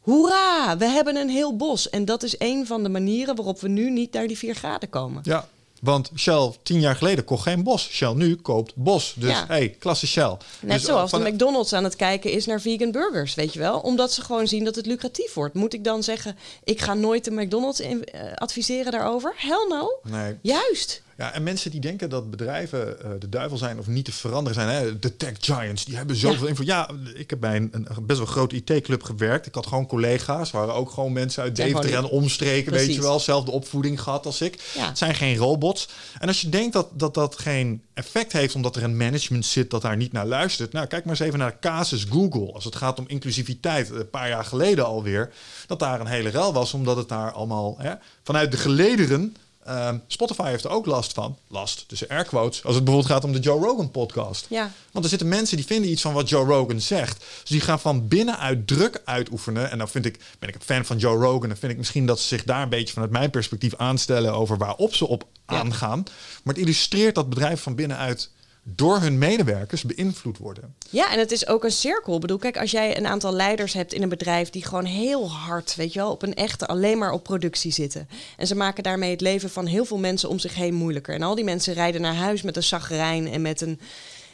Hoera, 0.00 0.76
we 0.76 0.86
hebben 0.86 1.16
een 1.16 1.28
heel 1.28 1.56
bos. 1.56 1.90
En 1.90 2.04
dat 2.04 2.22
is 2.22 2.34
een 2.38 2.66
van 2.66 2.82
de 2.82 2.88
manieren 2.88 3.36
waarop 3.36 3.60
we 3.60 3.68
nu 3.68 3.90
niet 3.90 4.12
naar 4.12 4.26
die 4.26 4.38
vier 4.38 4.54
graden 4.54 4.88
komen. 4.88 5.20
Ja, 5.24 5.48
want 5.82 6.10
Shell 6.16 6.50
tien 6.62 6.80
jaar 6.80 6.96
geleden 6.96 7.24
kocht 7.24 7.42
geen 7.42 7.62
bos. 7.62 7.88
Shell 7.90 8.12
nu 8.14 8.36
koopt 8.36 8.72
bos. 8.74 9.14
Dus 9.16 9.30
Ja. 9.30 9.44
hey, 9.48 9.68
klasse 9.78 10.06
Shell. 10.06 10.36
Net 10.60 10.76
dus, 10.78 10.84
zoals 10.84 11.10
van- 11.10 11.24
de 11.24 11.30
McDonald's 11.30 11.72
aan 11.72 11.84
het 11.84 11.96
kijken 11.96 12.30
is 12.30 12.46
naar 12.46 12.60
vegan 12.60 12.90
burgers, 12.90 13.34
weet 13.34 13.52
je 13.52 13.58
wel? 13.58 13.78
Omdat 13.78 14.12
ze 14.12 14.22
gewoon 14.22 14.46
zien 14.48 14.64
dat 14.64 14.74
het 14.74 14.86
lucratief 14.86 15.34
wordt. 15.34 15.54
Moet 15.54 15.74
ik 15.74 15.84
dan 15.84 16.02
zeggen, 16.02 16.36
ik 16.64 16.80
ga 16.80 16.94
nooit 16.94 17.24
de 17.24 17.30
McDonald's 17.30 17.80
in- 17.80 18.04
eh, 18.04 18.32
adviseren 18.34 18.92
daarover? 18.92 19.32
Hell 19.36 19.66
no. 19.68 19.98
Nee. 20.02 20.36
Juist. 20.42 21.02
Ja, 21.16 21.32
en 21.32 21.42
mensen 21.42 21.70
die 21.70 21.80
denken 21.80 22.10
dat 22.10 22.30
bedrijven 22.30 23.02
eh, 23.04 23.10
de 23.18 23.28
duivel 23.28 23.58
zijn 23.58 23.78
of 23.78 23.86
niet 23.86 24.04
te 24.04 24.12
veranderen 24.12 24.54
zijn. 24.54 24.68
Hè? 24.68 24.98
De 24.98 25.16
tech 25.16 25.32
giants, 25.40 25.84
die 25.84 25.96
hebben 25.96 26.16
zoveel 26.16 26.42
Ja. 26.42 26.48
invloed. 26.48 26.66
Ja, 26.66 26.90
ik 27.14 27.30
heb 27.30 27.40
bij 27.40 27.56
een, 27.56 27.68
een 27.72 28.06
best 28.06 28.18
wel 28.18 28.28
grote 28.28 28.54
IT-club 28.56 29.02
gewerkt. 29.02 29.46
Ik 29.46 29.54
had 29.54 29.66
gewoon 29.66 29.86
collega's, 29.86 30.50
waren 30.50 30.74
ook 30.74 30.90
gewoon 30.90 31.12
mensen 31.12 31.42
uit 31.42 31.56
Deventer 31.56 31.94
en 31.94 32.04
omstreken, 32.04 32.72
weet 32.72 32.94
je 32.94 33.00
wel. 33.00 33.20
Zelfde 33.20 33.50
opvoeding 33.50 34.00
gehad 34.00 34.26
als 34.26 34.40
ik. 34.40 34.70
Ja. 34.74 34.86
Het 34.88 34.98
zijn 34.98 35.14
geen 35.14 35.36
robots. 35.36 35.88
En 36.18 36.28
als 36.28 36.40
je 36.40 36.48
denkt 36.48 36.72
dat, 36.72 36.88
dat 36.92 37.14
dat 37.14 37.38
geen 37.38 37.82
effect 37.94 38.32
heeft 38.32 38.54
omdat 38.54 38.76
er 38.76 38.82
een 38.82 38.96
management 38.96 39.46
zit 39.46 39.70
dat 39.70 39.82
daar 39.82 39.96
niet 39.96 40.12
naar 40.12 40.26
luistert. 40.26 40.72
Nou, 40.72 40.86
kijk 40.86 41.04
maar 41.04 41.14
eens 41.14 41.26
even 41.26 41.38
naar 41.38 41.50
de 41.50 41.58
casus 41.60 42.04
Google. 42.10 42.52
Als 42.52 42.64
het 42.64 42.76
gaat 42.76 42.98
om 42.98 43.04
inclusiviteit, 43.08 43.90
een 43.90 44.10
paar 44.10 44.28
jaar 44.28 44.44
geleden 44.44 44.86
alweer. 44.86 45.32
Dat 45.66 45.78
daar 45.78 46.00
een 46.00 46.06
hele 46.06 46.28
rel 46.28 46.52
was, 46.52 46.74
omdat 46.74 46.96
het 46.96 47.08
daar 47.08 47.32
allemaal 47.32 47.74
hè, 47.78 47.92
vanuit 48.22 48.50
de 48.50 48.56
gelederen... 48.58 49.36
Ehm, 49.66 49.98
Spotify 50.06 50.48
heeft 50.48 50.64
er 50.64 50.70
ook 50.70 50.86
last 50.86 51.12
van. 51.12 51.36
Last, 51.48 51.84
tussen 51.88 52.08
air 52.08 52.24
quotes. 52.24 52.64
Als 52.64 52.74
het 52.74 52.84
bijvoorbeeld 52.84 53.14
gaat 53.14 53.24
om 53.24 53.32
de 53.32 53.38
Joe 53.38 53.60
Rogan 53.60 53.90
podcast. 53.90 54.46
Ja. 54.48 54.70
Want 54.92 55.04
er 55.04 55.10
zitten 55.10 55.28
mensen 55.28 55.56
die 55.56 55.66
vinden 55.66 55.90
iets 55.90 56.02
van 56.02 56.12
wat 56.12 56.28
Joe 56.28 56.44
Rogan 56.46 56.80
zegt. 56.80 57.18
Dus 57.40 57.50
die 57.50 57.60
gaan 57.60 57.80
van 57.80 58.08
binnenuit 58.08 58.66
druk 58.66 59.00
uitoefenen. 59.04 59.70
En 59.70 59.78
dan 59.78 59.88
vind 59.88 60.06
ik, 60.06 60.18
ben 60.38 60.48
ik 60.48 60.54
een 60.54 60.60
fan 60.60 60.84
van 60.84 60.96
Joe 60.98 61.16
Rogan. 61.24 61.48
Dan 61.48 61.58
vind 61.58 61.72
ik 61.72 61.78
misschien 61.78 62.06
dat 62.06 62.20
ze 62.20 62.26
zich 62.26 62.44
daar 62.44 62.62
een 62.62 62.68
beetje 62.68 62.92
vanuit 62.92 63.10
mijn 63.10 63.30
perspectief 63.30 63.74
aanstellen 63.76 64.32
over 64.34 64.56
waarop 64.56 64.94
ze 64.94 65.06
op 65.06 65.24
Ja. 65.48 65.58
aangaan. 65.58 66.02
Maar 66.42 66.54
het 66.54 66.62
illustreert 66.62 67.14
dat 67.14 67.28
bedrijven 67.28 67.58
van 67.58 67.74
binnenuit 67.74 68.30
door 68.68 69.00
hun 69.00 69.18
medewerkers 69.18 69.84
beïnvloed 69.84 70.38
worden. 70.38 70.74
Ja, 70.90 71.12
en 71.12 71.18
het 71.18 71.32
is 71.32 71.46
ook 71.46 71.64
een 71.64 71.70
cirkel. 71.70 72.14
Ik 72.14 72.20
bedoel, 72.20 72.38
kijk, 72.38 72.58
als 72.58 72.70
jij 72.70 72.96
een 72.96 73.06
aantal 73.06 73.32
leiders 73.32 73.72
hebt 73.72 73.92
in 73.92 74.02
een 74.02 74.08
bedrijf 74.08 74.50
die 74.50 74.64
gewoon 74.64 74.84
heel 74.84 75.30
hard, 75.30 75.74
weet 75.74 75.92
je 75.92 75.98
wel, 75.98 76.10
op 76.10 76.22
een 76.22 76.34
echte 76.34 76.66
alleen 76.66 76.98
maar 76.98 77.12
op 77.12 77.22
productie 77.22 77.72
zitten. 77.72 78.08
En 78.36 78.46
ze 78.46 78.54
maken 78.54 78.82
daarmee 78.82 79.10
het 79.10 79.20
leven 79.20 79.50
van 79.50 79.66
heel 79.66 79.84
veel 79.84 79.98
mensen 79.98 80.28
om 80.28 80.38
zich 80.38 80.54
heen 80.54 80.74
moeilijker. 80.74 81.14
En 81.14 81.22
al 81.22 81.34
die 81.34 81.44
mensen 81.44 81.74
rijden 81.74 82.00
naar 82.00 82.14
huis 82.14 82.42
met 82.42 82.56
een 82.56 82.62
zagrijn 82.62 83.28
en 83.28 83.42
met 83.42 83.60
een 83.60 83.80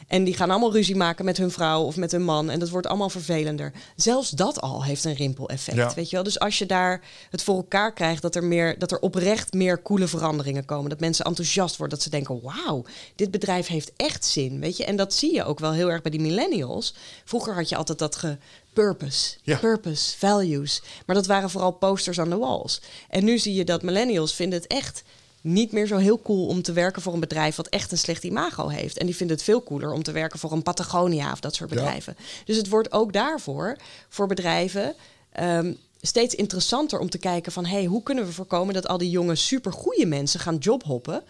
en 0.07 0.23
die 0.23 0.33
gaan 0.35 0.49
allemaal 0.49 0.71
ruzie 0.71 0.95
maken 0.95 1.25
met 1.25 1.37
hun 1.37 1.51
vrouw 1.51 1.83
of 1.83 1.95
met 1.95 2.11
hun 2.11 2.23
man. 2.23 2.49
En 2.49 2.59
dat 2.59 2.69
wordt 2.69 2.87
allemaal 2.87 3.09
vervelender. 3.09 3.71
Zelfs 3.95 4.29
dat 4.29 4.61
al 4.61 4.83
heeft 4.83 5.03
een 5.03 5.15
rimpeleffect. 5.15 5.93
Weet 5.93 6.09
je 6.09 6.15
wel? 6.15 6.23
Dus 6.23 6.39
als 6.39 6.57
je 6.57 6.65
daar 6.65 7.01
het 7.29 7.43
voor 7.43 7.55
elkaar 7.55 7.93
krijgt 7.93 8.21
dat 8.21 8.35
er, 8.35 8.43
meer, 8.43 8.79
dat 8.79 8.91
er 8.91 8.99
oprecht 8.99 9.53
meer 9.53 9.81
coole 9.81 10.07
veranderingen 10.07 10.65
komen. 10.65 10.89
Dat 10.89 10.99
mensen 10.99 11.25
enthousiast 11.25 11.77
worden. 11.77 11.97
Dat 11.97 12.05
ze 12.05 12.11
denken: 12.11 12.41
wauw, 12.41 12.83
dit 13.15 13.31
bedrijf 13.31 13.67
heeft 13.67 13.91
echt 13.95 14.25
zin. 14.25 14.59
Weet 14.59 14.77
je? 14.77 14.85
En 14.85 14.95
dat 14.95 15.13
zie 15.13 15.33
je 15.33 15.43
ook 15.43 15.59
wel 15.59 15.71
heel 15.71 15.91
erg 15.91 16.01
bij 16.01 16.11
die 16.11 16.21
millennials. 16.21 16.95
Vroeger 17.25 17.53
had 17.53 17.69
je 17.69 17.75
altijd 17.75 17.99
dat 17.99 18.15
ge 18.15 18.37
purpose, 18.73 19.37
purpose, 19.59 20.17
values. 20.17 20.81
Maar 21.05 21.15
dat 21.15 21.25
waren 21.25 21.49
vooral 21.49 21.71
posters 21.71 22.19
aan 22.19 22.29
de 22.29 22.37
walls. 22.37 22.81
En 23.09 23.23
nu 23.23 23.37
zie 23.37 23.53
je 23.53 23.65
dat 23.65 23.83
millennials 23.83 24.33
vinden 24.33 24.59
het 24.59 24.71
echt 24.71 25.03
niet 25.43 25.71
meer 25.71 25.87
zo 25.87 25.97
heel 25.97 26.21
cool 26.21 26.45
om 26.45 26.61
te 26.61 26.73
werken 26.73 27.01
voor 27.01 27.13
een 27.13 27.19
bedrijf 27.19 27.55
wat 27.55 27.67
echt 27.67 27.91
een 27.91 27.97
slecht 27.97 28.23
imago 28.23 28.67
heeft. 28.67 28.97
En 28.97 29.05
die 29.05 29.15
vinden 29.15 29.35
het 29.35 29.45
veel 29.45 29.63
cooler 29.63 29.91
om 29.91 30.03
te 30.03 30.11
werken 30.11 30.39
voor 30.39 30.51
een 30.51 30.63
Patagonia 30.63 31.31
of 31.31 31.39
dat 31.39 31.55
soort 31.55 31.69
bedrijven. 31.69 32.17
Dus 32.45 32.57
het 32.57 32.69
wordt 32.69 32.91
ook 32.91 33.13
daarvoor, 33.13 33.77
voor 34.09 34.27
bedrijven, 34.27 34.95
um, 35.39 35.77
steeds 36.01 36.35
interessanter 36.35 36.99
om 36.99 37.09
te 37.09 37.17
kijken 37.17 37.51
van... 37.51 37.65
hey, 37.65 37.85
hoe 37.85 38.03
kunnen 38.03 38.25
we 38.25 38.31
voorkomen 38.31 38.73
dat 38.73 38.87
al 38.87 38.97
die 38.97 39.09
jonge 39.09 39.35
supergoeie 39.35 40.05
mensen 40.05 40.39
gaan 40.39 40.57
jobhoppen... 40.57 41.23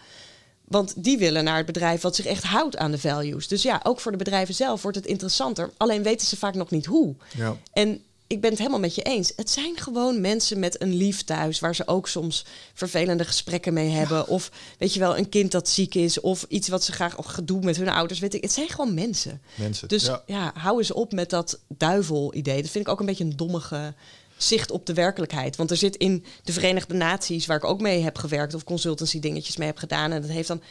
Want 0.64 1.04
die 1.04 1.18
willen 1.18 1.44
naar 1.44 1.56
het 1.56 1.66
bedrijf 1.66 2.00
wat 2.00 2.16
zich 2.16 2.26
echt 2.26 2.44
houdt 2.44 2.76
aan 2.76 2.90
de 2.90 2.98
values. 2.98 3.48
Dus 3.48 3.62
ja, 3.62 3.80
ook 3.82 4.00
voor 4.00 4.12
de 4.12 4.18
bedrijven 4.18 4.54
zelf 4.54 4.82
wordt 4.82 4.96
het 4.96 5.06
interessanter. 5.06 5.70
Alleen 5.76 6.02
weten 6.02 6.26
ze 6.26 6.36
vaak 6.36 6.54
nog 6.54 6.70
niet 6.70 6.86
hoe. 6.86 7.14
Ja. 7.36 7.56
En 7.72 8.02
ik 8.26 8.40
ben 8.40 8.50
het 8.50 8.58
helemaal 8.58 8.80
met 8.80 8.94
je 8.94 9.02
eens. 9.02 9.32
Het 9.36 9.50
zijn 9.50 9.76
gewoon 9.76 10.20
mensen 10.20 10.58
met 10.58 10.82
een 10.82 10.94
lief 10.94 11.22
thuis, 11.22 11.60
waar 11.60 11.74
ze 11.74 11.86
ook 11.86 12.08
soms 12.08 12.44
vervelende 12.74 13.24
gesprekken 13.24 13.72
mee 13.72 13.88
hebben. 13.88 14.28
Of 14.28 14.50
weet 14.78 14.94
je 14.94 15.00
wel, 15.00 15.18
een 15.18 15.28
kind 15.28 15.50
dat 15.50 15.68
ziek 15.68 15.94
is, 15.94 16.20
of 16.20 16.44
iets 16.48 16.68
wat 16.68 16.84
ze 16.84 16.92
graag 16.92 17.18
of 17.18 17.26
gedoe 17.26 17.60
met 17.60 17.76
hun 17.76 17.88
ouders. 17.88 18.20
Weet 18.20 18.34
ik. 18.34 18.42
Het 18.42 18.52
zijn 18.52 18.68
gewoon 18.68 18.94
mensen. 18.94 19.42
Mensen. 19.54 19.88
Dus 19.88 20.10
ja, 20.26 20.52
hou 20.54 20.78
eens 20.78 20.92
op 20.92 21.12
met 21.12 21.30
dat 21.30 21.58
duivel-idee. 21.68 22.62
Dat 22.62 22.70
vind 22.70 22.86
ik 22.86 22.92
ook 22.92 23.00
een 23.00 23.06
beetje 23.06 23.24
een 23.24 23.36
dommige 23.36 23.94
zicht 24.36 24.70
op 24.70 24.86
de 24.86 24.94
werkelijkheid. 24.94 25.56
Want 25.56 25.70
er 25.70 25.76
zit 25.76 25.96
in 25.96 26.24
de 26.42 26.52
Verenigde 26.52 26.94
Naties, 26.94 27.46
waar 27.46 27.56
ik 27.56 27.64
ook 27.64 27.80
mee 27.80 28.02
heb 28.02 28.18
gewerkt, 28.18 28.54
of 28.54 28.64
consultancy 28.64 29.20
dingetjes 29.20 29.56
mee 29.56 29.68
heb 29.68 29.78
gedaan. 29.78 30.12
En 30.12 30.20
dat 30.20 30.30
heeft 30.30 30.48
dan 30.48 30.62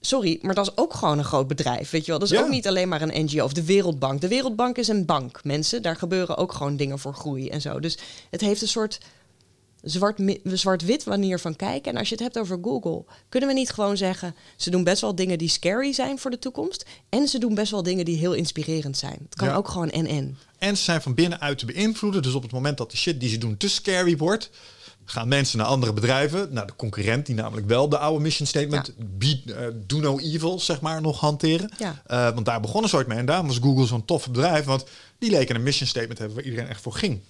sorry, 0.00 0.38
maar 0.42 0.54
dat 0.54 0.66
is 0.66 0.76
ook 0.76 0.94
gewoon 0.94 1.18
een 1.18 1.24
groot 1.24 1.48
bedrijf. 1.48 1.90
Weet 1.90 2.04
je 2.04 2.10
wel, 2.10 2.20
dat 2.20 2.30
is 2.30 2.38
ook 2.38 2.48
niet 2.48 2.66
alleen 2.66 2.88
maar 2.88 3.02
een 3.02 3.24
NGO 3.24 3.44
of 3.44 3.52
de 3.52 3.64
Wereldbank. 3.64 4.20
De 4.20 4.28
Wereldbank 4.28 4.76
is 4.78 4.88
een 4.88 5.04
bank, 5.04 5.44
mensen. 5.44 5.82
Daar 5.82 5.96
gebeuren 5.96 6.36
ook 6.36 6.52
gewoon 6.52 6.76
dingen 6.76 6.98
voor 6.98 7.14
groei 7.14 7.48
en 7.48 7.60
zo. 7.60 7.80
Dus 7.80 7.98
het 8.30 8.40
heeft 8.40 8.62
een 8.62 8.68
soort 8.68 8.98
zwart-wit 9.82 10.40
zwart 10.52 11.06
manier 11.06 11.38
van 11.38 11.56
kijken. 11.56 11.92
En 11.92 11.98
als 11.98 12.08
je 12.08 12.14
het 12.14 12.24
hebt 12.24 12.38
over 12.38 12.58
Google, 12.62 13.04
kunnen 13.28 13.48
we 13.48 13.54
niet 13.54 13.70
gewoon 13.70 13.96
zeggen: 13.96 14.34
ze 14.56 14.70
doen 14.70 14.84
best 14.84 15.00
wel 15.00 15.14
dingen 15.14 15.38
die 15.38 15.48
scary 15.48 15.92
zijn 15.92 16.18
voor 16.18 16.30
de 16.30 16.38
toekomst. 16.38 16.84
En 17.08 17.28
ze 17.28 17.38
doen 17.38 17.54
best 17.54 17.70
wel 17.70 17.82
dingen 17.82 18.04
die 18.04 18.16
heel 18.16 18.32
inspirerend 18.32 18.96
zijn. 18.96 19.18
Het 19.22 19.34
kan 19.34 19.50
ook 19.50 19.68
gewoon 19.68 19.90
en-en. 19.90 20.38
En 20.58 20.76
ze 20.76 20.82
zijn 20.82 21.02
van 21.02 21.14
binnenuit 21.14 21.58
te 21.58 21.66
beïnvloeden. 21.66 22.22
Dus 22.22 22.34
op 22.34 22.42
het 22.42 22.52
moment 22.52 22.78
dat 22.78 22.90
de 22.90 22.96
shit 22.96 23.20
die 23.20 23.28
ze 23.28 23.38
doen 23.38 23.56
te 23.56 23.68
scary 23.68 24.16
wordt, 24.16 24.50
gaan 25.10 25.28
mensen 25.28 25.58
naar 25.58 25.66
andere 25.66 25.92
bedrijven, 25.92 26.48
naar 26.52 26.66
de 26.66 26.76
concurrent, 26.76 27.26
die 27.26 27.34
namelijk 27.34 27.66
wel 27.66 27.88
de 27.88 27.98
oude 27.98 28.22
mission 28.22 28.46
statement, 28.46 28.92
be, 29.18 29.40
uh, 29.46 29.54
do 29.86 29.98
no 29.98 30.18
evil, 30.18 30.60
zeg 30.60 30.80
maar, 30.80 31.00
nog 31.00 31.20
hanteren. 31.20 31.70
Ja. 31.78 32.02
Uh, 32.10 32.34
want 32.34 32.46
daar 32.46 32.60
begonnen 32.60 32.90
ze 32.90 32.96
ooit 32.96 33.06
mee. 33.06 33.18
En 33.18 33.26
daarom 33.26 33.46
was 33.46 33.58
Google 33.58 33.86
zo'n 33.86 34.04
tof 34.04 34.26
bedrijf, 34.26 34.64
want 34.64 34.84
die 35.18 35.30
leken 35.30 35.54
een 35.54 35.62
mission 35.62 35.88
statement 35.88 36.18
hebben 36.18 36.36
waar 36.36 36.46
iedereen 36.46 36.68
echt 36.68 36.80
voor 36.80 36.92
ging. 36.92 37.20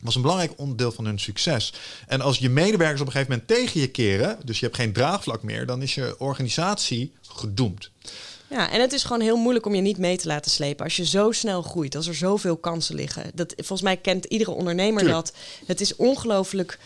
was 0.00 0.14
een 0.14 0.22
belangrijk 0.22 0.52
onderdeel 0.56 0.92
van 0.92 1.04
hun 1.04 1.18
succes. 1.18 1.72
En 2.06 2.20
als 2.20 2.38
je 2.38 2.50
medewerkers 2.50 3.00
op 3.00 3.06
een 3.06 3.12
gegeven 3.12 3.32
moment 3.32 3.48
tegen 3.48 3.80
je 3.80 3.88
keren, 3.88 4.38
dus 4.44 4.58
je 4.58 4.64
hebt 4.64 4.78
geen 4.78 4.92
draagvlak 4.92 5.42
meer, 5.42 5.66
dan 5.66 5.82
is 5.82 5.94
je 5.94 6.14
organisatie 6.18 7.12
gedoemd. 7.28 7.90
Ja, 8.50 8.70
en 8.70 8.80
het 8.80 8.92
is 8.92 9.02
gewoon 9.02 9.20
heel 9.20 9.36
moeilijk 9.36 9.66
om 9.66 9.74
je 9.74 9.80
niet 9.80 9.98
mee 9.98 10.16
te 10.16 10.26
laten 10.26 10.50
slepen. 10.50 10.84
Als 10.84 10.96
je 10.96 11.06
zo 11.06 11.32
snel 11.32 11.62
groeit, 11.62 11.96
als 11.96 12.06
er 12.06 12.14
zoveel 12.14 12.56
kansen 12.56 12.94
liggen. 12.94 13.30
Dat, 13.34 13.52
volgens 13.56 13.82
mij 13.82 13.96
kent 13.96 14.24
iedere 14.24 14.50
ondernemer 14.50 15.04
dat. 15.04 15.32
Het 15.66 15.80
is 15.80 15.96
ongelooflijk 15.96 16.78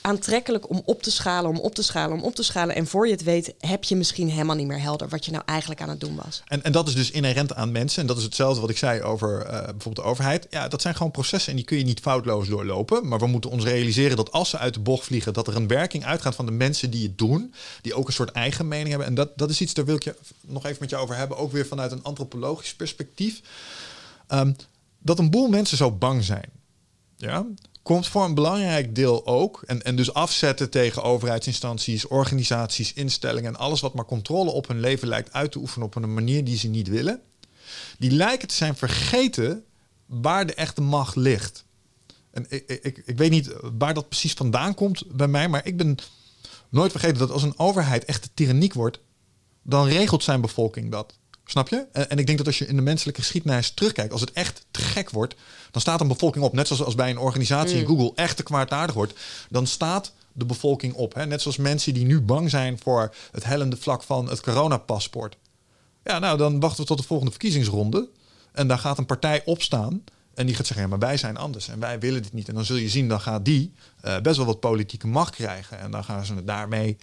aantrekkelijk 0.00 0.70
om 0.70 0.82
op 0.84 1.02
te 1.02 1.10
schalen, 1.10 1.50
om 1.50 1.58
op 1.58 1.74
te 1.74 1.82
schalen, 1.82 2.16
om 2.16 2.22
op 2.22 2.34
te 2.34 2.42
schalen. 2.42 2.74
En 2.74 2.86
voor 2.86 3.06
je 3.06 3.12
het 3.12 3.22
weet, 3.22 3.54
heb 3.58 3.84
je 3.84 3.96
misschien 3.96 4.28
helemaal 4.28 4.56
niet 4.56 4.66
meer 4.66 4.80
helder 4.80 5.08
wat 5.08 5.24
je 5.24 5.30
nou 5.30 5.42
eigenlijk 5.46 5.80
aan 5.80 5.88
het 5.88 6.00
doen 6.00 6.16
was. 6.24 6.42
En, 6.46 6.62
en 6.62 6.72
dat 6.72 6.88
is 6.88 6.94
dus 6.94 7.10
inherent 7.10 7.54
aan 7.54 7.72
mensen. 7.72 8.00
En 8.00 8.06
dat 8.06 8.16
is 8.16 8.22
hetzelfde 8.22 8.60
wat 8.60 8.70
ik 8.70 8.76
zei 8.76 9.02
over 9.02 9.46
uh, 9.46 9.50
bijvoorbeeld 9.50 9.96
de 9.96 10.02
overheid. 10.02 10.46
Ja, 10.50 10.68
dat 10.68 10.82
zijn 10.82 10.94
gewoon 10.94 11.12
processen 11.12 11.50
en 11.50 11.56
die 11.56 11.64
kun 11.66 11.78
je 11.78 11.84
niet 11.84 12.00
foutloos 12.00 12.48
doorlopen. 12.48 13.08
Maar 13.08 13.18
we 13.18 13.26
moeten 13.26 13.50
ons 13.50 13.64
realiseren 13.64 14.16
dat 14.16 14.32
als 14.32 14.50
ze 14.50 14.58
uit 14.58 14.74
de 14.74 14.80
bocht 14.80 15.04
vliegen, 15.04 15.32
dat 15.32 15.46
er 15.46 15.56
een 15.56 15.68
werking 15.68 16.04
uitgaat 16.04 16.34
van 16.34 16.46
de 16.46 16.52
mensen 16.52 16.90
die 16.90 17.06
het 17.06 17.18
doen. 17.18 17.54
Die 17.82 17.94
ook 17.94 18.06
een 18.06 18.12
soort 18.12 18.32
eigen 18.32 18.68
mening 18.68 18.88
hebben. 18.88 19.06
En 19.06 19.14
dat, 19.14 19.38
dat 19.38 19.50
is 19.50 19.60
iets, 19.60 19.74
daar 19.74 19.84
wil 19.84 19.96
ik 19.96 20.04
je 20.04 20.14
nog 20.40 20.64
even 20.64 20.76
met 20.80 20.90
je 20.90 20.96
over 20.96 21.16
hebben. 21.16 21.36
Ook 21.36 21.52
weer 21.52 21.66
vanuit 21.66 21.92
een 21.92 22.02
antropologisch 22.02 22.74
perspectief. 22.74 23.40
Um, 24.28 24.56
dat 24.98 25.18
een 25.18 25.30
boel 25.30 25.48
mensen 25.48 25.76
zo 25.76 25.90
bang 25.90 26.24
zijn. 26.24 26.50
Ja, 27.16 27.46
komt 27.88 28.08
voor 28.08 28.24
een 28.24 28.34
belangrijk 28.34 28.94
deel 28.94 29.26
ook, 29.26 29.62
en, 29.66 29.82
en 29.82 29.96
dus 29.96 30.14
afzetten 30.14 30.70
tegen 30.70 31.02
overheidsinstanties, 31.02 32.06
organisaties, 32.06 32.92
instellingen 32.92 33.54
en 33.54 33.58
alles 33.58 33.80
wat 33.80 33.94
maar 33.94 34.04
controle 34.04 34.50
op 34.50 34.68
hun 34.68 34.80
leven 34.80 35.08
lijkt 35.08 35.32
uit 35.32 35.52
te 35.52 35.58
oefenen 35.58 35.86
op 35.86 35.94
een 35.94 36.14
manier 36.14 36.44
die 36.44 36.56
ze 36.56 36.68
niet 36.68 36.88
willen, 36.88 37.20
die 37.98 38.10
lijken 38.10 38.48
te 38.48 38.54
zijn 38.54 38.76
vergeten 38.76 39.64
waar 40.06 40.46
de 40.46 40.54
echte 40.54 40.80
macht 40.80 41.16
ligt. 41.16 41.64
En 42.30 42.46
ik, 42.48 42.80
ik, 42.82 43.02
ik 43.04 43.16
weet 43.16 43.30
niet 43.30 43.54
waar 43.78 43.94
dat 43.94 44.08
precies 44.08 44.32
vandaan 44.32 44.74
komt 44.74 45.02
bij 45.16 45.28
mij, 45.28 45.48
maar 45.48 45.66
ik 45.66 45.76
ben 45.76 45.96
nooit 46.68 46.90
vergeten 46.90 47.18
dat 47.18 47.30
als 47.30 47.42
een 47.42 47.58
overheid 47.58 48.04
echt 48.04 48.30
tyranniek 48.34 48.74
wordt, 48.74 49.00
dan 49.62 49.86
regelt 49.86 50.22
zijn 50.22 50.40
bevolking 50.40 50.90
dat. 50.90 51.18
Snap 51.50 51.68
je? 51.68 51.86
En 51.92 52.18
ik 52.18 52.26
denk 52.26 52.38
dat 52.38 52.46
als 52.46 52.58
je 52.58 52.66
in 52.66 52.76
de 52.76 52.82
menselijke 52.82 53.20
geschiedenis 53.20 53.70
terugkijkt, 53.70 54.12
als 54.12 54.20
het 54.20 54.32
echt 54.32 54.66
te 54.70 54.80
gek 54.80 55.10
wordt, 55.10 55.34
dan 55.70 55.80
staat 55.80 56.00
een 56.00 56.08
bevolking 56.08 56.44
op. 56.44 56.52
Net 56.52 56.66
zoals 56.66 56.84
als 56.84 56.94
bij 56.94 57.10
een 57.10 57.18
organisatie 57.18 57.80
mm. 57.80 57.86
Google 57.86 58.12
echt 58.14 58.36
te 58.36 58.42
kwaadaardig 58.42 58.94
wordt, 58.94 59.14
dan 59.50 59.66
staat 59.66 60.12
de 60.32 60.44
bevolking 60.44 60.94
op. 60.94 61.14
Hè? 61.14 61.26
Net 61.26 61.42
zoals 61.42 61.56
mensen 61.56 61.94
die 61.94 62.04
nu 62.04 62.20
bang 62.20 62.50
zijn 62.50 62.78
voor 62.78 63.14
het 63.30 63.44
hellende 63.44 63.76
vlak 63.76 64.02
van 64.02 64.28
het 64.28 64.40
coronapaspoort. 64.40 65.36
Ja, 66.04 66.18
nou 66.18 66.38
dan 66.38 66.60
wachten 66.60 66.80
we 66.80 66.86
tot 66.86 66.98
de 66.98 67.06
volgende 67.06 67.32
verkiezingsronde. 67.32 68.08
En 68.52 68.68
daar 68.68 68.78
gaat 68.78 68.98
een 68.98 69.06
partij 69.06 69.42
opstaan. 69.44 70.04
En 70.34 70.46
die 70.46 70.54
gaat 70.54 70.66
zeggen, 70.66 70.84
ja, 70.84 70.90
maar 70.90 71.08
wij 71.08 71.16
zijn 71.16 71.36
anders 71.36 71.68
en 71.68 71.80
wij 71.80 71.98
willen 71.98 72.22
dit 72.22 72.32
niet. 72.32 72.48
En 72.48 72.54
dan 72.54 72.64
zul 72.64 72.76
je 72.76 72.88
zien, 72.88 73.08
dan 73.08 73.20
gaat 73.20 73.44
die 73.44 73.72
uh, 74.04 74.20
best 74.20 74.36
wel 74.36 74.46
wat 74.46 74.60
politieke 74.60 75.06
macht 75.06 75.34
krijgen. 75.34 75.78
En 75.78 75.90
dan 75.90 76.04
gaan 76.04 76.24
ze 76.24 76.44
daarmee 76.44 76.96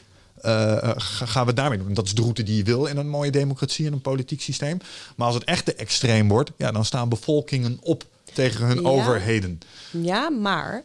uh, 0.44 0.92
gaan 0.98 1.46
we 1.46 1.54
daarmee 1.54 1.78
doen. 1.78 1.94
Dat 1.94 2.06
is 2.06 2.16
de 2.16 2.22
route 2.22 2.44
die 2.44 2.58
je 2.58 2.64
wil 2.64 2.86
in 2.86 2.98
een 2.98 3.10
mooie 3.10 3.32
democratie 3.32 3.86
en 3.86 3.94
een 3.94 4.02
politiek 4.02 4.42
systeem. 4.42 4.78
Maar 5.16 5.28
als 5.28 5.36
het 5.36 5.44
echt 5.44 5.66
te 5.66 5.76
extreem 5.76 6.28
wordt, 6.28 6.52
ja, 6.58 6.72
dan 6.72 6.86
staan 6.86 7.10
bevolkingen 7.10 7.78
op 7.82 8.04
tegen 8.34 8.66
hun 8.66 8.86
overheden. 8.86 9.60
Ja, 9.92 10.30
maar 10.30 10.84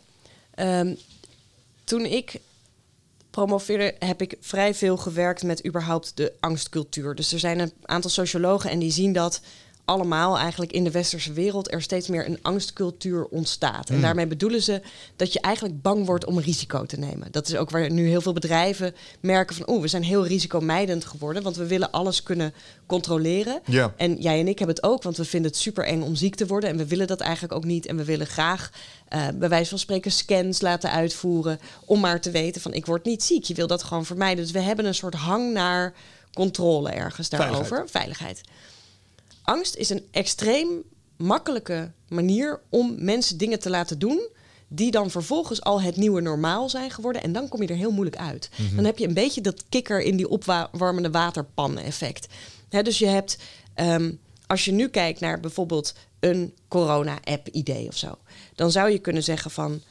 um, 0.57 0.96
toen 1.84 2.05
ik 2.05 2.40
promoveerde, 3.30 3.94
heb 3.98 4.22
ik 4.22 4.36
vrij 4.40 4.74
veel 4.74 4.96
gewerkt 4.96 5.42
met 5.42 5.66
überhaupt 5.66 6.12
de 6.14 6.32
angstcultuur. 6.40 7.14
Dus 7.14 7.32
er 7.32 7.38
zijn 7.38 7.59
een 7.59 7.72
aantal 7.82 8.11
sociologen 8.11 8.70
en 8.70 8.78
die 8.78 8.92
zien 8.92 9.12
dat 9.12 9.40
allemaal 9.91 10.38
eigenlijk 10.38 10.72
in 10.72 10.84
de 10.84 10.91
westerse 10.91 11.32
wereld 11.32 11.72
er 11.72 11.82
steeds 11.82 12.09
meer 12.09 12.26
een 12.26 12.38
angstcultuur 12.43 13.24
ontstaat. 13.24 13.88
En 13.88 13.95
mm. 13.95 14.03
daarmee 14.03 14.26
bedoelen 14.26 14.62
ze 14.62 14.82
dat 15.16 15.32
je 15.32 15.41
eigenlijk 15.41 15.82
bang 15.82 16.07
wordt 16.07 16.24
om 16.24 16.38
risico 16.38 16.86
te 16.86 16.99
nemen. 16.99 17.28
Dat 17.30 17.49
is 17.49 17.57
ook 17.57 17.70
waar 17.70 17.91
nu 17.91 18.09
heel 18.09 18.20
veel 18.20 18.32
bedrijven 18.32 18.95
merken 19.20 19.57
van, 19.57 19.70
oeh, 19.70 19.80
we 19.80 19.88
zijn 19.88 20.03
heel 20.03 20.26
risicomijdend 20.26 21.05
geworden, 21.05 21.43
want 21.43 21.57
we 21.57 21.66
willen 21.66 21.91
alles 21.91 22.22
kunnen 22.22 22.55
controleren. 22.86 23.61
Ja. 23.64 23.95
En 23.97 24.16
jij 24.20 24.41
en 24.41 24.49
ik 24.49 24.59
hebben 24.59 24.76
het 24.76 24.84
ook, 24.84 25.03
want 25.03 25.16
we 25.16 25.24
vinden 25.24 25.51
het 25.51 25.61
super 25.61 25.84
eng 25.84 26.03
om 26.03 26.14
ziek 26.14 26.34
te 26.34 26.47
worden 26.47 26.70
en 26.70 26.76
we 26.76 26.86
willen 26.86 27.07
dat 27.07 27.20
eigenlijk 27.20 27.55
ook 27.55 27.64
niet. 27.64 27.86
En 27.86 27.97
we 27.97 28.05
willen 28.05 28.26
graag 28.26 28.70
uh, 29.14 29.28
bij 29.34 29.49
wijze 29.49 29.68
van 29.68 29.78
spreken 29.78 30.12
scans 30.12 30.61
laten 30.61 30.91
uitvoeren 30.91 31.61
om 31.84 32.01
maar 32.01 32.20
te 32.20 32.30
weten 32.30 32.61
van, 32.61 32.72
ik 32.72 32.86
word 32.86 33.05
niet 33.05 33.22
ziek. 33.22 33.45
Je 33.45 33.55
wil 33.55 33.66
dat 33.66 33.82
gewoon 33.82 34.07
vermijden. 34.07 34.45
Dus 34.45 34.53
we 34.53 34.61
hebben 34.61 34.84
een 34.84 34.95
soort 34.95 35.14
hang 35.14 35.53
naar 35.53 35.95
controle 36.32 36.91
ergens 36.91 37.28
daarover. 37.28 37.88
Veiligheid. 37.88 37.91
Veiligheid 37.91 38.41
angst 39.43 39.76
is 39.76 39.91
een 39.91 40.07
extreem 40.11 40.82
makkelijke 41.16 41.93
manier 42.09 42.61
om 42.68 42.95
mensen 43.05 43.38
dingen 43.38 43.59
te 43.59 43.70
laten 43.70 43.99
doen 43.99 44.28
die 44.72 44.91
dan 44.91 45.11
vervolgens 45.11 45.62
al 45.62 45.80
het 45.80 45.97
nieuwe 45.97 46.20
normaal 46.20 46.68
zijn 46.68 46.91
geworden. 46.91 47.22
En 47.22 47.32
dan 47.32 47.49
kom 47.49 47.62
je 47.62 47.68
er 47.68 47.76
heel 47.76 47.91
moeilijk 47.91 48.16
uit. 48.16 48.51
Mhm. 48.57 48.76
Dan 48.76 48.84
heb 48.84 48.99
je 48.99 49.07
een 49.07 49.14
beetje 49.14 49.41
dat 49.41 49.64
kikker 49.68 50.01
in 50.01 50.16
die 50.16 50.28
opwarmende 50.28 51.11
waterpan 51.11 51.78
effect. 51.78 52.26
dus 52.68 52.99
je 52.99 53.07
hebt, 53.07 53.38
ehm, 53.74 54.12
als 54.47 54.64
je 54.64 54.72
nu 54.72 54.88
kijkt 54.88 55.20
naar 55.20 55.41
bijvoorbeeld 55.41 55.95
een 56.20 56.55
corona-app 56.68 57.49
idee 57.49 57.88
of 57.88 57.97
zo, 57.97 58.18
dan 58.55 58.70
zou 58.70 58.91
je 58.91 58.99
kunnen 58.99 59.22
zeggen 59.22 59.51
van 59.51 59.82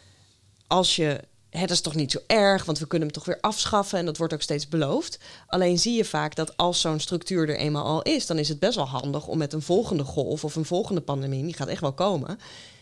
als 0.68 0.96
je 0.96 1.20
Dat 1.50 1.70
is 1.70 1.82
toch 1.82 1.96
niet 1.96 2.12
zo 2.12 2.20
erg, 2.28 2.66
want 2.66 2.80
we 2.80 2.88
kunnen 2.88 3.08
hem 3.08 3.18
toch 3.18 3.26
weer 3.26 3.38
afschaffen 3.42 4.00
en 4.00 4.06
dat 4.06 4.18
wordt 4.18 4.34
ook 4.34 4.42
steeds 4.42 4.68
beloofd. 4.68 5.20
Alleen 5.48 5.80
zie 5.80 5.96
je 5.96 6.06
vaak 6.06 6.36
dat 6.36 6.58
als 6.58 6.82
zo'n 6.82 7.00
structuur 7.00 7.50
er 7.50 7.58
eenmaal 7.58 7.86
al 7.86 8.02
is, 8.02 8.26
dan 8.26 8.38
is 8.38 8.50
het 8.50 8.60
best 8.60 8.76
wel 8.76 8.88
handig 8.88 9.28
om 9.28 9.38
met 9.38 9.54
een 9.54 9.62
volgende 9.62 10.04
golf 10.04 10.44
of 10.44 10.56
een 10.56 10.66
volgende 10.66 11.02
pandemie, 11.02 11.44
die 11.44 11.54
gaat 11.54 11.68
echt 11.68 11.82
wel 11.82 11.94
komen, 11.94 12.40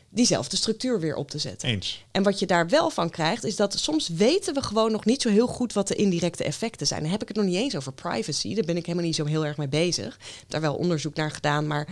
diezelfde 0.10 0.56
structuur 0.56 1.00
weer 1.00 1.16
op 1.16 1.30
te 1.30 1.38
zetten. 1.38 1.70
Eens. 1.70 2.04
En 2.12 2.24
wat 2.24 2.40
je 2.40 2.46
daar 2.46 2.68
wel 2.68 2.90
van 2.90 3.10
krijgt, 3.10 3.44
is 3.44 3.56
dat 3.56 3.80
soms 3.80 4.08
weten 4.08 4.54
we 4.54 4.62
gewoon 4.62 4.92
nog 4.92 5.06
niet 5.06 5.22
zo 5.22 5.30
heel 5.30 5.48
goed 5.48 5.74
wat 5.74 5.88
de 5.88 5.96
indirecte 5.96 6.44
effecten 6.44 6.88
zijn. 6.88 7.02
Dan 7.02 7.12
heb 7.12 7.22
ik 7.22 7.28
het 7.28 7.38
nog 7.38 7.46
niet 7.46 7.56
eens 7.56 7.76
over 7.76 7.94
privacy, 7.94 8.56
daar 8.56 8.66
ben 8.66 8.78
ik 8.78 8.86
helemaal 8.86 9.08
niet 9.08 9.16
zo 9.16 9.26
heel 9.26 9.46
erg 9.46 9.58
mee 9.58 9.68
bezig. 9.68 10.16
Ik 10.16 10.36
heb 10.40 10.50
daar 10.50 10.62
wel 10.62 10.76
onderzoek 10.76 11.16
naar 11.16 11.32
gedaan, 11.32 11.68
maar 11.68 11.88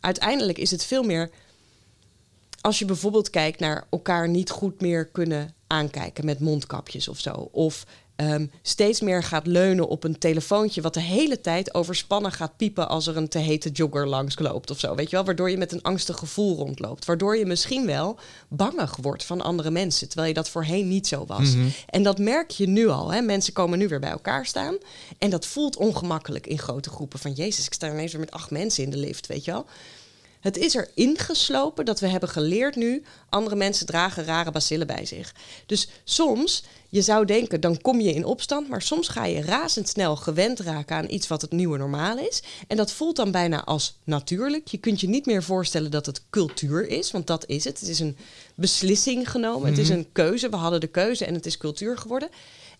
uiteindelijk 0.00 0.58
is 0.58 0.70
het 0.70 0.84
veel 0.84 1.02
meer 1.02 1.30
als 2.62 2.78
je 2.78 2.84
bijvoorbeeld 2.84 3.30
kijkt 3.30 3.60
naar 3.60 3.86
elkaar 3.90 4.28
niet 4.28 4.50
goed 4.50 4.80
meer 4.80 5.06
kunnen 5.06 5.54
aankijken 5.66 6.24
met 6.24 6.40
mondkapjes 6.40 7.08
of 7.08 7.20
zo. 7.20 7.48
Of 7.52 7.84
um, 8.16 8.50
steeds 8.62 9.00
meer 9.00 9.22
gaat 9.22 9.46
leunen 9.46 9.88
op 9.88 10.04
een 10.04 10.18
telefoontje, 10.18 10.80
wat 10.80 10.94
de 10.94 11.00
hele 11.00 11.40
tijd 11.40 11.74
overspannen 11.74 12.32
gaat 12.32 12.56
piepen 12.56 12.88
als 12.88 13.06
er 13.06 13.16
een 13.16 13.28
te 13.28 13.38
hete 13.38 13.70
jogger 13.70 14.08
langs 14.08 14.38
loopt 14.38 14.70
of 14.70 14.78
zo. 14.78 14.94
Weet 14.94 15.10
je 15.10 15.16
wel, 15.16 15.24
waardoor 15.24 15.50
je 15.50 15.56
met 15.56 15.72
een 15.72 15.82
angstig 15.82 16.18
gevoel 16.18 16.56
rondloopt. 16.56 17.04
Waardoor 17.04 17.36
je 17.36 17.46
misschien 17.46 17.86
wel 17.86 18.18
bangig 18.48 18.96
wordt 18.96 19.24
van 19.24 19.40
andere 19.40 19.70
mensen, 19.70 20.08
terwijl 20.08 20.28
je 20.28 20.34
dat 20.34 20.48
voorheen 20.48 20.88
niet 20.88 21.06
zo 21.06 21.24
was. 21.26 21.54
Mhm. 21.54 21.68
En 21.86 22.02
dat 22.02 22.18
merk 22.18 22.50
je 22.50 22.68
nu 22.68 22.88
al. 22.88 23.12
Hè? 23.12 23.20
Mensen 23.20 23.52
komen 23.52 23.78
nu 23.78 23.88
weer 23.88 24.00
bij 24.00 24.10
elkaar 24.10 24.46
staan. 24.46 24.76
En 25.18 25.30
dat 25.30 25.46
voelt 25.46 25.76
ongemakkelijk 25.76 26.46
in 26.46 26.58
grote 26.58 26.90
groepen. 26.90 27.18
Van 27.18 27.32
Jezus, 27.32 27.66
ik 27.66 27.72
sta 27.72 27.90
ineens 27.90 28.12
weer 28.12 28.20
met 28.20 28.30
acht 28.30 28.50
mensen 28.50 28.84
in 28.84 28.90
de 28.90 28.96
lift, 28.96 29.26
weet 29.26 29.44
je 29.44 29.50
wel. 29.50 29.66
Het 30.42 30.56
is 30.56 30.74
er 30.74 30.90
ingeslopen 30.94 31.84
dat 31.84 32.00
we 32.00 32.06
hebben 32.06 32.28
geleerd 32.28 32.76
nu... 32.76 33.02
andere 33.28 33.56
mensen 33.56 33.86
dragen 33.86 34.24
rare 34.24 34.50
bacillen 34.50 34.86
bij 34.86 35.06
zich. 35.06 35.34
Dus 35.66 35.88
soms, 36.04 36.64
je 36.88 37.02
zou 37.02 37.24
denken, 37.24 37.60
dan 37.60 37.80
kom 37.80 38.00
je 38.00 38.12
in 38.12 38.24
opstand... 38.24 38.68
maar 38.68 38.82
soms 38.82 39.08
ga 39.08 39.24
je 39.24 39.42
razendsnel 39.42 40.16
gewend 40.16 40.60
raken 40.60 40.96
aan 40.96 41.10
iets 41.10 41.28
wat 41.28 41.42
het 41.42 41.52
nieuwe 41.52 41.78
normaal 41.78 42.18
is. 42.18 42.42
En 42.68 42.76
dat 42.76 42.92
voelt 42.92 43.16
dan 43.16 43.30
bijna 43.30 43.64
als 43.64 43.98
natuurlijk. 44.04 44.68
Je 44.68 44.78
kunt 44.78 45.00
je 45.00 45.08
niet 45.08 45.26
meer 45.26 45.42
voorstellen 45.42 45.90
dat 45.90 46.06
het 46.06 46.22
cultuur 46.30 46.88
is, 46.88 47.10
want 47.10 47.26
dat 47.26 47.44
is 47.46 47.64
het. 47.64 47.80
Het 47.80 47.88
is 47.88 48.00
een 48.00 48.16
beslissing 48.54 49.30
genomen, 49.30 49.68
het 49.68 49.78
is 49.78 49.88
Mhm. 49.88 49.98
een 49.98 50.08
keuze. 50.12 50.48
We 50.48 50.56
hadden 50.56 50.80
de 50.80 50.86
keuze 50.86 51.24
en 51.24 51.34
het 51.34 51.46
is 51.46 51.56
cultuur 51.58 51.98
geworden. 51.98 52.28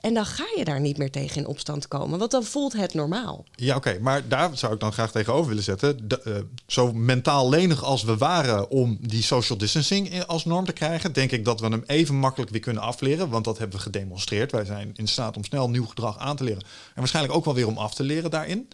En 0.03 0.15
dan 0.15 0.27
ga 0.27 0.45
je 0.57 0.65
daar 0.65 0.81
niet 0.81 0.97
meer 0.99 1.11
tegen 1.11 1.37
in 1.37 1.47
opstand 1.47 1.89
komen, 1.89 2.19
want 2.19 2.31
dan 2.31 2.45
voelt 2.45 2.73
het 2.73 2.95
normaal. 2.95 3.45
Ja, 3.55 3.77
oké. 3.77 3.99
Maar 4.01 4.29
daar 4.29 4.57
zou 4.57 4.73
ik 4.75 4.81
dan 4.81 4.93
graag 4.93 5.11
tegenover 5.13 5.49
willen 5.49 5.63
zetten. 5.63 6.09
Eh, 6.25 6.33
zo 6.67 6.93
mentaal 6.93 7.49
lenig 7.49 7.85
als 7.85 8.03
we 8.03 8.17
waren 8.17 8.71
om 8.71 8.99
die 9.01 9.23
social 9.23 9.59
distancing 9.59 10.11
in- 10.13 10.27
als 10.27 10.45
norm 10.45 10.65
te 10.65 10.73
krijgen, 10.73 11.13
denk 11.13 11.31
ik 11.31 11.45
dat 11.45 11.61
we 11.61 11.67
hem 11.67 11.83
even 11.87 12.15
makkelijk 12.15 12.51
weer 12.51 12.61
kunnen 12.61 12.83
afleren. 12.83 13.29
Want 13.29 13.45
dat 13.45 13.59
hebben 13.59 13.77
we 13.77 13.83
gedemonstreerd. 13.83 14.53
Wij 14.53 14.65
zijn 14.65 14.91
in 14.95 15.09
staat 15.09 15.37
om 15.37 15.45
snel 15.45 15.71
nieuw 15.71 15.87
gedrag 15.87 16.19
aan 16.19 16.37
te 16.37 16.45
leren. 16.45 16.63
En 16.63 16.69
waarschijnlijk 16.95 17.35
ook 17.35 17.45
wel 17.45 17.55
weer 17.55 17.67
om 17.67 17.79
af 17.79 17.95
te 17.95 18.03
leren 18.03 18.31
daarin. 18.31 18.69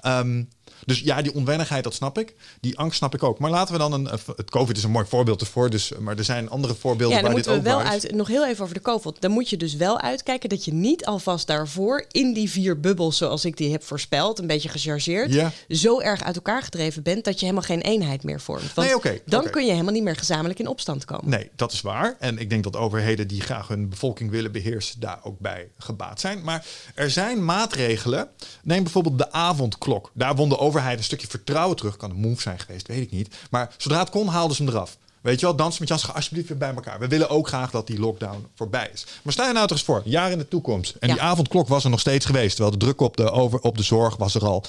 Ehm, 0.00 0.42
dus 0.86 1.00
ja, 1.00 1.22
die 1.22 1.34
onwennigheid, 1.34 1.84
dat 1.84 1.94
snap 1.94 2.18
ik. 2.18 2.34
Die 2.60 2.78
angst 2.78 2.96
snap 2.96 3.14
ik 3.14 3.22
ook. 3.22 3.38
Maar 3.38 3.50
laten 3.50 3.72
we 3.72 3.78
dan 3.78 3.92
een. 3.92 4.06
eh, 4.08 4.18
Het 4.36 4.50
COVID 4.50 4.76
is 4.76 4.82
een 4.84 4.90
mooi 4.90 5.06
voorbeeld 5.06 5.40
ervoor. 5.40 5.70
Dus, 5.70 5.92
maar 5.98 6.18
er 6.18 6.24
zijn 6.24 6.50
andere 6.50 6.74
voorbeelden 6.74 7.16
Ja, 7.16 7.22
waar 7.22 7.34
dit 7.34 7.46
we 7.46 7.52
ook 7.52 7.62
wel 7.62 7.80
uit. 7.80 8.12
Nog 8.12 8.28
heel 8.28 8.46
even 8.46 8.62
over 8.62 8.74
de 8.74 8.80
COVID. 8.80 9.20
Dan 9.20 9.30
moet 9.30 9.48
je 9.50 9.56
dus 9.56 9.74
wel 9.74 10.00
uitkijken 10.00 10.48
dat 10.48 10.64
je 10.64 10.72
niet 10.72 11.04
alvast 11.06 11.46
daarvoor 11.46 12.04
in 12.10 12.32
die 12.32 12.50
vier 12.50 12.80
bubbels, 12.80 13.16
zoals 13.16 13.44
ik 13.44 13.56
die 13.56 13.72
heb 13.72 13.82
voorspeld, 13.84 14.38
een 14.38 14.46
beetje 14.46 14.68
gechargeerd, 14.68 15.32
Ja. 15.32 15.52
zo 15.68 16.00
erg 16.00 16.22
uit 16.22 16.36
elkaar 16.36 16.62
gedreven 16.62 17.02
bent 17.02 17.24
dat 17.24 17.34
je 17.34 17.40
helemaal 17.46 17.64
geen 17.66 17.80
eenheid 17.80 18.22
meer 18.22 18.40
vormt. 18.40 18.74
Want 18.74 18.86
Nee, 18.88 18.96
oké, 18.96 19.18
dan 19.26 19.50
kun 19.50 19.64
je 19.64 19.70
helemaal 19.70 19.92
niet 19.92 20.02
meer 20.02 20.16
gezamenlijk 20.16 20.58
in 20.58 20.66
opstand 20.68 21.04
komen. 21.04 21.28
Nee, 21.30 21.50
dat 21.56 21.72
is 21.72 21.80
waar. 21.80 22.16
En 22.18 22.38
ik 22.38 22.50
denk 22.50 22.64
dat 22.64 22.76
overheden 22.76 23.28
die 23.28 23.40
graag 23.40 23.68
hun 23.68 23.88
bevolking 23.88 24.30
willen 24.30 24.52
beheersen, 24.52 25.00
daar 25.00 25.18
ook 25.22 25.38
bij 25.38 25.68
gebaat 25.78 26.20
zijn. 26.20 26.42
Maar 26.42 26.64
er 26.94 27.10
zijn 27.10 27.44
maatregelen. 27.44 28.28
Neem 28.62 28.82
bijvoorbeeld 28.82 29.18
de 29.18 29.32
avondklok. 29.32 30.10
Daar 30.14 30.34
won 30.36 30.48
de 30.48 30.58
overheid 30.60 30.98
een 30.98 31.04
stukje 31.04 31.26
vertrouwen 31.26 31.76
terug. 31.76 31.96
Kan 31.96 32.10
een 32.10 32.16
move 32.16 32.40
zijn 32.42 32.58
geweest, 32.58 32.86
weet 32.86 33.02
ik 33.02 33.10
niet. 33.10 33.34
Maar 33.50 33.74
zodra 33.76 33.98
het 33.98 34.10
kon, 34.10 34.26
haalden 34.28 34.56
ze 34.56 34.62
hem 34.62 34.72
eraf. 34.72 34.96
Weet 35.20 35.40
je 35.40 35.46
wel, 35.46 35.56
dans 35.56 35.78
met 35.78 35.88
Jans, 35.88 36.02
ga 36.02 36.12
alsjeblieft 36.12 36.48
weer 36.48 36.58
bij 36.58 36.74
elkaar. 36.74 36.98
We 36.98 37.08
willen 37.08 37.28
ook 37.30 37.48
graag 37.48 37.70
dat 37.70 37.86
die 37.86 37.98
lockdown 37.98 38.46
voorbij 38.54 38.90
is. 38.92 39.06
Maar 39.22 39.32
stel 39.32 39.46
je 39.46 39.52
nou 39.52 39.66
toch 39.66 39.76
eens 39.76 39.86
voor, 39.86 39.96
een 39.96 40.10
jaar 40.10 40.30
in 40.30 40.38
de 40.38 40.48
toekomst. 40.48 40.94
En 41.00 41.08
Ja. 41.08 41.14
die 41.14 41.22
avondklok 41.22 41.68
was 41.68 41.84
er 41.84 41.90
nog 41.90 42.00
steeds 42.00 42.26
geweest. 42.26 42.56
Terwijl 42.56 42.78
de 42.78 42.84
druk 42.84 43.00
op 43.00 43.16
de, 43.16 43.30
over, 43.30 43.60
op 43.60 43.76
de 43.76 43.82
zorg 43.82 44.16
was 44.16 44.34
er 44.34 44.44
al. 44.44 44.64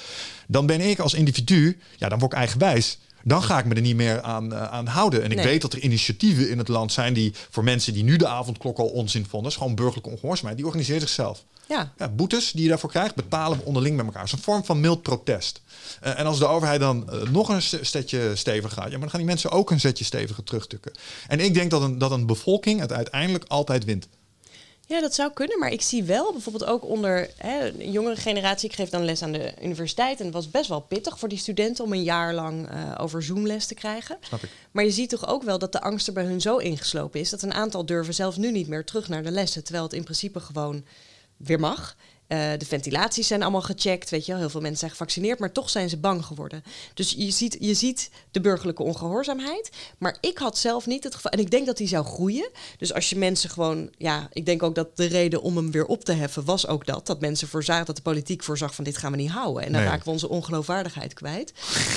Dan 0.47 0.65
ben 0.65 0.81
ik 0.81 0.99
als 0.99 1.13
individu, 1.13 1.79
ja, 1.97 2.09
dan 2.09 2.19
word 2.19 2.31
ik 2.31 2.37
eigenwijs. 2.37 2.97
Dan 3.23 3.43
ga 3.43 3.59
ik 3.59 3.65
me 3.65 3.75
er 3.75 3.81
niet 3.81 3.95
meer 3.95 4.21
aan, 4.21 4.53
eh, 4.53 4.63
aan 4.63 4.87
houden. 4.87 5.23
En 5.23 5.29
ik 5.31 5.37
Nee. 5.37 5.45
weet 5.45 5.61
dat 5.61 5.73
er 5.73 5.79
initiatieven 5.79 6.49
in 6.49 6.57
het 6.57 6.67
land 6.67 6.91
zijn 6.91 7.13
die 7.13 7.33
voor 7.49 7.63
mensen 7.63 7.93
die 7.93 8.03
nu 8.03 8.15
de 8.15 8.27
avondklok 8.27 8.77
al 8.77 8.87
onzin 8.87 9.25
vonden, 9.29 9.51
is 9.51 9.57
gewoon 9.57 9.75
burgerlijke 9.75 10.09
ongehoorzaamheid, 10.09 10.57
die 10.57 10.65
organiseert 10.65 11.01
zichzelf. 11.01 11.43
Ja. 11.67 11.93
Ja, 11.97 12.07
boetes 12.07 12.51
die 12.51 12.63
je 12.63 12.69
daarvoor 12.69 12.89
krijgt, 12.89 13.15
betalen 13.15 13.57
we 13.57 13.63
onderling 13.65 13.95
met 13.95 14.05
elkaar. 14.05 14.21
Het 14.21 14.31
is 14.31 14.37
een 14.37 14.43
vorm 14.43 14.65
van 14.65 14.79
mild 14.79 15.01
protest. 15.01 15.61
Eh, 16.01 16.19
en 16.19 16.25
als 16.25 16.39
de 16.39 16.45
overheid 16.47 16.79
dan 16.79 17.09
eh, 17.09 17.21
nog 17.29 17.49
een 17.49 17.61
stetje 17.61 18.35
steviger 18.35 18.69
gaat, 18.71 18.85
ja, 18.85 18.91
maar 18.91 18.99
dan 18.99 19.09
gaan 19.09 19.19
die 19.19 19.27
mensen 19.29 19.51
ook 19.51 19.71
een 19.71 19.79
zetje 19.79 20.03
steviger 20.03 20.43
terugtukken. 20.43 20.91
En 21.27 21.39
ik 21.39 21.53
denk 21.53 21.71
dat 21.71 21.81
een, 21.81 21.97
dat 21.97 22.11
een 22.11 22.25
bevolking 22.25 22.79
het 22.79 22.91
uiteindelijk 22.91 23.43
altijd 23.47 23.85
wint. 23.85 24.07
Ja, 24.91 25.01
dat 25.01 25.13
zou 25.13 25.31
kunnen. 25.33 25.59
Maar 25.59 25.71
ik 25.71 25.81
zie 25.81 26.03
wel 26.03 26.31
bijvoorbeeld 26.31 26.65
ook 26.65 26.85
onder 26.85 27.29
hè, 27.37 27.67
een 27.67 27.91
jongere 27.91 28.15
generatie. 28.15 28.69
Ik 28.69 28.75
geef 28.75 28.89
dan 28.89 29.05
les 29.05 29.21
aan 29.21 29.31
de 29.31 29.53
universiteit. 29.61 30.19
En 30.19 30.25
het 30.25 30.33
was 30.33 30.51
best 30.51 30.69
wel 30.69 30.79
pittig 30.79 31.19
voor 31.19 31.29
die 31.29 31.37
studenten 31.37 31.83
om 31.83 31.93
een 31.93 32.03
jaar 32.03 32.33
lang 32.33 32.69
eh, 32.69 32.95
over 32.97 33.23
Zoom 33.23 33.47
les 33.47 33.65
te 33.65 33.73
krijgen. 33.73 34.17
Snap 34.21 34.43
ik. 34.43 34.49
Maar 34.71 34.83
je 34.83 34.91
ziet 34.91 35.09
toch 35.09 35.27
ook 35.27 35.43
wel 35.43 35.59
dat 35.59 35.71
de 35.71 35.81
angst 35.81 36.07
er 36.07 36.13
bij 36.13 36.23
hun 36.23 36.41
zo 36.41 36.57
ingeslopen 36.57 37.19
is. 37.19 37.29
dat 37.29 37.41
een 37.41 37.53
aantal 37.53 37.85
durven 37.85 38.13
zelfs 38.13 38.37
nu 38.37 38.51
niet 38.51 38.67
meer 38.67 38.85
terug 38.85 39.07
naar 39.07 39.23
de 39.23 39.31
lessen. 39.31 39.63
Terwijl 39.63 39.83
het 39.85 39.93
in 39.93 40.03
principe 40.03 40.39
gewoon 40.39 40.83
weer 41.37 41.59
mag. 41.59 41.95
Eh, 42.31 42.51
de 42.57 42.65
ventilaties 42.65 43.27
zijn 43.27 43.41
allemaal 43.41 43.61
gecheckt. 43.61 44.09
Weet 44.09 44.25
je 44.25 44.31
wel, 44.31 44.41
heel 44.41 44.49
veel 44.49 44.61
mensen 44.61 44.79
zijn 44.79 44.91
gevaccineerd, 44.91 45.39
maar 45.39 45.51
toch 45.51 45.69
zijn 45.69 45.89
ze 45.89 45.97
bang 45.97 46.25
geworden. 46.25 46.63
Dus 46.93 47.13
je 47.17 47.31
ziet, 47.31 47.57
je 47.59 47.73
ziet 47.73 48.09
de 48.31 48.41
burgerlijke 48.41 48.83
ongehoorzaamheid. 48.83 49.69
Maar 49.97 50.17
ik 50.21 50.37
had 50.37 50.57
zelf 50.57 50.85
niet 50.85 51.03
het 51.03 51.15
geval. 51.15 51.31
En 51.31 51.39
ik 51.39 51.51
denk 51.51 51.65
dat 51.65 51.77
die 51.77 51.87
zou 51.87 52.05
groeien. 52.05 52.49
Dus 52.77 52.93
als 52.93 53.09
je 53.09 53.17
mensen 53.17 53.49
gewoon. 53.49 53.89
Ja, 53.97 54.27
ik 54.33 54.45
denk 54.45 54.63
ook 54.63 54.75
dat 54.75 54.97
de 54.97 55.05
reden 55.05 55.41
om 55.41 55.55
hem 55.57 55.71
weer 55.71 55.85
op 55.85 56.03
te 56.05 56.11
heffen 56.13 56.45
was 56.45 56.67
ook 56.67 56.85
dat. 56.85 57.07
Dat 57.07 57.19
mensen 57.21 57.47
voorzagen 57.47 57.85
dat 57.85 57.95
de 57.95 58.01
politiek 58.01 58.43
voorzag 58.43 58.75
van 58.75 58.83
dit 58.83 58.97
gaan 58.97 59.11
we 59.11 59.17
niet 59.17 59.31
houden. 59.31 59.63
En 59.65 59.71
dan 59.71 59.81
Nee. 59.81 59.89
raken 59.89 60.05
we 60.05 60.11
onze 60.11 60.29
ongeloofwaardigheid 60.29 61.13
kwijt. 61.13 61.53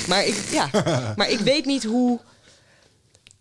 Maar 0.07 0.25
ik, 0.25 0.47
ja, 0.51 0.69
maar 1.17 1.29
ik 1.29 1.39
weet 1.39 1.65
niet 1.65 1.83
hoe. 1.83 2.19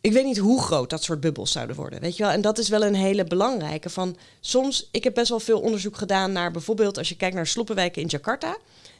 Ik 0.05 0.13
weet 0.13 0.25
niet 0.25 0.39
hoe 0.39 0.63
groot 0.63 0.91
dat 0.91 1.03
soort 1.03 1.21
bubbels 1.21 1.53
zouden 1.53 1.77
worden. 1.77 2.01
Weet 2.01 2.17
je 2.17 2.23
wel? 2.23 2.33
En 2.33 2.41
dat 2.41 2.59
is 2.59 2.69
wel 2.69 2.85
een 2.85 2.95
hele 2.95 3.25
belangrijke. 3.25 3.91
Van 3.91 4.17
soms, 4.41 4.89
ik 4.91 5.05
heb 5.05 5.15
best 5.15 5.29
wel 5.29 5.41
veel 5.41 5.61
onderzoek 5.61 5.97
gedaan 5.97 6.33
naar 6.33 6.51
bijvoorbeeld 6.51 6.99
als 6.99 7.09
je 7.09 7.17
kijkt 7.17 7.35
naar 7.35 7.47
sloppenwijken 7.47 8.03
in 8.03 8.09
Jakarta. 8.09 8.57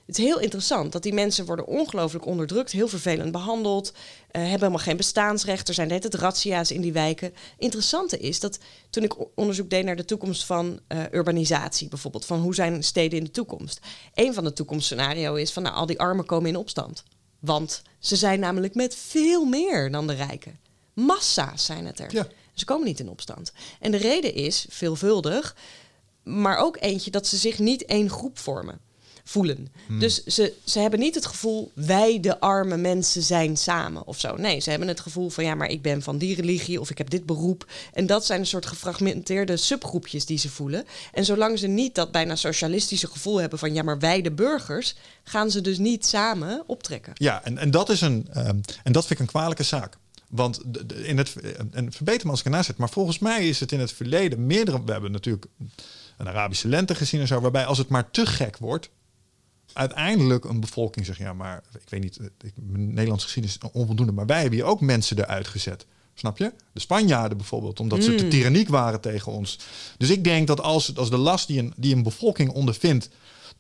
Het 0.07 0.19
is 0.19 0.25
heel 0.25 0.41
interessant 0.41 0.93
dat 0.93 1.03
die 1.03 1.13
mensen 1.13 1.45
worden 1.45 1.67
ongelooflijk 1.67 2.27
onderdrukt, 2.27 2.73
heel 2.73 2.89
vervelend 2.89 3.33
behandeld, 3.33 3.93
eh, 3.93 3.97
hebben 4.41 4.59
helemaal 4.59 4.79
geen 4.79 4.97
bestaansrecht. 4.97 5.69
Er 5.69 5.75
zijn 5.75 5.89
net 5.89 6.03
het 6.03 6.15
razzia's 6.15 6.71
in 6.71 6.81
die 6.81 6.93
wijken. 6.93 7.35
Interessante 7.59 8.19
is 8.19 8.41
dat 8.41 8.59
toen 8.91 9.03
ik 9.03 9.15
onderzoek 9.35 9.71
deed 9.71 9.85
naar 9.85 9.97
de 9.97 10.05
toekomst 10.05 10.45
van 10.45 10.81
eh, 10.87 10.99
urbanisatie, 11.11 11.89
bijvoorbeeld, 11.89 12.25
van 12.25 12.41
hoe 12.41 12.55
zijn 12.55 12.85
steden 12.85 13.19
in 13.19 13.25
de 13.25 13.31
toekomst. 13.31 13.81
Een 14.15 14.35
van 14.35 14.45
de 14.45 14.53
toekomstscenario 14.53 15.35
is 15.35 15.53
van 15.53 15.63
nou, 15.63 15.75
al 15.75 15.87
die 15.87 16.01
armen 16.01 16.27
komen 16.27 16.49
in 16.49 16.57
opstand. 16.57 17.03
Want 17.39 17.83
ze 17.99 18.17
zijn 18.17 18.41
namelijk 18.41 18.75
met 18.75 18.97
veel 18.97 19.45
meer 19.45 19.91
dan 19.91 20.07
de 20.07 20.15
rijken. 20.15 20.63
Massa's 20.95 21.65
zijn 21.65 21.87
het 21.87 22.01
er. 22.01 22.13
Ja. 22.15 22.27
Ze 22.55 22.65
komen 22.65 22.87
niet 22.87 23.01
in 23.01 23.09
opstand. 23.09 23.53
En 23.81 23.91
de 23.91 23.97
reden 23.97 24.35
is 24.35 24.67
veelvuldig, 24.69 25.57
maar 26.23 26.59
ook 26.59 26.77
eentje 26.81 27.11
dat 27.11 27.27
ze 27.27 27.37
zich 27.37 27.59
niet 27.59 27.85
één 27.85 28.11
groep 28.11 28.39
vormen, 28.39 28.81
voelen. 29.25 29.69
Dus 29.99 30.25
ze, 30.25 30.53
ze 30.65 30.79
hebben 30.79 30.99
niet 30.99 31.15
het 31.15 31.27
gevoel, 31.27 31.71
wij 31.75 32.21
de 32.21 32.41
arme 32.41 32.77
mensen 32.77 33.23
zijn 33.23 33.57
samen 33.57 34.07
of 34.07 34.21
zo. 34.21 34.37
Nee, 34.37 34.61
ze 34.61 34.71
hebben 34.71 34.89
het 34.89 35.01
gevoel 35.01 35.31
van, 35.31 35.45
ja, 35.45 35.55
maar 35.55 35.69
ik 35.69 35.83
ben 35.83 36.03
van 36.03 36.19
die 36.19 36.35
religie 36.35 36.81
of 36.81 36.91
ik 36.91 36.99
heb 36.99 37.11
dit 37.11 37.27
beroep. 37.27 37.67
En 37.93 38.07
dat 38.07 38.27
zijn 38.27 38.41
een 38.41 38.47
soort 38.47 38.67
gefragmenteerde 38.67 39.57
subgroepjes 39.57 40.27
die 40.27 40.39
ze 40.39 40.51
voelen. 40.51 40.85
En 41.13 41.25
zolang 41.25 41.59
ze 41.59 41.67
niet 41.67 41.95
dat 41.95 42.13
bijna 42.13 42.37
socialistische 42.37 43.07
gevoel 43.07 43.41
hebben 43.41 43.59
van, 43.59 43.75
ja, 43.75 43.83
maar 43.83 43.99
wij 43.99 44.23
de 44.23 44.33
burgers, 44.33 44.95
gaan 45.25 45.51
ze 45.51 45.61
dus 45.61 45.79
niet 45.79 46.07
samen 46.07 46.63
optrekken. 46.67 47.13
Ja, 47.15 47.45
en, 47.45 47.59
en, 47.59 47.71
dat 47.71 47.89
is 47.89 48.01
een, 48.01 48.29
ehm, 48.33 48.59
en 48.83 48.93
dat 48.93 49.07
vind 49.07 49.11
ik 49.11 49.27
een 49.27 49.33
kwalijke 49.33 49.63
zaak. 49.63 49.97
Want 50.35 50.63
in 50.95 51.19
het, 51.19 51.37
en 51.71 51.93
verbeter 51.93 52.25
me 52.25 52.31
als 52.31 52.41
ik 52.41 52.47
ernaast 52.47 52.67
zit, 52.67 52.77
maar 52.77 52.91
volgens 52.91 53.19
mij 53.19 53.49
is 53.49 53.61
het 53.61 53.73
in 53.73 53.81
het 53.81 53.93
verleden 53.93 54.47
meerdere. 54.47 54.85
We 54.85 54.93
hebben 54.93 55.13
natuurlijk 55.13 55.47
een 56.17 56.29
Arabische 56.29 56.69
lente 56.69 56.95
gezien 56.95 57.21
en 57.21 57.27
zo, 57.27 57.41
waarbij 57.41 57.65
als 57.65 57.79
het 57.79 57.89
maar 57.89 58.11
te 58.11 58.27
gek 58.27 58.57
wordt, 58.57 58.91
uiteindelijk 59.73 60.45
een 60.45 60.61
bevolking 60.61 61.07
zegt: 61.07 61.19
ja, 61.19 61.33
maar 61.33 61.63
ik 61.73 61.89
weet 61.89 62.01
niet, 62.01 62.21
ik, 62.41 62.53
mijn 62.55 62.89
Nederlandse 62.89 63.27
geschiedenis 63.27 63.59
is 63.63 63.71
onvoldoende, 63.73 64.13
maar 64.13 64.27
wij 64.27 64.41
hebben 64.41 64.59
hier 64.59 64.69
ook 64.69 64.81
mensen 64.81 65.19
eruit 65.19 65.47
gezet. 65.47 65.87
Snap 66.15 66.39
je? 66.39 66.53
De 66.73 66.81
Spanjaarden 66.81 67.37
bijvoorbeeld, 67.37 67.81
omdat 67.81 68.05
ze 68.05 68.15
te 68.15 68.29
tyranniek 68.29 68.69
waren 68.69 69.01
tegen 69.01 69.33
ons. 69.33 69.59
Dus 69.99 70.11
ik 70.11 70.25
denk 70.25 70.47
dat 70.47 70.61
als, 70.61 70.97
als 70.97 71.11
de 71.11 71.17
last 71.17 71.47
die 71.47 71.59
een, 71.59 71.73
die 71.77 71.95
een 71.95 72.03
bevolking 72.03 72.51
ondervindt 72.51 73.09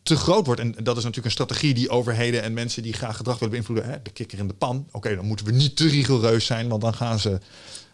te 0.04 0.16
groot 0.16 0.46
wordt, 0.46 0.60
en 0.60 0.70
dat 0.72 0.96
is 0.96 1.02
natuurlijk 1.02 1.24
een 1.24 1.30
strategie 1.44 1.74
die 1.74 1.90
overheden 1.90 2.42
en 2.42 2.52
mensen 2.52 2.82
die 2.82 2.92
graag 2.92 3.16
gedrag 3.16 3.34
willen 3.34 3.50
beïnvloeden, 3.52 3.84
hè, 3.86 4.02
de 4.02 4.10
kikker 4.10 4.38
in 4.38 4.46
de 4.48 4.54
pan. 4.54 4.88
Oké, 4.92 5.14
dan 5.16 5.24
moeten 5.26 5.46
we 5.46 5.52
niet 5.52 5.76
te 5.76 5.88
rigoureus 5.88 6.46
zijn, 6.46 6.68
want 6.68 6.82
dan 6.82 6.94
gaan 6.94 7.18
ze 7.18 7.38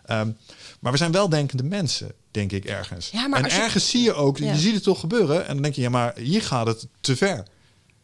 Ehm, 0.04 0.30
maar 0.80 0.92
we 0.92 0.98
zijn 0.98 1.12
wel 1.12 1.28
denkende 1.28 1.62
mensen, 1.62 2.12
denk 2.30 2.52
ik 2.52 2.64
ergens. 2.64 3.10
Ja, 3.10 3.26
maar 3.26 3.38
en 3.38 3.44
als 3.44 3.54
je- 3.54 3.60
ergens 3.60 3.90
zie 3.90 4.02
je 4.02 4.12
ook, 4.12 4.38
Ja. 4.38 4.52
je 4.52 4.58
ziet 4.58 4.74
het 4.74 4.82
toch 4.82 5.00
gebeuren. 5.00 5.46
En 5.46 5.52
dan 5.54 5.62
denk 5.62 5.74
je, 5.74 5.80
ja, 5.80 5.88
maar 5.88 6.18
hier 6.18 6.42
gaat 6.42 6.66
het 6.66 6.86
te 7.00 7.16
ver. 7.16 7.42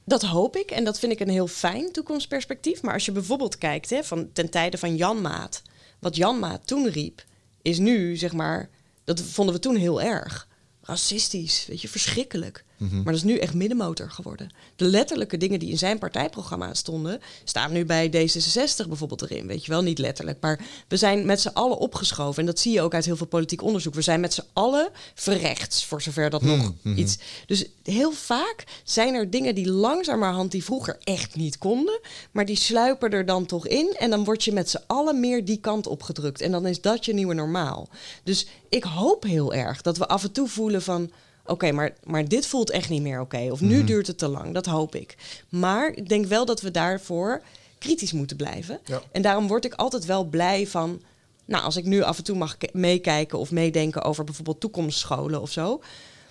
Dat 0.05 0.23
hoop 0.23 0.57
ik 0.57 0.71
en 0.71 0.85
dat 0.85 0.99
vind 0.99 1.13
ik 1.13 1.21
een 1.21 1.29
heel 1.29 1.47
fijn 1.47 1.93
toekomstperspectief. 1.93 2.83
Maar 2.83 2.95
als 2.95 3.05
je 3.05 3.13
bijvoorbeeld 3.13 3.59
kijkt 3.59 3.91
hè, 3.91 4.05
van, 4.05 4.29
ten 4.33 4.51
tijde 4.51 4.79
van 4.79 4.97
Jan 4.97 5.21
Maat. 5.21 5.63
Wat 6.01 6.17
Jan 6.17 6.39
Maat 6.39 6.67
toen 6.67 6.89
riep, 6.89 7.25
is 7.63 7.79
nu 7.79 8.17
zeg 8.17 8.33
maar. 8.33 8.69
Dat 9.05 9.21
vonden 9.21 9.55
we 9.55 9.61
toen 9.61 9.77
heel 9.77 10.03
erg. 10.03 10.49
Racistisch, 10.83 11.65
weet 11.69 11.81
je, 11.81 11.89
verschrikkelijk. 11.89 12.65
Maar 12.79 13.05
dat 13.05 13.15
is 13.15 13.23
nu 13.23 13.39
echt 13.39 13.55
middenmotor 13.55 14.11
geworden. 14.11 14.51
De 14.77 14.85
letterlijke 14.85 15.37
dingen 15.37 15.59
die 15.59 15.71
in 15.71 15.79
zijn 15.79 15.99
partijprogramma 15.99 16.75
stonden, 16.75 17.21
staan 17.45 17.73
nu 17.73 17.85
bij 17.85 18.09
D66 18.09 18.89
bijvoorbeeld 18.89 19.23
erin. 19.23 19.47
Weet 19.47 19.65
je 19.65 19.71
wel, 19.71 19.83
niet 19.83 19.99
letterlijk. 19.99 20.41
Maar 20.41 20.61
we 20.89 20.97
zijn 20.97 21.27
met 21.27 21.41
z'n 21.41 21.49
allen 21.49 21.79
opgeschoven. 21.79 22.41
En 22.41 22.47
dat 22.47 22.59
zie 22.59 22.73
je 22.73 22.81
ook 22.81 22.95
uit 22.95 23.05
heel 23.05 23.17
veel 23.17 23.27
politiek 23.27 23.63
onderzoek. 23.63 23.95
We 23.95 24.03
zijn 24.03 24.21
met 24.21 24.35
z'n 24.35 24.45
allen 24.53 24.89
verrechts, 25.15 25.85
voor 25.85 26.03
zover 26.03 26.31
dat 26.31 26.43
nog 26.43 26.73
iets. 26.97 27.19
Dus 27.47 27.67
heel 27.83 28.13
vaak 28.13 28.65
zijn 28.85 29.15
er 29.15 29.31
dingen 29.31 29.55
die 29.55 29.71
langzamerhand, 29.71 30.51
die 30.51 30.65
vroeger 30.65 30.99
echt 31.05 31.37
niet 31.37 31.59
konden, 31.59 32.01
maar 32.31 32.45
die 32.45 32.57
sluipen 32.57 33.11
er 33.11 33.27
dan 33.27 33.47
toch 33.47 33.67
in. 33.67 33.95
En 33.99 34.11
dan 34.11 34.25
word 34.25 34.45
je 34.45 34.53
met 34.53 34.71
z'n 34.71 34.83
allen 34.87 35.21
meer 35.21 35.45
die 35.45 35.61
kant 35.61 35.87
opgedrukt. 35.87 36.41
En 36.41 36.51
dan 36.51 36.67
is 36.67 36.81
dat 36.81 37.05
je 37.05 37.15
nieuwe 37.15 37.35
normaal. 37.35 37.89
Dus 38.23 38.47
ik 38.69 38.85
hoop 38.85 39.23
heel 39.23 39.55
erg 39.55 39.83
dat 39.83 39.99
we 39.99 40.09
af 40.09 40.23
en 40.23 40.33
toe 40.33 40.49
voelen 40.49 40.83
van. 40.83 41.11
Oké, 41.47 41.73
maar, 41.73 41.95
maar 42.05 42.29
dit 42.29 42.47
voelt 42.47 42.71
echt 42.71 42.89
niet 42.89 43.03
meer 43.03 43.21
oké. 43.21 43.49
Of 43.51 43.61
nu 43.61 43.85
duurt 43.85 44.07
het 44.07 44.19
te 44.19 44.29
lang. 44.29 44.55
Dat 44.55 44.67
hoop 44.67 44.95
ik. 44.95 45.17
Maar 45.49 45.93
ik 45.95 46.09
denk 46.09 46.27
wel 46.27 46.45
dat 46.45 46.61
we 46.61 46.71
daarvoor 46.71 47.43
kritisch 47.79 48.13
moeten 48.13 48.37
blijven. 48.37 48.81
Ja. 48.85 49.03
En 49.13 49.23
daarom 49.23 49.47
word 49.49 49.65
ik 49.65 49.75
altijd 49.75 50.05
wel 50.05 50.25
blij 50.25 50.67
van. 50.67 51.03
Nou, 51.45 51.65
als 51.65 51.77
ik 51.77 51.85
nu 51.85 52.03
af 52.03 52.19
en 52.19 52.25
toe 52.25 52.37
mag 52.37 52.59
ke- 52.59 52.69
meekijken 52.73 53.39
of 53.39 53.51
meedenken 53.51 54.03
over 54.03 54.25
bijvoorbeeld 54.25 54.61
toekomstscholen 54.61 55.41
of 55.41 55.51
zo. 55.51 55.81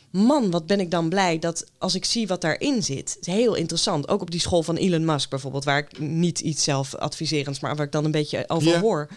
Man, 0.09 0.51
wat 0.51 0.66
ben 0.66 0.80
ik 0.80 0.91
dan 0.91 1.09
blij 1.09 1.39
dat 1.39 1.66
als 1.78 1.95
ik 1.95 2.05
zie 2.05 2.28
wat 2.28 2.41
daarin 2.41 2.84
zit. 2.84 3.18
Is 3.22 3.28
heel 3.28 3.55
interessant. 3.55 4.07
Ook 4.07 4.22
op 4.22 4.32
die 4.32 4.39
school 4.39 4.63
van 4.63 4.76
Elon 4.76 5.05
Musk 5.05 5.30
bijvoorbeeld, 5.30 5.63
waar 5.63 5.78
ik 5.78 5.99
niet 5.99 6.39
iets 6.39 6.63
zelf 6.63 6.95
adviserends, 6.95 7.59
maar 7.59 7.76
waar 7.76 7.86
ik 7.86 7.91
dan 7.91 8.05
een 8.05 8.11
beetje 8.11 8.43
over 8.47 8.80
hoor. 8.80 9.07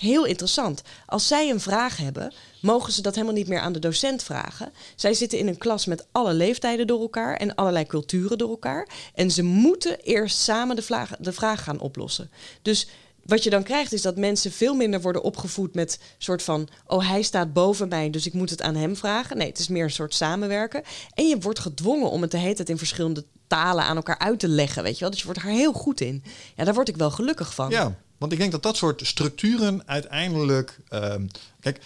Heel 0.00 0.24
interessant. 0.24 0.82
Als 1.06 1.26
zij 1.26 1.50
een 1.50 1.60
vraag 1.60 1.96
hebben, 1.96 2.32
mogen 2.60 2.92
ze 2.92 3.02
dat 3.02 3.14
helemaal 3.14 3.34
niet 3.34 3.48
meer 3.48 3.60
aan 3.60 3.72
de 3.72 3.78
docent 3.78 4.22
vragen. 4.22 4.72
Zij 4.96 5.14
zitten 5.14 5.38
in 5.38 5.48
een 5.48 5.58
klas 5.58 5.86
met 5.86 6.06
alle 6.12 6.32
leeftijden 6.32 6.86
door 6.86 7.00
elkaar 7.00 7.36
en 7.36 7.54
allerlei 7.54 7.86
culturen 7.86 8.38
door 8.38 8.50
elkaar. 8.50 8.88
En 9.14 9.30
ze 9.30 9.42
moeten 9.42 10.00
eerst 10.00 10.38
samen 10.38 10.76
de 10.76 10.82
vraag, 10.82 11.10
de 11.18 11.32
gaan 11.32 11.80
oplossen. 11.80 12.30
Dus 12.62 12.88
wat 13.24 13.44
je 13.44 13.50
dan 13.50 13.62
krijgt 13.62 13.92
is 13.92 14.02
dat 14.02 14.16
mensen 14.16 14.52
veel 14.52 14.74
minder 14.74 15.00
worden 15.00 15.22
opgevoed 15.22 15.74
met 15.74 16.00
soort 16.18 16.42
van... 16.42 16.68
oh, 16.86 17.08
hij 17.08 17.22
staat 17.22 17.52
boven 17.52 17.88
mij, 17.88 18.10
dus 18.10 18.26
ik 18.26 18.32
moet 18.32 18.50
het 18.50 18.62
aan 18.62 18.76
hem 18.76 18.96
vragen. 18.96 19.36
Nee, 19.36 19.48
het 19.48 19.58
is 19.58 19.68
meer 19.68 19.84
een 19.84 19.90
soort 19.90 20.14
samenwerken. 20.14 20.82
En 21.14 21.28
je 21.28 21.38
wordt 21.38 21.58
gedwongen 21.58 22.10
om 22.10 22.22
het 22.22 22.30
de 22.30 22.38
hele 22.38 22.54
tijd 22.54 22.68
in 22.68 22.78
verschillende 22.78 23.24
talen 23.46 23.84
aan 23.84 23.96
elkaar 23.96 24.18
uit 24.18 24.38
te 24.38 24.48
leggen, 24.48 24.82
weet 24.82 24.94
je 24.94 25.00
wel. 25.00 25.10
Dus 25.10 25.18
je 25.18 25.26
wordt 25.26 25.40
er 25.40 25.48
heel 25.48 25.72
goed 25.72 26.00
in. 26.00 26.22
Ja, 26.56 26.64
daar 26.64 26.74
word 26.74 26.88
ik 26.88 26.96
wel 26.96 27.10
gelukkig 27.10 27.54
van. 27.54 27.70
Ja, 27.70 27.96
want 28.20 28.32
ik 28.32 28.38
denk 28.38 28.52
dat 28.52 28.62
dat 28.62 28.76
soort 28.76 29.00
structuren 29.06 29.82
uiteindelijk. 29.86 30.78
ehm, 30.88 31.26
kijk, 31.60 31.76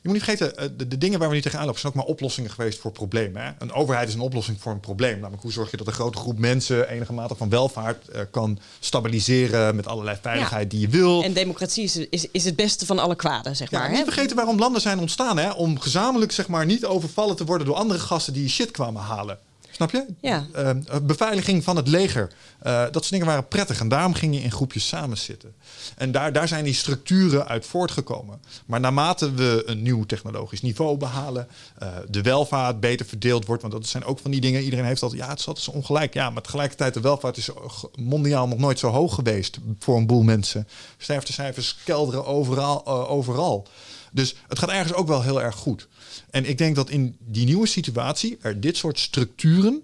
je 0.00 0.10
moet 0.10 0.18
niet 0.18 0.28
vergeten, 0.28 0.56
eh, 0.56 0.68
de, 0.76 0.88
de 0.88 0.98
dingen 0.98 1.18
waar 1.18 1.28
we 1.28 1.34
niet 1.34 1.42
tegenaan 1.42 1.66
lopen 1.66 1.80
zijn 1.80 1.92
ook 1.92 1.98
maar 1.98 2.08
oplossingen 2.08 2.50
geweest 2.50 2.78
voor 2.78 2.92
problemen. 2.92 3.42
Hè? 3.42 3.50
Een 3.58 3.72
overheid 3.72 4.08
is 4.08 4.14
een 4.14 4.20
oplossing 4.20 4.60
voor 4.60 4.72
een 4.72 4.80
probleem. 4.80 5.18
Namelijk, 5.18 5.42
hoe 5.42 5.52
zorg 5.52 5.70
je 5.70 5.76
dat 5.76 5.86
een 5.86 5.92
grote 5.92 6.18
groep 6.18 6.38
mensen 6.38 6.88
enige 6.88 7.12
mate 7.12 7.34
van 7.34 7.48
welvaart 7.48 8.08
eh, 8.08 8.20
kan 8.30 8.58
stabiliseren 8.80 9.76
met 9.76 9.86
allerlei 9.86 10.18
veiligheid 10.22 10.70
die 10.70 10.80
je 10.80 10.88
wil. 10.88 11.22
En 11.22 11.32
democratie 11.32 11.84
is, 11.84 11.96
is, 11.96 12.26
is 12.30 12.44
het 12.44 12.56
beste 12.56 12.86
van 12.86 12.98
alle 12.98 13.16
kwaden, 13.16 13.56
zeg 13.56 13.70
Ja, 13.70 13.78
maar. 13.78 13.88
niet 13.88 13.98
hè? 13.98 14.04
vergeten 14.04 14.36
waarom 14.36 14.58
landen 14.58 14.80
zijn 14.80 14.98
ontstaan. 14.98 15.36
Hè? 15.38 15.50
Om 15.50 15.80
gezamenlijk 15.80 16.32
zeg 16.32 16.48
maar, 16.48 16.66
niet 16.66 16.84
overvallen 16.84 17.36
te 17.36 17.44
worden 17.44 17.66
door 17.66 17.76
andere 17.76 18.00
gasten 18.00 18.32
die 18.32 18.48
shit 18.48 18.70
kwamen 18.70 19.02
halen. 19.02 19.38
Snap 19.70 19.90
je? 19.90 20.06
Ja. 20.20 20.46
Ehm, 20.52 20.80
eh, 20.86 20.96
beveiliging 21.02 21.64
van 21.64 21.76
het 21.76 21.88
leger. 21.88 22.32
Dat 22.62 22.92
soort 22.92 23.10
dingen 23.10 23.26
waren 23.26 23.48
prettig. 23.48 23.80
En 23.80 23.88
daarom 23.88 24.14
ging 24.14 24.34
je 24.34 24.40
in 24.40 24.52
groepjes 24.52 24.86
samen 24.88 25.18
zitten. 25.18 25.54
En 25.96 26.12
daar, 26.12 26.32
daar 26.32 26.48
zijn 26.48 26.64
die 26.64 26.74
structuren 26.74 27.48
uit 27.48 27.66
voortgekomen. 27.66 28.40
Maar 28.66 28.80
naarmate 28.80 29.32
we 29.32 29.62
een 29.66 29.82
nieuw 29.82 30.04
technologisch 30.04 30.62
niveau 30.62 30.96
behalen, 30.96 31.48
eh, 31.78 31.88
de 32.08 32.22
welvaart 32.22 32.80
beter 32.80 33.06
verdeeld 33.06 33.46
wordt. 33.46 33.62
Want 33.62 33.74
dat 33.74 33.86
zijn 33.86 34.04
ook 34.04 34.18
van 34.18 34.30
die 34.30 34.40
dingen. 34.40 34.62
Iedereen 34.62 34.84
heeft 34.84 35.02
altijd, 35.02 35.22
ja, 35.22 35.28
het 35.28 35.58
is 35.58 35.68
ongelijk. 35.68 36.14
Ja, 36.14 36.30
maar 36.30 36.42
tegelijkertijd, 36.42 36.94
de 36.94 37.00
welvaart 37.00 37.36
is 37.36 37.48
mondiaal 37.94 38.48
nog 38.48 38.58
nooit 38.58 38.78
zo 38.78 38.88
hoog 38.88 39.14
geweest 39.14 39.58
voor 39.78 39.96
een 39.96 40.06
boel 40.06 40.22
mensen. 40.22 40.68
Sterftecijfers 40.98 41.76
kelderen 41.84 42.26
overal. 42.26 42.84
eh, 42.84 43.10
overal. 43.10 43.66
Dus 44.12 44.34
het 44.48 44.58
gaat 44.58 44.70
ergens 44.70 44.92
ook 44.92 45.08
wel 45.08 45.22
heel 45.22 45.42
erg 45.42 45.56
goed. 45.56 45.88
En 46.30 46.48
ik 46.48 46.58
denk 46.58 46.76
dat 46.76 46.90
in 46.90 47.16
die 47.20 47.44
nieuwe 47.44 47.66
situatie 47.66 48.38
er 48.40 48.60
dit 48.60 48.76
soort 48.76 48.98
structuren. 48.98 49.82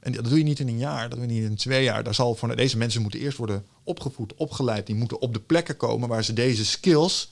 En 0.00 0.12
dat 0.12 0.24
doe 0.24 0.38
je 0.38 0.44
niet 0.44 0.58
in 0.58 0.68
een 0.68 0.78
jaar, 0.78 1.08
dat 1.08 1.18
doe 1.18 1.28
je 1.28 1.32
niet 1.32 1.50
in 1.50 1.56
twee 1.56 1.84
jaar. 1.84 2.04
Daar 2.04 2.14
zal 2.14 2.34
voor 2.34 2.56
deze 2.56 2.76
mensen 2.76 3.02
moeten 3.02 3.20
eerst 3.20 3.38
worden 3.38 3.66
opgevoed, 3.86 4.34
opgeleid. 4.36 4.86
Die 4.86 4.94
moeten 4.94 5.20
op 5.20 5.32
de 5.32 5.40
plekken 5.40 5.76
komen 5.76 6.08
waar 6.08 6.24
ze 6.24 6.32
deze 6.32 6.64
skills 6.64 7.30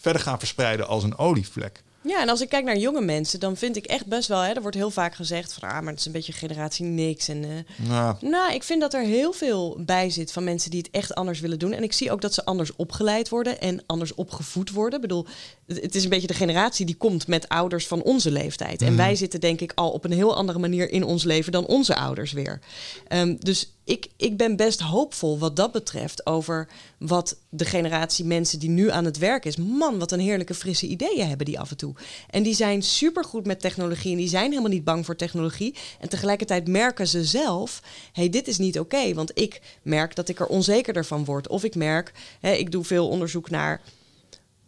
verder 0.00 0.22
gaan 0.22 0.38
verspreiden 0.38 0.86
als 0.88 1.02
een 1.02 1.18
olievlek. 1.18 1.82
Ja, 2.06 2.20
en 2.20 2.28
als 2.28 2.40
ik 2.40 2.48
kijk 2.48 2.64
naar 2.64 2.76
jonge 2.76 3.00
mensen, 3.00 3.40
dan 3.40 3.56
vind 3.56 3.76
ik 3.76 3.84
echt 3.84 4.06
best 4.06 4.28
wel... 4.28 4.40
Hè, 4.40 4.52
er 4.52 4.62
wordt 4.62 4.76
heel 4.76 4.90
vaak 4.90 5.14
gezegd 5.14 5.52
van, 5.52 5.68
ah, 5.68 5.80
maar 5.80 5.90
het 5.90 5.98
is 5.98 6.06
een 6.06 6.12
beetje 6.12 6.32
generatie 6.32 6.84
niks. 6.84 7.28
En, 7.28 7.44
eh, 7.44 7.88
Nou, 7.88 8.16
Nou, 8.20 8.54
ik 8.54 8.62
vind 8.62 8.80
dat 8.80 8.94
er 8.94 9.02
heel 9.02 9.32
veel 9.32 9.76
bij 9.80 10.10
zit 10.10 10.32
van 10.32 10.44
mensen 10.44 10.70
die 10.70 10.80
het 10.80 10.90
echt 10.90 11.14
anders 11.14 11.40
willen 11.40 11.58
doen. 11.58 11.72
En 11.72 11.82
ik 11.82 11.92
zie 11.92 12.12
ook 12.12 12.20
dat 12.20 12.34
ze 12.34 12.44
anders 12.44 12.76
opgeleid 12.76 13.28
worden 13.28 13.60
en 13.60 13.82
anders 13.86 14.14
opgevoed 14.14 14.70
worden. 14.70 14.94
Ik 14.94 15.08
bedoel, 15.08 15.26
het 15.66 15.94
is 15.94 16.04
een 16.04 16.10
beetje 16.10 16.26
de 16.26 16.34
generatie 16.34 16.86
die 16.86 16.96
komt 16.96 17.26
met 17.26 17.48
ouders 17.48 17.86
van 17.86 18.02
onze 18.02 18.30
leeftijd. 18.30 18.82
En 18.82 18.96
wij 18.96 19.16
zitten 19.16 19.40
denk 19.40 19.60
ik 19.60 19.72
al 19.74 19.90
op 19.90 20.04
een 20.04 20.12
heel 20.12 20.36
andere 20.36 20.58
manier 20.58 20.90
in 20.90 21.04
ons 21.04 21.24
leven 21.24 21.52
dan 21.52 21.66
onze 21.66 21.96
ouders 21.96 22.32
weer. 22.32 22.60
Ehm, 23.08 23.36
dus 23.38 23.70
ik, 23.86 24.08
ik 24.16 24.36
ben 24.36 24.56
best 24.56 24.80
hoopvol 24.80 25.38
wat 25.38 25.56
dat 25.56 25.72
betreft 25.72 26.26
over 26.26 26.68
wat 26.98 27.36
de 27.48 27.64
generatie 27.64 28.24
mensen 28.24 28.58
die 28.58 28.68
nu 28.68 28.90
aan 28.90 29.04
het 29.04 29.18
werk 29.18 29.44
is. 29.44 29.56
Man, 29.56 29.98
wat 29.98 30.12
een 30.12 30.20
heerlijke 30.20 30.54
frisse 30.54 30.86
ideeën 30.86 31.28
hebben 31.28 31.46
die 31.46 31.60
af 31.60 31.70
en 31.70 31.76
toe. 31.76 31.94
En 32.30 32.42
die 32.42 32.54
zijn 32.54 32.82
supergoed 32.82 33.46
met 33.46 33.60
technologie 33.60 34.12
en 34.12 34.18
die 34.18 34.28
zijn 34.28 34.50
helemaal 34.50 34.70
niet 34.70 34.84
bang 34.84 35.04
voor 35.04 35.16
technologie. 35.16 35.74
En 36.00 36.08
tegelijkertijd 36.08 36.68
merken 36.68 37.08
ze 37.08 37.24
zelf, 37.24 37.82
hey, 38.12 38.28
dit 38.28 38.48
is 38.48 38.58
niet 38.58 38.78
oké. 38.78 39.14
want 39.14 39.38
ik 39.38 39.78
merk 39.82 40.14
dat 40.14 40.28
ik 40.28 40.40
er 40.40 40.46
onzekerder 40.46 41.04
van 41.04 41.24
word. 41.24 41.48
Of 41.48 41.64
ik 41.64 41.74
merk, 41.74 42.12
hè, 42.40 42.52
ik 42.52 42.70
doe 42.70 42.84
veel 42.84 43.08
onderzoek 43.08 43.50
naar 43.50 43.82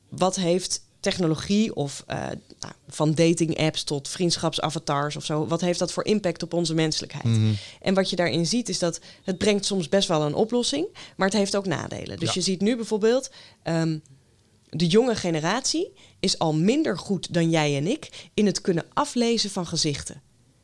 wat 0.09 0.37
heeft 0.37 0.87
technologie 1.01 1.75
of 1.75 2.05
eh, 2.07 2.17
nou, 2.61 2.73
van 2.89 3.15
dating 3.15 3.59
apps 3.59 3.83
tot 3.85 4.09
vriendschapsavatars 4.09 5.17
of 5.17 5.25
zo, 5.25 5.47
wat 5.47 5.61
heeft 5.61 5.79
dat 5.79 5.93
voor 5.93 6.05
impact 6.05 6.43
op 6.43 6.53
onze 6.53 6.75
menselijkheid? 6.75 7.39
En 7.81 7.95
wat 7.95 8.11
je 8.11 8.17
daarin 8.17 8.47
ziet 8.47 8.69
is 8.69 8.79
dat 8.79 9.01
het 9.25 9.39
brengt 9.39 9.65
soms 9.65 9.89
best 9.89 10.09
wel 10.09 10.23
een 10.23 10.35
oplossing, 10.35 10.87
maar 11.17 11.29
het 11.29 11.37
heeft 11.37 11.57
ook 11.57 11.67
nadelen. 11.67 12.19
Dus 12.19 12.29
Ja. 12.29 12.35
je 12.35 12.41
ziet 12.41 12.61
nu 12.61 12.77
bijvoorbeeld 12.77 13.31
ehm, 13.63 13.99
de 14.71 14.87
jonge 14.87 15.15
generatie 15.17 15.93
is 16.21 16.39
al 16.39 16.55
minder 16.55 16.99
goed 16.99 17.35
dan 17.35 17.51
jij 17.51 17.77
en 17.77 17.87
ik 17.87 18.29
in 18.35 18.47
het 18.47 18.61
kunnen 18.61 18.85
aflezen 18.93 19.51
van 19.51 19.67
gezichten. 19.67 20.23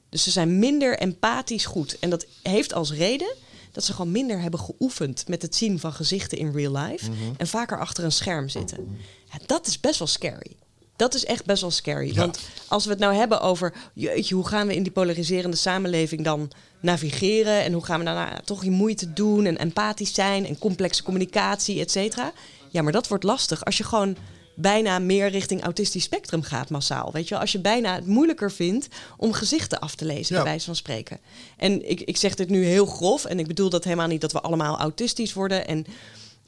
Dus 0.09 0.23
ze 0.23 0.31
zijn 0.31 0.59
minder 0.59 0.99
empathisch 0.99 1.65
goed. 1.67 1.99
En 1.99 2.11
dat 2.11 2.27
heeft 2.43 2.73
als 2.75 2.93
reden 2.93 3.35
dat 3.73 3.85
ze 3.85 3.93
gewoon 3.93 4.11
minder 4.13 4.41
hebben 4.41 4.61
geoefend 4.61 5.29
met 5.29 5.43
het 5.43 5.55
zien 5.57 5.79
van 5.79 5.93
gezichten 5.93 6.39
in 6.39 6.53
real 6.53 6.77
life. 6.77 7.11
En 7.37 7.47
vaker 7.47 7.79
achter 7.81 8.05
een 8.05 8.13
scherm 8.13 8.49
zitten. 8.49 8.99
Ja, 9.39 9.47
dat 9.47 9.67
is 9.67 9.81
best 9.81 9.99
wel 9.99 10.09
scary. 10.09 10.53
Dat 10.97 11.15
is 11.15 11.25
echt 11.25 11.45
best 11.45 11.61
wel 11.61 11.71
scary. 11.71 12.07
Ja. 12.09 12.15
Want 12.15 12.39
als 12.69 12.85
we 12.85 12.91
het 12.91 12.99
nou 12.99 13.15
hebben 13.15 13.41
over, 13.41 13.75
jeetje, 13.95 14.35
hoe 14.35 14.47
gaan 14.49 14.67
we 14.67 14.75
in 14.75 14.83
die 14.83 14.93
polariserende 14.93 15.57
samenleving 15.57 16.25
dan 16.25 16.51
navigeren? 16.81 17.63
En 17.63 17.73
hoe 17.73 17.85
gaan 17.85 17.99
we 17.99 18.05
daarna 18.05 18.41
toch 18.45 18.65
je 18.65 18.71
moeite 18.71 19.13
doen 19.13 19.47
en 19.47 19.57
empathisch 19.59 20.15
zijn 20.15 20.47
en 20.47 20.59
complexe 20.59 21.03
communicatie, 21.03 21.81
et 21.81 21.91
cetera? 21.91 22.33
Ja, 22.71 22.83
maar 22.83 22.93
dat 22.93 23.09
wordt 23.09 23.25
lastig 23.25 23.65
als 23.65 23.77
je 23.77 23.85
gewoon 23.85 24.17
bijna 24.57 24.99
meer 24.99 25.29
richting 25.29 25.63
autistisch 25.63 26.03
spectrum 26.05 26.43
gaat 26.43 26.71
massaal. 26.71 27.13
Weet 27.13 27.29
je 27.29 27.39
als 27.39 27.53
je 27.53 27.59
bijna 27.59 27.95
het 27.95 28.07
moeilijker 28.07 28.53
vindt 28.53 28.89
om 29.17 29.33
gezichten 29.33 29.81
af 29.81 29.95
te 29.95 30.05
lezen, 30.05 30.35
Ja. 30.37 30.43
bij 30.43 30.51
wijze 30.51 30.65
van 30.67 30.77
spreken. 30.77 31.21
En 31.57 31.91
ik, 31.91 32.01
ik 32.01 32.17
zeg 32.17 32.35
dit 32.35 32.49
nu 32.49 32.65
heel 32.65 32.87
grof 32.87 33.25
en 33.25 33.39
ik 33.39 33.47
bedoel 33.47 33.71
dat 33.71 33.85
helemaal 33.85 34.07
niet 34.07 34.21
dat 34.21 34.33
we 34.33 34.41
allemaal 34.41 34.79
autistisch 34.79 35.33
worden. 35.33 35.67
En 35.67 35.87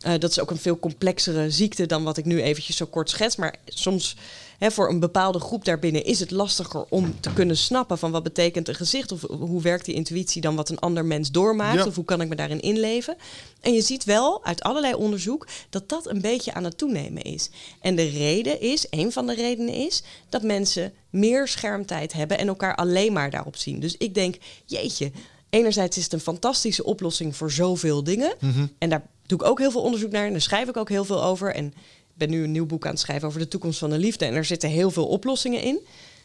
eh, 0.00 0.12
dat 0.18 0.30
is 0.30 0.40
ook 0.40 0.50
een 0.50 0.56
veel 0.58 0.78
complexere 0.78 1.50
ziekte 1.50 1.86
dan 1.86 2.04
wat 2.04 2.16
ik 2.16 2.24
nu 2.24 2.42
eventjes 2.42 2.76
zo 2.76 2.86
kort 2.86 3.10
schets. 3.10 3.36
Maar 3.36 3.54
soms 3.66 4.16
hè, 4.58 4.70
voor 4.70 4.88
een 4.88 5.00
bepaalde 5.00 5.38
groep 5.40 5.64
daarbinnen 5.64 6.04
is 6.04 6.20
het 6.20 6.30
lastiger 6.30 6.84
om 6.88 7.20
te 7.20 7.32
kunnen 7.32 7.56
snappen 7.56 7.98
van 7.98 8.10
wat 8.10 8.22
betekent 8.22 8.68
een 8.68 8.74
gezicht 8.74 9.12
of 9.12 9.20
hoe 9.28 9.62
werkt 9.62 9.84
die 9.84 9.94
intuïtie 9.94 10.40
dan 10.40 10.56
wat 10.56 10.68
een 10.68 10.78
ander 10.78 11.04
mens 11.04 11.30
doormaakt 11.30 11.78
Ja. 11.78 11.86
of 11.86 11.94
hoe 11.94 12.04
kan 12.04 12.20
ik 12.20 12.28
me 12.28 12.34
daarin 12.34 12.60
inleven. 12.60 13.16
En 13.60 13.72
je 13.72 13.80
ziet 13.82 14.04
wel 14.04 14.44
uit 14.44 14.62
allerlei 14.62 14.94
onderzoek 14.94 15.46
dat 15.70 15.88
dat 15.88 16.08
een 16.08 16.20
beetje 16.20 16.54
aan 16.54 16.64
het 16.64 16.78
toenemen 16.78 17.22
is. 17.22 17.50
En 17.80 17.96
de 17.96 18.08
reden 18.08 18.60
is, 18.60 18.86
een 18.90 19.12
van 19.12 19.26
de 19.26 19.34
redenen 19.34 19.74
is, 19.74 20.02
dat 20.28 20.42
mensen 20.42 20.92
meer 21.10 21.48
schermtijd 21.48 22.12
hebben 22.12 22.38
en 22.38 22.48
elkaar 22.48 22.74
alleen 22.74 23.12
maar 23.12 23.30
daarop 23.30 23.56
zien. 23.56 23.80
Dus 23.80 23.96
ik 23.96 24.14
denk, 24.14 24.36
jeetje, 24.66 25.10
enerzijds 25.50 25.96
is 25.96 26.04
het 26.04 26.12
een 26.12 26.20
fantastische 26.20 26.84
oplossing 26.84 27.36
voor 27.36 27.50
zoveel 27.50 28.04
dingen. 28.04 28.34
En 28.78 28.88
daar 28.90 29.06
doe 29.26 29.38
ik 29.38 29.44
ook 29.44 29.58
heel 29.58 29.70
veel 29.70 29.82
onderzoek 29.82 30.10
naar 30.10 30.26
en 30.26 30.32
daar 30.32 30.40
schrijf 30.40 30.68
ik 30.68 30.76
ook 30.76 30.88
heel 30.88 31.04
veel 31.04 31.24
over. 31.24 31.54
En 31.54 31.74
ben 32.14 32.30
nu 32.30 32.44
een 32.44 32.52
nieuw 32.52 32.66
boek 32.66 32.84
aan 32.84 32.90
het 32.90 33.00
schrijven 33.00 33.28
over 33.28 33.40
de 33.40 33.48
toekomst 33.48 33.78
van 33.78 33.90
de 33.90 33.98
liefde. 33.98 34.24
En 34.24 34.34
er 34.34 34.44
zitten 34.44 34.68
heel 34.68 34.90
veel 34.90 35.06
oplossingen 35.06 35.62
in. 35.62 35.78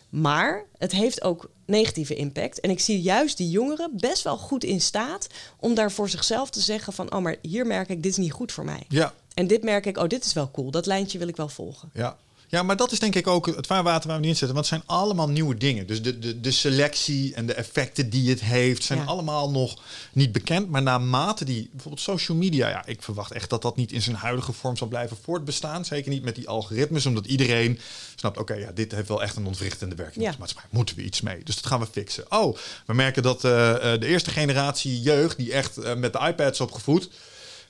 Maar 0.10 0.66
het 0.78 0.92
heeft 0.92 1.24
ook 1.24 1.50
negatieve 1.66 2.16
impact. 2.16 2.60
En 2.60 2.70
ik 2.70 2.80
zie 2.80 3.02
juist 3.02 3.38
die 3.38 3.50
jongeren 3.50 3.92
best 3.94 4.24
wel 4.24 4.38
goed 4.38 4.64
in 4.64 4.82
staat 4.82 5.28
om 5.60 5.74
daar 5.74 5.92
voor 5.92 6.10
zichzelf 6.10 6.50
te 6.50 6.60
zeggen 6.60 6.94
van... 6.94 7.14
oh, 7.14 7.22
maar 7.22 7.36
hier 7.42 7.68
merk 7.68 7.90
ik, 7.90 8.04
dit 8.04 8.12
is 8.12 8.18
niet 8.18 8.32
goed 8.32 8.52
voor 8.52 8.66
mij. 8.66 8.84
Ja. 8.88 9.14
En 9.34 9.48
dit 9.48 9.64
merk 9.64 9.86
ik, 9.86 9.98
oh, 9.98 10.08
dit 10.08 10.26
is 10.26 10.34
wel 10.34 10.52
cool. 10.52 10.72
Dat 10.72 10.86
lijntje 10.86 11.18
wil 11.18 11.28
ik 11.28 11.36
wel 11.36 11.50
volgen. 11.50 11.90
Ja. 11.94 12.18
Ja, 12.52 12.64
maar 12.64 12.76
dat 12.76 12.92
is 12.92 13.00
denk 13.00 13.16
ik 13.16 13.28
ook 13.28 13.46
het 13.46 13.68
vaarwater 13.68 14.08
waar 14.08 14.16
we 14.20 14.22
niet 14.26 14.32
in 14.32 14.38
zitten. 14.38 14.56
Want 14.56 14.70
het 14.70 14.80
zijn 14.80 14.98
allemaal 15.00 15.30
nieuwe 15.30 15.58
dingen. 15.58 15.88
Dus 15.88 16.02
de, 16.02 16.20
de, 16.20 16.42
de 16.42 16.52
selectie 16.52 17.34
en 17.34 17.46
de 17.46 17.54
effecten 17.54 18.10
die 18.10 18.30
het 18.30 18.42
heeft... 18.42 18.84
zijn 18.84 19.00
Ja. 19.00 19.06
allemaal 19.06 19.52
nog 19.52 19.78
niet 20.14 20.32
bekend. 20.32 20.70
Maar 20.70 20.82
naarmate 20.82 21.46
die... 21.46 21.70
Bijvoorbeeld 21.72 22.04
social 22.04 22.38
media... 22.38 22.70
Ja, 22.70 22.86
ik 22.86 23.04
verwacht 23.04 23.32
echt 23.32 23.50
dat 23.50 23.62
dat 23.62 23.76
niet 23.76 23.92
in 23.92 24.02
zijn 24.02 24.16
huidige 24.16 24.54
vorm 24.54 24.78
zal 24.78 24.88
blijven 24.88 25.18
voortbestaan. 25.22 25.86
Zeker 25.86 26.12
niet 26.12 26.24
met 26.24 26.36
die 26.36 26.48
algoritmes. 26.48 27.06
Omdat 27.06 27.26
iedereen 27.26 27.80
snapt... 28.16 28.38
Oké, 28.38 28.54
ja, 28.54 28.72
dit 28.72 28.92
heeft 28.92 29.08
wel 29.08 29.22
echt 29.22 29.36
een 29.36 29.46
ontwrichtende 29.46 29.96
werking 29.96 30.22
Ja. 30.24 30.28
op 30.28 30.34
de 30.34 30.40
maatschappij. 30.40 30.70
Moeten 30.74 30.96
we 30.96 31.04
iets 31.04 31.22
mee. 31.22 31.44
Dus 31.44 31.56
dat 31.56 31.66
gaan 31.66 31.80
we 31.80 31.88
fixen. 31.92 32.26
Oh, 32.32 32.58
we 32.86 32.94
merken 32.94 33.24
dat 33.24 33.44
eh, 33.44 33.94
eh, 33.94 34.00
de 34.00 34.08
eerste 34.08 34.30
generatie 34.30 35.02
jeugd... 35.02 35.38
die 35.38 35.54
echt 35.54 35.78
eh, 35.78 35.96
met 35.96 36.14
de 36.14 36.20
iPads 36.20 36.62
opgevoed... 36.62 37.10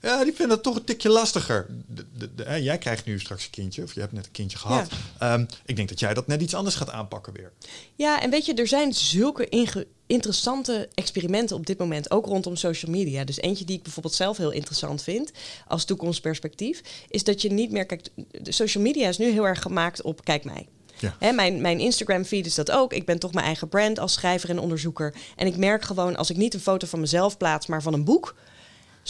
Ja, 0.02 0.24
die 0.24 0.34
vinden 0.34 0.56
het 0.56 0.64
toch 0.64 0.76
een 0.76 0.84
tikje 0.84 1.10
lastiger. 1.10 1.66
De, 1.88 2.36
de, 2.36 2.62
jij 2.62 2.78
krijgt 2.78 3.06
nu 3.06 3.20
straks 3.20 3.44
een 3.44 3.50
kindje, 3.50 3.84
of 3.84 3.94
je 3.94 4.00
hebt 4.00 4.12
net 4.12 4.26
een 4.26 4.32
kindje 4.32 4.58
gehad. 4.58 4.90
Ehm, 5.20 5.46
ik 5.66 5.76
denk 5.76 5.90
dat 5.90 6.00
jij 6.00 6.14
dat 6.14 6.28
net 6.28 6.42
iets 6.42 6.54
anders 6.54 6.76
gaat 6.76 6.90
aanpakken 6.90 7.34
weer. 7.34 7.52
Ja, 7.96 8.22
en 8.22 8.30
weet 8.30 8.46
je, 8.46 8.54
er 8.54 8.68
zijn 8.68 8.94
zulke 8.94 9.50
inge- 9.50 9.88
interessante 10.08 10.90
experimenten 10.94 11.56
op 11.56 11.66
dit 11.66 11.78
moment, 11.78 12.12
ook 12.12 12.26
rondom 12.26 12.56
social 12.56 12.92
media. 12.92 13.24
Dus 13.24 13.38
eentje 13.42 13.66
die 13.66 13.78
ik 13.78 13.84
bijvoorbeeld 13.84 14.16
zelf 14.16 14.38
heel 14.38 14.52
interessant 14.52 15.04
vind 15.04 15.32
als 15.68 15.86
toekomstperspectief, 15.86 16.82
is 17.10 17.24
dat 17.24 17.42
je 17.42 17.52
niet 17.52 17.72
meer 17.72 17.86
kijkt. 17.86 18.12
De 18.42 18.52
social 18.52 18.84
media 18.84 19.08
is 19.08 19.18
nu 19.18 19.32
heel 19.32 19.48
erg 19.48 19.62
gemaakt 19.62 20.02
op 20.02 20.24
kijk 20.24 20.44
mij. 20.44 20.68
Ja. 21.00 21.16
Hè, 21.20 21.32
mijn, 21.32 21.62
mijn 21.62 21.80
Instagram 21.80 22.26
feed 22.26 22.46
is 22.46 22.56
dat 22.56 22.72
ook. 22.72 22.94
Ik 22.94 23.06
ben 23.06 23.20
toch 23.20 23.34
mijn 23.34 23.46
eigen 23.46 23.70
brand 23.70 24.00
als 24.00 24.14
schrijver 24.14 24.50
en 24.50 24.60
onderzoeker. 24.60 25.16
En 25.36 25.48
ik 25.48 25.58
merk 25.58 25.84
gewoon 25.84 26.16
als 26.16 26.30
ik 26.30 26.38
niet 26.38 26.54
een 26.54 26.60
foto 26.60 26.88
van 26.88 27.00
mezelf 27.00 27.38
plaats, 27.38 27.68
maar 27.68 27.82
van 27.82 27.94
een 27.94 28.04
boek. 28.04 28.36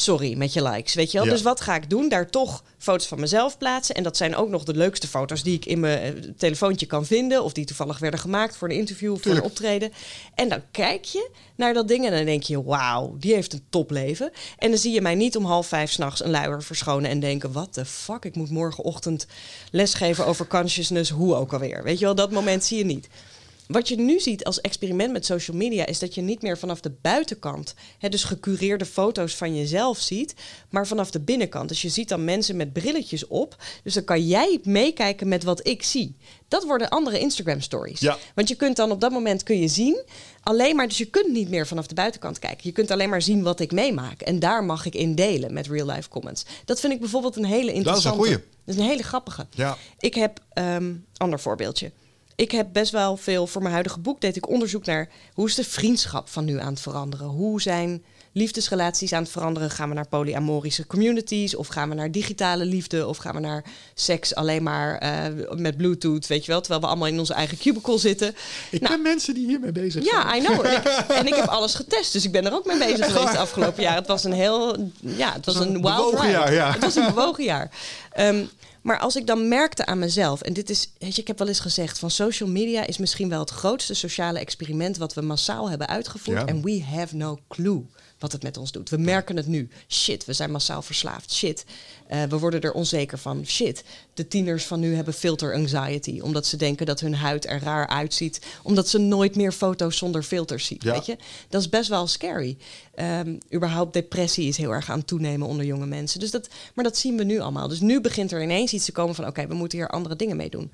Sorry 0.01 0.37
met 0.37 0.53
je 0.53 0.63
likes, 0.63 0.93
weet 0.93 1.11
je 1.11 1.17
wel. 1.17 1.27
Ja. 1.27 1.33
Dus 1.33 1.41
wat 1.41 1.61
ga 1.61 1.75
ik 1.75 1.89
doen? 1.89 2.09
Daar 2.09 2.29
toch 2.29 2.63
foto's 2.77 3.07
van 3.07 3.19
mezelf 3.19 3.57
plaatsen. 3.57 3.95
En 3.95 4.03
dat 4.03 4.17
zijn 4.17 4.35
ook 4.35 4.49
nog 4.49 4.63
de 4.63 4.73
leukste 4.73 5.07
foto's 5.07 5.43
die 5.43 5.55
ik 5.55 5.65
in 5.65 5.79
mijn 5.79 6.15
eh, 6.15 6.31
telefoontje 6.37 6.85
kan 6.85 7.05
vinden. 7.05 7.43
Of 7.43 7.53
die 7.53 7.65
toevallig 7.65 7.99
werden 7.99 8.19
gemaakt 8.19 8.57
voor 8.57 8.69
een 8.69 8.75
interview 8.75 9.11
of 9.11 9.21
voor 9.21 9.31
een 9.31 9.41
optreden. 9.41 9.91
En 10.35 10.49
dan 10.49 10.61
kijk 10.71 11.05
je 11.05 11.29
naar 11.55 11.73
dat 11.73 11.87
ding 11.87 12.05
en 12.05 12.11
dan 12.11 12.25
denk 12.25 12.43
je... 12.43 12.63
wauw, 12.63 13.15
die 13.19 13.33
heeft 13.33 13.53
een 13.53 13.63
topleven. 13.69 14.31
En 14.57 14.69
dan 14.69 14.79
zie 14.79 14.93
je 14.93 15.01
mij 15.01 15.15
niet 15.15 15.37
om 15.37 15.45
half 15.45 15.67
vijf 15.67 15.91
s'nachts 15.91 16.23
een 16.23 16.31
luier 16.31 16.63
verschonen... 16.63 17.09
en 17.09 17.19
denken, 17.19 17.51
wat 17.51 17.73
de 17.73 17.85
fuck, 17.85 18.25
ik 18.25 18.35
moet 18.35 18.49
morgenochtend 18.49 19.27
lesgeven 19.71 20.25
over 20.25 20.47
consciousness. 20.47 21.09
Hoe 21.09 21.35
ook 21.35 21.53
alweer. 21.53 21.83
Weet 21.83 21.99
je 21.99 22.05
wel, 22.05 22.15
dat 22.15 22.31
moment 22.31 22.63
zie 22.63 22.77
je 22.77 22.85
niet. 22.85 23.07
Wat 23.72 23.88
je 23.88 23.95
nu 23.95 24.19
ziet 24.19 24.43
als 24.43 24.61
experiment 24.61 25.11
met 25.11 25.26
social 25.26 25.57
media 25.57 25.86
is 25.86 25.99
dat 25.99 26.15
je 26.15 26.22
niet 26.22 26.41
meer 26.41 26.57
vanaf 26.57 26.82
de 26.82 26.91
buitenkant, 27.01 27.74
hè, 27.97 28.09
dus 28.09 28.24
gecureerde 28.24 28.86
foto's 28.86 29.36
van 29.36 29.55
jezelf 29.55 29.99
ziet, 29.99 30.34
maar 30.69 30.88
vanaf 30.88 31.11
de 31.11 31.19
binnenkant. 31.19 31.69
Dus 31.69 31.82
je 31.82 31.89
ziet 31.89 32.09
dan 32.09 32.24
mensen 32.24 32.55
met 32.55 32.74
brilletjes 32.74 33.28
op. 33.28 33.55
Dus 33.84 33.93
dan 33.93 34.03
kan 34.03 34.28
jij 34.28 34.59
meekijken 34.63 35.28
met 35.28 35.43
wat 35.43 35.67
ik 35.67 35.84
zie. 35.84 36.15
Dat 36.47 36.63
worden 36.63 36.89
andere 36.89 37.19
Instagram 37.19 37.61
stories. 37.61 37.99
Ja. 37.99 38.17
Want 38.36 38.47
je 38.47 38.55
kunt 38.55 38.76
dan 38.76 38.91
op 38.91 39.01
dat 39.01 39.11
moment 39.11 39.43
kun 39.43 39.59
je 39.59 39.67
zien, 39.67 40.01
alleen 40.43 40.76
maar, 40.76 40.88
dus 40.88 40.97
je 40.97 41.05
kunt 41.05 41.28
niet 41.28 41.49
meer 41.49 41.67
vanaf 41.67 41.88
de 41.88 41.95
buitenkant 41.95 42.39
kijken. 42.39 42.59
Je 42.61 42.72
kunt 42.72 42.91
alleen 42.91 43.09
maar 43.09 43.22
zien 43.22 43.43
wat 43.43 43.59
ik 43.59 43.72
meemaak. 43.72 44.22
En 44.22 44.39
daar 44.39 44.63
mag 44.63 44.86
ik 44.86 44.95
in 44.95 45.15
delen 45.15 45.53
met 45.53 45.67
real 45.67 45.88
life 45.88 46.09
comments. 46.09 46.45
Dat 46.65 46.80
vind 46.80 46.93
ik 46.93 46.99
bijvoorbeeld 46.99 47.36
een 47.36 47.45
hele 47.45 47.74
interessante. 47.74 48.17
goeie. 48.17 48.38
Dat 48.65 48.76
is 48.76 48.82
een 48.82 48.88
hele 48.88 49.03
grappige. 49.03 49.47
Ja. 49.51 49.78
Ik 49.99 50.13
heb, 50.13 50.39
ehm 50.53 50.93
ander 51.17 51.39
voorbeeldje. 51.39 51.91
Ik 52.41 52.51
heb 52.51 52.67
best 52.71 52.91
wel 52.91 53.17
veel, 53.17 53.47
voor 53.47 53.61
mijn 53.61 53.73
huidige 53.73 53.99
boek 53.99 54.21
deed 54.21 54.35
ik 54.35 54.49
onderzoek 54.49 54.85
naar 54.85 55.09
hoe 55.33 55.47
is 55.47 55.55
de 55.55 55.63
vriendschap 55.63 56.29
van 56.29 56.45
nu 56.45 56.59
aan 56.59 56.73
het 56.73 56.81
veranderen? 56.81 57.27
Hoe 57.27 57.61
zijn 57.61 58.03
liefdesrelaties 58.31 59.13
aan 59.13 59.21
het 59.23 59.31
veranderen? 59.31 59.69
Gaan 59.69 59.89
we 59.89 59.95
naar 59.95 60.07
polyamorische 60.07 60.87
communities 60.87 61.55
of 61.55 61.67
gaan 61.67 61.89
we 61.89 61.95
naar 61.95 62.11
digitale 62.11 62.65
liefde 62.65 63.07
of 63.07 63.17
gaan 63.17 63.33
we 63.33 63.39
naar 63.39 63.63
seks 63.93 64.35
alleen 64.35 64.63
maar 64.63 64.97
eh, 64.97 65.55
met 65.55 65.77
bluetooth, 65.77 66.27
weet 66.27 66.45
je 66.45 66.51
wel? 66.51 66.59
Terwijl 66.61 66.81
we 66.81 66.87
allemaal 66.87 67.07
in 67.07 67.19
onze 67.19 67.33
eigen 67.33 67.57
cubicle 67.57 67.97
zitten. 67.97 68.35
Ik 68.71 68.81
Nou, 68.81 68.93
ken 68.93 69.01
mensen 69.01 69.33
die 69.33 69.47
hiermee 69.47 69.71
bezig 69.71 70.03
zijn. 70.03 70.05
ja, 70.05 70.35
I 70.35 70.39
know. 70.39 70.65
En 70.65 70.73
ik, 70.73 70.83
en 71.19 71.27
ik 71.27 71.35
heb 71.35 71.45
alles 71.47 71.75
getest, 71.75 72.13
dus 72.13 72.25
ik 72.25 72.31
ben 72.31 72.45
er 72.45 72.53
ook 72.53 72.65
mee 72.65 72.77
bezig 72.77 73.05
geweest 73.05 73.31
de 73.31 73.37
afgelopen 73.37 73.83
jaar. 73.83 73.95
Het 73.95 74.07
was 74.07 74.23
een 74.23 74.33
heel, 74.33 74.91
ja, 74.99 75.33
het 75.33 75.45
was 75.45 75.55
een 75.55 75.81
wild 75.81 76.21
jaar, 76.21 76.53
ja. 76.53 76.71
Het 76.71 76.81
was 76.81 76.95
een 76.95 77.05
bewogen 77.05 77.43
jaar. 77.43 77.71
Ehm, 78.11 78.43
maar 78.82 78.99
als 78.99 79.15
ik 79.15 79.27
dan 79.27 79.47
merkte 79.47 79.86
aan 79.86 79.99
mezelf, 79.99 80.41
en 80.41 80.53
dit 80.53 80.69
is, 80.69 80.91
weet 80.97 81.15
je, 81.15 81.21
ik 81.21 81.27
heb 81.27 81.38
wel 81.38 81.47
eens 81.47 81.59
gezegd 81.59 81.99
van 81.99 82.11
social 82.11 82.49
media 82.49 82.86
is 82.86 82.97
misschien 82.97 83.29
wel 83.29 83.39
het 83.39 83.49
grootste 83.49 83.93
sociale 83.93 84.39
experiment 84.39 84.97
wat 84.97 85.13
we 85.13 85.21
massaal 85.21 85.69
hebben 85.69 85.88
uitgevoerd. 85.88 86.39
Ja. 86.39 86.45
En 86.45 86.61
we 86.61 86.84
have 86.84 87.15
no 87.15 87.39
clue 87.47 87.84
wat 88.22 88.32
het 88.32 88.43
met 88.43 88.57
ons 88.57 88.72
doet. 88.72 88.89
We 88.89 88.97
merken 88.97 89.36
het 89.36 89.47
nu. 89.47 89.69
Shit, 89.88 90.26
we 90.26 90.34
zijn 90.34 90.51
massaal 90.51 90.82
verslaafd. 90.82 91.34
Shit, 91.34 91.65
eh, 92.07 92.24
we 92.24 92.39
worden 92.39 92.61
er 92.61 92.74
onzeker 92.74 93.17
van. 93.17 93.45
Shit, 93.45 93.84
de 94.13 94.28
tieners 94.28 94.65
van 94.65 94.80
nu 94.80 94.95
hebben 94.95 95.13
filter 95.13 95.53
anxiety. 95.53 96.19
Omdat 96.19 96.45
ze 96.45 96.57
denken 96.57 96.86
dat 96.86 96.99
hun 96.99 97.15
huid 97.15 97.47
er 97.47 97.59
raar 97.59 97.88
uitziet. 97.88 98.41
Omdat 98.63 98.88
ze 98.88 98.97
nooit 98.97 99.36
meer 99.36 99.51
foto's 99.51 99.97
zonder 99.97 100.24
filters 100.24 100.65
zien. 100.65 100.80
Ja. 100.82 100.93
Weet 100.93 101.05
je? 101.05 101.17
Dat 101.49 101.61
is 101.61 101.69
best 101.69 101.89
wel 101.89 102.07
scary. 102.07 102.57
Ehm, 102.95 103.38
überhaupt 103.53 103.93
depressie 103.93 104.47
is 104.47 104.57
heel 104.57 104.72
erg 104.72 104.89
aan 104.89 104.97
het 104.97 105.07
toenemen 105.07 105.47
onder 105.47 105.65
jonge 105.65 105.86
mensen. 105.86 106.19
Dus 106.19 106.32
dat, 106.32 106.49
maar 106.74 106.84
dat 106.84 106.97
zien 106.97 107.17
we 107.17 107.24
nu 107.24 107.39
allemaal. 107.39 107.67
Dus 107.67 107.80
nu 107.80 108.01
begint 108.01 108.32
er 108.32 108.43
ineens 108.43 108.74
iets 108.74 108.86
te 108.86 108.91
komen 108.91 109.15
van... 109.15 109.28
oké, 109.28 109.47
we 109.47 109.53
moeten 109.53 109.78
hier 109.78 109.89
andere 109.89 110.15
dingen 110.15 110.38
mee 110.38 110.49
doen. 110.49 110.72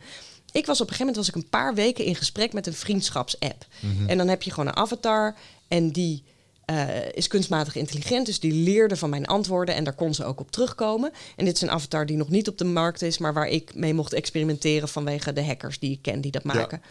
Ik 0.51 0.65
was 0.65 0.81
op 0.81 0.87
een 0.87 0.93
gegeven 0.93 1.13
moment 1.13 1.15
was 1.15 1.27
ik 1.27 1.35
een 1.35 1.49
paar 1.49 1.73
weken 1.73 2.05
in 2.05 2.15
gesprek 2.15 2.53
met 2.53 2.67
een 2.67 2.73
vriendschapsapp. 2.73 3.65
En 4.07 4.17
dan 4.17 4.27
heb 4.27 4.41
je 4.41 4.51
gewoon 4.51 4.67
een 4.67 4.75
avatar 4.75 5.35
en 5.67 5.91
die 5.91 6.23
eh, 6.67 7.11
is 7.11 7.27
kunstmatig 7.27 7.75
intelligent. 7.75 8.25
Dus 8.25 8.39
die 8.39 8.53
leerde 8.53 8.95
van 8.95 9.09
mijn 9.09 9.25
antwoorden 9.25 9.75
en 9.75 9.83
daar 9.83 9.93
kon 9.95 10.13
ze 10.13 10.25
ook 10.25 10.39
op 10.39 10.51
terugkomen. 10.51 11.11
En 11.35 11.45
dit 11.45 11.55
is 11.55 11.61
een 11.61 11.71
avatar 11.71 12.05
die 12.05 12.17
nog 12.17 12.29
niet 12.29 12.47
op 12.47 12.57
de 12.57 12.65
markt 12.65 13.01
is, 13.01 13.17
maar 13.17 13.33
waar 13.33 13.47
ik 13.47 13.75
mee 13.75 13.93
mocht 13.93 14.13
experimenteren 14.13 14.87
vanwege 14.87 15.33
de 15.33 15.45
hackers 15.45 15.79
die 15.79 15.91
ik 15.91 16.01
ken 16.01 16.21
die 16.21 16.31
dat 16.31 16.43
Ja. 16.43 16.53
maken. 16.53 16.81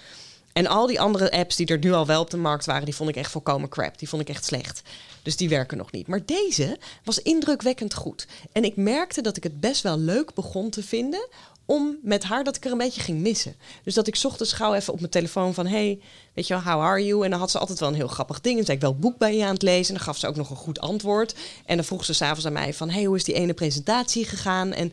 En 0.53 0.67
al 0.67 0.87
die 0.87 1.01
andere 1.01 1.31
apps 1.31 1.57
die 1.57 1.67
er 1.67 1.79
nu 1.79 1.93
al 1.93 2.07
wel 2.07 2.21
op 2.21 2.31
de 2.31 2.37
markt 2.37 2.65
waren, 2.67 2.85
die 2.85 2.95
vond 2.95 3.09
ik 3.09 3.17
echt 3.17 3.31
volkomen 3.31 3.69
crap. 3.69 3.99
Die 3.99 4.09
vond 4.09 4.23
ik 4.23 4.29
echt 4.29 4.45
slecht. 4.45 4.83
Dus 5.23 5.37
die 5.37 5.49
werken 5.49 5.77
nog 5.79 5.93
niet. 5.93 6.07
Maar 6.07 6.25
deze 6.25 6.79
was 7.05 7.23
indrukwekkend 7.23 7.95
goed. 7.95 8.27
En 8.53 8.65
ik 8.65 8.77
merkte 8.77 9.21
dat 9.21 9.37
ik 9.37 9.43
het 9.43 9.61
best 9.61 9.83
wel 9.83 9.99
leuk 9.99 10.35
begon 10.35 10.71
te 10.71 10.83
vinden 10.83 11.27
om 11.67 11.99
met 12.03 12.25
haar 12.25 12.45
dat 12.45 12.57
ik 12.57 12.65
er 12.65 12.73
een 12.73 12.79
beetje 12.79 13.01
ging 13.01 13.21
missen. 13.21 13.57
Dus 13.83 13.95
dat 13.95 14.07
ik 14.07 14.21
ochtends 14.23 14.53
gauw 14.53 14.75
even 14.75 14.93
op 14.93 14.99
mijn 14.99 15.11
telefoon 15.11 15.55
van... 15.55 15.67
hey, 15.67 16.01
weet 16.35 16.47
je 16.47 16.55
wel, 16.55 16.63
how 16.63 16.83
are 16.83 17.05
you? 17.05 17.25
En 17.25 17.31
dan 17.31 17.39
had 17.39 17.51
ze 17.51 17.59
altijd 17.59 17.79
wel 17.81 17.89
een 17.89 17.95
heel 17.95 18.09
grappig 18.09 18.41
ding. 18.41 18.59
En 18.59 18.65
zei 18.65 18.77
ik, 18.77 18.83
wel 18.83 18.97
boek 18.97 19.19
bij 19.19 19.37
je 19.37 19.45
aan 19.45 19.53
het 19.53 19.63
lezen? 19.63 19.89
En 19.89 19.95
dan 19.95 20.05
gaf 20.05 20.19
ze 20.19 20.27
ook 20.27 20.37
nog 20.37 20.51
een 20.51 20.57
goed 20.57 20.81
antwoord. 20.81 21.35
En 21.65 21.77
dan 21.77 21.85
vroeg 21.85 22.05
ze 22.05 22.13
s'avonds 22.13 22.47
aan 22.47 22.53
mij 22.53 22.75
van... 22.75 22.91
hey, 22.91 23.05
hoe 23.05 23.17
is 23.17 23.25
die 23.25 23.35
ene 23.35 23.55
presentatie 23.55 24.25
gegaan? 24.25 24.73
En 24.73 24.93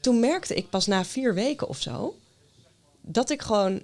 toen 0.00 0.20
merkte 0.20 0.54
ik 0.54 0.70
pas 0.70 0.86
na 0.86 1.04
vier 1.04 1.34
weken 1.34 1.68
of 1.68 1.80
zo... 1.80 2.14
dat 3.00 3.30
ik 3.30 3.42
gewoon 3.42 3.82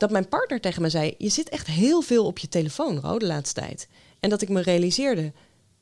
dat 0.00 0.10
mijn 0.10 0.28
partner 0.28 0.60
tegen 0.60 0.82
me 0.82 0.88
zei: 0.88 1.14
Je 1.18 1.28
zit 1.28 1.48
echt 1.48 1.66
heel 1.66 2.00
veel 2.00 2.26
op 2.26 2.38
je 2.38 2.48
telefoon, 2.48 3.00
Ro, 3.00 3.18
de 3.18 3.26
laatste 3.26 3.60
tijd. 3.60 3.88
En 4.20 4.30
dat 4.30 4.42
ik 4.42 4.48
me 4.48 4.60
realiseerde. 4.60 5.32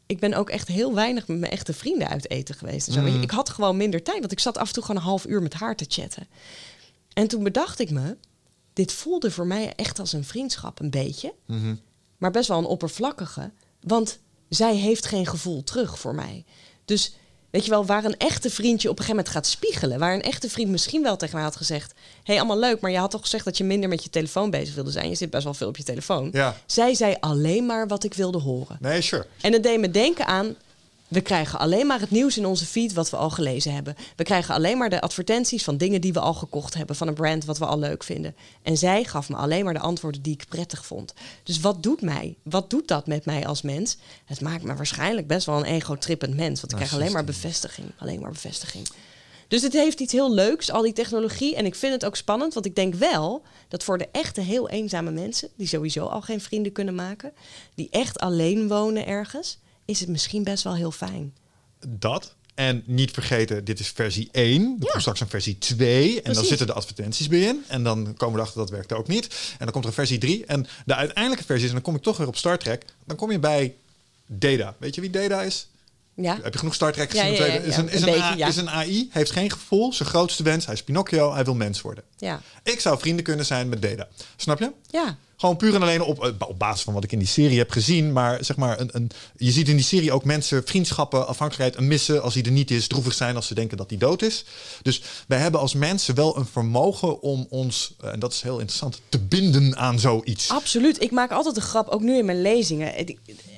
Ik 0.08 0.18
ben 0.18 0.34
ook 0.34 0.50
echt 0.50 0.68
heel 0.68 0.94
weinig 0.94 1.28
met 1.28 1.38
mijn 1.38 1.52
echte 1.52 1.72
vrienden 1.72 2.08
uit 2.08 2.30
eten 2.30 2.54
geweest. 2.54 2.86
En 2.86 2.92
zo. 2.92 3.02
Weet 3.02 3.12
je, 3.12 3.20
Ik 3.20 3.30
had 3.30 3.48
gewoon 3.48 3.76
minder 3.76 4.02
tijd, 4.02 4.18
want 4.18 4.32
ik 4.32 4.40
zat 4.40 4.58
af 4.58 4.68
en 4.68 4.74
toe 4.74 4.82
gewoon 4.82 5.00
een 5.00 5.08
half 5.08 5.26
uur 5.26 5.42
met 5.42 5.54
haar 5.54 5.76
te 5.76 5.84
chatten. 5.88 6.26
En 7.12 7.28
toen 7.28 7.42
bedacht 7.42 7.78
ik 7.78 7.90
me, 7.90 8.16
dit 8.72 8.92
voelde 8.92 9.30
voor 9.30 9.46
mij 9.46 9.72
echt 9.76 9.98
als 9.98 10.12
een 10.12 10.24
vriendschap, 10.24 10.80
een 10.80 10.90
beetje. 10.90 11.34
Maar 12.18 12.30
best 12.30 12.48
wel 12.48 12.58
een 12.58 12.64
oppervlakkige. 12.64 13.50
Want 13.80 14.18
zij 14.48 14.76
heeft 14.76 15.06
geen 15.06 15.26
gevoel 15.26 15.64
terug 15.64 15.98
voor 15.98 16.14
mij. 16.14 16.44
Dus 16.84 17.14
weet 17.50 17.64
je 17.64 17.70
wel, 17.70 17.86
waar 17.86 18.04
een 18.04 18.16
echte 18.16 18.50
vriendje 18.50 18.88
op 18.88 18.98
een 18.98 19.04
gegeven 19.04 19.24
moment 19.24 19.34
gaat 19.34 19.46
spiegelen. 19.46 19.98
Waar 19.98 20.14
een 20.14 20.22
echte 20.22 20.50
vriend 20.50 20.70
misschien 20.70 21.02
wel 21.02 21.16
tegen 21.16 21.34
mij 21.34 21.44
had 21.44 21.56
gezegd... 21.56 21.92
hé, 21.92 22.22
hey, 22.22 22.36
allemaal 22.36 22.58
leuk, 22.58 22.80
maar 22.80 22.90
je 22.90 22.98
had 22.98 23.10
toch 23.10 23.20
gezegd 23.20 23.44
dat 23.44 23.56
je 23.56 23.64
minder 23.64 23.88
met 23.88 24.02
je 24.02 24.10
telefoon 24.10 24.50
bezig 24.50 24.74
wilde 24.74 24.90
zijn? 24.90 25.08
Je 25.08 25.14
zit 25.14 25.30
best 25.30 25.44
wel 25.44 25.54
veel 25.54 25.68
op 25.68 25.76
je 25.76 25.82
telefoon. 25.82 26.28
Ja. 26.32 26.56
Zij 26.66 26.94
zei 26.94 27.16
alleen 27.20 27.66
maar 27.66 27.86
wat 27.86 28.04
ik 28.04 28.14
wilde 28.14 28.38
horen. 28.38 28.76
Nee, 28.80 29.00
sure. 29.00 29.26
En 29.40 29.52
dat 29.52 29.62
deed 29.62 29.80
me 29.80 29.90
denken 29.90 30.26
aan... 30.26 30.56
We 31.08 31.20
krijgen 31.20 31.58
alleen 31.58 31.86
maar 31.86 32.00
het 32.00 32.10
nieuws 32.10 32.36
in 32.36 32.46
onze 32.46 32.66
feed 32.66 32.92
wat 32.92 33.10
we 33.10 33.16
al 33.16 33.30
gelezen 33.30 33.74
hebben. 33.74 33.96
We 34.16 34.24
krijgen 34.24 34.54
alleen 34.54 34.78
maar 34.78 34.90
de 34.90 35.00
advertenties 35.00 35.64
van 35.64 35.76
dingen 35.76 36.00
die 36.00 36.12
we 36.12 36.20
al 36.20 36.34
gekocht 36.34 36.74
hebben. 36.74 36.96
Van 36.96 37.08
een 37.08 37.14
brand 37.14 37.44
wat 37.44 37.58
we 37.58 37.66
al 37.66 37.78
leuk 37.78 38.04
vinden. 38.04 38.36
En 38.62 38.76
zij 38.76 39.04
gaf 39.04 39.28
me 39.28 39.36
alleen 39.36 39.64
maar 39.64 39.74
de 39.74 39.80
antwoorden 39.80 40.22
die 40.22 40.32
ik 40.32 40.44
prettig 40.48 40.86
vond. 40.86 41.14
Dus 41.42 41.60
wat 41.60 41.82
doet 41.82 42.00
mij? 42.00 42.36
Wat 42.42 42.70
doet 42.70 42.88
dat 42.88 43.06
met 43.06 43.24
mij 43.24 43.46
als 43.46 43.62
mens? 43.62 43.96
Het 44.24 44.40
maakt 44.40 44.62
me 44.62 44.74
waarschijnlijk 44.74 45.26
best 45.26 45.46
wel 45.46 45.56
een 45.56 45.64
ego-trippend 45.64 46.36
mens. 46.36 46.60
Want 46.60 46.72
ik 46.72 46.78
krijg 46.78 46.94
alleen 46.94 47.12
maar 47.12 47.24
bevestiging. 47.24 47.90
Alleen 47.98 48.20
maar 48.20 48.32
bevestiging. 48.32 48.88
Dus 49.48 49.62
het 49.62 49.72
heeft 49.72 50.00
iets 50.00 50.12
heel 50.12 50.34
leuks, 50.34 50.70
al 50.70 50.82
die 50.82 50.92
technologie. 50.92 51.56
En 51.56 51.66
ik 51.66 51.74
vind 51.74 51.92
het 51.92 52.04
ook 52.04 52.16
spannend, 52.16 52.54
want 52.54 52.66
ik 52.66 52.74
denk 52.74 52.94
wel 52.94 53.42
dat 53.68 53.84
voor 53.84 53.98
de 53.98 54.08
echte 54.12 54.40
heel 54.40 54.68
eenzame 54.68 55.10
mensen, 55.10 55.48
die 55.56 55.66
sowieso 55.66 56.06
al 56.06 56.20
geen 56.20 56.40
vrienden 56.40 56.72
kunnen 56.72 56.94
maken, 56.94 57.32
die 57.74 57.88
echt 57.90 58.18
alleen 58.18 58.68
wonen 58.68 59.06
ergens, 59.06 59.58
is 59.88 60.00
het 60.00 60.08
misschien 60.08 60.44
best 60.44 60.64
wel 60.64 60.74
heel 60.74 60.90
fijn. 60.90 61.34
Dat. 61.88 62.34
En 62.54 62.82
niet 62.86 63.10
vergeten, 63.10 63.64
dit 63.64 63.78
is 63.80 63.88
versie 63.88 64.28
1. 64.32 64.62
Er 64.62 64.68
Ja. 64.84 64.90
komt 64.90 65.00
straks 65.00 65.20
een 65.20 65.28
versie 65.28 65.58
2. 65.58 66.22
En 66.22 66.32
dan 66.32 66.44
zitten 66.44 66.66
de 66.66 66.72
advertenties 66.72 67.28
bij 67.28 67.40
in. 67.40 67.64
En 67.66 67.82
dan 67.82 68.14
komen 68.16 68.34
we 68.34 68.40
erachter 68.40 68.60
dat 68.60 68.70
werkt 68.70 68.92
ook 68.92 69.08
niet. 69.08 69.24
En 69.50 69.56
dan 69.58 69.70
komt 69.70 69.84
er 69.84 69.90
een 69.90 69.96
versie 69.96 70.18
3. 70.18 70.46
En 70.46 70.66
de 70.86 70.94
uiteindelijke 70.94 71.44
versie 71.44 71.62
is, 71.64 71.68
en 71.68 71.74
dan 71.74 71.84
kom 71.84 71.94
ik 71.94 72.02
toch 72.02 72.16
weer 72.16 72.26
op 72.26 72.36
Star 72.36 72.58
Trek. 72.58 72.84
Dan 73.04 73.16
kom 73.16 73.30
je 73.30 73.38
bij 73.38 73.74
Data. 74.26 74.74
Weet 74.78 74.94
je 74.94 75.00
wie 75.00 75.10
Data 75.10 75.42
is? 75.42 75.68
Ja. 76.14 76.38
Heb 76.42 76.52
je 76.52 76.58
genoeg 76.58 76.74
Star 76.74 76.92
Trek 76.92 77.10
gezien? 77.10 77.32
ja, 77.32 77.44
ja, 77.44 77.52
is, 77.52 77.76
een, 77.76 77.88
is, 77.88 78.02
Een 78.02 78.08
een, 78.08 78.38
is 78.48 78.56
een 78.56 78.70
AI, 78.70 79.08
heeft 79.12 79.30
geen 79.30 79.50
gevoel. 79.50 79.92
Zijn 79.92 80.08
grootste 80.08 80.42
wens, 80.42 80.64
hij 80.64 80.74
is 80.74 80.82
Pinocchio, 80.82 81.32
hij 81.34 81.44
wil 81.44 81.54
mens 81.54 81.80
worden. 81.80 82.04
Ja. 82.16 82.40
Ik 82.62 82.80
zou 82.80 82.98
vrienden 82.98 83.24
kunnen 83.24 83.46
zijn 83.46 83.68
met 83.68 83.82
Data. 83.82 84.08
Snap 84.36 84.58
je? 84.58 84.72
Ja. 84.90 85.18
Gewoon 85.40 85.56
puur 85.56 85.74
en 85.74 85.82
alleen 85.82 86.02
op, 86.02 86.24
eh, 86.24 86.48
op 86.48 86.58
basis 86.58 86.82
van 86.82 86.94
wat 86.94 87.04
ik 87.04 87.12
in 87.12 87.18
die 87.18 87.28
serie 87.28 87.58
heb 87.58 87.70
gezien. 87.70 88.12
Maar 88.12 88.44
zeg 88.44 88.56
maar, 88.56 88.80
een, 88.80 88.88
een, 88.92 89.10
je 89.36 89.50
ziet 89.50 89.68
in 89.68 89.76
die 89.76 89.84
serie 89.84 90.12
ook 90.12 90.24
mensen 90.24 90.62
vriendschappen, 90.66 91.26
afhankelijkheid 91.26 91.76
een 91.76 91.88
missen 91.88 92.22
als 92.22 92.34
hij 92.34 92.42
er 92.42 92.50
niet 92.50 92.70
is. 92.70 92.86
Droevig 92.86 93.14
zijn 93.14 93.36
als 93.36 93.46
ze 93.46 93.54
denken 93.54 93.76
dat 93.76 93.90
hij 93.90 93.98
dood 93.98 94.22
is. 94.22 94.44
Dus 94.82 95.02
wij 95.28 95.38
hebben 95.38 95.60
als 95.60 95.74
mensen 95.74 96.14
wel 96.14 96.36
een 96.36 96.46
vermogen 96.46 97.22
om 97.22 97.46
ons, 97.50 97.94
eh, 98.00 98.12
en 98.12 98.18
dat 98.18 98.32
is 98.32 98.42
heel 98.42 98.58
interessant, 98.58 99.00
te 99.08 99.18
binden 99.18 99.76
aan 99.76 99.98
zoiets. 99.98 100.50
Absoluut. 100.50 101.02
Ik 101.02 101.10
maak 101.10 101.30
altijd 101.30 101.56
een 101.56 101.62
grap, 101.62 101.88
ook 101.88 102.02
nu 102.02 102.16
in 102.16 102.24
mijn 102.24 102.42
lezingen. 102.42 102.94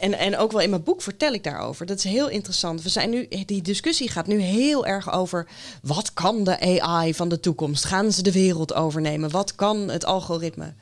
En, 0.01 0.19
en 0.19 0.39
ook 0.39 0.53
wel 0.53 0.61
in 0.61 0.71
mijn 0.71 0.83
boek 0.83 1.03
vertel 1.03 1.33
ik 1.33 1.45
daarover. 1.45 1.87
Dat 1.87 1.99
is 1.99 2.05
heel 2.05 2.29
interessant. 2.29 2.83
We 2.83 2.89
zijn 2.89 3.11
nu, 3.11 3.29
die 3.47 3.63
discussie 3.63 4.09
gaat 4.09 4.27
nu 4.27 4.41
heel 4.41 4.87
erg 4.87 5.13
over... 5.13 5.49
wat 5.83 6.13
kan 6.13 6.45
de 6.45 6.81
AI 6.81 7.15
van 7.15 7.29
de 7.29 7.41
toekomst? 7.41 7.85
Gaan 7.85 8.13
ze 8.13 8.23
de 8.23 8.33
wereld 8.33 8.75
overnemen? 8.75 9.31
Wat 9.31 9.55
kan 9.55 9.89
het 9.89 10.05
algoritme? 10.05 10.73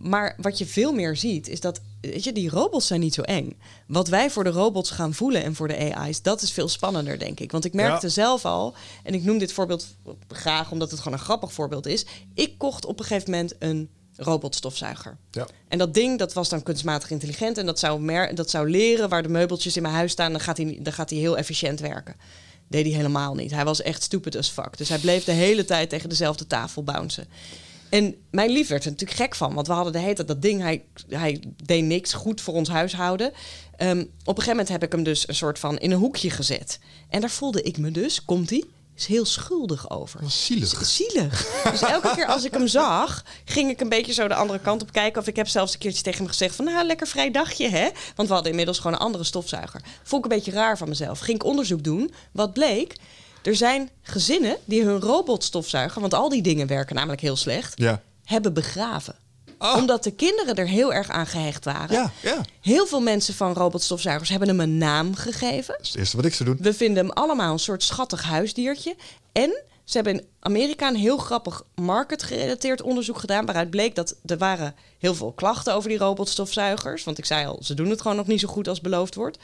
Maar 0.00 0.34
wat 0.40 0.58
je 0.58 0.66
veel 0.66 0.92
meer 0.92 1.16
ziet, 1.16 1.48
is 1.48 1.60
dat 1.60 1.80
weet 2.00 2.24
je, 2.24 2.32
die 2.32 2.50
robots 2.50 2.86
zijn 2.86 3.00
niet 3.00 3.14
zo 3.14 3.22
eng. 3.22 3.58
Wat 3.86 4.08
wij 4.08 4.30
voor 4.30 4.44
de 4.44 4.50
robots 4.50 4.90
gaan 4.90 5.14
voelen 5.14 5.42
en 5.42 5.54
voor 5.54 5.68
de 5.68 5.94
AI's, 5.94 6.22
dat 6.22 6.42
is 6.42 6.52
veel 6.52 6.68
spannender, 6.68 7.18
denk 7.18 7.40
ik. 7.40 7.52
Want 7.52 7.64
ik 7.64 7.72
merkte 7.72 8.06
Ja. 8.06 8.12
zelf 8.12 8.44
al, 8.44 8.74
en 9.02 9.14
ik 9.14 9.22
noem 9.22 9.38
dit 9.38 9.52
voorbeeld 9.52 9.86
graag 10.28 10.70
omdat 10.70 10.90
het 10.90 11.00
gewoon 11.00 11.18
een 11.18 11.24
grappig 11.24 11.52
voorbeeld 11.52 11.86
is. 11.86 12.06
Ik 12.34 12.58
kocht 12.58 12.84
op 12.86 12.98
een 12.98 13.04
gegeven 13.04 13.30
moment 13.30 13.54
een 13.58 13.88
robotstofzuiger. 14.16 15.16
Ja. 15.30 15.46
En 15.68 15.78
dat 15.78 15.94
ding, 15.94 16.18
dat 16.18 16.32
was 16.32 16.48
dan 16.48 16.62
kunstmatig 16.62 17.10
intelligent 17.10 17.58
en 17.58 17.66
dat 17.66 17.78
zou, 17.78 18.00
mer 18.00 18.34
dat 18.34 18.50
zou 18.50 18.70
leren 18.70 19.08
waar 19.08 19.22
de 19.22 19.28
meubeltjes 19.28 19.76
in 19.76 19.82
mijn 19.82 19.94
huis 19.94 20.12
staan. 20.12 20.32
Dan 20.32 20.40
gaat 20.40 20.56
hij, 20.56 20.78
dan 20.82 20.92
gaat 20.92 21.10
hij 21.10 21.18
heel 21.18 21.36
efficiënt 21.38 21.80
werken. 21.80 22.14
Deed 22.68 22.84
hij 22.86 22.94
helemaal 22.94 23.34
niet. 23.34 23.50
Hij 23.50 23.64
was 23.64 23.82
echt 23.82 24.02
stupid 24.02 24.36
as 24.36 24.48
fuck. 24.48 24.78
Dus 24.78 24.88
hij 24.88 24.98
bleef 24.98 25.24
de 25.24 25.32
hele 25.32 25.64
tijd 25.64 25.88
tegen 25.88 26.08
dezelfde 26.08 26.46
tafel 26.46 26.82
bouncen. 26.82 27.28
En 27.90 28.14
mijn 28.30 28.50
lief 28.50 28.68
werd 28.68 28.84
er 28.84 28.90
natuurlijk 28.90 29.20
gek 29.20 29.34
van, 29.34 29.54
want 29.54 29.66
we 29.66 29.72
hadden 29.72 29.92
de 29.92 29.98
hele 29.98 30.14
tijd 30.14 30.28
dat 30.28 30.42
ding. 30.42 30.60
Hij, 30.60 30.84
hij 31.08 31.42
deed 31.64 31.84
niks 31.84 32.12
goed 32.12 32.40
voor 32.40 32.54
ons 32.54 32.68
huishouden. 32.68 33.32
Ehm, 33.76 34.00
op 34.00 34.06
een 34.06 34.24
gegeven 34.24 34.50
moment 34.50 34.68
heb 34.68 34.82
ik 34.82 34.92
hem 34.92 35.02
dus 35.02 35.28
een 35.28 35.34
soort 35.34 35.58
van 35.58 35.78
in 35.78 35.90
een 35.90 35.98
hoekje 35.98 36.30
gezet. 36.30 36.78
En 37.08 37.20
daar 37.20 37.30
voelde 37.30 37.62
ik 37.62 37.78
me 37.78 37.90
dus, 37.90 38.24
komt 38.24 38.50
hij, 38.50 38.64
is 39.00 39.06
heel 39.06 39.24
schuldig 39.24 39.90
over. 39.90 40.20
Zielig. 40.26 40.86
Zielig. 40.86 41.62
Dus 41.70 41.82
elke 41.82 42.12
keer 42.14 42.26
als 42.26 42.44
ik 42.44 42.52
hem 42.52 42.66
zag, 42.66 43.24
ging 43.44 43.70
ik 43.70 43.80
een 43.80 43.88
beetje 43.88 44.12
zo 44.12 44.28
de 44.28 44.34
andere 44.34 44.58
kant 44.58 44.82
op 44.82 44.92
kijken. 44.92 45.20
Of 45.20 45.26
ik 45.26 45.36
heb 45.36 45.48
zelfs 45.48 45.72
een 45.72 45.78
keertje 45.78 46.02
tegen 46.02 46.18
hem 46.18 46.28
gezegd 46.28 46.54
van, 46.54 46.64
nou, 46.64 46.86
lekker 46.86 47.06
vrij 47.06 47.30
dagje, 47.30 47.68
hè? 47.68 47.88
Want 48.14 48.28
we 48.28 48.34
hadden 48.34 48.50
inmiddels 48.50 48.78
gewoon 48.78 48.92
een 48.92 49.02
andere 49.02 49.24
stofzuiger. 49.24 49.80
Vond 50.02 50.24
ik 50.24 50.30
een 50.30 50.36
beetje 50.36 50.52
raar 50.52 50.78
van 50.78 50.88
mezelf. 50.88 51.18
Ging 51.18 51.36
ik 51.36 51.44
onderzoek 51.44 51.84
doen. 51.84 52.12
Wat 52.32 52.52
bleek? 52.52 52.94
Er 53.42 53.56
zijn 53.56 53.90
gezinnen 54.02 54.56
die 54.64 54.84
hun 54.84 55.00
robotstofzuiger, 55.00 56.00
want 56.00 56.14
al 56.14 56.28
die 56.28 56.42
dingen 56.42 56.66
werken 56.66 56.94
namelijk 56.94 57.20
heel 57.20 57.36
slecht, 57.36 57.72
Ja. 57.78 58.02
hebben 58.24 58.52
begraven. 58.54 59.14
Ah. 59.58 59.76
Omdat 59.76 60.04
de 60.04 60.10
kinderen 60.10 60.54
er 60.54 60.66
heel 60.68 60.92
erg 60.92 61.08
aan 61.08 61.26
gehecht 61.26 61.64
waren. 61.64 61.96
Ja, 61.96 62.12
ja. 62.22 62.34
Dat 62.36 62.46
Heel 62.60 62.86
veel 62.86 63.00
mensen 63.00 63.34
van 63.34 63.52
robotstofzuigers 63.52 64.28
hebben 64.30 64.48
hem 64.48 64.60
een 64.60 64.78
naam 64.78 65.14
gegeven. 65.14 65.76
is 65.80 65.88
het 65.88 65.96
eerste 65.96 66.16
wat 66.16 66.24
ik 66.24 66.34
zou 66.34 66.48
doen. 66.48 66.58
We 66.60 66.74
vinden 66.74 67.06
hem 67.06 67.12
allemaal 67.14 67.52
een 67.52 67.58
soort 67.58 67.82
schattig 67.82 68.22
huisdiertje. 68.22 68.96
En 69.32 69.62
ze 69.84 69.96
hebben 69.96 70.14
in 70.14 70.26
Amerika 70.40 70.88
een 70.88 70.96
heel 70.96 71.16
grappig 71.18 71.62
market-gerelateerd 71.74 72.82
onderzoek 72.82 73.18
gedaan... 73.18 73.44
waaruit 73.46 73.70
bleek 73.70 73.94
dat 73.94 74.14
er 74.26 74.38
waren 74.38 74.74
heel 74.98 75.14
veel 75.14 75.32
klachten 75.32 75.74
over 75.74 75.88
die 75.88 75.98
robotstofzuigers. 75.98 77.04
Want 77.04 77.18
ik 77.18 77.24
zei 77.24 77.46
al, 77.46 77.58
ze 77.62 77.74
doen 77.74 77.90
het 77.90 78.00
gewoon 78.00 78.16
nog 78.16 78.26
niet 78.26 78.40
zo 78.40 78.48
goed 78.48 78.68
als 78.68 78.80
beloofd 78.80 79.14
wordt. 79.14 79.38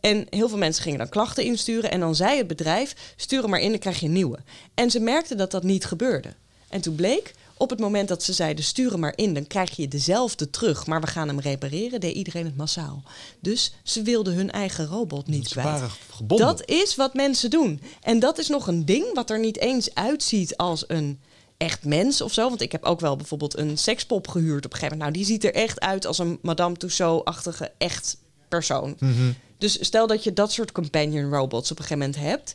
En 0.00 0.26
heel 0.30 0.48
veel 0.48 0.58
mensen 0.58 0.82
gingen 0.82 0.98
dan 0.98 1.08
klachten 1.08 1.44
insturen. 1.44 1.90
En 1.90 2.00
dan 2.00 2.14
zei 2.14 2.38
het 2.38 2.46
bedrijf, 2.46 2.94
stuur 3.16 3.40
hem 3.40 3.50
maar 3.50 3.60
in, 3.60 3.70
dan 3.70 3.78
krijg 3.78 4.00
je 4.00 4.06
een 4.06 4.12
nieuwe. 4.12 4.38
En 4.74 4.90
ze 4.90 5.00
merkten 5.00 5.36
dat 5.36 5.50
dat 5.50 5.62
niet 5.62 5.84
gebeurde. 5.84 6.34
En 6.68 6.80
toen 6.80 6.94
bleek, 6.94 7.34
op 7.56 7.70
het 7.70 7.78
moment 7.78 8.08
dat 8.08 8.22
ze 8.22 8.32
zeiden, 8.32 8.64
stuur 8.64 8.90
hem 8.90 9.00
maar 9.00 9.16
in... 9.16 9.34
dan 9.34 9.46
krijg 9.46 9.76
je 9.76 9.88
dezelfde 9.88 10.50
terug, 10.50 10.86
maar 10.86 11.00
we 11.00 11.06
gaan 11.06 11.28
hem 11.28 11.40
repareren... 11.40 12.00
deed 12.00 12.14
iedereen 12.14 12.44
het 12.44 12.56
massaal. 12.56 13.02
Dus 13.40 13.74
ze 13.82 14.02
wilden 14.02 14.34
hun 14.34 14.50
eigen 14.50 14.86
robot 14.86 15.26
niet 15.26 15.48
kwijt. 15.48 15.82
Dat 16.26 16.68
is 16.68 16.96
wat 16.96 17.14
mensen 17.14 17.50
doen. 17.50 17.80
En 18.00 18.18
dat 18.18 18.38
is 18.38 18.48
nog 18.48 18.66
een 18.66 18.84
ding 18.84 19.14
wat 19.14 19.30
er 19.30 19.38
niet 19.38 19.58
eens 19.58 19.94
uitziet 19.94 20.56
als 20.56 20.84
een 20.86 21.20
echt 21.56 21.84
mens 21.84 22.20
of 22.20 22.32
zo. 22.32 22.48
Want 22.48 22.60
ik 22.60 22.72
heb 22.72 22.84
ook 22.84 23.00
wel 23.00 23.16
bijvoorbeeld 23.16 23.58
een 23.58 23.78
sekspop 23.78 24.28
gehuurd 24.28 24.64
op 24.64 24.72
een 24.72 24.78
gegeven 24.78 24.98
moment. 24.98 25.16
Nou, 25.16 25.26
die 25.26 25.34
ziet 25.34 25.44
er 25.44 25.54
echt 25.54 25.80
uit 25.80 26.06
als 26.06 26.18
een 26.18 26.38
Madame 26.42 26.76
Tussauds-achtige 26.76 27.72
echt 27.78 28.16
persoon. 28.48 28.96
Mhm. 28.98 29.30
Dus 29.58 29.78
stel 29.80 30.06
dat 30.06 30.24
je 30.24 30.32
dat 30.32 30.52
soort 30.52 30.72
companion 30.72 31.30
robots 31.32 31.70
op 31.70 31.78
een 31.78 31.84
gegeven 31.84 32.06
moment 32.06 32.30
hebt... 32.30 32.54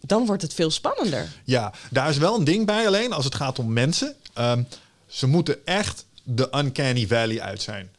dan 0.00 0.26
wordt 0.26 0.42
het 0.42 0.54
veel 0.54 0.70
spannender. 0.70 1.28
Ja, 1.44 1.72
daar 1.90 2.08
is 2.08 2.18
wel 2.18 2.38
een 2.38 2.44
ding 2.44 2.66
bij 2.66 2.86
alleen 2.86 3.12
als 3.12 3.24
het 3.24 3.34
gaat 3.34 3.58
om 3.58 3.72
mensen. 3.72 4.14
Ehm, 4.32 4.62
ze 5.06 5.26
moeten 5.26 5.66
echt 5.66 6.06
de 6.22 6.48
uncanny 6.54 7.06
valley 7.06 7.40
uit 7.40 7.62
zijn. 7.62 7.90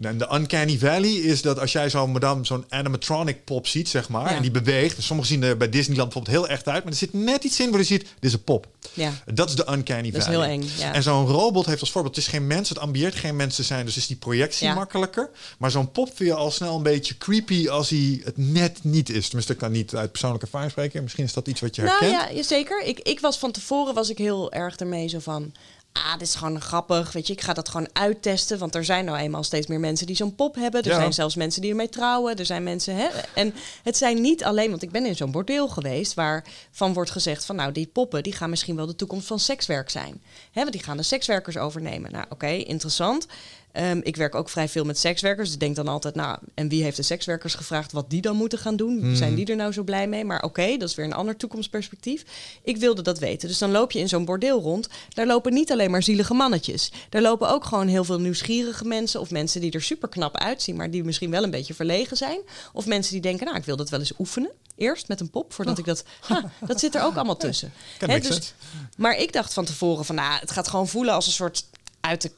En 0.00 0.18
de 0.18 0.28
uncanny 0.34 0.78
valley 0.78 1.12
is 1.12 1.42
dat 1.42 1.58
als 1.58 1.72
jij 1.72 1.90
zo'n 1.90 2.10
madame, 2.12 2.44
zo'n 2.44 2.64
animatronic 2.68 3.44
pop 3.44 3.66
ziet, 3.66 3.88
zeg 3.88 4.08
maar, 4.08 4.30
Ja. 4.30 4.36
en 4.36 4.42
die 4.42 4.50
beweegt. 4.50 5.02
Sommigen 5.02 5.32
zien 5.32 5.42
er 5.42 5.56
bij 5.56 5.68
Disneyland 5.68 6.12
bijvoorbeeld 6.12 6.36
heel 6.46 6.54
echt 6.54 6.68
uit, 6.68 6.82
maar 6.84 6.92
er 6.92 6.98
zit 6.98 7.12
net 7.12 7.44
iets 7.44 7.60
in 7.60 7.70
waar 7.70 7.78
je 7.80 7.86
ziet, 7.86 8.00
dit 8.00 8.08
is 8.20 8.32
een 8.32 8.44
pop. 8.44 8.66
Ja. 8.92 9.12
Dat 9.34 9.48
is 9.48 9.54
de 9.54 9.66
uncanny 9.72 10.10
Dat 10.10 10.20
is 10.20 10.26
valley. 10.26 10.48
heel 10.48 10.60
eng, 10.60 10.68
ja. 10.78 10.92
En 10.94 11.02
zo'n 11.02 11.26
robot 11.26 11.66
heeft 11.66 11.80
als 11.80 11.90
voorbeeld, 11.90 12.16
het 12.16 12.24
is 12.24 12.30
geen 12.30 12.46
mens, 12.46 12.68
het 12.68 12.78
ambieert 12.78 13.14
geen 13.14 13.36
mens 13.36 13.56
te 13.56 13.62
zijn, 13.62 13.84
dus 13.84 13.96
is 13.96 14.06
die 14.06 14.16
projectie 14.16 14.66
Ja. 14.66 14.74
makkelijker. 14.74 15.30
Maar 15.58 15.70
zo'n 15.70 15.90
pop 15.92 16.06
vind 16.14 16.28
je 16.28 16.34
al 16.34 16.50
snel 16.50 16.76
een 16.76 16.82
beetje 16.82 17.18
creepy 17.18 17.68
als 17.68 17.88
hij 17.90 18.20
het 18.24 18.36
net 18.36 18.78
niet 18.84 19.08
is. 19.10 19.24
Tenminste, 19.24 19.52
ik 19.52 19.58
kan 19.58 19.72
niet 19.72 19.94
uit 19.94 20.10
persoonlijke 20.10 20.44
ervaring 20.46 20.70
spreken. 20.70 21.02
Misschien 21.02 21.24
is 21.24 21.32
dat 21.32 21.48
iets 21.48 21.60
wat 21.60 21.74
je 21.76 21.82
herkent. 21.82 22.12
Nou 22.12 22.34
ja, 22.34 22.42
zeker. 22.42 22.82
Ik, 22.84 22.98
ik 23.00 23.20
was 23.20 23.38
van 23.38 23.50
tevoren 23.50 23.94
was 23.94 24.10
ik 24.10 24.18
heel 24.18 24.52
erg 24.52 24.76
ermee 24.76 25.08
zo 25.08 25.18
van... 25.18 25.52
Ah, 25.92 26.12
dit 26.12 26.22
is 26.28 26.34
gewoon 26.34 26.60
grappig. 26.60 27.12
Weet 27.12 27.26
je, 27.26 27.32
ik 27.32 27.40
ga 27.40 27.52
dat 27.52 27.68
gewoon 27.68 27.88
uittesten. 27.92 28.58
Want 28.58 28.74
er 28.74 28.84
zijn 28.84 29.04
nou 29.04 29.18
eenmaal 29.18 29.42
steeds 29.42 29.66
meer 29.66 29.80
mensen 29.80 30.06
die 30.06 30.16
zo'n 30.16 30.34
pop 30.34 30.54
hebben. 30.54 30.82
Er 30.82 30.90
Ja. 30.90 30.96
zijn 30.96 31.12
zelfs 31.12 31.34
mensen 31.34 31.60
die 31.60 31.70
ermee 31.70 31.88
trouwen. 31.88 32.36
Er 32.36 32.46
zijn 32.46 32.62
mensen. 32.62 32.96
Hè? 32.96 33.08
En 33.34 33.54
het 33.82 33.96
zijn 33.96 34.20
niet 34.20 34.44
alleen, 34.44 34.70
want 34.70 34.82
ik 34.82 34.90
ben 34.90 35.06
in 35.06 35.16
zo'n 35.16 35.30
bordeel 35.30 35.68
geweest. 35.68 36.14
waarvan 36.14 36.92
wordt 36.92 37.10
gezegd 37.10 37.44
van 37.44 37.56
nou, 37.56 37.72
die 37.72 37.86
poppen 37.86 38.22
die 38.22 38.32
gaan 38.32 38.50
misschien 38.50 38.76
wel 38.76 38.86
de 38.86 38.96
toekomst 38.96 39.26
van 39.26 39.38
sekswerk 39.38 39.90
zijn. 39.90 40.22
Hè, 40.52 40.60
want 40.60 40.72
die 40.72 40.82
gaan 40.82 40.96
de 40.96 41.02
sekswerkers 41.02 41.56
overnemen. 41.56 42.12
Nou, 42.12 42.24
oké, 42.28 42.46
interessant. 42.48 43.26
Ehm, 43.72 44.00
ik 44.02 44.16
werk 44.16 44.34
ook 44.34 44.48
vrij 44.48 44.68
veel 44.68 44.84
met 44.84 44.98
sekswerkers. 44.98 45.52
Ik 45.52 45.60
denk 45.60 45.76
dan 45.76 45.88
altijd, 45.88 46.14
nou, 46.14 46.38
en 46.54 46.68
wie 46.68 46.82
heeft 46.82 46.96
de 46.96 47.02
sekswerkers 47.02 47.54
gevraagd 47.54 47.92
wat 47.92 48.10
die 48.10 48.20
dan 48.20 48.36
moeten 48.36 48.58
gaan 48.58 48.76
doen? 48.76 49.16
Zijn 49.16 49.34
die 49.34 49.46
er 49.46 49.56
nou 49.56 49.72
zo 49.72 49.82
blij 49.82 50.06
mee? 50.08 50.24
Maar 50.24 50.42
oké, 50.42 50.76
dat 50.76 50.88
is 50.88 50.94
weer 50.94 51.04
een 51.04 51.12
ander 51.12 51.36
toekomstperspectief. 51.36 52.24
Ik 52.62 52.76
wilde 52.76 53.02
dat 53.02 53.18
weten. 53.18 53.48
Dus 53.48 53.58
dan 53.58 53.70
loop 53.70 53.92
je 53.92 53.98
in 53.98 54.08
zo'n 54.08 54.24
bordeel 54.24 54.60
rond. 54.60 54.88
Daar 55.08 55.26
lopen 55.26 55.52
niet 55.52 55.72
alleen 55.72 55.90
maar 55.90 56.02
zielige 56.02 56.34
mannetjes. 56.34 56.92
Daar 57.08 57.22
lopen 57.22 57.48
ook 57.48 57.64
gewoon 57.64 57.88
heel 57.88 58.04
veel 58.04 58.20
nieuwsgierige 58.20 58.84
mensen. 58.84 59.20
Of 59.20 59.30
mensen 59.30 59.60
die 59.60 59.72
er 59.72 59.82
super 59.82 60.08
knap 60.08 60.36
uitzien, 60.36 60.76
maar 60.76 60.90
die 60.90 61.04
misschien 61.04 61.30
wel 61.30 61.42
een 61.42 61.50
beetje 61.50 61.74
verlegen 61.74 62.16
zijn. 62.16 62.40
Of 62.72 62.86
mensen 62.86 63.12
die 63.12 63.22
denken, 63.22 63.46
nou, 63.46 63.58
ik 63.58 63.64
wil 63.64 63.76
dat 63.76 63.88
wel 63.88 64.00
eens 64.00 64.12
oefenen. 64.18 64.50
Eerst 64.76 65.08
met 65.08 65.20
een 65.20 65.30
pop, 65.30 65.52
voordat 65.52 65.78
ik 65.78 65.84
dat... 65.84 66.04
Ha, 66.20 66.50
dat 66.66 66.80
zit 66.80 66.94
er 66.94 67.02
ook 67.02 67.14
allemaal 67.14 67.36
tussen. 67.36 67.72
Make 68.00 68.20
dus, 68.20 68.54
maar 68.96 69.16
ik 69.16 69.32
dacht 69.32 69.52
van 69.52 69.64
tevoren 69.64 70.04
van, 70.04 70.14
nou, 70.14 70.40
het 70.40 70.50
gaat 70.50 70.68
gewoon 70.68 70.88
voelen 70.88 71.14
als 71.14 71.26
een 71.26 71.32
soort 71.32 71.64
uit 72.00 72.22
de 72.22 72.30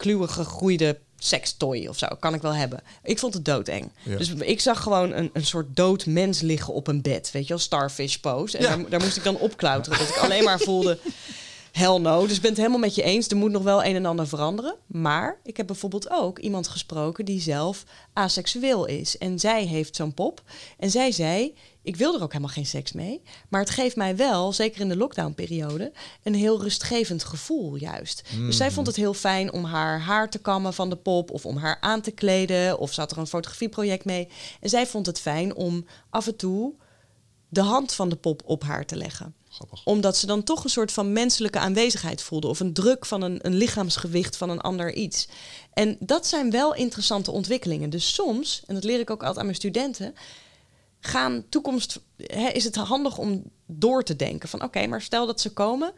kluwen 0.00 0.28
gegroeide 0.28 0.98
sextoy 1.18 1.86
of 1.86 1.98
zo. 1.98 2.06
Kan 2.20 2.34
ik 2.34 2.42
wel 2.42 2.54
hebben. 2.54 2.80
Ik 3.02 3.18
vond 3.18 3.34
het 3.34 3.44
doodeng. 3.44 3.90
Ja. 4.02 4.16
Dus 4.16 4.32
ik 4.34 4.60
zag 4.60 4.82
gewoon 4.82 5.12
een, 5.12 5.30
een 5.32 5.44
soort 5.46 5.76
dood 5.76 6.06
mens 6.06 6.40
liggen 6.40 6.74
op 6.74 6.86
een 6.86 7.02
bed. 7.02 7.30
Weet 7.32 7.42
je 7.42 7.48
wel, 7.48 7.58
starfish 7.58 8.16
pose. 8.16 8.58
En 8.58 8.62
Ja. 8.64 8.76
daar, 8.76 8.88
daar 8.88 9.00
moest 9.00 9.16
ik 9.16 9.24
dan 9.24 9.36
opklauteren. 9.38 9.98
Dat 9.98 10.08
ik 10.08 10.16
alleen 10.16 10.44
maar 10.44 10.58
voelde... 10.58 10.98
Hell 11.80 11.98
no. 11.98 12.26
Dus 12.26 12.36
ik 12.36 12.40
ben 12.40 12.50
het 12.50 12.58
helemaal 12.58 12.80
met 12.80 12.94
je 12.94 13.02
eens. 13.02 13.28
Er 13.28 13.36
moet 13.36 13.50
nog 13.50 13.62
wel 13.62 13.84
een 13.84 13.94
en 13.94 14.06
ander 14.06 14.28
veranderen. 14.28 14.76
Maar 14.86 15.40
ik 15.42 15.56
heb 15.56 15.66
bijvoorbeeld 15.66 16.10
ook 16.10 16.38
iemand 16.38 16.68
gesproken 16.68 17.24
die 17.24 17.40
zelf 17.40 17.84
asexueel 18.12 18.86
is. 18.86 19.18
En 19.18 19.38
zij 19.38 19.64
heeft 19.64 19.96
zo'n 19.96 20.14
pop. 20.14 20.42
En 20.78 20.90
zij 20.90 21.12
zei: 21.12 21.54
Ik 21.82 21.96
wil 21.96 22.14
er 22.14 22.22
ook 22.22 22.32
helemaal 22.32 22.54
geen 22.54 22.66
seks 22.66 22.92
mee. 22.92 23.22
Maar 23.48 23.60
het 23.60 23.70
geeft 23.70 23.96
mij 23.96 24.16
wel, 24.16 24.52
zeker 24.52 24.80
in 24.80 24.88
de 24.88 24.96
lockdownperiode, 24.96 25.92
een 26.22 26.34
heel 26.34 26.62
rustgevend 26.62 27.24
gevoel 27.24 27.74
juist. 27.76 28.22
Dus 28.36 28.56
zij 28.56 28.70
vond 28.70 28.86
het 28.86 28.96
heel 28.96 29.14
fijn 29.14 29.52
om 29.52 29.64
haar 29.64 30.00
haar 30.00 30.30
te 30.30 30.38
kammen 30.38 30.74
van 30.74 30.90
de 30.90 30.96
pop. 30.96 31.30
Of 31.30 31.46
om 31.46 31.56
haar 31.56 31.78
aan 31.80 32.00
te 32.00 32.10
kleden. 32.10 32.78
Of 32.78 32.96
had 32.96 33.10
er 33.10 33.18
een 33.18 33.26
fotografieproject 33.26 34.04
mee. 34.04 34.28
En 34.60 34.68
zij 34.68 34.86
vond 34.86 35.06
het 35.06 35.20
fijn 35.20 35.54
om 35.54 35.86
af 36.10 36.26
en 36.26 36.36
toe 36.36 36.74
de 37.48 37.62
hand 37.62 37.92
van 37.92 38.08
de 38.08 38.16
pop 38.16 38.42
op 38.44 38.62
haar 38.62 38.86
te 38.86 38.96
leggen 38.96 39.34
Omdat 39.84 40.16
ze 40.16 40.26
dan 40.26 40.42
toch 40.42 40.64
een 40.64 40.70
soort 40.70 40.92
van 40.92 41.12
menselijke 41.12 41.58
aanwezigheid 41.58 42.22
voelde. 42.22 42.46
Of 42.46 42.60
een 42.60 42.72
druk 42.72 43.06
van 43.06 43.22
een, 43.22 43.38
een 43.46 43.54
lichaamsgewicht 43.54 44.36
van 44.36 44.50
een 44.50 44.60
ander 44.60 44.92
iets. 44.92 45.28
En 45.72 45.96
dat 46.00 46.26
zijn 46.26 46.50
wel 46.50 46.74
interessante 46.74 47.30
ontwikkelingen. 47.30 47.90
Dus 47.90 48.14
soms, 48.14 48.62
en 48.66 48.74
dat 48.74 48.84
leer 48.84 49.00
ik 49.00 49.10
ook 49.10 49.20
altijd 49.20 49.38
aan 49.38 49.44
mijn 49.44 49.56
studenten. 49.56 50.14
gaan 51.00 51.44
toekomst. 51.48 52.00
Hè, 52.16 52.48
is 52.48 52.64
het 52.64 52.74
handig 52.76 53.18
om 53.18 53.42
door 53.66 54.02
te 54.02 54.16
denken 54.16 54.48
van 54.48 54.62
oké, 54.62 54.86
maar 54.86 55.02
stel 55.02 55.26
dat 55.26 55.40
ze 55.40 55.52
komen. 55.52 55.92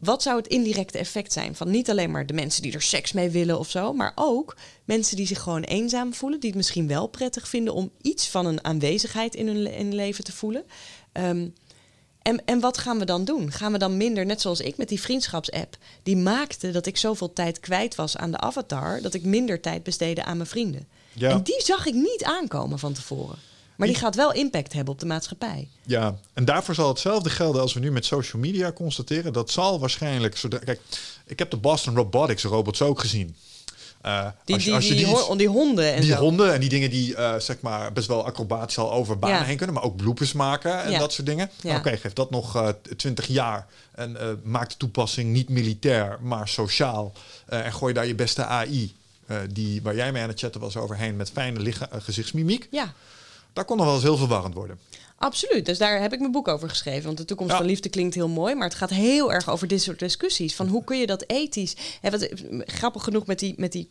Wat 0.00 0.22
zou 0.22 0.36
het 0.36 0.46
indirecte 0.46 0.98
effect 0.98 1.32
zijn 1.32 1.54
van 1.54 1.70
niet 1.70 1.90
alleen 1.90 2.10
maar 2.10 2.26
de 2.26 2.32
mensen 2.32 2.62
die 2.62 2.72
er 2.72 2.82
seks 2.82 3.12
mee 3.12 3.30
willen 3.30 3.58
of 3.58 3.70
zo, 3.70 3.92
maar 3.92 4.12
ook 4.14 4.56
mensen 4.84 5.16
die 5.16 5.26
zich 5.26 5.40
gewoon 5.40 5.62
eenzaam 5.62 6.14
voelen, 6.14 6.40
die 6.40 6.48
het 6.48 6.58
misschien 6.58 6.86
wel 6.86 7.06
prettig 7.06 7.48
vinden 7.48 7.74
om 7.74 7.90
iets 8.00 8.28
van 8.28 8.46
een 8.46 8.64
aanwezigheid 8.64 9.34
in 9.34 9.46
hun, 9.46 9.66
in 9.66 9.94
leven 9.94 10.24
te 10.24 10.32
voelen. 10.32 10.64
Ehm, 11.12 11.48
en, 12.22 12.44
en 12.44 12.60
wat 12.60 12.78
gaan 12.78 12.98
we 12.98 13.04
dan 13.04 13.24
doen? 13.24 13.52
Gaan 13.52 13.72
we 13.72 13.78
dan 13.78 13.96
minder, 13.96 14.26
net 14.26 14.40
zoals 14.40 14.60
ik 14.60 14.76
met 14.76 14.88
die 14.88 15.00
vriendschapsapp, 15.00 15.76
die 16.02 16.16
maakte 16.16 16.70
dat 16.70 16.86
ik 16.86 16.96
zoveel 16.96 17.32
tijd 17.32 17.60
kwijt 17.60 17.94
was 17.94 18.16
aan 18.16 18.30
de 18.30 18.38
avatar, 18.38 19.00
dat 19.02 19.14
ik 19.14 19.24
minder 19.24 19.60
tijd 19.60 19.82
besteedde 19.82 20.24
aan 20.24 20.36
mijn 20.36 20.48
vrienden. 20.48 20.86
Ja. 21.12 21.30
En 21.30 21.42
die 21.42 21.62
zag 21.64 21.86
ik 21.86 21.94
niet 21.94 22.24
aankomen 22.24 22.78
van 22.78 22.92
tevoren. 22.92 23.38
Maar 23.76 23.88
die 23.88 23.98
gaat 23.98 24.14
wel 24.14 24.32
impact 24.32 24.72
hebben 24.72 24.94
op 24.94 25.00
de 25.00 25.06
maatschappij. 25.06 25.68
Ja, 25.86 26.18
en 26.34 26.44
daarvoor 26.44 26.74
zal 26.74 26.88
hetzelfde 26.88 27.30
gelden 27.30 27.60
als 27.60 27.72
we 27.72 27.80
nu 27.80 27.90
met 27.92 28.04
social 28.04 28.42
media 28.42 28.72
constateren. 28.72 29.32
Dat 29.32 29.50
zal 29.50 29.80
waarschijnlijk... 29.80 30.36
Zodra, 30.36 30.58
kijk, 30.58 30.80
ik 31.26 31.38
heb 31.38 31.50
de 31.50 31.56
Boston 31.56 31.94
Robotics 31.94 32.44
robots 32.44 32.82
ook 32.82 33.00
gezien. 33.00 33.36
Eh, 34.00 34.26
Die, 34.44 34.54
als 34.54 34.64
je- 34.64 34.68
die, 34.70 34.74
als 34.78 34.88
je 34.88 34.94
die, 34.94 35.06
ho- 35.06 35.36
die 35.36 35.48
honden 35.48 35.92
en 35.94 36.00
die 36.00 36.10
zo. 36.12 36.16
honden 36.18 36.52
en 36.52 36.60
die 36.60 36.68
dingen 36.68 36.90
die 36.90 37.14
eh, 37.14 37.34
zeg 37.38 37.60
maar 37.60 37.92
best 37.92 38.06
wel 38.08 38.24
acrobatisch 38.26 38.78
al 38.78 38.92
over 38.92 39.18
banen 39.18 39.36
Ja. 39.38 39.44
heen 39.44 39.56
kunnen, 39.56 39.74
maar 39.74 39.84
ook 39.84 39.96
bloepers 39.96 40.32
maken 40.32 40.82
en 40.82 40.90
Ja. 40.90 40.98
dat 40.98 41.12
soort 41.12 41.26
dingen. 41.26 41.50
Ja. 41.60 41.68
Nou, 41.68 41.78
Oké, 41.78 41.96
geef 41.96 42.12
dat 42.12 42.30
nog 42.30 42.56
eh, 42.56 42.68
20 42.96 43.26
jaar 43.26 43.66
en 43.94 44.40
maak 44.44 44.68
de 44.70 44.76
toepassing 44.76 45.32
niet 45.32 45.48
militair, 45.48 46.18
maar 46.22 46.48
sociaal. 46.48 47.12
En 47.46 47.72
gooi 47.72 47.94
daar 47.94 48.06
je 48.06 48.14
beste 48.14 48.44
AI, 48.44 48.94
die, 49.50 49.82
waar 49.82 49.94
jij 49.94 50.12
mee 50.12 50.22
aan 50.22 50.28
het 50.28 50.40
chatten 50.40 50.60
was 50.60 50.76
overheen, 50.76 51.16
met 51.16 51.30
fijne 51.30 51.60
licha- 51.60 51.88
gezichtsmimiek. 51.98 52.68
Ja, 52.70 52.92
Daar 53.52 53.64
kon 53.64 53.76
nog 53.76 53.86
wel 53.86 53.94
eens 53.94 54.04
heel 54.04 54.16
verwarrend 54.16 54.54
worden. 54.54 54.78
Absoluut. 55.20 55.66
Dus 55.66 55.78
daar 55.78 56.00
heb 56.00 56.12
ik 56.12 56.18
mijn 56.18 56.32
boek 56.32 56.48
over 56.48 56.68
geschreven. 56.68 57.04
Want 57.04 57.18
de 57.18 57.24
toekomst 57.24 57.52
Ja. 57.52 57.58
van 57.58 57.66
liefde 57.66 57.88
klinkt 57.88 58.14
heel 58.14 58.28
mooi. 58.28 58.54
Maar 58.54 58.68
het 58.68 58.76
gaat 58.76 58.90
heel 58.90 59.32
erg 59.32 59.50
over 59.50 59.68
dit 59.68 59.82
soort 59.82 59.98
discussies. 59.98 60.54
Van 60.54 60.68
hoe 60.68 60.84
kun 60.84 60.98
je 60.98 61.06
dat 61.06 61.24
ethisch... 61.26 61.76
Hè, 62.00 62.10
wat, 62.10 62.28
grappig 62.64 63.04
genoeg 63.04 63.26
met 63.26 63.38
die, 63.38 63.54
met 63.56 63.72
die 63.72 63.90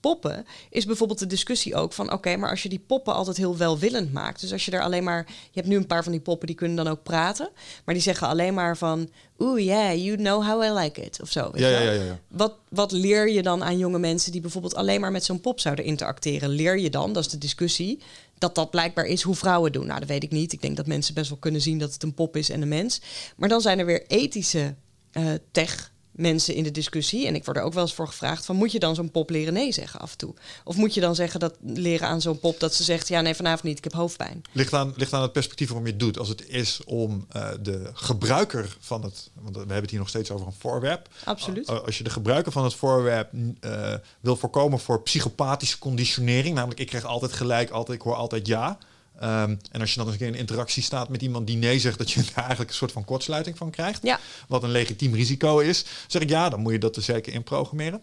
poppen... 0.00 0.46
is 0.70 0.86
bijvoorbeeld 0.86 1.18
de 1.18 1.26
discussie 1.26 1.74
ook 1.74 1.92
van... 1.92 2.12
oké, 2.12 2.36
maar 2.36 2.50
als 2.50 2.62
je 2.62 2.68
die 2.68 2.84
poppen 2.86 3.14
altijd 3.14 3.36
heel 3.36 3.56
welwillend 3.56 4.12
maakt... 4.12 4.40
dus 4.40 4.52
als 4.52 4.64
je 4.64 4.70
er 4.70 4.82
alleen 4.82 5.04
maar... 5.04 5.24
je 5.26 5.60
hebt 5.60 5.66
nu 5.66 5.76
een 5.76 5.86
paar 5.86 6.02
van 6.02 6.12
die 6.12 6.20
poppen 6.20 6.46
die 6.46 6.56
kunnen 6.56 6.76
dan 6.76 6.88
ook 6.88 7.02
praten... 7.02 7.50
maar 7.84 7.94
die 7.94 8.02
zeggen 8.02 8.28
alleen 8.28 8.54
maar 8.54 8.76
van... 8.76 9.08
oeh, 9.38 9.64
yeah, 9.64 10.04
you 10.04 10.16
know 10.16 10.46
how 10.46 10.64
I 10.64 10.70
like 10.80 11.00
it. 11.00 11.18
Of 11.22 11.30
zo. 11.30 11.50
Ja, 11.54 11.68
ja, 11.68 11.80
ja, 11.80 11.92
ja. 11.92 12.18
Wat, 12.28 12.54
wat 12.68 12.92
leer 12.92 13.30
je 13.30 13.42
dan 13.42 13.64
aan 13.64 13.78
jonge 13.78 13.98
mensen 13.98 14.32
die 14.32 14.40
bijvoorbeeld 14.40 14.74
alleen 14.74 15.00
maar 15.00 15.12
met 15.12 15.24
zo'n 15.24 15.40
pop 15.40 15.60
zouden 15.60 15.84
interacteren? 15.84 16.48
Leer 16.48 16.78
je 16.78 16.90
dan, 16.90 17.12
dat 17.12 17.24
is 17.24 17.30
de 17.30 17.38
discussie, 17.38 17.98
dat 18.40 18.54
dat 18.54 18.70
blijkbaar 18.70 19.04
is 19.04 19.22
hoe 19.22 19.34
vrouwen 19.34 19.72
doen? 19.72 19.86
Nou, 19.86 19.98
dat 19.98 20.08
weet 20.08 20.22
ik 20.22 20.30
niet. 20.30 20.52
Ik 20.52 20.62
denk 20.62 20.76
dat 20.76 20.86
mensen 20.86 21.14
best 21.14 21.28
wel 21.28 21.38
kunnen 21.38 21.60
zien 21.60 21.78
dat 21.78 21.92
het 21.92 22.02
een 22.02 22.14
pop 22.14 22.36
is 22.36 22.50
en 22.50 22.62
een 22.62 22.68
mens. 22.68 23.00
Maar 23.36 23.48
dan 23.48 23.60
zijn 23.60 23.78
er 23.78 23.86
weer 23.86 24.06
ethische 24.06 24.74
eh, 25.12 25.32
tech 25.50 25.92
mensen 26.18 26.54
in 26.54 26.62
de 26.62 26.70
discussie. 26.70 27.26
En 27.26 27.34
ik 27.34 27.44
word 27.44 27.56
er 27.56 27.62
ook 27.62 27.72
wel 27.72 27.82
eens 27.82 27.94
voor 27.94 28.06
gevraagd 28.06 28.44
van... 28.44 28.56
moet 28.56 28.72
je 28.72 28.78
dan 28.78 28.94
zo'n 28.94 29.10
pop 29.10 29.30
leren 29.30 29.52
nee 29.52 29.72
zeggen 29.72 30.00
af 30.00 30.10
en 30.10 30.18
toe? 30.18 30.34
Of 30.64 30.76
moet 30.76 30.94
je 30.94 31.00
dan 31.00 31.14
zeggen 31.14 31.40
dat 31.40 31.54
leren 31.60 32.08
aan 32.08 32.20
zo'n 32.20 32.38
pop 32.38 32.60
dat 32.60 32.74
ze 32.74 32.84
zegt... 32.84 33.08
ja, 33.08 33.20
nee, 33.20 33.34
vanavond 33.34 33.62
niet, 33.62 33.78
ik 33.78 33.84
heb 33.84 33.92
hoofdpijn. 33.92 34.42
Ligt 34.52 34.72
aan, 34.72 34.92
ligt 34.96 35.12
aan 35.12 35.22
het 35.22 35.32
perspectief 35.32 35.68
waarom 35.68 35.86
je 35.86 35.92
het 35.92 36.00
doet. 36.00 36.18
Als 36.18 36.28
het 36.28 36.48
is 36.48 36.80
om 36.84 37.26
eh, 37.28 37.48
de 37.60 37.90
gebruiker 37.92 38.76
van 38.80 39.02
het, 39.02 39.30
want 39.34 39.54
we 39.54 39.60
hebben 39.60 39.80
het 39.80 39.90
hier 39.90 39.98
nog 39.98 40.08
steeds 40.08 40.30
over 40.30 40.46
een 40.46 40.52
voorwerp. 40.58 41.08
Absoluut. 41.24 41.70
Uh, 41.70 41.80
als 41.80 41.98
je 41.98 42.04
de 42.04 42.10
gebruiker 42.10 42.52
van 42.52 42.64
het 42.64 42.74
voorwerp 42.74 43.32
eh, 43.60 43.94
wil 44.20 44.36
voorkomen 44.36 44.78
voor 44.78 45.02
psychopathische 45.02 45.78
conditionering, 45.78 46.54
namelijk 46.54 46.80
ik 46.80 46.86
krijg 46.86 47.04
altijd 47.04 47.32
gelijk, 47.32 47.70
altijd, 47.70 47.98
ik 47.98 48.04
hoor 48.04 48.14
altijd 48.14 48.46
ja. 48.46 48.78
Ehm, 49.18 49.56
en 49.70 49.80
als 49.80 49.90
je 49.90 49.96
dan 49.96 50.04
eens 50.04 50.14
een 50.14 50.20
keer 50.20 50.34
in 50.34 50.40
interactie 50.40 50.82
staat 50.82 51.08
met 51.08 51.22
iemand 51.22 51.46
die 51.46 51.56
nee 51.56 51.78
zegt, 51.78 51.98
dat 51.98 52.10
je 52.10 52.22
daar 52.34 52.36
eigenlijk 52.36 52.70
een 52.70 52.76
soort 52.76 52.92
van 52.92 53.04
kortsluiting 53.04 53.56
van 53.56 53.70
krijgt. 53.70 54.02
Ja. 54.02 54.20
Wat 54.48 54.62
een 54.62 54.70
legitiem 54.70 55.14
risico 55.14 55.58
is. 55.58 55.84
Zeg 56.06 56.22
ik 56.22 56.28
ja, 56.28 56.48
dan 56.48 56.60
moet 56.60 56.72
je 56.72 56.78
dat 56.78 56.96
er 56.96 57.02
zeker 57.02 57.32
in 57.32 57.42
programmeren. 57.42 58.00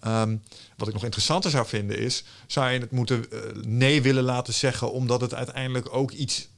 Ehm, 0.00 0.36
wat 0.76 0.88
ik 0.88 0.94
nog 0.94 1.04
interessanter 1.04 1.50
zou 1.50 1.66
vinden 1.66 1.98
is, 1.98 2.24
zou 2.46 2.70
je 2.70 2.78
het 2.78 2.90
moeten 2.90 3.30
eh, 3.30 3.38
nee 3.62 4.02
willen 4.02 4.24
laten 4.24 4.54
zeggen, 4.54 4.92
omdat 4.92 5.20
het 5.20 5.34
uiteindelijk 5.34 5.94
ook 5.94 6.10
iets 6.10 6.48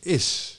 is. 0.00 0.56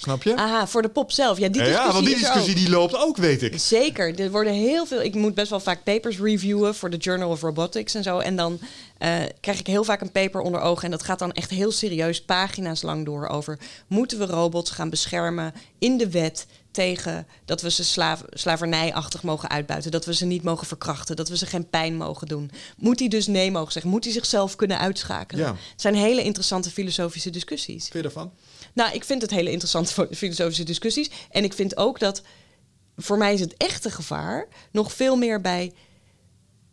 Snap 0.00 0.22
je? 0.22 0.36
Aha, 0.36 0.66
voor 0.66 0.82
de 0.82 0.88
pop 0.88 1.12
zelf. 1.12 1.38
Ja, 1.38 1.48
die 1.48 1.62
discussie 1.62 1.86
ja, 1.86 1.92
want 1.92 2.04
die 2.04 2.14
is 2.14 2.20
discussie 2.20 2.54
die 2.54 2.70
loopt 2.70 2.96
ook, 2.96 3.16
weet 3.16 3.42
ik. 3.42 3.58
Zeker. 3.58 4.20
Er 4.20 4.30
worden 4.30 4.52
heel 4.52 4.86
veel. 4.86 5.02
Ik 5.02 5.14
moet 5.14 5.34
best 5.34 5.50
wel 5.50 5.60
vaak 5.60 5.84
papers 5.84 6.18
reviewen 6.18 6.74
voor 6.74 6.90
de 6.90 6.96
Journal 6.96 7.30
of 7.30 7.40
Robotics 7.40 7.94
en 7.94 8.02
zo. 8.02 8.18
En 8.18 8.36
dan 8.36 8.60
eh, 8.98 9.22
krijg 9.40 9.58
ik 9.58 9.66
heel 9.66 9.84
vaak 9.84 10.00
een 10.00 10.12
paper 10.12 10.40
onder 10.40 10.60
ogen. 10.60 10.84
En 10.84 10.90
dat 10.90 11.02
gaat 11.02 11.18
dan 11.18 11.32
echt 11.32 11.50
heel 11.50 11.72
serieus 11.72 12.22
pagina's 12.22 12.82
lang 12.82 13.04
door 13.04 13.26
over. 13.28 13.58
Moeten 13.86 14.18
we 14.18 14.26
robots 14.26 14.70
gaan 14.70 14.90
beschermen 14.90 15.54
in 15.78 15.96
de 15.96 16.10
wet 16.10 16.46
tegen 16.70 17.26
dat 17.44 17.62
we 17.62 17.70
ze 17.70 17.84
slaaf, 17.84 18.22
slavernijachtig 18.30 19.22
mogen 19.22 19.48
uitbuiten. 19.48 19.90
Dat 19.90 20.04
we 20.04 20.14
ze 20.14 20.24
niet 20.24 20.42
mogen 20.42 20.66
verkrachten. 20.66 21.16
Dat 21.16 21.28
we 21.28 21.36
ze 21.36 21.46
geen 21.46 21.68
pijn 21.68 21.96
mogen 21.96 22.26
doen. 22.26 22.50
Moet 22.76 22.98
hij 22.98 23.08
dus 23.08 23.26
nee 23.26 23.50
mogen 23.50 23.72
zeggen? 23.72 23.90
Moet 23.90 24.04
hij 24.04 24.12
zichzelf 24.12 24.56
kunnen 24.56 24.78
uitschakelen? 24.78 25.44
Ja. 25.44 25.50
Het 25.50 25.80
zijn 25.80 25.94
hele 25.94 26.22
interessante 26.22 26.70
filosofische 26.70 27.30
discussies. 27.30 27.82
Vind 27.82 27.94
je 27.94 28.02
daarvan? 28.02 28.32
Nou, 28.72 28.92
ik 28.92 29.04
vind 29.04 29.22
het 29.22 29.30
hele 29.30 29.50
interessante 29.50 30.06
filosofische 30.16 30.64
discussies. 30.64 31.10
En 31.30 31.44
ik 31.44 31.52
vind 31.52 31.76
ook 31.76 31.98
dat 31.98 32.22
voor 32.96 33.18
mij 33.18 33.34
is 33.34 33.40
het 33.40 33.56
echte 33.56 33.90
gevaar 33.90 34.46
nog 34.72 34.92
veel 34.92 35.16
meer 35.16 35.40
bij. 35.40 35.72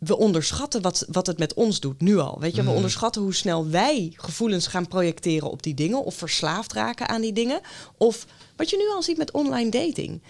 We 0.05 0.17
onderschatten 0.17 0.81
wat, 0.81 1.05
wat 1.11 1.27
het 1.27 1.37
met 1.37 1.53
ons 1.53 1.79
doet, 1.79 2.01
nu 2.01 2.17
al. 2.17 2.39
Weet 2.39 2.55
je, 2.55 2.63
we 2.63 2.69
onderschatten 2.69 3.21
hoe 3.21 3.33
snel 3.33 3.67
wij 3.67 4.13
gevoelens 4.15 4.67
gaan 4.67 4.87
projecteren 4.87 5.51
op 5.51 5.63
die 5.63 5.73
dingen. 5.73 6.03
Of 6.03 6.15
verslaafd 6.15 6.73
raken 6.73 7.07
aan 7.07 7.21
die 7.21 7.33
dingen. 7.33 7.59
Of 7.97 8.25
wat 8.55 8.69
je 8.69 8.77
nu 8.77 8.95
al 8.95 9.03
ziet 9.03 9.17
met 9.17 9.31
online 9.31 9.69
dating. 9.69 10.21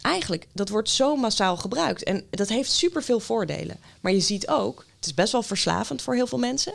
Eigenlijk, 0.00 0.46
dat 0.52 0.68
wordt 0.68 0.90
zo 0.90 1.16
massaal 1.16 1.56
gebruikt. 1.56 2.02
En 2.02 2.24
dat 2.30 2.48
heeft 2.48 2.70
superveel 2.70 3.20
voordelen. 3.20 3.76
Maar 4.00 4.12
je 4.12 4.20
ziet 4.20 4.48
ook, 4.48 4.84
het 4.96 5.06
is 5.06 5.14
best 5.14 5.32
wel 5.32 5.42
verslavend 5.42 6.02
voor 6.02 6.14
heel 6.14 6.26
veel 6.26 6.38
mensen. 6.38 6.72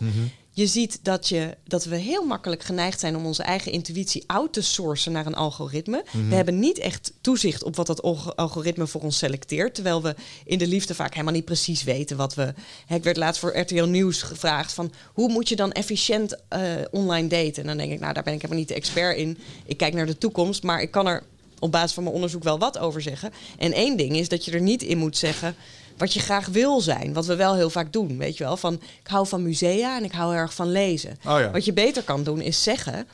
Je 0.51 0.67
ziet 0.67 0.99
dat, 1.03 1.27
je, 1.27 1.57
dat 1.67 1.83
we 1.85 1.95
heel 1.95 2.25
makkelijk 2.25 2.63
geneigd 2.63 2.99
zijn 2.99 3.15
om 3.15 3.25
onze 3.25 3.43
eigen 3.43 3.71
intuïtie 3.71 4.23
out 4.27 4.53
te 4.53 4.61
sourcen 4.61 5.11
naar 5.11 5.25
een 5.25 5.35
algoritme. 5.35 6.03
We 6.29 6.35
hebben 6.35 6.59
niet 6.59 6.77
echt 6.77 7.13
toezicht 7.21 7.63
op 7.63 7.75
wat 7.75 7.87
dat 7.87 8.01
alg- 8.01 8.35
algoritme 8.35 8.87
voor 8.87 9.01
ons 9.01 9.17
selecteert. 9.17 9.73
Terwijl 9.75 10.01
we 10.01 10.15
in 10.45 10.57
de 10.57 10.67
liefde 10.67 10.95
vaak 10.95 11.11
helemaal 11.13 11.33
niet 11.33 11.45
precies 11.45 11.83
weten 11.83 12.17
wat 12.17 12.33
we. 12.35 12.53
Hè, 12.85 12.95
ik 12.95 13.03
werd 13.03 13.17
laatst 13.17 13.39
voor 13.41 13.57
RTL 13.59 13.83
Nieuws 13.83 14.21
gevraagd 14.21 14.73
van 14.73 14.91
hoe 15.13 15.29
moet 15.31 15.49
je 15.49 15.55
dan 15.55 15.71
efficiënt 15.71 16.35
eh, 16.47 16.61
online 16.91 17.27
daten? 17.27 17.61
En 17.61 17.67
dan 17.67 17.77
denk 17.77 17.91
ik, 17.91 17.99
nou 17.99 18.13
daar 18.13 18.23
ben 18.23 18.33
ik 18.33 18.41
helemaal 18.41 18.59
niet 18.61 18.69
de 18.69 18.75
expert 18.75 19.17
in. 19.17 19.37
Ik 19.65 19.77
kijk 19.77 19.93
naar 19.93 20.05
de 20.05 20.17
toekomst, 20.17 20.63
maar 20.63 20.81
ik 20.81 20.91
kan 20.91 21.07
er 21.07 21.23
op 21.59 21.71
basis 21.71 21.91
van 21.93 22.03
mijn 22.03 22.15
onderzoek 22.15 22.43
wel 22.43 22.59
wat 22.59 22.77
over 22.77 23.01
zeggen. 23.01 23.31
En 23.57 23.73
één 23.73 23.97
ding 23.97 24.15
is 24.17 24.29
dat 24.29 24.45
je 24.45 24.51
er 24.51 24.61
niet 24.61 24.83
in 24.83 24.97
moet 24.97 25.17
zeggen 25.17 25.55
wat 25.99 26.13
je 26.13 26.19
graag 26.19 26.47
wil 26.47 26.81
zijn. 26.81 27.13
Wat 27.13 27.25
we 27.25 27.35
wel 27.35 27.55
heel 27.55 27.69
vaak 27.69 27.93
doen, 27.93 28.17
weet 28.17 28.37
je 28.37 28.43
wel. 28.43 28.57
Van, 28.57 28.73
ik 28.73 29.07
hou 29.07 29.27
van 29.27 29.43
musea 29.43 29.97
en 29.97 30.03
ik 30.03 30.11
hou 30.11 30.35
erg 30.35 30.53
van 30.53 30.71
lezen. 30.71 31.11
Oh 31.27 31.39
ja. 31.39 31.51
Wat 31.51 31.65
je 31.65 31.73
beter 31.73 32.03
kan 32.03 32.23
doen 32.23 32.41
is 32.41 32.63
zeggen... 32.63 33.07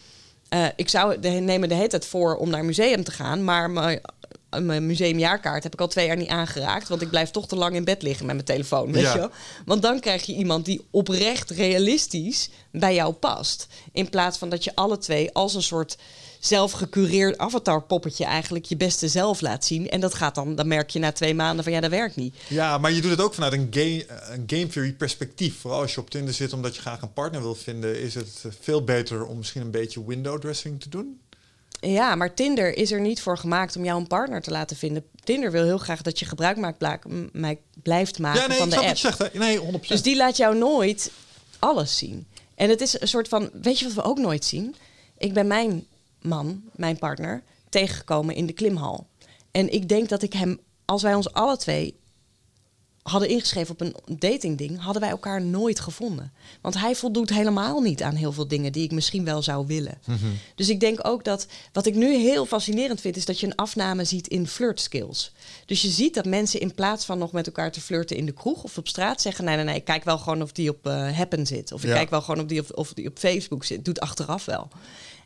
eh, 0.49 0.65
ik 0.75 0.89
zou 0.89 1.19
de, 1.19 1.29
neem 1.29 1.59
me 1.59 1.67
de 1.67 1.73
hele 1.75 1.87
tijd 1.87 2.05
voor 2.05 2.35
om 2.35 2.49
naar 2.49 2.65
museum 2.65 3.03
te 3.03 3.11
gaan... 3.11 3.43
maar 3.43 3.69
mijn, 3.69 4.01
eh, 4.49 4.61
mijn 4.61 4.85
museumjaarkaart 4.85 5.63
heb 5.63 5.73
ik 5.73 5.81
al 5.81 5.87
twee 5.87 6.05
jaar 6.07 6.17
niet 6.17 6.27
aangeraakt... 6.29 6.87
want 6.89 7.01
ik 7.01 7.09
blijf 7.09 7.31
toch 7.31 7.47
te 7.47 7.55
lang 7.55 7.75
in 7.75 7.83
bed 7.83 8.01
liggen 8.01 8.25
met 8.25 8.35
mijn 8.35 8.47
telefoon, 8.47 8.91
weet 8.91 9.03
Ja. 9.03 9.11
je 9.13 9.19
wel. 9.19 9.31
Want 9.65 9.81
dan 9.81 9.99
krijg 9.99 10.25
je 10.25 10.33
iemand 10.33 10.65
die 10.65 10.85
oprecht 10.91 11.49
realistisch 11.49 12.49
bij 12.71 12.93
jou 12.95 13.13
past. 13.13 13.67
In 13.91 14.09
plaats 14.09 14.37
van 14.37 14.49
dat 14.49 14.63
je 14.63 14.75
alle 14.75 14.97
twee 14.97 15.33
als 15.33 15.53
een 15.53 15.63
soort 15.63 15.97
zelfgecureerd 16.45 17.37
avatarpoppetje 17.37 18.25
eigenlijk 18.25 18.65
je 18.65 18.77
beste 18.77 19.07
zelf 19.07 19.41
laat 19.41 19.65
zien. 19.65 19.89
En 19.89 19.99
dat 19.99 20.13
gaat 20.13 20.35
dan, 20.35 20.55
dan 20.55 20.67
merk 20.67 20.89
je 20.89 20.99
na 20.99 21.11
twee 21.11 21.33
maanden 21.33 21.63
van 21.63 21.73
ja, 21.73 21.79
dat 21.79 21.89
werkt 21.89 22.15
niet. 22.15 22.35
Ja, 22.47 22.77
maar 22.77 22.91
je 22.91 23.01
doet 23.01 23.11
het 23.11 23.21
ook 23.21 23.33
vanuit 23.33 23.53
een 23.53 23.67
game, 23.69 24.05
een 24.29 24.43
game 24.47 24.67
theory 24.67 24.93
perspectief. 24.93 25.59
Vooral 25.59 25.81
als 25.81 25.93
je 25.93 25.99
op 25.99 26.09
Tinder 26.09 26.33
zit 26.33 26.53
omdat 26.53 26.75
je 26.75 26.81
graag 26.81 27.01
een 27.01 27.13
partner 27.13 27.41
wil 27.41 27.55
vinden, 27.55 28.01
is 28.01 28.15
het 28.15 28.41
eh, 28.45 28.51
veel 28.59 28.83
beter 28.83 29.25
om 29.25 29.37
misschien 29.37 29.61
een 29.61 29.71
beetje 29.71 30.05
window 30.05 30.39
dressing 30.39 30.81
te 30.81 30.89
doen. 30.89 31.19
Ja, 31.79 32.15
maar 32.15 32.33
Tinder 32.33 32.77
is 32.77 32.91
er 32.91 33.01
niet 33.01 33.21
voor 33.21 33.37
gemaakt 33.37 33.75
om 33.75 33.83
jou 33.83 33.99
een 33.99 34.07
partner 34.07 34.41
te 34.41 34.51
laten 34.51 34.77
vinden. 34.77 35.03
Tinder 35.23 35.51
wil 35.51 35.63
heel 35.63 35.77
graag 35.77 36.01
dat 36.01 36.19
je 36.19 36.25
gebruik 36.25 36.57
maakt, 36.57 36.77
blijft 37.83 38.19
maken 38.19 38.41
ja, 38.41 38.47
nee, 38.47 38.57
van 38.57 38.67
ik 38.67 38.73
de 38.73 38.87
app. 38.87 38.97
zegt. 38.97 39.33
Nee, 39.33 39.59
100%. 39.59 39.61
Dus 39.87 40.01
die 40.01 40.15
laat 40.15 40.37
jou 40.37 40.57
nooit 40.57 41.11
alles 41.59 41.97
zien. 41.97 42.27
En 42.55 42.69
het 42.69 42.81
is 42.81 43.01
een 43.01 43.07
soort 43.07 43.27
van, 43.27 43.49
weet 43.61 43.79
je 43.79 43.85
wat 43.85 43.93
we 43.93 44.03
ook 44.03 44.17
nooit 44.17 44.45
zien? 44.45 44.75
Ik 45.17 45.33
ben 45.33 45.47
mijn 45.47 45.85
man, 46.25 46.63
mijn 46.75 46.97
partner, 46.97 47.43
tegengekomen 47.69 48.35
in 48.35 48.45
de 48.45 48.53
klimhal. 48.53 49.07
En 49.51 49.73
ik 49.73 49.89
denk 49.89 50.09
dat 50.09 50.21
ik 50.21 50.33
hem, 50.33 50.59
als 50.85 51.01
wij 51.01 51.13
ons 51.13 51.33
alle 51.33 51.57
twee 51.57 51.95
hadden 53.01 53.29
ingeschreven 53.29 53.71
op 53.73 53.81
een 53.81 53.95
datingding, 54.19 54.81
hadden 54.81 55.01
wij 55.01 55.11
elkaar 55.11 55.41
nooit 55.41 55.79
gevonden. 55.79 56.33
Want 56.61 56.79
hij 56.79 56.95
voldoet 56.95 57.29
helemaal 57.29 57.81
niet 57.81 58.03
aan 58.03 58.15
heel 58.15 58.31
veel 58.31 58.47
dingen 58.47 58.71
die 58.71 58.83
ik 58.83 58.91
misschien 58.91 59.25
wel 59.25 59.41
zou 59.41 59.67
willen. 59.67 59.97
Mhm. 60.05 60.25
Dus 60.55 60.69
ik 60.69 60.79
denk 60.79 61.07
ook 61.07 61.23
dat 61.23 61.47
wat 61.73 61.85
ik 61.85 61.95
nu 61.95 62.15
heel 62.15 62.45
fascinerend 62.45 63.01
vind, 63.01 63.15
is 63.17 63.25
dat 63.25 63.39
je 63.39 63.45
een 63.45 63.55
afname 63.55 64.03
ziet 64.03 64.27
in 64.27 64.47
flirt 64.47 64.81
skills. 64.81 65.31
Dus 65.65 65.81
je 65.81 65.89
ziet 65.89 66.13
dat 66.13 66.25
mensen 66.25 66.59
in 66.59 66.73
plaats 66.73 67.05
van 67.05 67.17
nog 67.17 67.31
met 67.31 67.45
elkaar 67.47 67.71
te 67.71 67.81
flirten 67.81 68.17
in 68.17 68.25
de 68.25 68.33
kroeg 68.33 68.63
of 68.63 68.77
op 68.77 68.87
straat 68.87 69.21
zeggen: 69.21 69.45
nee, 69.45 69.55
nee, 69.55 69.65
nee, 69.65 69.75
ik 69.75 69.85
kijk 69.85 70.03
wel 70.03 70.17
gewoon 70.17 70.41
of 70.41 70.51
die 70.51 70.69
op 70.69 70.87
uh, 70.87 71.11
Happen 71.17 71.45
zit. 71.47 71.71
Of 71.71 71.83
ik 71.83 71.89
Ja. 71.89 71.95
kijk 71.95 72.09
wel 72.09 72.21
gewoon 72.21 72.41
of 72.41 72.47
die, 72.47 72.59
op, 72.59 72.77
of 72.77 72.93
die 72.93 73.07
op 73.07 73.17
Facebook 73.17 73.63
zit. 73.63 73.85
Doet 73.85 73.99
achteraf 73.99 74.45
wel. 74.45 74.67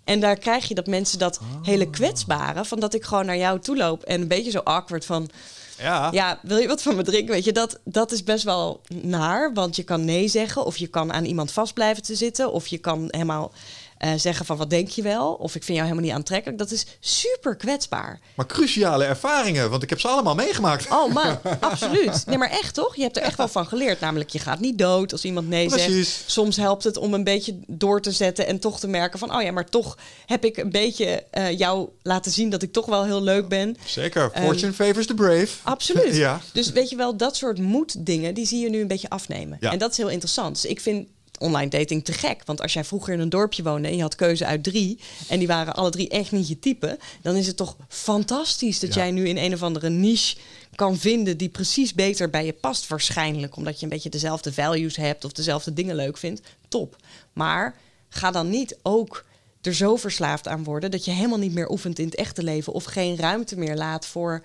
En 0.03 0.19
daar 0.19 0.37
krijg 0.37 0.67
je 0.67 0.75
dat 0.75 0.87
mensen 0.87 1.19
dat 1.19 1.39
hele 1.63 1.89
kwetsbare, 1.89 2.65
van 2.65 2.79
dat 2.79 2.93
ik 2.93 3.03
gewoon 3.03 3.25
naar 3.25 3.37
jou 3.37 3.59
toe 3.59 3.77
loop 3.77 4.03
en 4.03 4.21
een 4.21 4.27
beetje 4.27 4.51
zo 4.51 4.59
awkward 4.59 5.05
van. 5.05 5.29
Ja. 5.77 6.09
Ja, 6.11 6.39
wil 6.41 6.57
je 6.57 6.67
wat 6.67 6.81
van 6.81 6.95
me 6.95 7.03
drinken? 7.03 7.33
Weet 7.33 7.43
je, 7.43 7.51
dat, 7.51 7.79
dat 7.83 8.11
is 8.11 8.23
best 8.23 8.43
wel 8.43 8.81
naar. 9.01 9.53
Want 9.53 9.75
je 9.75 9.83
kan 9.83 10.05
nee 10.05 10.27
zeggen. 10.27 10.65
Of 10.65 10.77
je 10.77 10.87
kan 10.87 11.13
aan 11.13 11.25
iemand 11.25 11.51
vast 11.51 11.73
blijven 11.73 12.03
te 12.03 12.15
zitten. 12.15 12.51
Of 12.51 12.67
je 12.67 12.77
kan 12.77 13.07
helemaal 13.07 13.51
eh, 13.99 14.13
zeggen 14.17 14.45
van 14.45 14.57
wat 14.57 14.69
denk 14.69 14.89
je 14.89 15.01
wel? 15.01 15.33
Of 15.33 15.55
ik 15.55 15.63
vind 15.63 15.77
jou 15.77 15.81
helemaal 15.81 16.03
niet 16.09 16.17
aantrekkelijk. 16.17 16.59
Dat 16.59 16.71
is 16.71 16.85
super 16.99 17.55
kwetsbaar. 17.55 18.19
Maar 18.35 18.45
cruciale 18.45 19.05
ervaringen, 19.05 19.69
want 19.69 19.83
ik 19.83 19.89
heb 19.89 19.99
ze 19.99 20.07
allemaal 20.07 20.35
meegemaakt. 20.35 20.91
Oh 20.91 21.13
man, 21.13 21.39
absoluut. 21.59 22.25
Nee, 22.25 22.37
maar 22.37 22.49
echt 22.49 22.73
toch? 22.73 22.95
Je 22.95 23.01
hebt 23.01 23.17
er 23.17 23.23
echt 23.23 23.37
wel 23.37 23.47
van 23.47 23.67
geleerd. 23.67 23.99
Namelijk, 23.99 24.29
je 24.29 24.39
gaat 24.39 24.59
niet 24.59 24.77
dood 24.77 25.11
als 25.11 25.25
iemand 25.25 25.47
nee 25.47 25.67
Precies. 25.67 26.15
zegt. 26.15 26.31
Soms 26.31 26.57
helpt 26.57 26.83
het 26.83 26.97
om 26.97 27.13
een 27.13 27.23
beetje 27.23 27.59
door 27.67 28.01
te 28.01 28.11
zetten 28.11 28.47
en 28.47 28.59
toch 28.59 28.79
te 28.79 28.87
merken 28.87 29.19
van... 29.19 29.35
oh 29.35 29.41
ja, 29.41 29.51
maar 29.51 29.69
toch 29.69 29.97
heb 30.25 30.45
ik 30.45 30.57
een 30.57 30.71
beetje 30.71 31.23
eh, 31.31 31.57
jou 31.57 31.89
laten 32.01 32.31
zien 32.31 32.49
dat 32.49 32.61
ik 32.61 32.71
toch 32.71 32.85
wel 32.85 33.05
heel 33.05 33.21
leuk 33.21 33.47
ben. 33.47 33.77
Zeker. 33.85 34.31
Fortune 34.35 34.73
favors 34.73 35.05
the 35.05 35.13
brave. 35.13 35.49
Absoluut. 35.63 36.15
Ja. 36.19 36.41
Dus 36.53 36.71
weet 36.71 36.89
je 36.89 36.95
wel, 36.95 37.17
dat 37.17 37.35
soort 37.35 37.59
moeddingen, 37.59 38.33
die 38.33 38.45
zie 38.45 38.59
je 38.59 38.69
nu 38.69 38.81
een 38.81 38.87
beetje 38.87 39.09
afnemen. 39.09 39.57
Ja. 39.59 39.71
En 39.71 39.79
dat 39.79 39.91
is 39.91 39.97
heel 39.97 40.09
interessant. 40.09 40.61
Dus 40.61 40.71
ik 40.71 40.81
vind 40.81 41.07
online 41.39 41.69
dating 41.69 42.05
te 42.05 42.13
gek. 42.13 42.41
Want 42.45 42.61
als 42.61 42.73
jij 42.73 42.83
vroeger 42.83 43.13
in 43.13 43.19
een 43.19 43.29
dorpje 43.29 43.63
woonde 43.63 43.87
en 43.87 43.95
je 43.95 44.01
had 44.01 44.15
keuze 44.15 44.45
uit 44.45 44.63
drie... 44.63 44.99
en 45.27 45.39
die 45.39 45.47
waren 45.47 45.73
alle 45.73 45.89
drie 45.89 46.09
echt 46.09 46.31
niet 46.31 46.47
je 46.47 46.59
type... 46.59 46.97
dan 47.21 47.35
is 47.35 47.47
het 47.47 47.57
toch 47.57 47.75
fantastisch 47.87 48.79
dat 48.79 48.93
Ja. 48.93 49.01
jij 49.01 49.11
nu 49.11 49.27
in 49.27 49.37
een 49.37 49.53
of 49.53 49.63
andere 49.63 49.89
niche 49.89 50.37
kan 50.75 50.97
vinden... 50.97 51.37
die 51.37 51.49
precies 51.49 51.93
beter 51.93 52.29
bij 52.29 52.45
je 52.45 52.53
past 52.53 52.87
waarschijnlijk. 52.87 53.55
Omdat 53.55 53.77
je 53.77 53.83
een 53.83 53.91
beetje 53.91 54.09
dezelfde 54.09 54.53
values 54.53 54.95
hebt 54.95 55.25
of 55.25 55.31
dezelfde 55.31 55.73
dingen 55.73 55.95
leuk 55.95 56.17
vindt. 56.17 56.41
Top. 56.67 56.95
Maar 57.33 57.75
ga 58.09 58.31
dan 58.31 58.49
niet 58.49 58.77
ook 58.81 59.25
er 59.61 59.75
zo 59.75 59.95
verslaafd 59.95 60.47
aan 60.47 60.63
worden... 60.63 60.91
dat 60.91 61.05
je 61.05 61.11
helemaal 61.11 61.37
niet 61.37 61.53
meer 61.53 61.71
oefent 61.71 61.99
in 61.99 62.05
het 62.05 62.15
echte 62.15 62.43
leven... 62.43 62.73
of 62.73 62.83
geen 62.83 63.17
ruimte 63.17 63.57
meer 63.57 63.75
laat 63.75 64.05
voor 64.05 64.43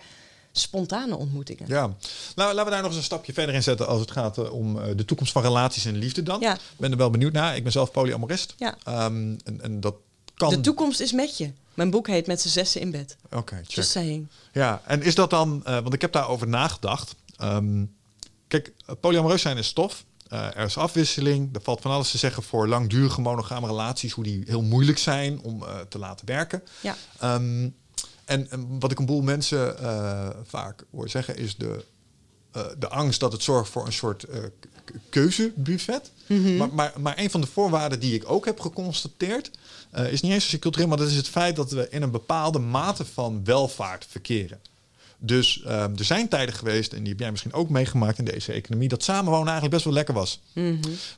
spontane 0.59 1.17
ontmoetingen. 1.17 1.69
Ja, 1.69 1.95
nou, 2.35 2.55
laten 2.55 2.65
we 2.65 2.71
daar 2.71 2.81
nog 2.81 2.89
eens 2.89 2.97
een 2.97 3.03
stapje 3.03 3.33
verder 3.33 3.55
in 3.55 3.63
zetten 3.63 3.87
als 3.87 4.01
het 4.01 4.11
gaat 4.11 4.39
eh, 4.39 4.53
om 4.53 4.79
eh, 4.79 4.97
de 4.97 5.05
toekomst 5.05 5.33
van 5.33 5.43
relaties 5.43 5.85
en 5.85 5.97
liefde 5.97 6.23
dan. 6.23 6.41
Ja. 6.41 6.55
Ik 6.55 6.61
ben 6.77 6.91
er 6.91 6.97
wel 6.97 7.11
benieuwd 7.11 7.33
naar. 7.33 7.57
Ik 7.57 7.63
ben 7.63 7.73
zelf 7.73 7.91
polyamorist. 7.91 8.55
Ja. 8.59 8.77
Ehm, 8.85 9.37
en, 9.45 9.61
en 9.61 9.81
dat 9.81 9.95
kan... 10.35 10.51
De 10.51 10.61
toekomst 10.61 11.01
is 11.01 11.13
met 11.13 11.39
je. 11.39 11.53
Mijn 11.75 11.91
boek 11.91 12.07
heet 12.07 12.27
Met 12.27 12.41
z'n 12.41 12.49
zessen 12.49 12.81
in 12.81 12.91
bed. 12.91 13.17
Oké, 13.31 13.57
check. 13.57 13.71
Just 13.71 13.91
saying. 13.91 14.29
Ja, 14.53 14.83
en 14.85 15.03
is 15.03 15.15
dat 15.15 15.31
dan, 15.31 15.61
eh, 15.65 15.75
want 15.75 15.95
ik 15.95 16.01
heb 16.01 16.13
daarover 16.13 16.49
nagedacht. 16.49 17.15
Ehm, 17.37 17.85
kijk, 18.49 18.73
polyamoreus 19.01 19.43
zijn 19.43 19.57
is 19.57 19.67
stof. 19.67 20.05
Eh, 20.29 20.57
er 20.57 20.65
is 20.65 20.77
afwisseling. 20.77 21.55
Er 21.55 21.63
valt 21.63 21.81
van 21.81 21.91
alles 21.91 22.11
te 22.11 22.19
zeggen 22.19 22.43
voor 22.43 22.69
langdurige 22.69 23.21
monogame 23.21 23.67
relaties, 23.67 24.13
hoe 24.13 24.25
die 24.25 24.43
heel 24.47 24.63
moeilijk 24.63 24.99
zijn 24.99 25.41
om 25.41 25.65
te 25.89 25.99
laten 25.99 26.27
werken. 26.27 26.63
Ja. 26.81 26.97
Ehm, 27.19 27.69
en, 28.25 28.51
en 28.51 28.77
wat 28.81 28.91
ik 28.91 28.99
een 28.99 29.07
boel 29.07 29.23
mensen 29.23 29.79
eh, 29.79 30.29
vaak 30.45 30.85
hoor 30.91 31.09
zeggen 31.09 31.37
is 31.37 31.57
de, 31.57 31.85
eh, 32.53 32.63
de 32.79 32.89
angst 32.89 33.21
dat 33.21 33.33
het 33.33 33.43
zorgt 33.43 33.71
voor 33.71 33.87
een 33.87 33.93
soort 33.93 34.25
k- 34.85 34.93
keuzebuffet. 35.09 36.11
maar, 36.57 36.69
maar, 36.75 36.93
maar 36.99 37.19
een 37.19 37.31
van 37.31 37.41
de 37.41 37.47
voorwaarden 37.47 38.01
die 38.01 38.15
ik 38.15 38.31
ook 38.31 38.45
heb 38.45 38.61
geconstateerd 38.61 39.51
is 40.11 40.21
niet 40.21 40.33
eens 40.33 40.43
zozeer 40.45 40.59
cultureel, 40.59 40.89
maar 40.89 40.97
dat 40.99 41.09
is 41.09 41.17
het 41.17 41.29
feit 41.29 41.57
dat 41.57 41.71
we 41.71 41.87
in 41.91 42.03
een 42.03 42.11
bepaalde 42.11 42.59
mate 42.59 43.05
van 43.05 43.45
welvaart 43.45 44.07
verkeren. 44.09 44.61
Dus 45.19 45.63
ehm, 45.63 45.93
er 45.97 46.05
zijn 46.05 46.29
tijden 46.29 46.55
geweest, 46.55 46.93
en 46.93 46.99
die 46.99 47.09
heb 47.09 47.19
jij 47.21 47.31
misschien 47.31 47.53
ook 47.53 47.69
meegemaakt 47.69 48.19
in 48.19 48.25
deze 48.25 48.53
economie, 48.53 48.89
dat 48.89 49.03
samenwonen 49.03 49.45
eigenlijk 49.45 49.71
best 49.75 49.85
wel 49.85 49.95
lekker 49.95 50.15
was. 50.15 50.41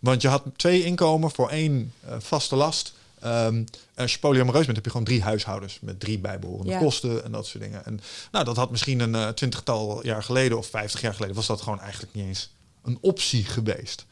Want 0.00 0.22
je 0.22 0.28
had 0.28 0.42
twee 0.56 0.84
inkomen 0.84 1.30
voor 1.30 1.48
één 1.50 1.92
vaste 2.18 2.56
last. 2.56 2.92
Ehm, 3.20 3.54
en 3.54 3.66
als 3.94 4.12
je 4.12 4.18
polyamoreus 4.18 4.64
bent, 4.64 4.76
heb 4.76 4.84
je 4.84 4.90
gewoon 4.90 5.06
drie 5.06 5.22
huishoudens 5.22 5.78
met 5.80 6.00
drie 6.00 6.18
bijbehorende 6.18 6.72
Ja. 6.72 6.78
kosten 6.78 7.24
en 7.24 7.32
dat 7.32 7.46
soort 7.46 7.62
dingen. 7.62 7.84
En 7.84 8.00
nou, 8.32 8.44
dat 8.44 8.56
had 8.56 8.70
misschien 8.70 9.00
een 9.00 9.14
eh, 9.14 9.28
twintigtal 9.28 10.04
jaar 10.06 10.22
geleden 10.22 10.58
of 10.58 10.66
vijftig 10.66 11.00
jaar 11.00 11.14
geleden, 11.14 11.36
was 11.36 11.46
dat 11.46 11.60
gewoon 11.60 11.80
eigenlijk 11.80 12.14
niet 12.14 12.24
eens 12.26 12.50
een 12.84 12.98
optie 13.00 13.44
geweest. 13.44 14.04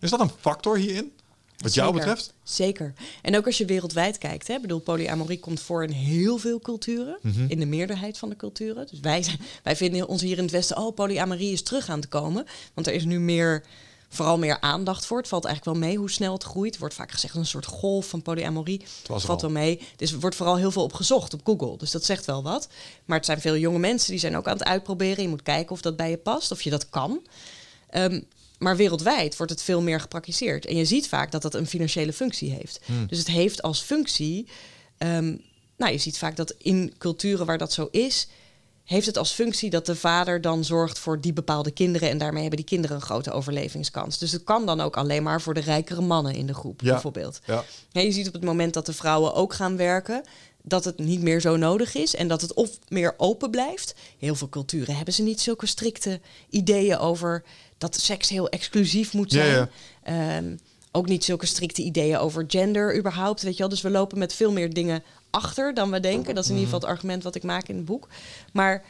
Is 0.00 0.10
dat 0.10 0.20
een 0.20 0.30
factor 0.40 0.76
hierin? 0.78 1.12
Wat 1.58 1.74
jou 1.74 1.92
betreft? 1.92 2.32
Zeker. 2.42 2.92
En 3.22 3.36
ook 3.36 3.46
als 3.46 3.58
je 3.58 3.64
wereldwijd 3.64 4.18
kijkt. 4.18 4.46
Hè, 4.48 4.54
Ik 4.54 4.60
bedoel, 4.60 4.78
polyamorie 4.80 5.38
komt 5.40 5.60
voor 5.60 5.82
in 5.84 5.90
heel 5.90 6.38
veel 6.38 6.58
culturen. 6.60 7.18
Mhm. 7.22 7.44
In 7.48 7.58
de 7.58 7.66
meerderheid 7.66 8.18
van 8.18 8.28
de 8.28 8.36
culturen. 8.36 8.86
Dus 8.90 9.00
wij, 9.00 9.24
wij 9.62 9.76
vinden 9.76 10.08
ons 10.08 10.22
hier 10.22 10.36
in 10.36 10.42
het 10.42 10.52
Westen... 10.52 10.76
oh, 10.76 10.94
polyamorie 10.94 11.52
is 11.52 11.62
terug 11.62 11.88
aan 11.88 12.00
te 12.00 12.08
komen. 12.08 12.46
Want 12.74 12.86
er 12.86 12.92
is 12.92 13.04
nu 13.04 13.20
meer, 13.20 13.64
vooral 14.08 14.38
meer 14.38 14.60
aandacht 14.60 15.06
voor. 15.06 15.18
Het 15.18 15.28
valt 15.28 15.44
eigenlijk 15.44 15.78
wel 15.78 15.88
mee 15.88 15.98
hoe 15.98 16.10
snel 16.10 16.32
het 16.32 16.42
groeit. 16.42 16.74
Er 16.74 16.80
wordt 16.80 16.94
vaak 16.94 17.10
gezegd 17.10 17.34
een 17.34 17.46
soort 17.46 17.66
golf 17.66 18.06
van 18.08 18.22
polyamorie. 18.22 18.82
valt 19.04 19.28
al. 19.28 19.40
wel 19.40 19.50
mee. 19.50 19.80
Dus 19.96 20.12
er 20.12 20.20
wordt 20.20 20.36
vooral 20.36 20.56
heel 20.56 20.70
veel 20.70 20.82
op 20.82 20.92
gezocht 20.92 21.34
op 21.34 21.40
Google. 21.44 21.76
Dus 21.78 21.90
dat 21.90 22.04
zegt 22.04 22.24
wel 22.24 22.42
wat. 22.42 22.68
Maar 23.04 23.16
het 23.16 23.26
zijn 23.26 23.40
veel 23.40 23.56
jonge 23.56 23.78
mensen 23.78 24.10
die 24.10 24.20
zijn 24.20 24.36
ook 24.36 24.46
aan 24.46 24.58
het 24.58 24.64
uitproberen. 24.66 25.22
Je 25.22 25.28
moet 25.28 25.42
kijken 25.42 25.72
of 25.72 25.80
dat 25.80 25.96
bij 25.96 26.10
je 26.10 26.16
past, 26.16 26.50
of 26.50 26.62
je 26.62 26.70
dat 26.70 26.88
kan. 26.88 27.20
Ehm, 27.90 28.20
maar 28.58 28.76
wereldwijd 28.76 29.36
wordt 29.36 29.52
het 29.52 29.62
veel 29.62 29.82
meer 29.82 30.00
gepraktiseerd. 30.00 30.66
En 30.66 30.76
je 30.76 30.84
ziet 30.84 31.08
vaak 31.08 31.30
dat 31.30 31.42
dat 31.42 31.54
een 31.54 31.66
financiële 31.66 32.12
functie 32.12 32.50
heeft. 32.52 32.80
Dus 33.08 33.18
het 33.18 33.28
heeft 33.28 33.62
als 33.62 33.80
functie. 33.80 34.46
ehm, 34.98 35.36
nou, 35.76 35.92
je 35.92 35.98
ziet 35.98 36.18
vaak 36.18 36.36
dat 36.36 36.54
in 36.58 36.94
culturen 36.98 37.46
waar 37.46 37.58
dat 37.58 37.72
zo 37.72 37.88
is. 37.90 38.28
Heeft 38.88 39.06
het 39.06 39.18
als 39.18 39.30
functie 39.32 39.70
dat 39.70 39.86
de 39.86 39.96
vader 39.96 40.40
dan 40.40 40.64
zorgt 40.64 40.98
voor 40.98 41.20
die 41.20 41.32
bepaalde 41.32 41.70
kinderen. 41.70 42.08
En 42.10 42.18
daarmee 42.18 42.40
hebben 42.40 42.58
die 42.58 42.68
kinderen 42.68 42.96
een 42.96 43.02
grote 43.02 43.30
overlevingskans. 43.30 44.18
Dus 44.18 44.32
het 44.32 44.44
kan 44.44 44.66
dan 44.66 44.80
ook 44.80 44.96
alleen 44.96 45.22
maar 45.22 45.40
voor 45.40 45.54
de 45.54 45.60
rijkere 45.60 46.00
mannen 46.00 46.34
in 46.34 46.46
de 46.46 46.54
groep, 46.54 46.80
Ja. 46.80 46.92
bijvoorbeeld. 46.92 47.40
Ja. 47.44 47.64
Ja, 47.90 48.00
je 48.00 48.12
ziet 48.12 48.26
op 48.26 48.32
het 48.32 48.44
moment 48.44 48.74
dat 48.74 48.86
de 48.86 48.92
vrouwen 48.92 49.34
ook 49.34 49.54
gaan 49.54 49.76
werken, 49.76 50.22
dat 50.62 50.84
het 50.84 50.98
niet 50.98 51.22
meer 51.22 51.40
zo 51.40 51.56
nodig 51.56 51.94
is 51.94 52.14
en 52.14 52.28
dat 52.28 52.40
het 52.40 52.54
of 52.54 52.70
meer 52.88 53.14
open 53.16 53.50
blijft. 53.50 53.94
Heel 54.18 54.34
veel 54.34 54.48
culturen 54.48 54.96
hebben 54.96 55.14
ze 55.14 55.22
niet 55.22 55.40
zulke 55.40 55.66
strikte 55.66 56.20
ideeën 56.50 56.98
over 56.98 57.44
dat 57.78 58.00
seks 58.00 58.28
heel 58.28 58.48
exclusief 58.48 59.12
moet 59.12 59.32
zijn. 59.32 59.48
ja. 59.50 59.68
Ehm, 60.02 60.56
ook 60.92 61.08
niet 61.08 61.24
zulke 61.24 61.46
strikte 61.46 61.82
ideeën 61.82 62.18
over 62.18 62.44
gender 62.46 62.96
überhaupt, 62.98 63.42
weet 63.42 63.52
je 63.52 63.58
wel. 63.58 63.68
Dus 63.68 63.80
we 63.80 63.90
lopen 63.90 64.18
met 64.18 64.34
veel 64.34 64.52
meer 64.52 64.72
dingen 64.72 65.02
achter 65.30 65.74
dan 65.74 65.90
we 65.90 66.00
denken. 66.00 66.34
Dat 66.34 66.44
is 66.44 66.50
in 66.50 66.56
ieder 66.56 66.72
geval 66.72 66.88
het 66.88 66.96
argument 66.96 67.22
wat 67.22 67.34
ik 67.34 67.42
maak 67.42 67.68
in 67.68 67.76
het 67.76 67.84
boek. 67.84 68.08
Maar 68.52 68.84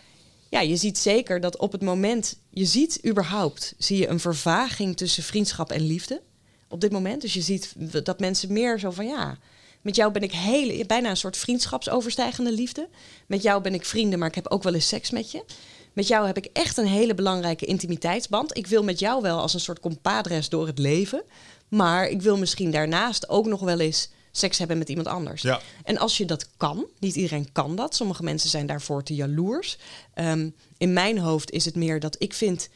ja, 0.48 0.60
je 0.60 0.76
ziet 0.76 0.98
zeker 0.98 1.40
dat 1.40 1.56
op 1.56 1.72
het 1.72 1.82
moment, 1.82 2.38
je 2.50 2.64
ziet 2.64 3.00
überhaupt, 3.06 3.74
zie 3.78 3.98
je 3.98 4.08
een 4.08 4.20
vervaging 4.20 4.96
tussen 4.96 5.22
vriendschap 5.22 5.72
en 5.72 5.86
liefde 5.86 6.22
op 6.68 6.80
dit 6.80 6.92
moment. 6.92 7.20
Dus 7.20 7.34
je 7.34 7.40
ziet 7.40 7.74
dat 8.04 8.20
mensen 8.20 8.52
meer 8.52 8.78
zo 8.78 8.90
van 8.90 9.06
ja, 9.06 9.38
met 9.82 9.96
jou 9.96 10.12
ben 10.12 10.22
ik 10.22 10.32
hele, 10.32 10.86
bijna 10.86 11.10
een 11.10 11.16
soort 11.16 11.36
vriendschapsoverstijgende 11.36 12.52
liefde. 12.52 12.88
Met 13.26 13.42
jou 13.42 13.62
ben 13.62 13.74
ik 13.74 13.84
vrienden, 13.84 14.18
maar 14.18 14.28
ik 14.28 14.34
heb 14.34 14.48
ook 14.48 14.62
wel 14.62 14.74
eens 14.74 14.88
seks 14.88 15.10
met 15.10 15.30
je. 15.30 15.44
Met 15.92 16.08
jou 16.08 16.26
heb 16.26 16.36
ik 16.36 16.48
echt 16.52 16.76
een 16.76 16.86
hele 16.86 17.14
belangrijke 17.14 17.66
intimiteitsband. 17.66 18.56
Ik 18.56 18.66
wil 18.66 18.82
met 18.82 18.98
jou 18.98 19.22
wel 19.22 19.40
als 19.40 19.54
een 19.54 19.60
soort 19.60 19.80
compadres 19.80 20.48
door 20.48 20.66
het 20.66 20.78
leven. 20.78 21.22
Maar 21.68 22.08
ik 22.08 22.22
wil 22.22 22.38
misschien 22.38 22.70
daarnaast 22.70 23.28
ook 23.28 23.46
nog 23.46 23.60
wel 23.60 23.80
eens 23.80 24.10
seks 24.30 24.58
hebben 24.58 24.78
met 24.78 24.88
iemand 24.88 25.06
anders. 25.06 25.42
Ja. 25.42 25.60
En 25.84 25.98
als 25.98 26.16
je 26.16 26.24
dat 26.24 26.46
kan, 26.56 26.86
niet 26.98 27.14
iedereen 27.16 27.52
kan 27.52 27.76
dat. 27.76 27.94
Sommige 27.94 28.22
mensen 28.22 28.50
zijn 28.50 28.66
daarvoor 28.66 29.02
te 29.02 29.14
jaloers. 29.14 29.78
Ehm, 30.14 30.50
in 30.76 30.92
mijn 30.92 31.18
hoofd 31.18 31.50
is 31.50 31.64
het 31.64 31.74
meer 31.74 32.00
dat 32.00 32.16
ik 32.18 32.34
vind 32.34 32.68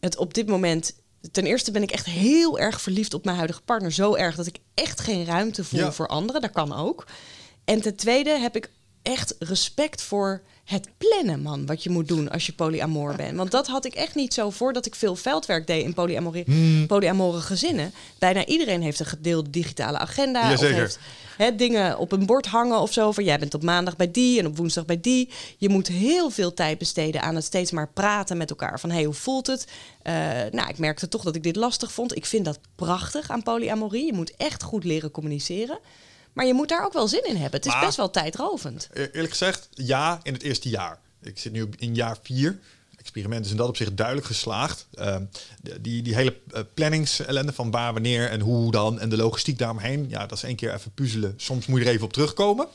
het 0.00 0.16
op 0.16 0.34
dit 0.34 0.46
moment. 0.48 0.94
Ten 1.32 1.44
eerste 1.46 1.70
ben 1.70 1.82
ik 1.82 1.90
echt 1.90 2.06
heel 2.06 2.58
erg 2.58 2.80
verliefd 2.80 3.14
op 3.14 3.24
mijn 3.24 3.36
huidige 3.36 3.62
partner. 3.62 3.92
Zo 3.92 4.14
erg 4.14 4.36
dat 4.36 4.46
ik 4.46 4.58
echt 4.74 5.00
geen 5.00 5.24
ruimte 5.24 5.64
voel 5.64 5.80
Ja. 5.80 5.92
voor 5.92 6.08
anderen. 6.08 6.40
Dat 6.40 6.52
kan 6.52 6.72
ook. 6.76 7.06
En 7.64 7.80
ten 7.80 7.96
tweede 7.96 8.30
heb 8.30 8.56
ik 8.56 8.70
echt 9.02 9.34
respect 9.38 10.02
voor 10.02 10.42
het 10.64 10.88
plannen, 10.98 11.42
man. 11.42 11.66
Wat 11.66 11.82
je 11.82 11.90
moet 11.90 12.08
doen 12.08 12.30
als 12.30 12.46
je 12.46 12.52
polyamoor 12.52 13.16
bent. 13.16 13.36
Want 13.36 13.50
dat 13.50 13.66
had 13.66 13.84
ik 13.84 13.94
echt 13.94 14.14
niet 14.14 14.34
zo 14.34 14.50
voordat 14.50 14.86
ik 14.86 14.94
veel 14.94 15.16
veldwerk 15.16 15.66
deed 15.66 15.84
in 15.84 15.94
polyamorie, 15.94 16.44
Hmm. 16.46 16.86
polyamore 16.86 17.40
gezinnen. 17.40 17.92
Bijna 18.18 18.46
iedereen 18.46 18.82
heeft 18.82 19.00
een 19.00 19.06
gedeelde 19.06 19.50
digitale 19.50 19.98
agenda. 19.98 20.40
Of 20.42 20.48
Jazeker. 20.50 20.76
heeft 20.76 20.98
hè, 21.36 21.54
dingen 21.54 21.98
op 21.98 22.12
een 22.12 22.26
bord 22.26 22.46
hangen 22.46 22.78
of 22.80 22.92
zo. 22.92 23.12
Van 23.12 23.24
jij 23.24 23.38
bent 23.38 23.54
op 23.54 23.62
maandag 23.62 23.96
bij 23.96 24.10
die 24.10 24.38
en 24.38 24.46
op 24.46 24.56
woensdag 24.56 24.84
bij 24.84 25.00
die. 25.00 25.28
Je 25.58 25.68
moet 25.68 25.88
heel 25.88 26.30
veel 26.30 26.54
tijd 26.54 26.78
besteden 26.78 27.22
aan 27.22 27.34
het 27.34 27.44
steeds 27.44 27.70
maar 27.70 27.88
praten 27.88 28.36
met 28.36 28.50
elkaar. 28.50 28.80
Van 28.80 28.90
hey, 28.90 29.04
hoe 29.04 29.14
voelt 29.14 29.46
het? 29.46 29.66
Eh, 30.02 30.14
nou, 30.50 30.68
ik 30.68 30.78
merkte 30.78 31.08
toch 31.08 31.22
dat 31.22 31.34
ik 31.34 31.42
dit 31.42 31.56
lastig 31.56 31.92
vond. 31.92 32.16
Ik 32.16 32.26
vind 32.26 32.44
dat 32.44 32.58
prachtig 32.76 33.30
aan 33.30 33.42
polyamorie. 33.42 34.06
Je 34.06 34.12
moet 34.12 34.36
echt 34.36 34.62
goed 34.62 34.84
leren 34.84 35.10
communiceren. 35.10 35.78
Maar 36.32 36.46
je 36.46 36.54
moet 36.54 36.68
daar 36.68 36.84
ook 36.84 36.92
wel 36.92 37.08
zin 37.08 37.24
in 37.24 37.36
hebben. 37.36 37.52
Het 37.60 37.66
is 37.66 37.72
Maar- 37.72 37.84
best 37.84 37.96
wel 37.96 38.10
tijdrovend. 38.10 38.88
E- 38.92 39.02
Eerlijk 39.12 39.30
gezegd, 39.30 39.68
ja, 39.70 40.20
in 40.22 40.32
het 40.32 40.42
eerste 40.42 40.68
jaar. 40.68 40.98
Ik 41.22 41.38
zit 41.38 41.52
nu 41.52 41.68
in 41.76 41.94
jaar 41.94 42.16
vier. 42.22 42.58
Experiment 43.02 43.44
is 43.44 43.50
in 43.50 43.56
dat 43.56 43.68
opzicht 43.68 43.96
duidelijk 43.96 44.26
geslaagd. 44.26 44.86
Ehm, 44.94 45.24
die, 45.80 46.02
die 46.02 46.14
hele 46.14 46.36
uh, 46.54 46.60
planningsellende 46.74 47.52
van 47.52 47.70
waar, 47.70 47.92
wanneer 47.92 48.30
en 48.30 48.40
hoe 48.40 48.70
dan 48.70 49.00
en 49.00 49.08
de 49.08 49.16
logistiek 49.16 49.58
daaromheen. 49.58 50.06
Ja, 50.08 50.26
dat 50.26 50.38
is 50.38 50.44
één 50.44 50.56
keer 50.56 50.74
even 50.74 50.90
puzzelen. 50.90 51.34
Soms 51.36 51.66
moet 51.66 51.80
je 51.80 51.84
er 51.86 51.92
even 51.92 52.04
op 52.04 52.12
terugkomen. 52.12 52.66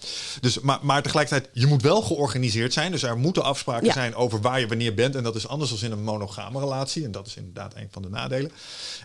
Dus, 0.42 0.60
maar, 0.60 0.80
maar 0.82 1.02
tegelijkertijd, 1.02 1.50
je 1.54 1.66
moet 1.66 1.82
wel 1.82 2.02
georganiseerd 2.02 2.74
zijn. 2.74 2.92
Dus 2.92 3.04
er 3.04 3.18
moeten 3.18 3.44
afspraken 3.44 3.94
zijn 3.94 4.16
over 4.16 4.42
waar 4.42 4.60
je 4.60 4.68
wanneer 4.68 4.94
bent. 4.94 5.16
En 5.16 5.24
dat 5.24 5.36
is 5.36 5.48
anders 5.48 5.70
dan 5.70 5.80
in 5.82 5.92
een 5.92 6.04
monogame 6.04 6.60
relatie. 6.60 7.04
En 7.04 7.12
dat 7.12 7.28
is 7.28 7.36
inderdaad 7.36 7.76
een 7.76 7.88
van 7.92 8.02
de 8.02 8.10
nadelen. 8.10 8.52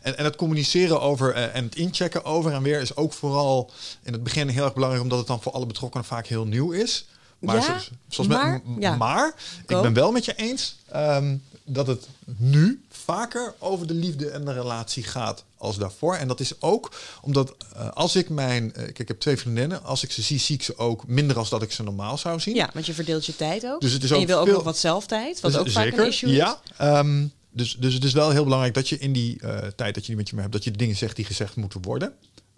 En, 0.03 0.19
en 0.19 0.25
het 0.25 0.37
communiceren 0.37 1.01
over 1.01 1.37
uh, 1.37 1.57
en 1.57 1.65
het 1.65 1.75
inchecken 1.75 2.25
over 2.25 2.53
en 2.53 2.63
weer 2.63 2.81
is 2.81 2.97
ook 2.97 3.13
vooral 3.13 3.71
in 4.03 4.13
het 4.13 4.23
begin 4.23 4.49
heel 4.49 4.65
erg 4.65 4.75
belangrijk, 4.75 5.05
omdat 5.05 5.19
het 5.19 5.27
dan 5.27 5.43
voor 5.43 5.53
alle 5.53 5.67
betrokkenen 5.67 6.07
vaak 6.07 6.27
heel 6.27 6.47
nieuw 6.47 6.73
is. 6.73 7.07
Maar, 7.43 7.57
ja, 7.57 7.81
zoals 8.09 8.31
maar, 8.31 8.61
ja. 8.79 8.97
maar 8.97 9.35
ik 9.67 9.83
ben 9.83 9.93
wel 9.93 10.13
met 10.13 10.25
je 10.25 10.35
eens 10.35 10.77
um, 10.97 11.43
dat 11.65 11.87
het 11.87 12.09
nu 12.37 12.83
vaker 12.89 13.55
over 13.59 13.87
de 13.87 13.95
liefde 13.95 14.31
en 14.31 14.45
de 14.45 14.53
relatie 14.53 15.03
gaat 15.03 15.45
als 15.57 15.79
daarvoor. 15.79 16.15
En 16.15 16.29
dat 16.29 16.41
is 16.41 16.61
ook 16.61 16.95
omdat 17.21 17.55
uh, 17.77 17.91
als 17.91 18.17
ik 18.17 18.29
mijn... 18.29 18.65
Uh, 18.65 18.73
kijk, 18.73 18.99
ik 18.99 19.09
heb 19.09 19.21
twee 19.21 19.37
vriendinnen. 19.37 19.85
Als 19.85 20.03
ik 20.03 20.13
ze 20.13 20.23
zie, 20.23 20.39
zie 20.39 20.55
ik 20.55 20.63
ze 20.63 20.77
ook 20.77 21.07
minder 21.07 21.39
als 21.39 21.49
dat 21.49 21.63
ik 21.63 21.73
ze 21.73 21.83
normaal 21.83 22.19
zou 22.19 22.41
zien. 22.41 22.55
Ja, 22.55 22.71
want 22.73 22.87
je 22.87 22.95
verdeelt 22.95 23.27
je 23.27 23.37
tijd 23.37 23.67
ook. 23.67 23.81
Dus 23.81 23.93
het 23.93 24.03
is 24.03 24.11
en 24.11 24.21
je 24.21 24.27
wil 24.27 24.39
ook 24.39 24.49
nog 24.49 24.63
wat 24.63 24.79
zelftijd, 24.79 25.41
wat 25.41 25.53
dus, 25.53 25.61
ook 25.61 25.69
zeker, 25.69 25.91
vaak 25.91 26.01
een 26.01 26.07
issue 26.07 26.33
ja, 26.33 26.61
is. 26.79 26.87
Um, 26.87 27.33
dus, 27.51 27.77
dus 27.79 27.95
het 27.95 28.05
is 28.05 28.13
wel 28.13 28.31
heel 28.31 28.45
belangrijk 28.45 28.75
dat 28.75 28.89
je 28.89 28.99
in 28.99 29.13
die 29.13 29.39
uh, 29.43 29.59
tijd 29.59 29.95
dat 29.95 30.07
je 30.07 30.09
die 30.09 30.17
met 30.17 30.29
je 30.29 30.37
hebt... 30.37 30.53
dat 30.53 30.65
je 30.65 30.71
de 30.71 30.79
dingen 30.79 30.97
zegt 30.97 31.17
die 31.17 31.25
gezegd 31.25 31.57
moeten 31.57 31.83
worden. 31.83 32.13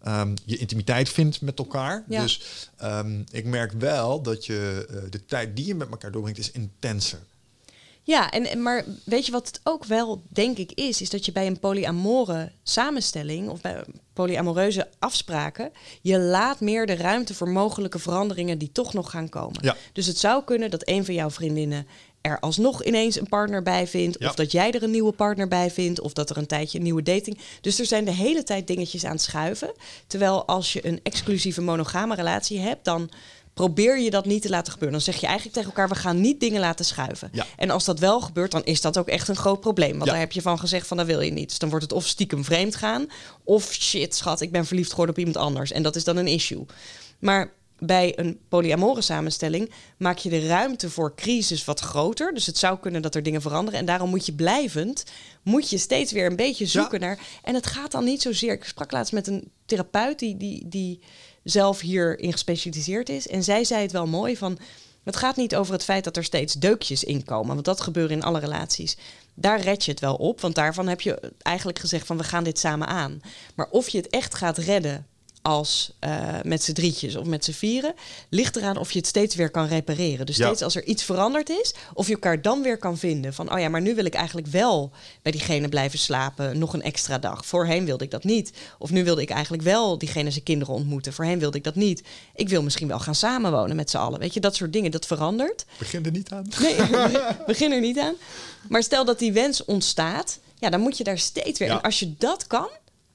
Um, 0.09 0.35
je 0.45 0.57
intimiteit 0.57 1.09
vindt 1.09 1.41
met 1.41 1.59
elkaar. 1.59 2.05
Ja. 2.09 2.23
Dus 2.23 2.41
um, 2.83 3.25
ik 3.31 3.45
merk 3.45 3.73
wel 3.73 4.23
dat 4.23 4.47
je 4.47 4.89
uh, 4.91 5.11
de 5.11 5.25
tijd 5.25 5.57
die 5.57 5.67
je 5.67 5.75
met 5.75 5.91
elkaar 5.91 6.11
doorbrengt 6.13 6.39
is 6.39 6.51
intenser. 6.51 7.19
Ja, 8.03 8.31
en, 8.31 8.63
maar 8.63 8.85
weet 9.05 9.27
je 9.27 9.33
wat 9.33 9.47
het 9.47 9.61
ook 9.63 9.85
wel, 9.85 10.23
denk 10.29 10.59
ik, 10.59 10.73
is? 10.73 11.01
Is 11.01 11.11
dat 11.11 11.25
je 11.25 11.33
bij 11.33 11.47
een 11.47 11.59
polyamore 11.59 12.53
samenstelling 12.63 13.49
of 13.49 13.61
bij 13.61 13.85
polyamoreuze 14.13 14.89
afspraken, 14.99 15.73
je 16.01 16.19
laat 16.19 16.61
meer 16.61 16.87
de 16.87 16.95
ruimte 16.95 17.35
voor 17.35 17.49
mogelijke 17.49 17.99
veranderingen 17.99 18.59
die 18.59 18.73
toch 18.73 18.93
nog 18.93 19.11
gaan 19.11 19.29
komen. 19.29 19.59
Ja. 19.63 19.77
Dus 19.93 20.07
het 20.07 20.19
zou 20.19 20.45
kunnen 20.45 20.71
dat 20.71 20.89
een 20.89 21.05
van 21.05 21.15
jouw 21.15 21.31
vriendinnen 21.31 21.87
er 22.25 22.41
alsnog 22.41 22.85
ineens 22.85 23.21
een 23.21 23.29
partner 23.29 23.63
bij 23.63 23.87
vindt. 23.87 24.19
Of 24.19 24.35
dat 24.35 24.53
jij 24.53 24.71
er 24.71 24.83
een 24.83 24.91
nieuwe 24.91 25.13
partner 25.13 25.49
bij 25.49 25.71
vindt. 25.71 26.01
Of 26.01 26.13
dat 26.13 26.31
er 26.31 26.37
een 26.37 26.47
tijdje 26.47 26.79
een 26.79 26.85
nieuwe 26.85 27.03
dating. 27.03 27.39
Dus 27.61 27.79
er 27.79 27.87
zijn 27.87 28.05
de 28.05 28.11
hele 28.11 28.43
tijd 28.43 28.67
dingetjes 28.67 29.05
aan 29.05 29.13
het 29.13 29.23
schuiven. 29.23 29.73
Terwijl 30.07 30.47
als 30.47 30.73
je 30.73 30.87
een 30.87 31.01
exclusieve 31.03 31.61
monogame 31.61 32.15
relatie 32.15 32.61
hebt, 32.61 32.85
dan 32.85 33.11
probeer 33.55 34.01
je 34.01 34.11
dat 34.11 34.27
niet 34.27 34.43
te 34.43 34.49
laten 34.49 34.73
gebeuren. 34.73 34.99
Dan 34.99 35.13
zeg 35.13 35.21
je 35.21 35.27
eigenlijk 35.27 35.57
tegen 35.57 35.71
elkaar, 35.71 35.89
we 35.89 35.95
gaan 35.95 36.21
niet 36.21 36.41
dingen 36.41 36.61
laten 36.61 36.85
schuiven. 36.85 37.29
Ja. 37.33 37.47
En 37.57 37.71
als 37.71 37.85
dat 37.85 37.99
wel 37.99 38.21
gebeurt, 38.21 38.51
dan 38.51 38.65
is 38.65 38.81
dat 38.81 38.99
ook 38.99 39.09
echt 39.09 39.29
een 39.29 39.37
groot 39.37 39.61
probleem. 39.61 39.93
Want 39.99 40.11
daar 40.11 40.19
heb 40.19 40.33
je 40.33 40.43
van 40.43 40.59
gezegd 40.59 40.87
van, 40.87 40.97
dat 40.97 41.07
wil 41.07 41.21
je 41.21 41.33
niet. 41.33 41.49
Dus 41.49 41.59
dan 41.59 41.69
wordt 41.69 41.85
het 41.85 41.95
of 41.95 42.07
stiekem 42.07 42.45
vreemd 42.45 42.77
gaan, 42.77 43.07
of 43.45 43.73
shit, 43.73 44.15
schat, 44.15 44.41
ik 44.41 44.53
ben 44.53 44.67
verliefd 44.67 44.91
geworden 44.91 45.15
op 45.15 45.21
iemand 45.21 45.37
anders. 45.37 45.73
En 45.73 45.83
dat 45.83 45.97
is 45.97 46.05
dan 46.05 46.17
een 46.17 46.27
issue. 46.27 46.65
Maar 47.19 47.53
bij 47.79 48.19
een 48.19 48.39
polyamore 48.49 49.01
samenstelling 49.01 49.71
maak 49.97 50.19
je 50.19 50.31
de 50.31 50.47
ruimte 50.47 50.91
voor 50.91 51.15
crisis 51.15 51.65
wat 51.65 51.81
groter. 51.81 52.35
Dus 52.35 52.47
het 52.47 52.59
zou 52.59 52.79
kunnen 52.79 53.03
dat 53.03 53.15
er 53.15 53.23
dingen 53.23 53.43
veranderen. 53.43 53.81
En 53.81 53.87
daarom 53.87 54.11
moet 54.11 54.27
je 54.27 54.33
blijvend, 54.33 55.05
moet 55.43 55.71
je 55.71 55.79
steeds 55.79 56.13
weer 56.13 56.27
een 56.27 56.37
beetje 56.37 56.67
zoeken 56.67 57.01
naar. 57.01 57.19
En 57.43 57.55
het 57.55 57.67
gaat 57.67 57.93
dan 57.93 58.05
niet 58.05 58.23
zozeer. 58.23 58.53
Ik 58.53 58.65
sprak 58.65 58.93
laatst 58.93 59.13
met 59.13 59.27
een 59.27 59.51
therapeut 59.67 60.19
die, 60.19 60.37
die, 60.37 60.69
die 60.69 61.01
zelf 61.43 61.81
hierin 61.81 62.33
gespecialiseerd 62.33 63.09
is. 63.09 63.29
En 63.29 63.45
zij 63.45 63.65
zei 63.65 63.83
het 63.83 63.93
wel 63.93 64.07
mooi 64.07 64.37
van. 64.37 64.59
Het 65.05 65.17
gaat 65.17 65.37
niet 65.37 65.57
over 65.57 65.73
het 65.73 65.85
feit 65.85 66.05
dat 66.05 66.17
er 66.17 66.25
steeds 66.25 66.55
deukjes 66.55 67.05
in 67.05 67.25
komen. 67.25 67.55
Want 67.55 67.65
dat 67.65 67.81
gebeurt 67.81 68.11
in 68.11 68.23
alle 68.23 68.39
relaties. 68.39 68.97
Daar 69.35 69.61
red 69.61 69.85
je 69.85 69.91
het 69.91 70.01
wel 70.01 70.15
op. 70.15 70.41
Want 70.41 70.55
daarvan 70.55 70.89
heb 70.89 71.01
je 71.01 71.33
eigenlijk 71.39 71.79
gezegd 71.79 72.07
van 72.07 72.17
we 72.17 72.25
gaan 72.25 72.45
dit 72.45 72.59
samen 72.59 72.87
aan. 72.87 73.21
Maar 73.55 73.69
of 73.71 73.89
je 73.89 73.99
het 73.99 74.09
echt 74.09 74.35
gaat 74.35 74.59
redden 74.59 75.07
als 75.47 75.93
uh, 76.01 76.29
met 76.43 76.63
z'n 76.63 76.73
drietjes 76.73 77.17
of 77.17 77.27
met 77.27 77.45
z'n 77.45 77.53
vieren, 77.53 77.95
ligt 78.29 78.57
eraan 78.57 78.77
of 78.77 78.93
je 78.93 78.99
het 78.99 79.07
steeds 79.07 79.35
weer 79.35 79.51
kan 79.51 79.67
repareren. 79.67 80.27
Dus 80.27 80.35
steeds 80.35 80.63
als 80.63 80.75
er 80.75 80.85
iets 80.85 81.03
veranderd 81.03 81.49
is, 81.49 81.75
of 81.95 82.07
je 82.07 82.13
elkaar 82.13 82.43
dan 82.43 82.63
weer 82.63 82.79
kan 82.79 82.99
vinden 82.99 83.35
van, 83.35 83.53
oh 83.53 83.59
ja, 83.59 83.69
maar 83.69 83.81
nu 83.81 83.95
wil 83.95 84.05
ik 84.05 84.15
eigenlijk 84.15 84.47
wel 84.47 84.91
bij 85.23 85.33
diegene 85.33 85.69
blijven 85.69 85.99
slapen, 85.99 86.59
nog 86.59 86.73
een 86.73 86.83
extra 86.83 87.19
dag. 87.19 87.47
Voorheen 87.47 87.85
wilde 87.85 88.05
ik 88.05 88.11
dat 88.11 88.25
niet. 88.25 88.53
Of 88.79 88.91
nu 88.91 89.05
wilde 89.05 89.23
ik 89.23 89.31
eigenlijk 89.31 89.63
wel 89.63 89.99
diegene 89.99 90.31
zijn 90.31 90.45
kinderen 90.45 90.75
ontmoeten. 90.75 91.13
Voorheen 91.13 91.39
wilde 91.39 91.57
ik 91.57 91.65
dat 91.65 91.75
niet. 91.75 92.03
Ik 92.35 92.49
wil 92.49 92.63
misschien 92.63 92.89
wel 92.89 92.99
gaan 92.99 93.15
samenwonen 93.15 93.77
met 93.77 93.91
z'n 93.91 93.97
allen. 93.97 94.19
Weet 94.21 94.35
je, 94.35 94.41
dat 94.41 94.57
soort 94.57 94.73
dingen, 94.73 94.91
dat 94.91 95.07
verandert. 95.07 95.65
Begin 95.79 96.05
er 96.05 96.11
niet 96.11 96.31
aan. 96.31 96.47
Nee, 96.61 96.77
begin 97.47 97.73
er 97.73 97.81
niet 97.81 97.99
aan. 97.99 98.15
Maar 98.69 98.83
stel 98.83 99.05
dat 99.05 99.19
die 99.19 99.33
wens 99.33 99.65
ontstaat, 99.65 100.39
ja, 100.59 100.71
dan 100.71 100.81
moet 100.81 100.99
je 100.99 101.05
daar 101.05 101.19
steeds 101.19 101.59
weer. 101.59 101.71
En 101.71 101.83
als 101.83 101.99
je 101.99 102.15
dat 102.19 102.47
kan, 102.47 102.69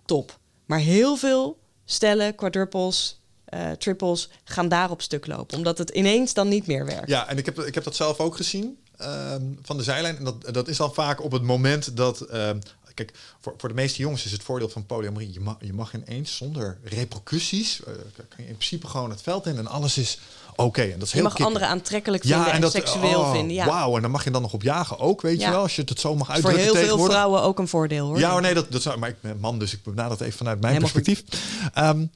top. 0.05 0.39
Maar 0.65 0.79
heel 0.79 1.15
veel 1.15 1.57
stellen, 1.91 2.35
quadruples, 2.35 3.19
uh, 3.53 3.71
triples 3.71 4.29
gaan 4.43 4.67
daarop 4.67 5.01
stuk 5.01 5.27
lopen. 5.27 5.57
Omdat 5.57 5.77
het 5.77 5.89
ineens 5.89 6.33
dan 6.33 6.47
niet 6.47 6.67
meer 6.67 6.85
werkt. 6.85 7.09
Ja, 7.09 7.27
en 7.27 7.37
ik 7.37 7.45
heb, 7.45 7.59
ik 7.59 7.75
heb 7.75 7.83
dat 7.83 7.95
zelf 7.95 8.19
ook 8.19 8.35
gezien 8.35 8.77
um, 9.01 9.59
van 9.61 9.77
de 9.77 9.83
zijlijn. 9.83 10.17
En 10.17 10.23
dat, 10.23 10.53
dat 10.53 10.67
is 10.67 10.77
dan 10.77 10.93
vaak 10.93 11.23
op 11.23 11.31
het 11.31 11.41
moment 11.41 11.97
dat... 11.97 12.33
Um, 12.33 12.59
kijk, 12.93 13.13
voor, 13.39 13.53
voor 13.57 13.69
de 13.69 13.75
meeste 13.75 14.01
jongens 14.01 14.25
is 14.25 14.31
het 14.31 14.43
voordeel 14.43 14.69
van 14.69 14.85
polyamorie... 14.85 15.33
je 15.33 15.39
mag, 15.39 15.57
je 15.59 15.73
mag 15.73 15.93
ineens 15.93 16.35
zonder 16.35 16.79
repercussies... 16.83 17.79
Uh, 17.79 17.85
kan 18.15 18.43
je 18.43 18.47
in 18.47 18.55
principe 18.55 18.87
gewoon 18.87 19.09
het 19.09 19.21
veld 19.21 19.45
in 19.45 19.57
en 19.57 19.67
alles 19.67 19.97
is 19.97 20.19
oké. 20.59 20.81
En 20.81 20.99
dat 20.99 21.07
is 21.07 21.13
je 21.13 21.21
mag 21.21 21.39
anderen 21.39 21.67
aantrekkelijk 21.67 22.23
vinden 22.23 22.45
ja, 22.45 22.53
en, 22.53 22.61
dat, 22.61 22.71
seksueel 22.71 23.19
oh, 23.19 23.31
vinden. 23.31 23.55
Ja. 23.55 23.65
Wauw, 23.65 23.95
en 23.95 24.01
dan 24.01 24.11
mag 24.11 24.23
je 24.23 24.31
dan 24.31 24.41
nog 24.41 24.53
op 24.53 24.61
jagen 24.61 24.99
ook, 24.99 25.21
weet 25.21 25.41
je 25.41 25.49
wel? 25.49 25.61
Als 25.61 25.75
je 25.75 25.81
het 25.85 25.99
zo 25.99 26.15
mag 26.15 26.29
uitdrukken 26.29 26.63
Voor 26.63 26.77
heel 26.77 26.85
veel 26.85 27.05
vrouwen 27.05 27.41
ook 27.41 27.59
een 27.59 27.67
voordeel, 27.67 28.07
hoor. 28.07 28.19
Ja, 28.19 28.35
oh, 28.35 28.41
nee, 28.41 28.53
dat, 28.53 28.71
dat 28.71 28.81
zou, 28.81 28.97
maar 28.97 29.09
ik 29.09 29.21
ben 29.21 29.39
man, 29.39 29.59
dus 29.59 29.73
ik 29.73 29.83
benader 29.83 30.11
het 30.11 30.21
even 30.21 30.37
vanuit 30.37 30.61
mijn 30.61 30.79
perspectief. 30.79 31.23
Um, 31.77 32.11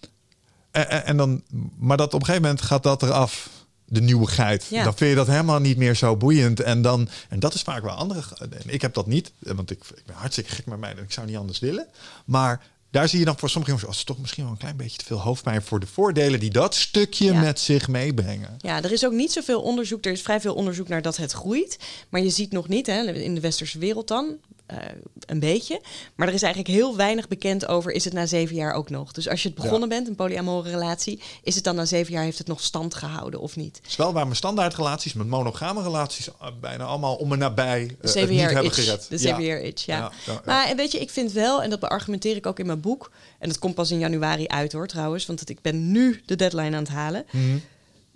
en, 0.72 1.06
en, 1.06 1.18
dan, 1.18 1.42
maar 1.78 1.98
dat 1.98 2.14
op 2.14 2.20
een 2.20 2.26
gegeven 2.26 2.48
moment 2.48 2.62
gaat 2.62 2.84
dat 2.84 3.04
eraf 3.04 3.50
de 3.86 4.02
nieuwigheid. 4.02 4.66
Ja. 4.70 4.84
Dan 4.84 4.96
vind 4.96 5.10
je 5.10 5.16
dat 5.16 5.28
helemaal 5.28 5.60
niet 5.60 5.78
meer 5.78 5.96
zo 5.96 6.16
boeiend. 6.18 6.60
En, 6.60 6.82
dan, 6.82 7.10
en 7.30 7.40
dat 7.40 7.54
is 7.54 7.62
vaak 7.62 7.84
wel 7.84 7.94
andere. 7.94 8.22
Ik 8.66 8.82
heb 8.82 8.94
dat 8.94 9.08
niet, 9.08 9.32
want 9.40 9.72
ik, 9.72 9.84
ik 9.96 10.06
ben 10.06 10.16
hartstikke 10.16 10.52
gek 10.52 10.66
met 10.66 10.80
mij 10.80 10.92
en 10.92 11.04
ik 11.04 11.12
zou 11.12 11.28
niet 11.28 11.38
anders 11.38 11.60
willen. 11.60 11.88
Maar 12.26 12.62
daar 12.94 13.10
zie 13.10 13.20
je 13.20 13.26
dan 13.26 13.38
voor 13.38 13.50
sommige 13.50 13.74
jongens 13.74 13.90
als 13.90 14.04
toch 14.04 14.18
misschien 14.18 14.44
wel 14.44 14.52
een 14.52 14.58
klein 14.58 14.78
beetje 14.78 14.98
te 14.98 15.06
veel 15.06 15.22
hoofdpijn 15.22 15.62
voor 15.62 15.80
de 15.80 15.88
voordelen 15.88 16.40
die 16.40 16.50
dat 16.50 16.76
stukje 16.76 17.34
met 17.34 17.60
zich 17.60 17.88
meebrengen. 17.88 18.58
Ja, 18.58 18.84
er 18.84 18.92
is 18.92 19.06
ook 19.06 19.12
niet 19.12 19.32
zoveel 19.32 19.62
onderzoek. 19.62 20.06
Er 20.06 20.12
is 20.12 20.22
vrij 20.22 20.42
veel 20.42 20.54
onderzoek 20.54 20.88
naar 20.88 21.02
dat 21.02 21.18
het 21.18 21.32
groeit. 21.32 21.78
Maar 22.10 22.22
je 22.22 22.30
ziet 22.30 22.52
nog 22.52 22.68
niet, 22.68 22.88
hè, 22.88 23.14
in 23.14 23.36
de 23.36 23.42
westerse 23.42 23.78
wereld 23.78 24.08
dan, 24.08 24.38
uh, 24.74 24.80
een 25.26 25.40
beetje. 25.40 25.82
Maar 26.16 26.28
er 26.28 26.34
is 26.34 26.42
eigenlijk 26.42 26.74
heel 26.74 26.96
weinig 26.96 27.28
bekend 27.28 27.68
over, 27.68 27.92
is 27.92 28.06
het 28.06 28.14
na 28.14 28.26
zeven 28.26 28.56
jaar 28.56 28.74
ook 28.74 28.90
nog? 28.90 29.12
Dus 29.12 29.30
als 29.30 29.44
je 29.44 29.50
het 29.50 29.58
begonnen 29.58 29.90
bent, 29.90 30.08
een 30.08 30.16
polyamore 30.16 30.70
relatie, 30.70 31.22
is 31.44 31.56
het 31.56 31.64
dan 31.64 31.76
na 31.76 31.86
zeven 31.86 32.14
jaar, 32.14 32.24
heeft 32.24 32.38
het 32.38 32.48
nog 32.48 32.62
stand 32.62 32.94
gehouden 32.94 33.40
of 33.40 33.56
niet? 33.56 33.78
Het 33.78 33.88
is 33.88 33.96
wel 33.96 34.14
waar 34.14 34.24
mijn 34.24 34.36
standaardrelaties 34.36 35.14
met 35.14 35.28
monogame 35.28 35.82
relaties 35.82 36.28
uh, 36.28 36.48
bijna 36.62 36.84
allemaal 36.84 37.16
om 37.16 37.32
en 37.32 37.40
nabij 37.40 37.82
uh, 37.82 38.14
het 38.14 38.30
niet 38.30 38.40
hebben 38.40 38.64
itch. 38.64 38.76
gered. 38.76 39.06
De 39.10 39.18
zeven 39.18 39.44
jaar 39.44 39.60
itch, 39.60 39.86
ja. 39.86 40.12
ja. 40.26 40.42
Maar 40.46 40.68
en 40.68 40.76
weet 40.76 40.92
je, 40.92 41.00
ik 41.00 41.10
vind 41.10 41.32
wel, 41.32 41.64
en 41.64 41.70
dat 41.70 41.80
beargumenteer 41.80 42.36
ik 42.36 42.46
ook 42.46 42.60
in 42.60 42.66
mijn 42.66 42.82
boek, 42.82 43.12
en 43.40 43.48
dat 43.48 43.60
komt 43.60 43.76
pas 43.76 43.92
in 43.92 44.00
januari 44.00 44.48
uit 44.48 44.72
hoor 44.72 44.88
trouwens, 44.88 45.26
want 45.26 45.50
ik 45.50 45.62
ben 45.62 45.92
nu 45.92 46.22
de 46.26 46.36
deadline 46.36 46.76
aan 46.76 46.84
het 46.84 46.88
halen. 46.88 47.26
Mm 47.32 47.62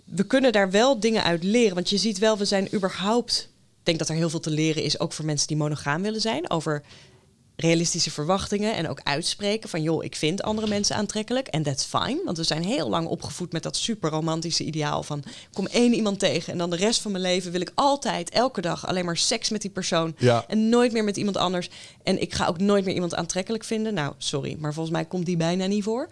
We 0.04 0.24
kunnen 0.24 0.52
daar 0.52 0.70
wel 0.70 1.00
dingen 1.00 1.22
uit 1.22 1.42
leren, 1.42 1.74
want 1.74 1.90
je 1.90 1.98
ziet 1.98 2.18
wel, 2.18 2.38
we 2.38 2.44
zijn 2.44 2.74
überhaupt 2.74 3.48
denk 3.88 3.98
dat 3.98 4.08
er 4.08 4.14
heel 4.14 4.30
veel 4.30 4.40
te 4.40 4.50
leren 4.50 4.82
is, 4.82 5.00
ook 5.00 5.12
voor 5.12 5.24
mensen 5.24 5.46
die 5.46 5.56
monogaam 5.56 6.02
willen 6.02 6.20
zijn, 6.20 6.50
over 6.50 6.82
realistische 7.60 8.10
verwachtingen 8.10 8.74
en 8.74 8.88
ook 8.88 9.00
uitspreken 9.02 9.68
van 9.68 9.82
joh, 9.82 10.04
ik 10.04 10.16
vind 10.16 10.42
andere 10.42 10.66
mensen 10.66 10.96
aantrekkelijk 10.96 11.46
en 11.46 11.62
that's 11.62 11.84
fine, 11.84 12.20
want 12.24 12.36
we 12.36 12.44
zijn 12.44 12.64
heel 12.64 12.88
lang 12.88 13.06
opgevoed 13.06 13.52
met 13.52 13.62
dat 13.62 13.76
super 13.76 14.10
romantische 14.10 14.64
ideaal 14.64 15.02
van 15.02 15.22
kom 15.52 15.66
één 15.66 15.94
iemand 15.94 16.18
tegen 16.18 16.52
en 16.52 16.58
dan 16.58 16.70
de 16.70 16.76
rest 16.76 17.00
van 17.00 17.10
mijn 17.10 17.22
leven 17.22 17.52
wil 17.52 17.60
ik 17.60 17.72
altijd 17.74 18.30
elke 18.30 18.60
dag 18.60 18.86
alleen 18.86 19.04
maar 19.04 19.16
seks 19.16 19.48
met 19.48 19.62
die 19.62 19.70
persoon 19.70 20.14
ja. 20.18 20.44
en 20.48 20.68
nooit 20.68 20.92
meer 20.92 21.04
met 21.04 21.16
iemand 21.16 21.36
anders 21.36 21.70
en 22.02 22.20
ik 22.20 22.34
ga 22.34 22.46
ook 22.46 22.58
nooit 22.58 22.84
meer 22.84 22.94
iemand 22.94 23.14
aantrekkelijk 23.14 23.64
vinden. 23.64 23.94
Nou, 23.94 24.14
sorry, 24.18 24.56
maar 24.58 24.74
volgens 24.74 24.94
mij 24.94 25.04
komt 25.04 25.26
die 25.26 25.36
bijna 25.36 25.66
niet 25.66 25.84
voor. 25.84 26.08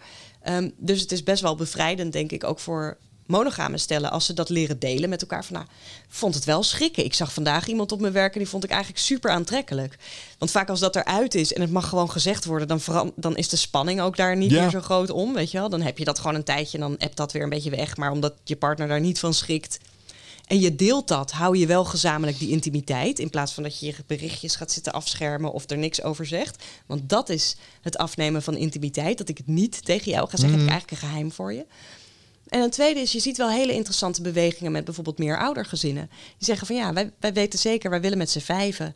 Um, 0.49 0.73
dus 0.77 1.01
het 1.01 1.11
is 1.11 1.23
best 1.23 1.41
wel 1.41 1.55
bevrijdend, 1.55 2.13
denk 2.13 2.31
ik, 2.31 2.43
ook 2.43 2.59
voor 2.59 2.97
monogame 3.27 3.77
stellen, 3.77 4.11
als 4.11 4.25
ze 4.25 4.33
dat 4.33 4.49
leren 4.49 4.79
delen 4.79 5.09
met 5.09 5.21
elkaar, 5.21 5.45
van 5.45 5.55
nou, 5.55 5.67
vond 6.07 6.35
het 6.35 6.45
wel 6.45 6.63
schrikken. 6.63 7.05
Ik 7.05 7.13
zag 7.13 7.33
vandaag 7.33 7.67
iemand 7.67 7.91
op 7.91 7.99
me 7.99 8.11
werken, 8.11 8.39
die 8.39 8.49
vond 8.49 8.63
ik 8.63 8.69
eigenlijk 8.69 9.01
super 9.01 9.31
aantrekkelijk. 9.31 9.97
Want 10.37 10.51
vaak 10.51 10.69
als 10.69 10.79
dat 10.79 10.95
eruit 10.95 11.35
is 11.35 11.53
en 11.53 11.61
het 11.61 11.71
mag 11.71 11.89
gewoon 11.89 12.11
gezegd 12.11 12.45
worden, 12.45 12.67
dan, 12.67 13.11
dan 13.15 13.37
is 13.37 13.49
de 13.49 13.55
spanning 13.55 14.01
ook 14.01 14.17
daar 14.17 14.37
niet 14.37 14.51
meer 14.51 14.69
zo 14.69 14.81
groot 14.81 15.09
om, 15.09 15.33
weet 15.33 15.51
je 15.51 15.57
wel. 15.57 15.69
Dan 15.69 15.81
heb 15.81 15.97
je 15.97 16.05
dat 16.05 16.19
gewoon 16.19 16.35
een 16.35 16.43
tijdje 16.43 16.77
en 16.77 16.83
dan 16.83 16.97
appt 16.97 17.17
dat 17.17 17.31
weer 17.31 17.43
een 17.43 17.49
beetje 17.49 17.69
weg. 17.69 17.97
Maar 17.97 18.11
omdat 18.11 18.33
je 18.43 18.55
partner 18.55 18.87
daar 18.87 18.99
niet 18.99 19.19
van 19.19 19.33
schrikt, 19.33 19.79
en 20.47 20.59
je 20.59 20.75
deelt 20.75 21.07
dat, 21.07 21.31
hou 21.31 21.57
je 21.57 21.65
wel 21.65 21.85
gezamenlijk 21.85 22.39
die 22.39 22.49
intimiteit. 22.49 23.19
In 23.19 23.29
plaats 23.29 23.53
van 23.53 23.63
dat 23.63 23.79
je 23.79 23.85
je 23.85 23.95
berichtjes 24.05 24.55
gaat 24.55 24.71
zitten 24.71 24.93
afschermen 24.93 25.51
of 25.51 25.69
er 25.69 25.77
niks 25.77 26.03
over 26.03 26.25
zegt. 26.25 26.63
Want 26.85 27.09
dat 27.09 27.29
is 27.29 27.55
het 27.81 27.97
afnemen 27.97 28.43
van 28.43 28.55
intimiteit. 28.55 29.17
Dat 29.17 29.29
ik 29.29 29.37
het 29.37 29.47
niet 29.47 29.85
tegen 29.85 30.11
jou 30.11 30.29
ga 30.29 30.37
zeggen, 30.37 30.49
heb 30.49 30.59
ik 30.59 30.65
mhm. 30.65 30.71
eigenlijk 30.71 31.01
een 31.01 31.09
geheim 31.09 31.31
voor 31.31 31.53
je. 31.53 31.65
En 32.47 32.61
een 32.61 32.69
tweede 32.69 32.99
is, 32.99 33.11
je 33.11 33.19
ziet 33.19 33.37
wel 33.37 33.49
hele 33.49 33.73
interessante 33.73 34.21
bewegingen 34.21 34.71
met 34.71 34.85
bijvoorbeeld 34.85 35.17
meer 35.17 35.39
oudergezinnen. 35.39 36.09
Die 36.09 36.45
zeggen 36.45 36.67
van 36.67 36.75
ja, 36.75 36.93
wij, 36.93 37.11
wij 37.19 37.33
weten 37.33 37.59
zeker, 37.59 37.89
wij 37.89 38.01
willen 38.01 38.17
met 38.17 38.29
z'n 38.29 38.39
vijven 38.39 38.95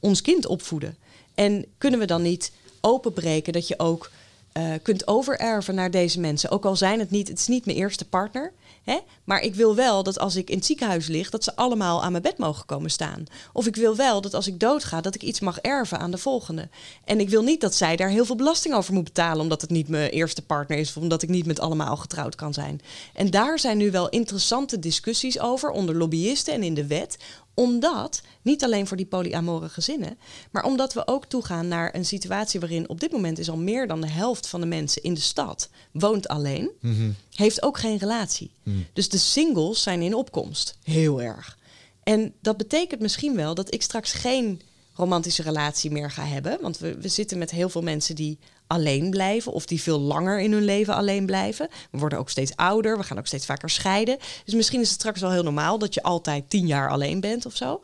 ons 0.00 0.20
kind 0.20 0.46
opvoeden. 0.46 0.96
En 1.34 1.66
kunnen 1.78 2.00
we 2.00 2.06
dan 2.06 2.22
niet 2.22 2.52
openbreken 2.80 3.52
dat 3.52 3.68
je 3.68 3.78
ook 3.78 4.10
uh, 4.52 4.72
kunt 4.82 5.06
overerven 5.06 5.74
naar 5.74 5.90
deze 5.90 6.20
mensen? 6.20 6.50
Ook 6.50 6.64
al 6.64 6.76
zijn 6.76 6.98
het 6.98 7.10
niet, 7.10 7.28
het 7.28 7.38
is 7.38 7.46
niet 7.46 7.64
mijn 7.64 7.78
eerste 7.78 8.08
partner. 8.08 8.52
Hè? 8.84 8.98
Maar 9.24 9.40
ik 9.40 9.54
wil 9.54 9.74
wel 9.74 10.02
dat 10.02 10.18
als 10.18 10.36
ik 10.36 10.50
in 10.50 10.56
het 10.56 10.66
ziekenhuis 10.66 11.06
lig, 11.06 11.30
dat 11.30 11.44
ze 11.44 11.56
allemaal 11.56 12.02
aan 12.02 12.10
mijn 12.10 12.22
bed 12.22 12.38
mogen 12.38 12.66
komen 12.66 12.90
staan. 12.90 13.24
Of 13.52 13.66
ik 13.66 13.76
wil 13.76 13.96
wel 13.96 14.20
dat 14.20 14.34
als 14.34 14.46
ik 14.46 14.60
doodga, 14.60 15.00
dat 15.00 15.14
ik 15.14 15.22
iets 15.22 15.40
mag 15.40 15.58
erven 15.58 15.98
aan 15.98 16.10
de 16.10 16.18
volgende. 16.18 16.68
En 17.04 17.20
ik 17.20 17.28
wil 17.28 17.42
niet 17.42 17.60
dat 17.60 17.74
zij 17.74 17.96
daar 17.96 18.08
heel 18.08 18.24
veel 18.24 18.36
belasting 18.36 18.74
over 18.74 18.94
moet 18.94 19.04
betalen, 19.04 19.42
omdat 19.42 19.60
het 19.60 19.70
niet 19.70 19.88
mijn 19.88 20.10
eerste 20.10 20.42
partner 20.42 20.78
is, 20.78 20.88
of 20.88 21.02
omdat 21.02 21.22
ik 21.22 21.28
niet 21.28 21.46
met 21.46 21.60
allemaal 21.60 21.96
getrouwd 21.96 22.34
kan 22.34 22.54
zijn. 22.54 22.80
En 23.14 23.30
daar 23.30 23.58
zijn 23.58 23.76
nu 23.76 23.90
wel 23.90 24.08
interessante 24.08 24.78
discussies 24.78 25.40
over 25.40 25.70
onder 25.70 25.96
lobbyisten 25.96 26.54
en 26.54 26.62
in 26.62 26.74
de 26.74 26.86
wet 26.86 27.18
omdat, 27.54 28.22
niet 28.42 28.64
alleen 28.64 28.86
voor 28.86 28.96
die 28.96 29.06
polyamore 29.06 29.68
gezinnen, 29.68 30.18
maar 30.50 30.64
omdat 30.64 30.92
we 30.92 31.06
ook 31.06 31.24
toegaan 31.26 31.68
naar 31.68 31.94
een 31.94 32.04
situatie 32.04 32.60
waarin 32.60 32.88
op 32.88 33.00
dit 33.00 33.12
moment 33.12 33.38
is 33.38 33.50
al 33.50 33.56
meer 33.56 33.86
dan 33.86 34.00
de 34.00 34.10
helft 34.10 34.46
van 34.46 34.60
de 34.60 34.66
mensen 34.66 35.02
in 35.02 35.14
de 35.14 35.20
stad 35.20 35.68
woont 35.92 36.28
alleen, 36.28 36.70
mhm. 36.80 37.10
heeft 37.34 37.62
ook 37.62 37.78
geen 37.78 37.98
relatie. 37.98 38.50
Mhm. 38.62 38.76
Dus 38.92 39.08
de 39.08 39.18
singles 39.18 39.82
zijn 39.82 40.02
in 40.02 40.14
opkomst, 40.14 40.76
heel 40.82 41.22
erg. 41.22 41.58
En 42.02 42.34
dat 42.40 42.56
betekent 42.56 43.00
misschien 43.00 43.36
wel 43.36 43.54
dat 43.54 43.74
ik 43.74 43.82
straks 43.82 44.12
geen 44.12 44.60
romantische 44.94 45.42
relatie 45.42 45.90
meer 45.90 46.10
ga 46.10 46.24
hebben. 46.24 46.58
Want 46.60 46.78
we, 46.78 46.94
we 46.94 47.08
zitten 47.08 47.38
met 47.38 47.50
heel 47.50 47.68
veel 47.68 47.82
mensen 47.82 48.14
die 48.14 48.38
alleen 48.72 49.10
blijven 49.10 49.52
of 49.52 49.66
die 49.66 49.82
veel 49.82 50.00
langer 50.00 50.40
in 50.40 50.52
hun 50.52 50.64
leven 50.64 50.94
alleen 50.94 51.26
blijven. 51.26 51.68
We 51.90 51.98
worden 51.98 52.18
ook 52.18 52.30
steeds 52.30 52.56
ouder, 52.56 52.98
we 52.98 53.04
gaan 53.04 53.18
ook 53.18 53.26
steeds 53.26 53.46
vaker 53.46 53.70
scheiden. 53.70 54.18
Dus 54.44 54.54
misschien 54.54 54.80
is 54.80 54.88
het 54.88 54.98
straks 54.98 55.20
wel 55.20 55.30
heel 55.30 55.42
normaal 55.42 55.78
dat 55.78 55.94
je 55.94 56.02
altijd 56.02 56.50
tien 56.50 56.66
jaar 56.66 56.90
alleen 56.90 57.20
bent 57.20 57.46
of 57.46 57.56
zo. 57.56 57.80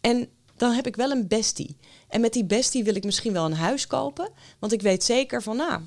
En 0.00 0.28
dan 0.56 0.72
heb 0.72 0.86
ik 0.86 0.96
wel 0.96 1.10
een 1.10 1.28
bestie. 1.28 1.76
En 2.08 2.20
met 2.20 2.32
die 2.32 2.44
bestie 2.44 2.84
wil 2.84 2.94
ik 2.94 3.04
misschien 3.04 3.32
wel 3.32 3.44
een 3.44 3.54
huis 3.54 3.86
kopen. 3.86 4.30
Want 4.58 4.72
ik 4.72 4.82
weet 4.82 5.04
zeker 5.04 5.42
van, 5.42 5.56
nou, 5.56 5.80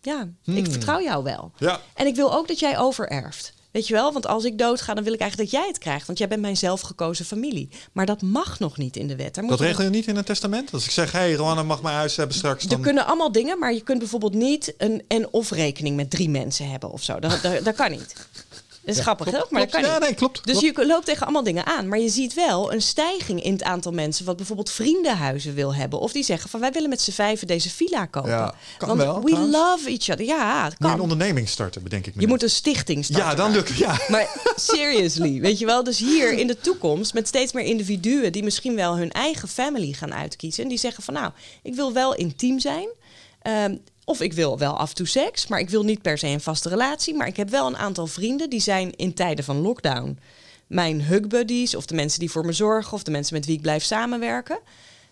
ja, 0.00 0.20
ik 0.20 0.54
hmm. 0.54 0.70
vertrouw 0.70 1.00
jou 1.00 1.24
wel. 1.24 1.52
Ja. 1.58 1.80
En 1.94 2.06
ik 2.06 2.16
wil 2.16 2.34
ook 2.34 2.48
dat 2.48 2.58
jij 2.58 2.78
overerft. 2.78 3.53
Weet 3.74 3.86
je 3.86 3.94
wel? 3.94 4.12
Want 4.12 4.26
als 4.26 4.44
ik 4.44 4.58
doodga, 4.58 4.94
dan 4.94 5.04
wil 5.04 5.12
ik 5.12 5.20
eigenlijk 5.20 5.50
dat 5.50 5.60
jij 5.60 5.68
het 5.70 5.78
krijgt. 5.78 6.06
Want 6.06 6.18
jij 6.18 6.28
bent 6.28 6.40
mijn 6.40 6.56
zelfgekozen 6.56 7.24
familie. 7.24 7.68
Maar 7.92 8.06
dat 8.06 8.22
mag 8.22 8.58
nog 8.58 8.76
niet 8.76 8.96
in 8.96 9.06
de 9.06 9.16
wet. 9.16 9.34
dat 9.34 9.60
regel 9.60 9.84
je 9.84 9.90
niet 9.90 10.06
in 10.06 10.16
het 10.16 10.26
testament? 10.26 10.72
Als 10.72 10.84
ik 10.84 10.90
zeg, 10.90 11.12
hé, 11.12 11.18
hey, 11.18 11.34
Roanne 11.34 11.62
mag 11.62 11.82
mijn 11.82 11.94
huis 11.94 12.16
hebben 12.16 12.36
straks. 12.36 12.64
Dan... 12.64 12.78
Er 12.78 12.84
kunnen 12.84 13.06
allemaal 13.06 13.32
dingen, 13.32 13.58
maar 13.58 13.72
je 13.72 13.80
kunt 13.80 13.98
bijvoorbeeld 13.98 14.34
niet 14.34 14.74
een 14.78 15.02
en-of 15.08 15.50
rekening 15.50 15.96
met 15.96 16.10
drie 16.10 16.28
mensen 16.28 16.70
hebben 16.70 16.90
of 16.90 17.02
zo. 17.02 17.18
Dat, 17.18 17.38
dat, 17.42 17.64
dat 17.64 17.74
kan 17.74 17.90
niet. 17.90 18.14
Dat 18.84 18.94
is 18.94 19.00
grappig, 19.00 19.28
klopt, 19.28 19.50
maar 19.50 19.60
dat 19.60 19.70
kan 19.70 19.82
ja, 19.82 19.98
Nee, 19.98 20.14
klopt, 20.14 20.46
dus 20.46 20.60
je 20.60 20.86
loopt 20.86 21.04
tegen 21.04 21.22
allemaal 21.22 21.42
dingen 21.42 21.66
aan. 21.66 21.88
Maar 21.88 21.98
je 21.98 22.08
ziet 22.08 22.34
wel 22.34 22.72
een 22.72 22.82
stijging 22.82 23.42
in 23.42 23.52
het 23.52 23.62
aantal 23.62 23.92
mensen... 23.92 24.24
wat 24.24 24.36
bijvoorbeeld 24.36 24.70
vriendenhuizen 24.70 25.54
wil 25.54 25.74
hebben. 25.74 26.00
Of 26.00 26.12
die 26.12 26.22
zeggen 26.22 26.50
van 26.50 26.60
wij 26.60 26.72
willen 26.72 26.88
met 26.88 27.00
z'n 27.00 27.10
vijven 27.10 27.46
deze 27.46 27.70
villa 27.70 28.06
kopen. 28.06 28.30
Ja, 28.30 28.54
kan 28.78 28.88
Want 28.88 29.00
wel, 29.00 29.22
we 29.22 29.38
love 29.38 29.88
each 29.88 30.10
other. 30.10 30.24
Ja, 30.24 30.64
het 30.64 30.76
kan. 30.76 30.90
Moet 30.90 30.98
een 30.98 31.02
onderneming 31.02 31.48
starten, 31.48 31.82
bedenk 31.82 32.06
ik 32.06 32.14
me. 32.14 32.20
Je 32.20 32.26
moet 32.26 32.42
een 32.42 32.50
stichting 32.50 33.04
starten. 33.04 33.26
Ja, 33.26 33.34
dan 33.34 33.50
lukt 33.50 33.68
het, 33.68 33.78
ja. 33.78 34.00
Maar 34.08 34.54
seriously, 34.56 35.40
weet 35.46 35.58
je 35.58 35.66
wel? 35.66 35.84
Dus 35.84 35.98
hier 35.98 36.32
in 36.32 36.46
de 36.46 36.58
toekomst 36.58 37.14
met 37.14 37.28
steeds 37.28 37.52
meer 37.52 37.64
individuen... 37.64 38.32
die 38.32 38.42
misschien 38.42 38.74
wel 38.74 38.96
hun 38.96 39.12
eigen 39.12 39.48
family 39.48 39.92
gaan 39.92 40.14
uitkiezen. 40.14 40.62
En 40.62 40.68
die 40.68 40.78
zeggen 40.78 41.02
van 41.02 41.14
nou, 41.14 41.32
ik 41.62 41.74
wil 41.74 41.92
wel 41.92 42.14
intiem 42.14 42.58
zijn... 42.58 42.88
Um, 43.46 43.80
of 44.04 44.20
ik 44.20 44.32
wil 44.32 44.58
wel 44.58 44.76
af 44.76 44.88
en 44.88 44.94
toe 44.94 45.06
seks, 45.06 45.46
maar 45.46 45.58
ik 45.58 45.70
wil 45.70 45.82
niet 45.82 46.02
per 46.02 46.18
se 46.18 46.26
een 46.26 46.40
vaste 46.40 46.68
relatie. 46.68 47.14
Maar 47.14 47.26
ik 47.26 47.36
heb 47.36 47.50
wel 47.50 47.66
een 47.66 47.76
aantal 47.76 48.06
vrienden 48.06 48.50
die 48.50 48.60
zijn 48.60 48.96
in 48.96 49.14
tijden 49.14 49.44
van 49.44 49.56
lockdown 49.56 50.18
mijn 50.66 51.02
hug 51.02 51.26
buddies 51.26 51.74
of 51.74 51.86
de 51.86 51.94
mensen 51.94 52.20
die 52.20 52.30
voor 52.30 52.44
me 52.44 52.52
zorgen 52.52 52.92
of 52.92 53.02
de 53.02 53.10
mensen 53.10 53.34
met 53.34 53.46
wie 53.46 53.56
ik 53.56 53.62
blijf 53.62 53.84
samenwerken. 53.84 54.58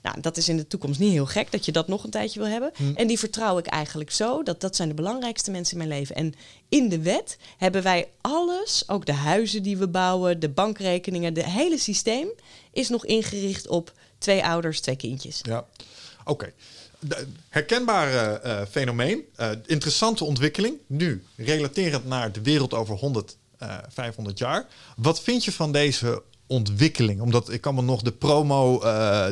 Nou, 0.02 0.20
dat 0.20 0.36
is 0.36 0.48
in 0.48 0.56
de 0.56 0.66
toekomst 0.66 1.00
niet 1.00 1.12
heel 1.12 1.26
gek 1.26 1.52
dat 1.52 1.64
je 1.64 1.72
dat 1.72 1.88
nog 1.88 2.04
een 2.04 2.10
tijdje 2.10 2.40
wil 2.40 2.48
hebben. 2.48 2.70
Hm. 2.74 2.92
En 2.94 3.06
die 3.06 3.18
vertrouw 3.18 3.58
ik 3.58 3.66
eigenlijk 3.66 4.10
zo 4.10 4.42
dat 4.42 4.60
dat 4.60 4.76
zijn 4.76 4.88
de 4.88 4.94
belangrijkste 4.94 5.50
mensen 5.50 5.80
in 5.80 5.88
mijn 5.88 5.98
leven. 5.98 6.16
En 6.16 6.34
in 6.68 6.88
de 6.88 7.02
wet 7.02 7.38
hebben 7.56 7.82
wij 7.82 8.08
alles, 8.20 8.84
ook 8.86 9.06
de 9.06 9.12
huizen 9.12 9.62
die 9.62 9.76
we 9.76 9.88
bouwen, 9.88 10.40
de 10.40 10.48
bankrekeningen, 10.48 11.34
de 11.34 11.48
hele 11.48 11.78
systeem 11.78 12.28
is 12.72 12.88
nog 12.88 13.06
ingericht 13.06 13.68
op 13.68 13.92
twee 14.18 14.44
ouders, 14.44 14.80
twee 14.80 14.96
kindjes. 14.96 15.40
Ja, 15.42 15.66
oké 16.24 16.52
herkenbare 17.48 18.40
uh, 18.44 18.60
fenomeen. 18.70 19.22
Uh, 19.40 19.48
interessante 19.66 20.24
ontwikkeling. 20.24 20.76
Nu, 20.86 21.24
relaterend 21.36 22.06
naar 22.06 22.32
de 22.32 22.42
wereld 22.42 22.74
over 22.74 22.96
100, 22.96 23.36
500 23.88 24.38
jaar. 24.38 24.66
Wat 24.96 25.20
vind 25.20 25.44
je 25.44 25.52
van 25.52 25.72
deze 25.72 26.22
ontwikkeling? 26.46 27.20
Omdat 27.20 27.50
ik 27.50 27.60
kan 27.60 27.74
me 27.74 27.82
nog 27.82 28.02
de 28.02 28.12
promo, 28.12 28.78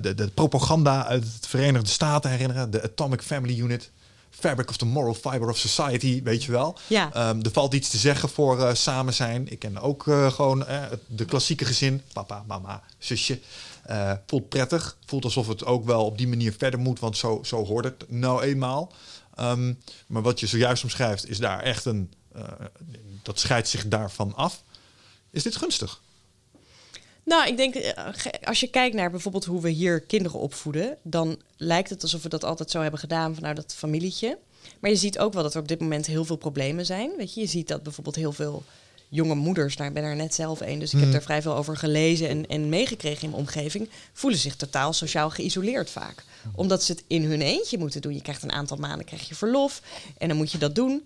de, 0.00 0.14
de, 0.14 0.28
propaganda 0.34 1.06
uit 1.06 1.22
de 1.22 1.48
Verenigde 1.48 1.90
Staten 1.90 2.30
herinneren. 2.30 2.70
De 2.70 2.82
Atomic 2.82 3.22
Family 3.22 3.60
Unit. 3.60 3.90
Fabric 4.30 4.68
of 4.68 4.76
the 4.76 4.86
Moral 4.86 5.14
Fiber 5.14 5.48
of 5.48 5.58
Society, 5.58 6.22
weet 6.22 6.44
je 6.44 6.52
wel. 6.52 6.78
Ja. 6.86 7.28
Um, 7.28 7.42
er 7.42 7.50
valt 7.50 7.74
iets 7.74 7.88
te 7.88 7.98
zeggen 7.98 8.28
voor 8.28 8.76
samen 8.76 9.14
zijn. 9.14 9.52
Ik 9.52 9.58
ken 9.58 9.78
ook 9.78 10.02
gewoon 10.28 10.64
de 11.06 11.24
klassieke 11.24 11.64
gezin. 11.64 12.02
Papa, 12.12 12.44
mama, 12.46 12.82
zusje. 12.98 13.38
Uh, 13.90 14.12
voelt 14.26 14.48
prettig. 14.48 14.98
Voelt 15.06 15.24
alsof 15.24 15.48
het 15.48 15.64
ook 15.64 15.84
wel 15.84 16.04
op 16.04 16.18
die 16.18 16.28
manier 16.28 16.52
verder 16.52 16.80
moet, 16.80 17.00
want 17.00 17.16
zo, 17.16 17.40
zo 17.42 17.64
hoort 17.64 17.84
het 17.84 18.10
nou 18.10 18.42
eenmaal. 18.42 18.92
Um, 19.40 19.78
maar 20.06 20.22
wat 20.22 20.40
je 20.40 20.46
zojuist 20.46 20.82
omschrijft, 20.82 21.28
is 21.28 21.38
daar 21.38 21.60
echt 21.60 21.84
een. 21.84 22.12
Uh, 22.36 22.44
dat 23.22 23.38
scheidt 23.38 23.68
zich 23.68 23.88
daarvan 23.88 24.34
af. 24.34 24.62
Is 25.30 25.42
dit 25.42 25.56
gunstig? 25.56 26.00
Nou, 27.24 27.48
ik 27.48 27.56
denk, 27.56 27.74
eh, 27.74 28.04
als 28.44 28.60
je 28.60 28.66
kijkt 28.66 28.94
naar 28.94 29.10
bijvoorbeeld 29.10 29.44
hoe 29.44 29.60
we 29.60 29.70
hier 29.70 30.00
kinderen 30.00 30.38
opvoeden, 30.38 30.96
dan 31.02 31.40
lijkt 31.56 31.90
het 31.90 32.02
alsof 32.02 32.22
we 32.22 32.28
dat 32.28 32.44
altijd 32.44 32.70
zo 32.70 32.80
hebben 32.80 33.00
gedaan 33.00 33.34
vanuit 33.34 33.56
dat 33.56 33.74
familietje. 33.74 34.38
Maar 34.80 34.90
je 34.90 34.96
ziet 34.96 35.18
ook 35.18 35.32
wel 35.32 35.42
dat 35.42 35.54
er 35.54 35.60
op 35.60 35.68
dit 35.68 35.80
moment 35.80 36.06
heel 36.06 36.24
veel 36.24 36.36
problemen 36.36 36.86
zijn. 36.86 37.12
Weet 37.16 37.34
je, 37.34 37.40
je 37.40 37.46
ziet 37.46 37.68
dat 37.68 37.82
bijvoorbeeld 37.82 38.16
heel 38.16 38.32
veel 38.32 38.64
jonge 39.10 39.34
moeders, 39.34 39.76
nou, 39.76 39.88
ik 39.88 39.94
ben 39.94 40.04
er 40.04 40.16
net 40.16 40.34
zelf 40.34 40.60
een, 40.60 40.78
dus 40.78 40.94
ik 40.94 41.00
heb 41.00 41.14
er 41.14 41.22
vrij 41.22 41.42
veel 41.42 41.56
over 41.56 41.76
gelezen 41.76 42.28
en, 42.28 42.46
en 42.46 42.68
meegekregen 42.68 43.22
in 43.22 43.30
mijn 43.30 43.42
omgeving, 43.42 43.88
voelen 44.12 44.38
zich 44.38 44.56
totaal 44.56 44.92
sociaal 44.92 45.30
geïsoleerd 45.30 45.90
vaak. 45.90 46.24
Omdat 46.54 46.82
ze 46.82 46.92
het 46.92 47.04
in 47.06 47.24
hun 47.24 47.40
eentje 47.40 47.78
moeten 47.78 48.00
doen. 48.00 48.14
Je 48.14 48.22
krijgt 48.22 48.42
een 48.42 48.52
aantal 48.52 48.76
maanden 48.76 49.06
krijg 49.06 49.28
je 49.28 49.34
verlof 49.34 49.82
en 50.18 50.28
dan 50.28 50.36
moet 50.36 50.52
je 50.52 50.58
dat 50.58 50.74
doen. 50.74 51.04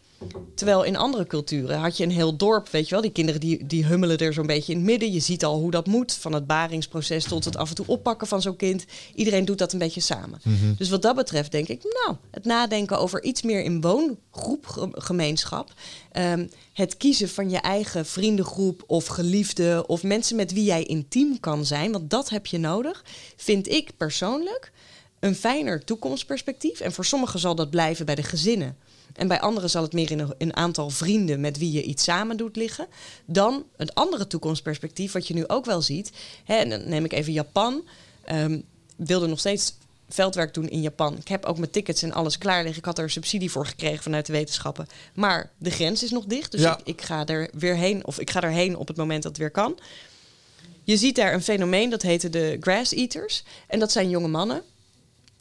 Terwijl 0.55 0.83
in 0.83 0.97
andere 0.97 1.27
culturen 1.27 1.79
had 1.79 1.97
je 1.97 2.05
een 2.05 2.11
heel 2.11 2.37
dorp, 2.37 2.69
weet 2.69 2.85
je 2.85 2.91
wel, 2.91 3.03
die 3.03 3.13
kinderen 3.13 3.41
die, 3.41 3.67
die 3.67 3.85
hummelen 3.85 4.19
er 4.19 4.33
zo'n 4.33 4.47
beetje 4.47 4.73
in 4.73 4.79
het 4.79 4.87
midden. 4.87 5.13
Je 5.13 5.21
ziet 5.21 5.45
al 5.45 5.59
hoe 5.59 5.71
dat 5.71 5.87
moet, 5.87 6.13
van 6.13 6.33
het 6.33 6.47
baringsproces 6.47 7.25
tot 7.25 7.45
het 7.45 7.57
af 7.57 7.69
en 7.69 7.75
toe 7.75 7.87
oppakken 7.87 8.27
van 8.27 8.43
zo'n 8.43 8.57
kind. 8.57 8.85
Iedereen 9.15 9.45
doet 9.45 9.59
dat 9.59 9.73
een 9.73 9.79
beetje 9.79 10.01
samen. 10.01 10.41
Mhm. 10.43 10.75
Dus 10.77 10.89
wat 10.89 11.03
dat 11.03 11.17
betreft 11.17 11.53
denk 11.53 11.69
ik, 11.69 11.83
nou, 11.83 12.17
het 12.31 12.45
nadenken 12.45 12.99
over 12.99 13.23
iets 13.23 13.43
meer 13.43 13.63
in 13.63 13.81
woongroepgemeenschap. 13.81 15.73
Um, 16.13 16.49
het 16.73 16.97
kiezen 16.97 17.29
van 17.29 17.51
je 17.51 17.59
eigen 17.59 18.07
vriendengroep 18.07 18.85
of 18.87 19.07
geliefde 19.07 19.85
of 19.87 20.03
mensen 20.03 20.37
met 20.37 20.53
wie 20.53 20.65
jij 20.65 20.83
intiem 20.83 21.41
kan 21.41 21.65
zijn, 21.65 21.93
want 21.93 22.11
dat 22.11 22.29
heb 22.29 22.47
je 22.47 22.59
nodig, 22.59 23.05
vind 23.37 23.69
ik 23.69 23.91
persoonlijk 23.97 24.73
een 25.21 25.35
fijner 25.35 25.85
toekomstperspectief. 25.85 26.81
En 26.81 26.93
voor 26.93 27.05
sommigen 27.05 27.39
zal 27.39 27.55
dat 27.55 27.71
blijven 27.71 28.07
bij 28.07 28.15
de 28.15 28.23
gezinnen. 28.23 28.77
En 29.15 29.29
bij 29.29 29.41
anderen 29.41 29.71
zal 29.71 29.83
het 29.83 29.93
meer 29.93 30.11
in 30.11 30.35
een, 30.39 30.57
aantal 30.57 30.91
vrienden 30.91 31.41
met 31.41 31.59
wie 31.59 31.73
je 31.73 31.83
iets 31.83 32.05
samen 32.05 32.37
doet 32.37 32.57
liggen. 32.57 32.87
Dan 33.25 33.65
het 33.77 33.95
andere 33.95 34.27
toekomstperspectief, 34.27 35.13
wat 35.13 35.29
je 35.29 35.35
nu 35.35 35.47
ook 35.47 35.65
wel 35.65 35.83
ziet. 35.83 36.13
Hè, 36.45 36.55
en 36.55 36.71
dan 36.71 36.89
neem 36.89 37.05
ik 37.05 37.13
even 37.13 37.33
Japan. 37.33 37.85
Um, 38.33 38.65
wilde 38.97 39.27
nog 39.27 39.39
steeds 39.39 39.75
veldwerk 40.09 40.55
doen 40.55 40.69
in 40.69 40.81
Japan. 40.81 41.17
Ik 41.17 41.29
heb 41.29 41.45
ook 41.45 41.59
mijn 41.59 41.71
tickets 41.71 42.03
en 42.03 42.13
alles 42.13 42.39
klaar 42.39 42.63
liggen. 42.63 42.79
Ik 42.79 42.85
had 42.85 42.99
er 42.99 43.11
subsidie 43.11 43.51
voor 43.51 43.67
gekregen 43.67 44.03
vanuit 44.03 44.27
de 44.27 44.33
wetenschappen. 44.33 44.87
Maar 45.15 45.51
de 45.59 45.71
grens 45.71 46.03
is 46.03 46.11
nog 46.11 46.25
dicht. 46.25 46.53
Dus 46.53 46.63
ik, 46.63 46.79
ik, 46.85 47.03
ga 47.03 47.27
er 47.27 47.51
weer 47.53 47.77
heen. 47.77 48.07
Of 48.07 48.19
ik 48.19 48.31
ga 48.31 48.43
erheen 48.43 48.77
op 48.77 48.89
het 48.89 48.97
moment 48.97 49.23
dat 49.23 49.33
het 49.33 49.41
weer 49.41 49.51
kan. 49.51 49.79
Je 50.83 50.97
ziet 50.97 51.17
daar 51.17 51.35
een 51.35 51.43
fenomeen, 51.43 51.91
dat 51.91 52.03
heette 52.03 52.31
de 52.31 52.57
grass 52.61 52.93
eaters. 52.93 53.43
En 53.67 53.79
dat 53.79 53.93
zijn 53.93 54.09
jonge 54.09 54.29
mannen. 54.29 54.63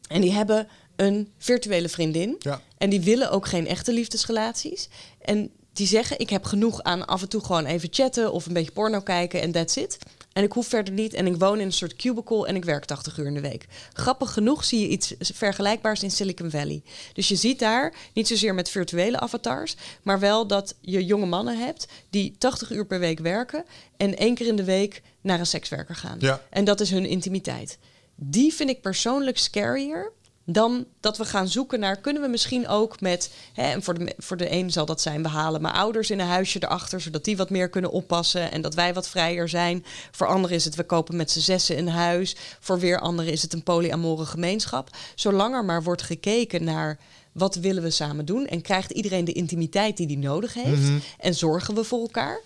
En 0.08 0.22
die 0.22 0.32
hebben 0.32 0.68
een 0.96 1.32
virtuele 1.38 1.90
vriendin. 1.90 2.36
Ja. 2.40 2.62
En 2.78 2.90
die 2.90 3.02
willen 3.02 3.32
ook 3.32 3.48
geen 3.48 3.68
echte 3.68 3.94
liefdesrelaties. 3.94 4.90
En 5.22 5.52
die 5.74 5.88
zeggen, 5.88 6.20
ik 6.20 6.30
heb 6.30 6.44
genoeg 6.44 6.84
aan 6.84 7.08
af 7.08 7.22
en 7.22 7.30
toe 7.30 7.44
gewoon 7.44 7.66
even 7.66 7.90
chatten 7.92 8.32
of 8.32 8.46
een 8.46 8.54
beetje 8.54 8.72
porno 8.72 9.00
kijken 9.00 9.42
en 9.42 9.52
that's 9.52 9.76
it. 9.76 9.98
En 10.34 10.44
ik 10.44 10.52
hoef 10.52 10.68
verder 10.68 10.94
niet. 10.94 11.14
En 11.14 11.28
ik 11.28 11.36
woon 11.36 11.60
in 11.60 11.66
een 11.66 11.74
soort 11.74 11.96
cubicle 11.96 12.48
en 12.48 12.56
ik 12.56 12.66
werk 12.66 12.86
80 12.86 13.18
uur 13.18 13.26
in 13.26 13.34
de 13.34 13.42
week. 13.42 13.68
Grappig 13.94 14.34
genoeg 14.34 14.64
zie 14.64 14.80
je 14.80 14.88
iets 14.88 15.14
vergelijkbaars 15.20 16.04
in 16.04 16.12
Silicon 16.12 16.50
Valley. 16.50 16.84
Dus 17.14 17.28
je 17.28 17.36
ziet 17.36 17.60
daar 17.60 17.94
niet 18.14 18.28
zozeer 18.28 18.54
met 18.54 18.70
virtuele 18.70 19.20
avatars, 19.20 19.76
maar 20.04 20.20
wel 20.20 20.48
dat 20.48 20.76
je 20.82 21.06
jonge 21.06 21.26
mannen 21.26 21.58
hebt 21.58 21.88
die 22.10 22.36
80 22.38 22.72
uur 22.72 22.86
per 22.86 23.00
week 23.00 23.20
werken 23.20 23.66
en 23.98 24.18
één 24.18 24.36
keer 24.36 24.48
in 24.48 24.56
de 24.56 24.64
week 24.64 25.02
naar 25.22 25.40
een 25.40 25.46
sekswerker 25.46 25.96
gaan. 25.96 26.18
Ja. 26.20 26.42
En 26.50 26.64
dat 26.64 26.80
is 26.80 26.90
hun 26.90 27.06
intimiteit. 27.06 27.78
Die 28.16 28.54
vind 28.54 28.70
ik 28.70 28.82
persoonlijk 28.82 29.38
scarier 29.38 30.12
dan 30.46 30.86
dat 31.00 31.18
we 31.18 31.26
gaan 31.26 31.48
zoeken 31.48 31.80
naar, 31.80 31.98
kunnen 31.98 32.22
we 32.22 32.28
misschien 32.28 32.68
ook 32.68 33.02
met, 33.02 33.32
hè, 33.54 33.64
en 33.64 33.84
voor 33.84 33.94
de, 33.94 34.14
voor 34.18 34.38
de 34.38 34.52
een 34.52 34.72
zal 34.72 34.86
dat 34.86 35.02
zijn, 35.02 35.24
we 35.24 35.30
halen 35.30 35.62
mijn 35.62 35.74
ouders 35.74 36.10
in 36.10 36.20
een 36.20 36.28
huisje 36.28 36.64
erachter, 36.64 37.02
zodat 37.02 37.24
die 37.26 37.38
wat 37.38 37.50
meer 37.50 37.70
kunnen 37.70 37.92
oppassen 37.92 38.52
en 38.52 38.62
dat 38.62 38.74
wij 38.74 38.94
wat 38.94 39.10
vrijer 39.10 39.50
zijn. 39.50 39.86
Voor 40.12 40.28
anderen 40.28 40.56
is 40.56 40.66
het, 40.66 40.76
we 40.76 40.84
kopen 40.84 41.16
met 41.16 41.32
z'n 41.32 41.40
zessen 41.40 41.78
een 41.78 41.88
huis. 41.88 42.36
Voor 42.60 42.80
weer 42.80 43.00
anderen 43.00 43.32
is 43.32 43.42
het 43.42 43.54
een 43.54 43.64
polyamore 43.64 44.26
gemeenschap. 44.26 44.90
Zolang 45.16 45.56
er 45.56 45.66
maar 45.66 45.84
wordt 45.84 46.02
gekeken 46.02 46.64
naar 46.64 46.98
wat 47.32 47.56
willen 47.56 47.84
we 47.84 47.90
samen 47.90 48.26
doen 48.26 48.48
en 48.48 48.62
krijgt 48.62 48.92
iedereen 48.92 49.26
de 49.26 49.34
intimiteit 49.34 49.98
die 49.98 50.08
die 50.08 50.18
nodig 50.18 50.54
heeft 50.54 50.82
Mhm. 50.82 51.00
en 51.20 51.36
zorgen 51.36 51.76
we 51.76 51.84
voor 51.84 52.02
elkaar. 52.02 52.42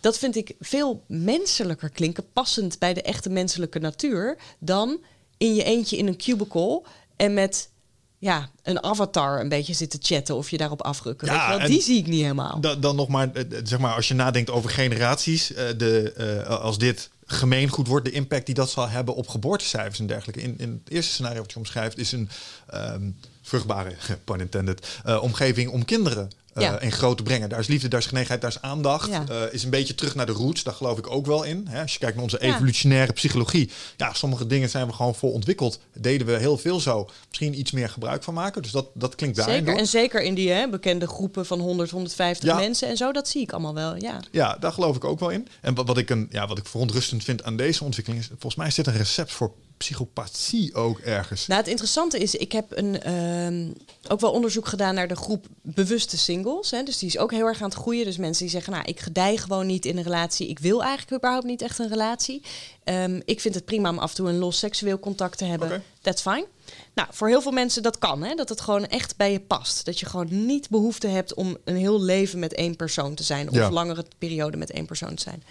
Dat 0.00 0.18
vind 0.18 0.36
ik 0.36 0.54
veel 0.60 1.02
menselijker 1.06 1.90
klinken, 1.90 2.24
passend 2.32 2.78
bij 2.78 2.94
de 2.94 3.02
echte 3.02 3.30
menselijke 3.30 3.78
natuur, 3.78 4.36
dan 4.58 4.98
in 5.36 5.54
je 5.54 5.62
eentje 5.64 5.96
in 5.96 6.06
een 6.06 6.16
cubicle 6.16 6.82
en 7.22 7.34
met 7.34 7.70
ja, 8.18 8.50
een 8.62 8.82
avatar 8.82 9.40
een 9.40 9.48
beetje 9.48 9.74
zitten 9.74 9.98
chatten 10.02 10.36
of 10.36 10.50
je 10.50 10.56
daarop 10.56 10.82
afrukken. 10.82 11.26
Ja, 11.26 11.58
wel? 11.58 11.66
Die 11.66 11.82
zie 11.82 11.98
ik 11.98 12.06
niet 12.06 12.22
helemaal. 12.22 12.60
Dan, 12.60 12.80
dan 12.80 12.96
nog 12.96 13.08
maar, 13.08 13.32
eh, 13.32 13.44
zeg 13.64 13.78
maar, 13.78 13.94
als 13.94 14.08
je 14.08 14.14
nadenkt 14.14 14.50
over 14.50 14.70
generaties, 14.70 15.52
eh, 15.52 15.66
de, 15.76 16.12
eh, 16.12 16.60
als 16.60 16.78
dit 16.78 17.10
gemeengoed 17.26 17.86
wordt, 17.86 18.04
de 18.04 18.10
impact 18.10 18.46
die 18.46 18.54
dat 18.54 18.70
zal 18.70 18.88
hebben 18.88 19.14
op 19.14 19.28
geboortecijfers 19.28 19.98
en 19.98 20.06
dergelijke. 20.06 20.42
In, 20.42 20.54
in 20.58 20.80
het 20.84 20.94
eerste 20.94 21.12
scenario 21.12 21.40
wat 21.40 21.52
je 21.52 21.58
omschrijft, 21.58 21.98
is 21.98 22.12
een 22.12 22.28
ehm, 22.66 23.10
vruchtbare, 23.42 23.94
pun 24.24 24.40
intended, 24.40 25.00
eh, 25.04 25.22
omgeving 25.22 25.70
om 25.70 25.84
kinderen 25.84 26.24
eh, 26.24 26.41
Ja. 26.54 26.80
in 26.80 26.92
groot 26.92 27.16
te 27.16 27.22
brengen. 27.22 27.48
Daar 27.48 27.58
is 27.58 27.66
liefde, 27.66 27.88
daar 27.88 28.00
is 28.00 28.06
genegenheid, 28.06 28.40
daar 28.40 28.50
is 28.50 28.60
aandacht. 28.60 29.10
Ja. 29.10 29.24
Eh, 29.28 29.52
is 29.52 29.64
een 29.64 29.70
beetje 29.70 29.94
terug 29.94 30.14
naar 30.14 30.26
de 30.26 30.32
roots, 30.32 30.62
daar 30.62 30.74
geloof 30.74 30.98
ik 30.98 31.10
ook 31.10 31.26
wel 31.26 31.42
in. 31.42 31.66
Hè? 31.68 31.80
Als 31.82 31.92
je 31.92 31.98
kijkt 31.98 32.14
naar 32.14 32.24
onze 32.24 32.40
evolutionaire 32.40 33.12
psychologie. 33.12 33.70
Ja, 33.96 34.12
sommige 34.12 34.46
dingen 34.46 34.68
zijn 34.70 34.86
we 34.86 34.92
gewoon 34.92 35.14
voor 35.14 35.32
ontwikkeld. 35.32 35.80
Deden 35.94 36.26
we 36.26 36.32
heel 36.36 36.58
veel 36.58 36.80
zo. 36.80 37.08
Misschien 37.28 37.58
iets 37.58 37.70
meer 37.70 37.88
gebruik 37.88 38.22
van 38.22 38.34
maken. 38.34 38.62
Dus 38.62 38.70
dat, 38.70 38.86
dat 38.94 39.14
klinkt 39.14 39.36
daarin 39.36 39.54
Zeker. 39.54 39.70
door. 39.70 39.80
En 39.80 39.86
zeker 39.88 40.22
in 40.22 40.34
die 40.34 40.50
hè, 40.50 40.68
bekende 40.68 41.06
groepen 41.06 41.46
van 41.46 41.60
100, 41.60 41.90
150 41.90 42.48
Ja. 42.48 42.56
mensen 42.56 42.88
en 42.88 42.96
zo, 42.96 43.12
dat 43.12 43.28
zie 43.28 43.42
ik 43.42 43.52
allemaal 43.52 43.74
wel. 43.74 43.96
Ja. 43.96 44.20
Ja, 44.30 44.56
daar 44.60 44.72
geloof 44.72 44.96
ik 44.96 45.04
ook 45.04 45.20
wel 45.20 45.30
in. 45.30 45.48
En 45.60 45.74
wat, 45.74 45.86
wat, 45.86 45.98
ik, 45.98 46.10
een, 46.10 46.28
ja, 46.30 46.46
wat 46.46 46.58
ik 46.58 46.66
verontrustend 46.66 47.24
vind 47.24 47.44
aan 47.44 47.56
deze 47.56 47.84
ontwikkeling 47.84 48.22
is... 48.22 48.28
volgens 48.28 48.54
mij 48.54 48.66
is 48.66 48.74
dit 48.74 48.86
een 48.86 48.96
recept 48.96 49.32
voor 49.32 49.52
psychopathie 49.82 50.74
ook 50.74 50.98
ergens. 50.98 51.46
Nou, 51.46 51.60
het 51.60 51.68
interessante 51.70 52.18
is, 52.18 52.34
ik 52.34 52.52
heb 52.52 52.64
een, 52.76 53.02
ehm, 53.02 53.68
ook 54.08 54.20
wel 54.20 54.32
onderzoek 54.32 54.66
gedaan 54.68 54.94
naar 54.94 55.08
de 55.08 55.16
groep 55.16 55.46
bewuste 55.62 56.18
singles. 56.18 56.70
Hè. 56.70 56.82
Dus 56.82 56.98
die 56.98 57.08
is 57.08 57.18
ook 57.18 57.30
heel 57.30 57.46
erg 57.46 57.62
aan 57.62 57.68
het 57.68 57.78
groeien. 57.78 58.04
Dus 58.04 58.16
mensen 58.16 58.42
die 58.42 58.52
zeggen, 58.52 58.72
nou, 58.72 58.84
ik 58.84 59.00
gedij 59.00 59.36
gewoon 59.36 59.66
niet 59.66 59.84
in 59.84 59.96
een 59.96 60.02
relatie. 60.02 60.48
Ik 60.48 60.58
wil 60.58 60.82
eigenlijk 60.82 61.16
überhaupt 61.16 61.46
niet 61.46 61.62
echt 61.62 61.78
een 61.78 61.88
relatie. 61.88 62.42
Ehm, 62.84 63.20
ik 63.24 63.40
vind 63.40 63.54
het 63.54 63.64
prima 63.64 63.90
om 63.90 63.98
af 63.98 64.10
en 64.10 64.16
toe 64.16 64.28
een 64.28 64.38
los 64.38 64.58
seksueel 64.58 64.98
contact 64.98 65.38
te 65.38 65.44
hebben. 65.44 65.68
Oké. 65.68 65.82
That's 66.00 66.22
fine. 66.22 66.46
Nou, 66.94 67.08
voor 67.12 67.28
heel 67.28 67.42
veel 67.42 67.52
mensen 67.52 67.82
dat 67.82 67.98
kan. 67.98 68.22
Hè? 68.22 68.34
Dat 68.34 68.48
het 68.48 68.60
gewoon 68.60 68.86
echt 68.86 69.16
bij 69.16 69.32
je 69.32 69.40
past. 69.40 69.84
Dat 69.84 70.00
je 70.00 70.06
gewoon 70.06 70.46
niet 70.46 70.68
behoefte 70.68 71.06
hebt 71.06 71.34
om 71.34 71.56
een 71.64 71.76
heel 71.76 72.02
leven 72.02 72.38
met 72.38 72.54
één 72.54 72.76
persoon 72.76 73.14
te 73.14 73.22
zijn. 73.22 73.48
Of 73.48 73.54
Ja. 73.54 73.70
langere 73.70 74.04
periode 74.18 74.56
met 74.56 74.70
één 74.70 74.86
persoon 74.86 75.14
te 75.14 75.22
zijn. 75.22 75.42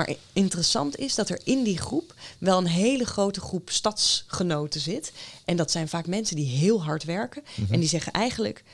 Maar 0.00 0.16
interessant 0.32 0.98
is 0.98 1.14
dat 1.14 1.28
er 1.28 1.40
in 1.44 1.62
die 1.62 1.78
groep 1.78 2.14
wel 2.38 2.58
een 2.58 2.66
hele 2.66 3.04
grote 3.04 3.40
groep 3.40 3.70
stadsgenoten 3.70 4.80
zit. 4.80 5.12
En 5.44 5.56
dat 5.56 5.70
zijn 5.70 5.88
vaak 5.88 6.06
mensen 6.06 6.36
die 6.36 6.46
heel 6.46 6.82
hard 6.82 7.04
werken. 7.04 7.42
En 7.70 7.80
die 7.80 7.88
zeggen 7.88 8.12
eigenlijk, 8.12 8.64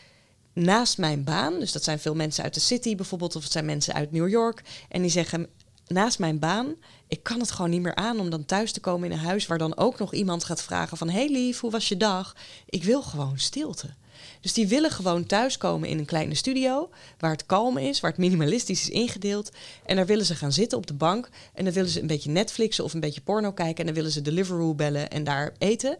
naast 0.52 0.98
mijn 0.98 1.24
baan, 1.24 1.58
dus 1.58 1.72
dat 1.72 1.84
zijn 1.84 1.98
veel 1.98 2.14
mensen 2.14 2.44
uit 2.44 2.54
de 2.54 2.60
city 2.60 2.96
bijvoorbeeld, 2.96 3.36
of 3.36 3.42
het 3.42 3.52
zijn 3.52 3.64
mensen 3.64 3.94
uit 3.94 4.12
New 4.12 4.28
York. 4.28 4.62
En 4.88 5.02
die 5.02 5.10
zeggen, 5.10 5.46
naast 5.86 6.18
mijn 6.18 6.38
baan, 6.38 6.74
ik 7.08 7.22
kan 7.22 7.40
het 7.40 7.50
gewoon 7.50 7.70
niet 7.70 7.82
meer 7.82 7.94
aan 7.94 8.20
om 8.20 8.30
dan 8.30 8.44
thuis 8.44 8.72
te 8.72 8.80
komen 8.80 9.10
in 9.10 9.18
een 9.18 9.24
huis 9.24 9.46
waar 9.46 9.58
dan 9.58 9.76
ook 9.76 9.98
nog 9.98 10.14
iemand 10.14 10.44
gaat 10.44 10.62
vragen 10.62 10.96
van, 10.96 11.08
hey 11.08 11.28
lief, 11.28 11.60
hoe 11.60 11.70
was 11.70 11.88
je 11.88 11.96
dag? 11.96 12.36
Ik 12.66 12.84
wil 12.84 13.02
gewoon 13.02 13.38
stilte. 13.38 13.94
Dus 14.46 14.54
die 14.54 14.68
willen 14.68 14.90
gewoon 14.90 15.26
thuiskomen 15.26 15.88
in 15.88 15.98
een 15.98 16.04
kleine 16.04 16.34
studio, 16.34 16.90
waar 17.18 17.30
het 17.30 17.46
kalm 17.46 17.78
is, 17.78 18.00
waar 18.00 18.10
het 18.10 18.20
minimalistisch 18.20 18.80
is 18.80 18.88
ingedeeld. 18.88 19.50
En 19.86 19.96
daar 19.96 20.06
willen 20.06 20.24
ze 20.24 20.34
gaan 20.34 20.52
zitten 20.52 20.78
op 20.78 20.86
de 20.86 20.94
bank. 20.94 21.28
En 21.54 21.64
dan 21.64 21.72
willen 21.72 21.90
ze 21.90 22.00
een 22.00 22.06
beetje 22.06 22.30
Netflixen 22.30 22.84
of 22.84 22.94
een 22.94 23.00
beetje 23.00 23.20
porno 23.20 23.52
kijken. 23.52 23.76
En 23.78 23.84
dan 23.86 23.94
willen 23.94 24.10
ze 24.10 24.22
Deliveroo 24.22 24.74
bellen 24.74 25.10
en 25.10 25.24
daar 25.24 25.54
eten. 25.58 25.98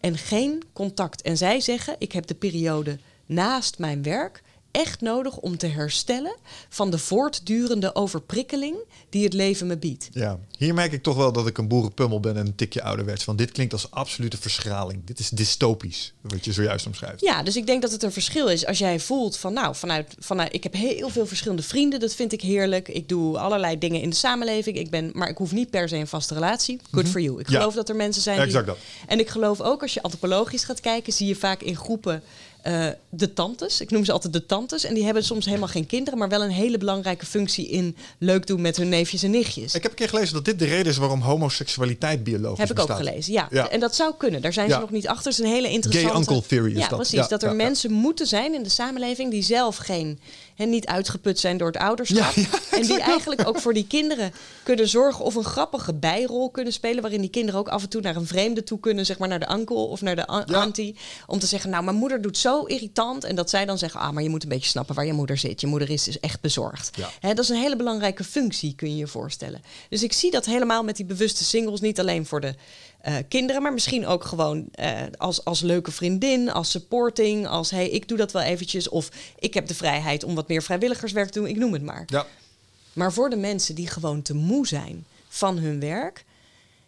En 0.00 0.18
geen 0.18 0.62
contact. 0.72 1.22
En 1.22 1.36
zij 1.36 1.60
zeggen, 1.60 1.96
ik 1.98 2.12
heb 2.12 2.26
de 2.26 2.34
periode 2.34 2.98
naast 3.26 3.78
mijn 3.78 4.02
werk 4.02 4.42
echt 4.76 5.00
nodig 5.00 5.36
om 5.36 5.56
te 5.56 5.66
herstellen 5.66 6.36
van 6.68 6.90
de 6.90 6.98
voortdurende 6.98 7.94
overprikkeling 7.94 8.76
die 9.10 9.24
het 9.24 9.32
leven 9.32 9.66
me 9.66 9.76
biedt. 9.76 10.08
Ja, 10.12 10.38
hier 10.58 10.74
merk 10.74 10.92
ik 10.92 11.02
toch 11.02 11.16
wel 11.16 11.32
dat 11.32 11.46
ik 11.46 11.58
een 11.58 11.68
boerenpummel 11.68 12.20
ben 12.20 12.36
en 12.36 12.46
een 12.46 12.54
tikje 12.54 12.82
ouderwets. 12.82 13.24
Want 13.24 13.38
dit 13.38 13.52
klinkt 13.52 13.72
als 13.72 13.90
absolute 13.90 14.36
verschraling. 14.36 15.04
Dit 15.04 15.18
is 15.18 15.28
dystopisch, 15.28 16.12
wat 16.20 16.44
je 16.44 16.52
zojuist 16.52 16.86
omschrijft. 16.86 17.20
Ja, 17.20 17.42
dus 17.42 17.56
ik 17.56 17.66
denk 17.66 17.82
dat 17.82 17.92
het 17.92 18.02
een 18.02 18.12
verschil 18.12 18.48
is 18.48 18.66
als 18.66 18.78
jij 18.78 19.00
voelt 19.00 19.36
van 19.36 19.52
nou, 19.52 19.74
vanuit, 19.74 20.14
vanuit 20.18 20.54
ik 20.54 20.62
heb 20.62 20.72
heel 20.72 21.08
veel 21.08 21.26
verschillende 21.26 21.62
vrienden, 21.62 22.00
dat 22.00 22.14
vind 22.14 22.32
ik 22.32 22.40
heerlijk. 22.40 22.88
Ik 22.88 23.08
doe 23.08 23.38
allerlei 23.38 23.78
dingen 23.78 24.00
in 24.00 24.10
de 24.10 24.16
samenleving, 24.16 24.76
ik 24.78 24.90
ben, 24.90 25.10
maar 25.14 25.28
ik 25.28 25.36
hoef 25.36 25.52
niet 25.52 25.70
per 25.70 25.88
se 25.88 25.96
een 25.96 26.06
vaste 26.06 26.34
relatie. 26.34 26.80
Good 26.90 27.08
for 27.08 27.20
you. 27.20 27.40
Ik 27.40 27.48
Ja. 27.48 27.58
geloof 27.58 27.74
dat 27.74 27.88
er 27.88 27.96
mensen 27.96 28.22
zijn 28.22 28.36
die... 28.36 28.46
Exact 28.46 28.66
dat. 28.66 28.78
En 29.06 29.18
ik 29.18 29.28
geloof 29.28 29.60
ook 29.60 29.82
als 29.82 29.94
je 29.94 30.02
antropologisch 30.02 30.64
gaat 30.64 30.80
kijken, 30.80 31.12
zie 31.12 31.26
je 31.26 31.34
vaak 31.36 31.62
in 31.62 31.76
groepen 31.76 32.22
eh, 32.66 32.86
de 33.08 33.32
tantes. 33.32 33.80
Ik 33.80 33.90
noem 33.90 34.04
ze 34.04 34.12
altijd 34.12 34.32
de 34.32 34.46
tantes. 34.46 34.84
En 34.84 34.94
die 34.94 35.04
hebben 35.04 35.24
soms 35.24 35.44
helemaal 35.44 35.68
geen 35.68 35.86
kinderen, 35.86 36.18
maar 36.18 36.28
wel 36.28 36.42
een 36.42 36.50
hele 36.50 36.78
belangrijke 36.78 37.26
functie 37.26 37.68
in 37.68 37.96
leuk 38.18 38.46
doen 38.46 38.60
met 38.60 38.76
hun 38.76 38.88
neefjes 38.88 39.22
en 39.22 39.30
nichtjes. 39.30 39.74
Ik 39.74 39.82
heb 39.82 39.90
een 39.90 39.96
keer 39.96 40.08
gelezen 40.08 40.34
dat 40.34 40.44
dit 40.44 40.58
de 40.58 40.64
reden 40.64 40.86
is 40.86 40.96
waarom 40.96 41.20
homoseksualiteit 41.20 42.24
biologisch 42.24 42.58
Heb 42.58 42.70
ik 42.70 42.78
ook 42.78 42.96
gelezen, 42.96 43.32
ja. 43.32 43.48
Ja. 43.50 43.68
En 43.68 43.80
dat 43.80 43.94
zou 43.94 44.14
kunnen. 44.18 44.42
Daar 44.42 44.52
zijn 44.52 44.70
ze 44.70 44.78
nog 44.78 44.90
niet 44.90 45.08
achter. 45.08 45.30
Het 45.30 45.40
is 45.40 45.46
een 45.46 45.52
hele 45.52 45.70
interessante... 45.70 46.08
Gay 46.08 46.18
uncle 46.20 46.42
theory 46.46 46.70
is 46.72 46.78
ja, 46.78 46.88
dat. 46.88 46.98
precies. 46.98 47.18
Ja, 47.18 47.26
dat 47.26 47.42
er 47.42 47.54
mensen 47.54 47.92
moeten 47.92 48.26
zijn 48.26 48.54
in 48.54 48.62
de 48.62 48.68
samenleving 48.68 49.30
die 49.30 49.42
zelf 49.42 49.76
geen... 49.76 50.18
en 50.56 50.70
niet 50.70 50.86
uitgeput 50.86 51.38
zijn 51.38 51.56
door 51.56 51.66
het 51.66 51.76
ouderschap. 51.76 52.34
Ja, 52.34 52.42
ja, 52.70 52.76
en 52.76 52.82
die 52.82 53.00
eigenlijk 53.00 53.48
ook 53.48 53.60
voor 53.60 53.74
die 53.74 53.86
kinderen 53.86 54.32
kunnen 54.62 54.88
zorgen... 54.88 55.24
of 55.24 55.34
een 55.34 55.44
grappige 55.44 55.94
bijrol 55.94 56.50
kunnen 56.50 56.72
spelen... 56.72 57.02
waarin 57.02 57.20
die 57.20 57.30
kinderen 57.30 57.60
ook 57.60 57.68
af 57.68 57.82
en 57.82 57.88
toe 57.88 58.00
naar 58.00 58.16
een 58.16 58.26
vreemde 58.26 58.62
toe 58.62 58.80
kunnen... 58.80 59.06
zeg 59.06 59.18
maar 59.18 59.28
naar 59.28 59.40
de 59.40 59.50
uncle 59.50 59.76
of 59.76 60.00
naar 60.00 60.16
de 60.16 60.44
Ja. 60.46 60.70
om 61.26 61.38
te 61.38 61.46
zeggen, 61.46 61.70
nou, 61.70 61.84
mijn 61.84 61.96
moeder 61.96 62.22
doet 62.22 62.38
zo 62.38 62.62
irritant... 62.62 63.24
en 63.24 63.34
dat 63.34 63.50
zij 63.50 63.64
dan 63.64 63.78
zeggen, 63.78 64.00
ah, 64.00 64.10
maar 64.10 64.22
je 64.22 64.28
moet 64.28 64.42
een 64.42 64.48
beetje 64.48 64.68
snappen 64.68 64.94
waar 64.94 65.06
je 65.06 65.12
moeder 65.12 65.38
zit. 65.38 65.60
Je 65.60 65.66
moeder 65.66 65.90
is 65.90 66.04
dus 66.04 66.20
echt 66.20 66.40
bezorgd. 66.40 66.90
Hè, 67.20 67.34
dat 67.34 67.44
is 67.44 67.50
een 67.50 67.60
hele 67.60 67.76
belangrijke 67.76 68.24
functie, 68.24 68.74
kun 68.74 68.90
je 68.90 68.96
je 68.96 69.06
voorstellen. 69.06 69.62
Dus 69.88 70.02
ik 70.02 70.12
zie 70.12 70.30
dat 70.30 70.44
helemaal 70.44 70.82
met 70.82 70.96
die 70.96 71.06
bewuste 71.06 71.44
singles... 71.44 71.80
niet 71.80 72.00
alleen 72.00 72.26
voor 72.26 72.40
de 72.40 72.54
eh, 73.06 73.16
kinderen, 73.28 73.62
maar 73.62 73.72
misschien 73.72 74.06
ook 74.06 74.24
gewoon 74.24 74.68
eh, 74.72 75.02
als, 75.16 75.44
als 75.44 75.60
leuke 75.60 75.90
vriendin, 75.90 76.50
als 76.50 76.70
supporting, 76.70 77.46
als 77.46 77.70
hey, 77.70 77.88
ik 77.88 78.08
doe 78.08 78.18
dat 78.18 78.32
wel 78.32 78.42
eventjes. 78.42 78.88
Of 78.88 79.10
ik 79.38 79.54
heb 79.54 79.66
de 79.66 79.74
vrijheid 79.74 80.24
om 80.24 80.34
wat 80.34 80.48
meer 80.48 80.62
vrijwilligerswerk 80.62 81.30
te 81.30 81.38
doen, 81.38 81.48
ik 81.48 81.56
noem 81.56 81.72
het 81.72 81.82
maar. 81.82 82.04
Ja, 82.06 82.26
Maar 82.92 83.12
voor 83.12 83.30
de 83.30 83.36
mensen 83.36 83.74
die 83.74 83.88
gewoon 83.88 84.22
te 84.22 84.34
moe 84.34 84.66
zijn 84.66 85.04
van 85.28 85.58
hun 85.58 85.80
werk, 85.80 86.24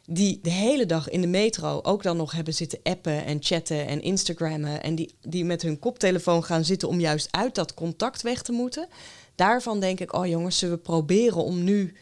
die 0.06 0.38
de 0.42 0.50
hele 0.50 0.86
dag 0.86 1.08
in 1.08 1.20
de 1.20 1.26
metro 1.26 1.80
ook 1.82 2.02
dan 2.02 2.16
nog 2.16 2.32
hebben 2.32 2.54
zitten 2.54 2.80
appen 2.82 3.24
en 3.24 3.38
chatten 3.40 3.86
en 3.86 4.02
Instagrammen 4.02 4.82
en 4.82 4.94
die, 4.94 5.14
die 5.22 5.44
met 5.44 5.62
hun 5.62 5.78
koptelefoon 5.78 6.44
gaan 6.44 6.64
zitten 6.64 6.88
om 6.88 7.00
juist 7.00 7.28
uit 7.30 7.54
dat 7.54 7.74
contact 7.74 8.22
weg 8.22 8.42
te 8.42 8.52
moeten, 8.52 8.88
daarvan 9.34 9.80
denk 9.80 10.00
ik, 10.00 10.12
oh 10.12 10.26
jongens, 10.26 10.58
zullen 10.58 10.76
we 10.76 10.82
proberen 10.82 11.44
om 11.44 11.64
nu 11.64 11.94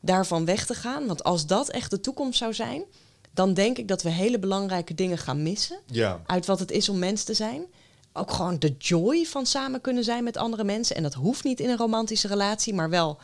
daarvan 0.00 0.44
weg 0.44 0.66
te 0.66 0.74
gaan? 0.74 1.06
Want 1.06 1.24
als 1.24 1.46
dat 1.46 1.68
echt 1.68 1.90
de 1.90 2.00
toekomst 2.00 2.38
zou 2.38 2.54
zijn, 2.54 2.84
dan 3.34 3.54
denk 3.54 3.78
ik 3.78 3.88
dat 3.88 4.02
we 4.02 4.08
hele 4.08 4.38
belangrijke 4.38 4.94
dingen 4.94 5.18
gaan 5.18 5.42
missen 5.42 5.78
ja. 5.86 6.20
uit 6.26 6.46
wat 6.46 6.58
het 6.58 6.70
is 6.70 6.88
om 6.88 6.98
mens 6.98 7.24
te 7.24 7.34
zijn. 7.34 7.64
Ook 8.12 8.30
gewoon 8.32 8.58
de 8.58 8.74
joy 8.78 9.24
van 9.24 9.46
samen 9.46 9.80
kunnen 9.80 10.04
zijn 10.04 10.24
met 10.24 10.36
andere 10.36 10.64
mensen. 10.64 10.96
En 10.96 11.02
dat 11.02 11.14
hoeft 11.14 11.44
niet 11.44 11.60
in 11.60 11.68
een 11.68 11.76
romantische 11.76 12.28
relatie, 12.28 12.74
maar 12.74 12.90
wel. 12.90 13.18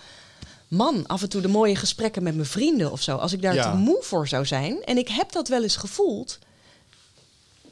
Man, 0.69 1.07
af 1.07 1.23
en 1.23 1.29
toe 1.29 1.41
de 1.41 1.49
mooie 1.49 1.77
gesprekken 1.77 2.23
met 2.23 2.35
mijn 2.35 2.47
vrienden 2.47 2.93
of 2.93 3.03
zo. 3.03 3.17
Als 3.17 3.33
ik 3.33 3.43
daar 3.43 3.55
Ja. 3.55 3.71
te 3.71 3.77
moe 3.77 4.03
voor 4.03 4.29
zou 4.29 4.47
zijn. 4.47 4.85
En 4.85 4.99
ik 4.99 5.09
heb 5.09 5.33
dat 5.33 5.49
wel 5.49 5.63
eens 5.63 5.77
gevoeld. 5.77 6.39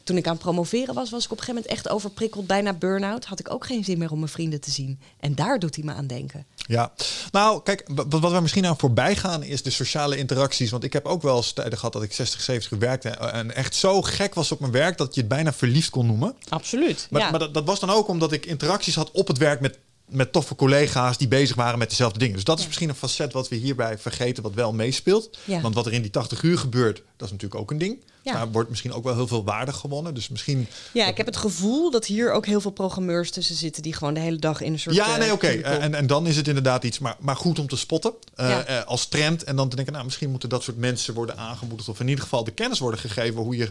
Toen 0.07 0.17
ik 0.17 0.27
aan 0.27 0.33
het 0.33 0.43
promoveren 0.43 0.95
was, 0.95 1.11
was 1.11 1.25
ik 1.25 1.31
op 1.31 1.39
een 1.39 1.45
gegeven 1.45 1.63
moment 1.63 1.85
echt 1.85 1.95
overprikkeld, 1.95 2.47
bijna 2.47 2.73
burn-out. 2.73 3.25
Had 3.25 3.41
ik 3.41 3.53
ook 3.53 3.67
geen 3.67 3.85
zin 3.85 3.99
meer 3.99 4.11
om 4.11 4.19
mijn 4.19 4.31
vrienden 4.31 4.61
te 4.61 4.71
zien. 4.71 5.01
En 5.21 5.35
daar 5.35 5.59
doet 5.59 5.75
hij 5.75 5.85
me 5.85 5.93
aan 5.93 6.07
denken. 6.07 6.47
Ja, 6.57 6.93
nou 7.31 7.63
kijk, 7.63 7.89
wat, 7.95 8.07
wat 8.09 8.33
we 8.33 8.41
misschien 8.41 8.67
aan 8.67 8.79
voorbij 8.79 9.17
gaan 9.17 9.43
is 9.43 9.63
de 9.63 9.71
sociale 9.71 10.17
interacties. 10.17 10.71
Want 10.71 10.85
ik 10.85 10.93
heb 10.93 11.07
ook 11.07 11.23
wel 11.23 11.37
eens 11.37 11.53
tijden 11.53 11.79
gehad 11.79 11.93
dat 11.93 12.03
ik 12.03 12.13
60, 12.13 12.41
70 12.41 12.79
werkte 12.79 13.09
en 13.09 13.55
echt 13.55 13.75
zo 13.75 14.03
gek 14.03 14.35
was 14.35 14.53
op 14.53 14.61
mijn 14.61 14.73
werk 14.73 14.99
dat 14.99 15.15
je 15.15 15.21
het 15.21 15.29
bijna 15.29 15.53
verliefd 15.53 15.91
kon 15.91 16.07
noemen. 16.07 16.37
Absoluut. 16.49 17.07
Maar, 17.11 17.21
ja. 17.21 17.31
maar 17.31 17.39
dat, 17.39 17.55
dat 17.55 17.65
was 17.65 17.81
dan 17.81 17.91
ook 17.91 18.09
omdat 18.09 18.33
ik 18.33 18.47
interacties 18.47 18.95
had 18.95 19.11
op 19.11 19.29
het 19.29 19.39
werk 19.39 19.61
met, 19.61 19.79
met 20.09 20.33
toffe 20.33 20.55
collega's 20.55 21.19
die 21.19 21.29
bezig 21.29 21.57
waren 21.57 21.79
met 21.79 21.89
dezelfde 21.89 22.19
dingen. 22.19 22.35
Dus 22.35 22.45
dat 22.45 22.55
is 22.57 22.61
Ja. 22.61 22.67
misschien 22.69 22.89
een 22.89 22.95
facet 22.95 23.33
wat 23.33 23.49
we 23.49 23.57
hierbij 23.57 23.99
vergeten, 23.99 24.43
wat 24.43 24.55
wel 24.55 24.73
meespeelt. 24.73 25.39
Ja. 25.45 25.61
Want 25.61 25.75
wat 25.75 25.87
er 25.87 25.93
in 25.93 26.03
die 26.03 26.11
80 26.11 26.43
uur 26.43 26.59
gebeurt, 26.59 27.03
dat 27.17 27.27
is 27.27 27.33
natuurlijk 27.33 27.61
ook 27.61 27.71
een 27.71 27.79
ding. 27.79 27.99
Ja. 28.23 28.33
Daar 28.33 28.51
wordt 28.51 28.69
misschien 28.69 28.93
ook 28.93 29.05
wel 29.05 29.15
heel 29.15 29.27
veel 29.27 29.45
waarde 29.45 29.73
gewonnen. 29.73 30.15
Dus 30.15 30.29
misschien. 30.29 30.67
ja, 30.93 31.07
ik 31.07 31.17
heb 31.17 31.27
het 31.27 31.37
gevoel 31.37 31.91
dat 31.91 32.07
hier 32.07 32.33
ook 32.33 32.47
heel 32.47 32.61
veel 32.61 32.71
programmeurs 32.71 33.31
tussen 33.31 33.55
zitten 33.55 33.83
die 33.83 33.93
gewoon 33.93 34.15
de 34.15 34.21
hele 34.21 34.37
dag 34.37 34.61
in 34.61 34.73
een 34.73 34.79
soort. 34.79 34.97
Ja, 34.97 35.13
eh, 35.13 35.19
nee, 35.19 35.33
oké. 35.33 35.47
En, 35.47 35.95
en 35.95 36.07
dan 36.07 36.27
is 36.27 36.37
het 36.37 36.49
inderdaad 36.49 36.85
iets, 36.85 36.99
maar, 36.99 37.17
maar 37.21 37.37
goed 37.37 37.59
om 37.59 37.69
te 37.69 37.77
spotten 37.77 38.13
eh, 38.35 38.79
eh, 38.79 38.87
als 38.87 39.07
trend. 39.07 39.45
En 39.45 39.57
dan 39.57 39.69
te 39.69 39.77
denken, 39.77 39.93
nou, 39.95 40.05
misschien 40.05 40.31
moeten 40.31 40.49
dat 40.49 40.63
soort 40.63 40.77
mensen 40.77 41.15
worden 41.15 41.37
aangemoedigd. 41.37 41.89
Of 41.89 42.01
in 42.01 42.09
ieder 42.09 42.25
geval 42.25 42.45
de 42.45 42.51
kennis 42.51 42.79
worden 42.79 43.01
gegeven 43.01 43.41
hoe 43.41 43.57
je 43.57 43.71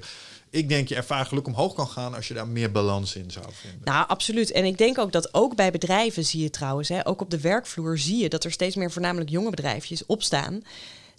ik 0.55 0.69
denk 0.69 0.87
je 0.87 0.95
ervaar 0.95 1.25
geluk 1.25 1.47
omhoog 1.47 1.73
kan 1.73 1.87
gaan 1.87 2.15
als 2.15 2.27
je 2.27 2.33
daar 2.33 2.47
meer 2.47 2.71
balans 2.71 3.15
in 3.15 3.31
zou 3.31 3.45
vinden. 3.51 3.81
Nou, 3.83 4.07
absoluut. 4.07 4.51
En 4.51 4.65
ik 4.65 4.77
denk 4.77 4.97
ook 4.97 5.11
dat 5.11 5.33
ook 5.33 5.55
bij 5.55 5.71
bedrijven 5.71 6.25
zie 6.25 6.41
je 6.41 6.49
trouwens, 6.49 6.89
hè, 6.89 7.07
ook 7.07 7.21
op 7.21 7.29
de 7.29 7.39
werkvloer 7.39 7.97
zie 7.97 8.17
je 8.17 8.29
dat 8.29 8.43
er 8.43 8.51
steeds 8.51 8.75
meer 8.75 8.91
voornamelijk 8.91 9.29
jonge 9.29 9.49
bedrijfjes 9.49 10.05
opstaan 10.05 10.63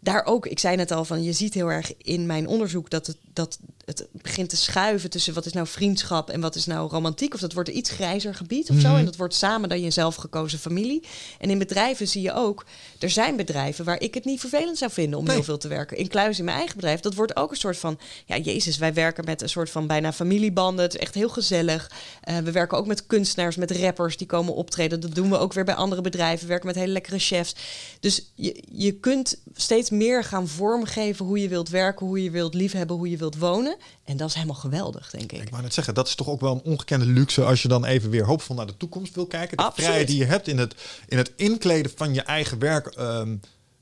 daar 0.00 0.24
ook, 0.24 0.46
ik 0.46 0.58
zei 0.58 0.76
net 0.76 0.90
al 0.90 1.04
van, 1.04 1.22
je 1.22 1.32
ziet 1.32 1.54
heel 1.54 1.70
erg 1.70 1.96
in 1.96 2.26
mijn 2.26 2.46
onderzoek 2.46 2.90
dat 2.90 3.06
het, 3.06 3.16
dat 3.32 3.58
het 3.86 4.06
begint 4.12 4.48
te 4.48 4.56
schuiven 4.56 5.10
tussen 5.10 5.34
wat 5.34 5.46
is 5.46 5.52
nou 5.52 5.66
vriendschap 5.66 6.30
en 6.30 6.40
wat 6.40 6.54
is 6.54 6.66
nou 6.66 6.90
romantiek. 6.90 7.34
Of 7.34 7.40
dat 7.40 7.52
wordt 7.52 7.68
een 7.68 7.76
iets 7.76 7.90
grijzer 7.90 8.34
gebied 8.34 8.70
of 8.70 8.78
zo. 8.80 8.88
Mhm. 8.88 8.98
En 8.98 9.04
dat 9.04 9.16
wordt 9.16 9.34
samen 9.34 9.68
dan 9.68 9.80
je 9.80 9.90
zelf 9.90 10.14
gekozen 10.14 10.58
familie. 10.58 11.02
En 11.38 11.50
in 11.50 11.58
bedrijven 11.58 12.08
zie 12.08 12.22
je 12.22 12.32
ook, 12.32 12.64
er 12.98 13.10
zijn 13.10 13.36
bedrijven 13.36 13.84
waar 13.84 14.00
ik 14.00 14.14
het 14.14 14.24
niet 14.24 14.40
vervelend 14.40 14.78
zou 14.78 14.90
vinden 14.90 15.18
om 15.18 15.28
heel 15.28 15.42
veel 15.42 15.58
te 15.58 15.68
werken. 15.68 15.96
In 15.96 16.08
Kluis 16.08 16.38
in 16.38 16.44
mijn 16.44 16.56
eigen 16.56 16.76
bedrijf, 16.76 17.00
dat 17.00 17.14
wordt 17.14 17.36
ook 17.36 17.50
een 17.50 17.56
soort 17.56 17.76
van, 17.76 17.98
ja 18.24 18.36
jezus, 18.36 18.78
wij 18.78 18.94
werken 18.94 19.24
met 19.24 19.42
een 19.42 19.48
soort 19.48 19.70
van 19.70 19.86
bijna 19.86 20.12
familiebanden. 20.12 20.84
Het 20.84 20.94
is 20.94 21.00
echt 21.00 21.14
heel 21.14 21.28
gezellig. 21.28 21.90
Uh, 22.28 22.38
we 22.38 22.50
werken 22.50 22.78
ook 22.78 22.86
met 22.86 23.06
kunstenaars, 23.06 23.56
met 23.56 23.70
rappers 23.70 24.16
die 24.16 24.26
komen 24.26 24.54
optreden. 24.54 25.00
Dat 25.00 25.14
doen 25.14 25.30
we 25.30 25.38
ook 25.38 25.52
weer 25.52 25.64
bij 25.64 25.74
andere 25.74 26.00
bedrijven. 26.00 26.40
We 26.40 26.46
werken 26.46 26.66
met 26.66 26.76
hele 26.76 26.92
lekkere 26.92 27.18
chefs. 27.18 27.54
Dus 28.00 28.32
je, 28.34 28.62
je 28.72 28.92
kunt 28.92 29.38
steeds 29.54 29.90
meer 29.90 29.95
gaan 30.04 30.48
vormgeven 30.48 31.26
hoe 31.26 31.40
je 31.40 31.48
wilt 31.48 31.68
werken, 31.68 32.06
hoe 32.06 32.22
je 32.22 32.30
wilt 32.30 32.54
liefhebben, 32.54 32.96
hoe 32.96 33.10
je 33.10 33.16
wilt 33.16 33.38
wonen. 33.38 33.76
En 34.04 34.16
dat 34.16 34.28
is 34.28 34.34
helemaal 34.34 34.56
geweldig, 34.56 35.10
denk 35.10 35.32
ik. 35.32 35.42
Ik 35.42 35.50
wou 35.50 35.62
net 35.62 35.74
zeggen, 35.74 35.94
dat 35.94 36.06
is 36.06 36.14
toch 36.14 36.28
ook 36.28 36.40
wel 36.40 36.52
een 36.52 36.62
ongekende 36.72 37.06
luxe 37.06 37.44
als 37.44 37.62
je 37.62 37.68
dan 37.68 37.84
even 37.84 38.10
weer 38.10 38.24
hoopvol 38.24 38.56
naar 38.56 38.66
de 38.66 38.76
toekomst 38.76 39.14
wil 39.14 39.26
kijken. 39.26 39.56
De 39.56 39.70
vrijheid 39.74 40.06
die 40.06 40.18
je 40.18 40.24
hebt 40.24 40.48
in 40.48 40.58
het, 40.58 40.74
in 41.08 41.18
het 41.18 41.32
inkleden 41.36 41.92
van 41.94 42.14
je 42.14 42.22
eigen 42.22 42.58
werk 42.58 42.94
um, 42.98 43.40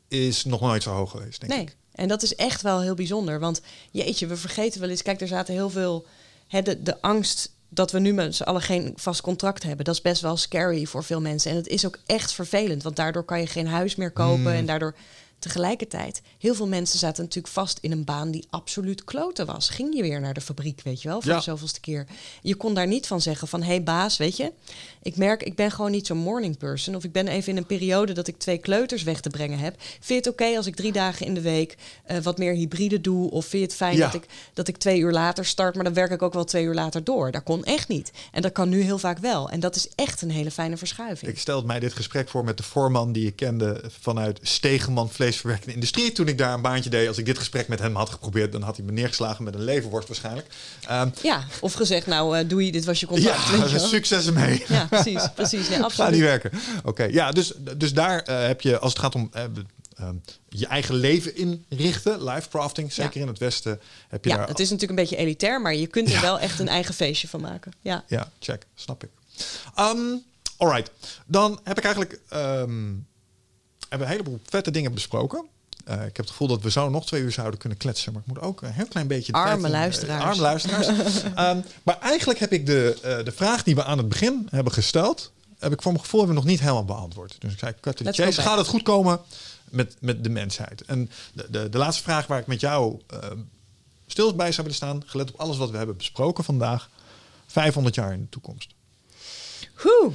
is 0.09 0.45
nog 0.45 0.61
nooit 0.61 0.83
zo 0.83 0.91
hoog 0.91 1.11
geweest, 1.11 1.41
denk 1.41 1.53
nee. 1.53 1.63
ik. 1.63 1.77
En 1.93 2.09
dat 2.09 2.23
is 2.23 2.35
echt 2.35 2.63
wel 2.63 2.81
heel 2.81 2.95
bijzonder. 2.95 3.41
Want 3.41 3.61
jeetje, 3.91 4.27
we 4.27 4.37
vergeten 4.37 4.81
wel 4.81 4.89
eens. 4.89 5.03
Kijk, 5.03 5.21
er 5.21 5.29
zaten 5.29 5.55
heel 5.55 5.71
veel. 5.71 6.07
Hè, 6.49 6.63
de, 6.63 6.83
de 6.83 7.01
angst 7.01 7.53
dat 7.69 7.93
we 7.93 7.99
nu 7.99 8.13
met 8.13 8.35
z'n 8.35 8.43
allen 8.43 8.63
geen 8.63 8.93
vast 8.97 9.21
contract 9.21 9.63
hebben. 9.63 9.85
Dat 9.85 9.95
is 9.95 10.01
best 10.01 10.23
wel 10.23 10.37
scary 10.37 10.85
voor 10.85 11.05
veel 11.05 11.21
mensen. 11.21 11.51
En 11.51 11.57
het 11.57 11.67
is 11.67 11.87
ook 11.87 11.99
echt 12.07 12.33
vervelend. 12.33 12.83
Want 12.83 12.97
daardoor 12.97 13.25
kan 13.25 13.41
je 13.41 13.47
geen 13.47 13.67
huis 13.67 13.97
meer 13.97 14.11
kopen. 14.11 14.43
Hmm. 14.43 14.53
En 14.53 14.67
daardoor 14.67 14.95
Tegelijkertijd, 15.39 16.23
heel 16.39 16.55
veel 16.55 16.69
mensen 16.69 16.99
zaten 16.99 17.23
natuurlijk 17.23 17.55
vast 17.55 17.79
in 17.81 17.93
een 17.93 18.05
baan 18.05 18.31
die 18.31 18.47
absoluut 18.51 19.05
kloten 19.05 19.47
was. 19.47 19.69
Ging 19.69 19.97
je 19.97 20.03
weer 20.03 20.21
naar 20.21 20.35
de 20.35 20.41
fabriek, 20.41 20.81
weet 20.83 21.03
je 21.03 21.09
wel, 21.09 21.21
voor 21.21 21.35
de 21.35 21.41
zoveelste 21.41 21.81
keer. 21.81 22.07
Je 22.43 22.55
kon 22.55 22.75
daar 22.75 22.87
niet 22.87 23.07
van 23.07 23.21
zeggen 23.21 23.49
van, 23.49 23.61
hé 23.61 23.67
hey 23.67 23.83
baas, 23.83 24.17
weet 24.17 24.37
je, 24.37 24.53
ik 25.05 25.17
merk, 25.17 25.43
ik 25.43 25.55
ben 25.55 25.71
gewoon 25.71 25.91
niet 25.91 26.07
zo'n 26.07 26.17
morning 26.17 26.59
person. 26.59 26.95
Of 26.95 27.05
ik 27.05 27.13
ben 27.13 27.29
even 27.29 27.53
in 27.53 27.57
een 27.57 27.67
periode 27.67 28.13
dat 28.13 28.29
ik 28.29 28.39
twee 28.39 28.59
kleuters 28.59 29.03
weg 29.03 29.21
te 29.21 29.31
brengen 29.31 29.59
heb. 29.59 29.75
Vind 29.79 30.07
je 30.07 30.15
het 30.15 30.27
oké 30.27 30.57
als 30.57 30.67
ik 30.67 30.77
drie 30.77 30.93
dagen 30.93 31.27
in 31.27 31.35
de 31.35 31.41
week 31.41 31.77
uh, 32.11 32.19
wat 32.19 32.39
meer 32.39 32.53
hybride 32.53 33.01
doe? 33.01 33.31
Of 33.31 33.47
vind 33.47 33.63
je 33.63 33.69
het 33.69 33.77
fijn 33.77 33.99
dat, 33.99 34.15
ik, 34.15 34.27
dat 34.55 34.69
ik 34.69 34.77
twee 34.77 34.99
uur 34.99 35.13
later 35.13 35.45
start, 35.45 35.75
maar 35.75 35.85
dan 35.85 35.95
werk 35.95 36.11
ik 36.11 36.23
ook 36.23 36.33
wel 36.33 36.45
twee 36.45 36.65
uur 36.65 36.75
later 36.75 37.05
door? 37.05 37.31
Dat 37.31 37.43
kon 37.43 37.65
echt 37.65 37.89
niet. 37.89 38.13
En 38.33 38.43
dat 38.43 38.53
kan 38.53 38.69
nu 38.69 38.81
heel 38.81 38.99
vaak 38.99 39.19
wel. 39.19 39.51
En 39.51 39.61
dat 39.61 39.77
is 39.77 39.89
echt 39.95 40.23
een 40.23 40.31
hele 40.31 40.51
fijne 40.51 40.77
verschuiving. 40.77 41.31
Ik 41.31 41.39
stelde 41.39 41.67
mij 41.67 41.81
dit 41.81 41.93
gesprek 41.93 42.29
voor 42.29 42.45
met 42.45 42.57
de 42.57 42.63
voorman 42.63 43.13
die 43.13 43.27
ik 43.27 43.37
kende 43.37 43.83
vanuit 44.01 44.39
Stegenman 44.43 45.11
Vlees 45.11 45.17
vleesverwerkende 45.17 45.75
industrie. 45.75 46.13
Toen 46.13 46.29
ik 46.29 46.39
daar 46.39 46.55
een 46.55 46.63
baantje 46.63 46.91
deed, 46.91 47.09
als 47.09 47.19
ik 47.19 47.27
dit 47.27 47.39
gesprek 47.39 47.69
met 47.69 47.79
hem 47.79 47.97
had 47.97 48.11
geprobeerd, 48.11 48.53
dan 48.53 48.63
had 48.63 48.77
hij 48.77 48.85
me 48.85 48.93
neergeslagen 48.93 49.45
met 49.45 49.55
een 49.55 49.65
leverworst 49.65 50.09
waarschijnlijk. 50.09 50.47
Um, 50.91 51.13
ja, 51.23 51.45
of 51.61 51.73
gezegd, 51.73 52.07
nou 52.07 52.39
uh, 52.39 52.49
doe 52.49 52.65
je, 52.65 52.73
dit 52.73 52.85
was 52.85 53.01
je 53.01 53.07
contract. 53.07 53.71
Ja, 53.71 53.79
succes 53.97 54.27
ermee. 54.27 54.65
Ja, 54.69 54.89
precies, 55.03 55.29
precies. 55.35 55.69
Nee, 55.69 55.83
absoluut. 55.83 56.09
Ga 56.09 56.15
niet 56.15 56.25
werken. 56.25 56.51
Oké, 56.85 57.05
ja, 57.05 57.31
dus, 57.31 57.53
dus 57.77 57.93
daar 57.93 58.29
uh, 58.29 58.47
heb 58.47 58.61
je, 58.61 58.79
als 58.79 58.93
het 58.93 59.01
gaat 59.01 59.15
om 59.15 59.31
uh, 59.35 59.43
um, 60.01 60.23
je 60.49 60.67
eigen 60.67 60.95
leven 60.95 61.37
inrichten, 61.69 62.25
life 62.25 62.49
crafting, 62.49 62.93
zeker 62.93 63.21
in 63.21 63.27
het 63.27 63.39
Westen, 63.39 63.81
heb 64.09 64.25
je 64.25 64.31
ja, 64.31 64.37
daar... 64.37 64.49
het 64.49 64.61
is 64.61 64.71
natuurlijk 64.71 64.99
een 64.99 65.05
beetje 65.05 65.17
elitair, 65.17 65.61
maar 65.61 65.75
je 65.75 65.87
kunt 65.87 66.13
er 66.13 66.21
wel 66.21 66.39
echt 66.39 66.59
een 66.59 66.69
eigen 66.69 66.95
feestje 66.95 67.29
van 67.29 67.41
maken. 67.41 67.73
Ja, 67.81 68.05
ja 68.09 68.31
check, 68.39 68.67
snap 68.75 69.05
ik. 69.05 69.11
Um, 69.79 70.23
alright, 70.57 70.91
dan 71.27 71.61
heb 71.65 71.79
ik 71.79 71.85
eigenlijk 71.85 72.21
um, 72.33 73.07
hebben 73.89 74.07
een 74.09 74.13
heleboel 74.13 74.41
vette 74.45 74.71
dingen 74.71 74.95
besproken. 74.95 75.47
Uh, 75.89 75.95
ik 75.95 76.01
heb 76.01 76.17
het 76.17 76.31
gevoel 76.31 76.49
dat 76.49 76.63
we 76.63 76.71
zo 76.71 76.91
nog 76.91 77.07
twee 77.07 77.23
uur 77.23 77.33
zouden 77.33 77.59
kunnen 77.59 77.79
kletsen. 77.79 78.13
Maar 78.13 78.23
ik 78.23 78.29
moet 78.29 78.41
ook 78.41 78.63
een 78.63 78.73
heel 78.73 78.87
klein 78.87 79.07
beetje... 79.07 79.33
Arme 79.33 79.61
tijd, 79.61 79.73
luisteraars. 79.73 80.23
Uh, 80.23 80.29
arme 80.29 80.43
luisteraars. 80.43 80.87
um, 81.25 81.65
maar 81.85 81.99
eigenlijk 82.01 82.39
heb 82.39 82.53
ik 82.53 82.67
de, 82.67 82.97
uh, 83.05 83.25
de 83.25 83.33
vraag 83.33 83.63
die 83.63 83.75
we 83.75 83.85
aan 83.85 83.99
het 83.99 84.09
begin 84.09 84.49
hebben 84.51 84.73
gesteld... 84.73 85.33
heb 85.59 85.73
ik 85.73 85.83
voor 85.83 85.93
mijn 85.93 86.05
gevoel 86.05 86.21
hebben 86.21 86.37
we 86.39 86.43
nog 86.43 86.53
niet 86.53 86.61
helemaal 86.61 86.85
beantwoord. 86.85 87.37
Dus 87.39 87.53
ik 87.53 87.59
zei, 87.59 87.75
cut 87.81 87.97
to 87.97 88.05
the 88.05 88.13
chase. 88.13 88.41
Gaat 88.41 88.59
het 88.59 88.67
goed 88.67 88.83
komen 88.83 89.21
met, 89.71 89.97
met 90.01 90.25
de 90.25 90.31
mensheid? 90.31 90.83
En 90.83 91.11
de, 91.33 91.47
de, 91.51 91.69
de 91.69 91.79
laatste 91.79 92.03
vraag 92.03 92.27
waar 92.27 92.39
ik 92.39 92.47
met 92.47 92.61
jou 92.61 93.01
stil 94.07 94.35
bij 94.35 94.53
zou 94.53 94.63
willen 94.63 94.75
staan... 94.75 95.03
gelet 95.07 95.33
op 95.33 95.41
alles 95.41 95.57
wat 95.57 95.71
we 95.71 95.77
hebben 95.77 95.97
besproken 95.97 96.45
vandaag... 96.45 96.91
500 97.47 97.95
jaar 97.95 98.13
in 98.13 98.21
de 98.21 98.29
toekomst. 98.29 98.75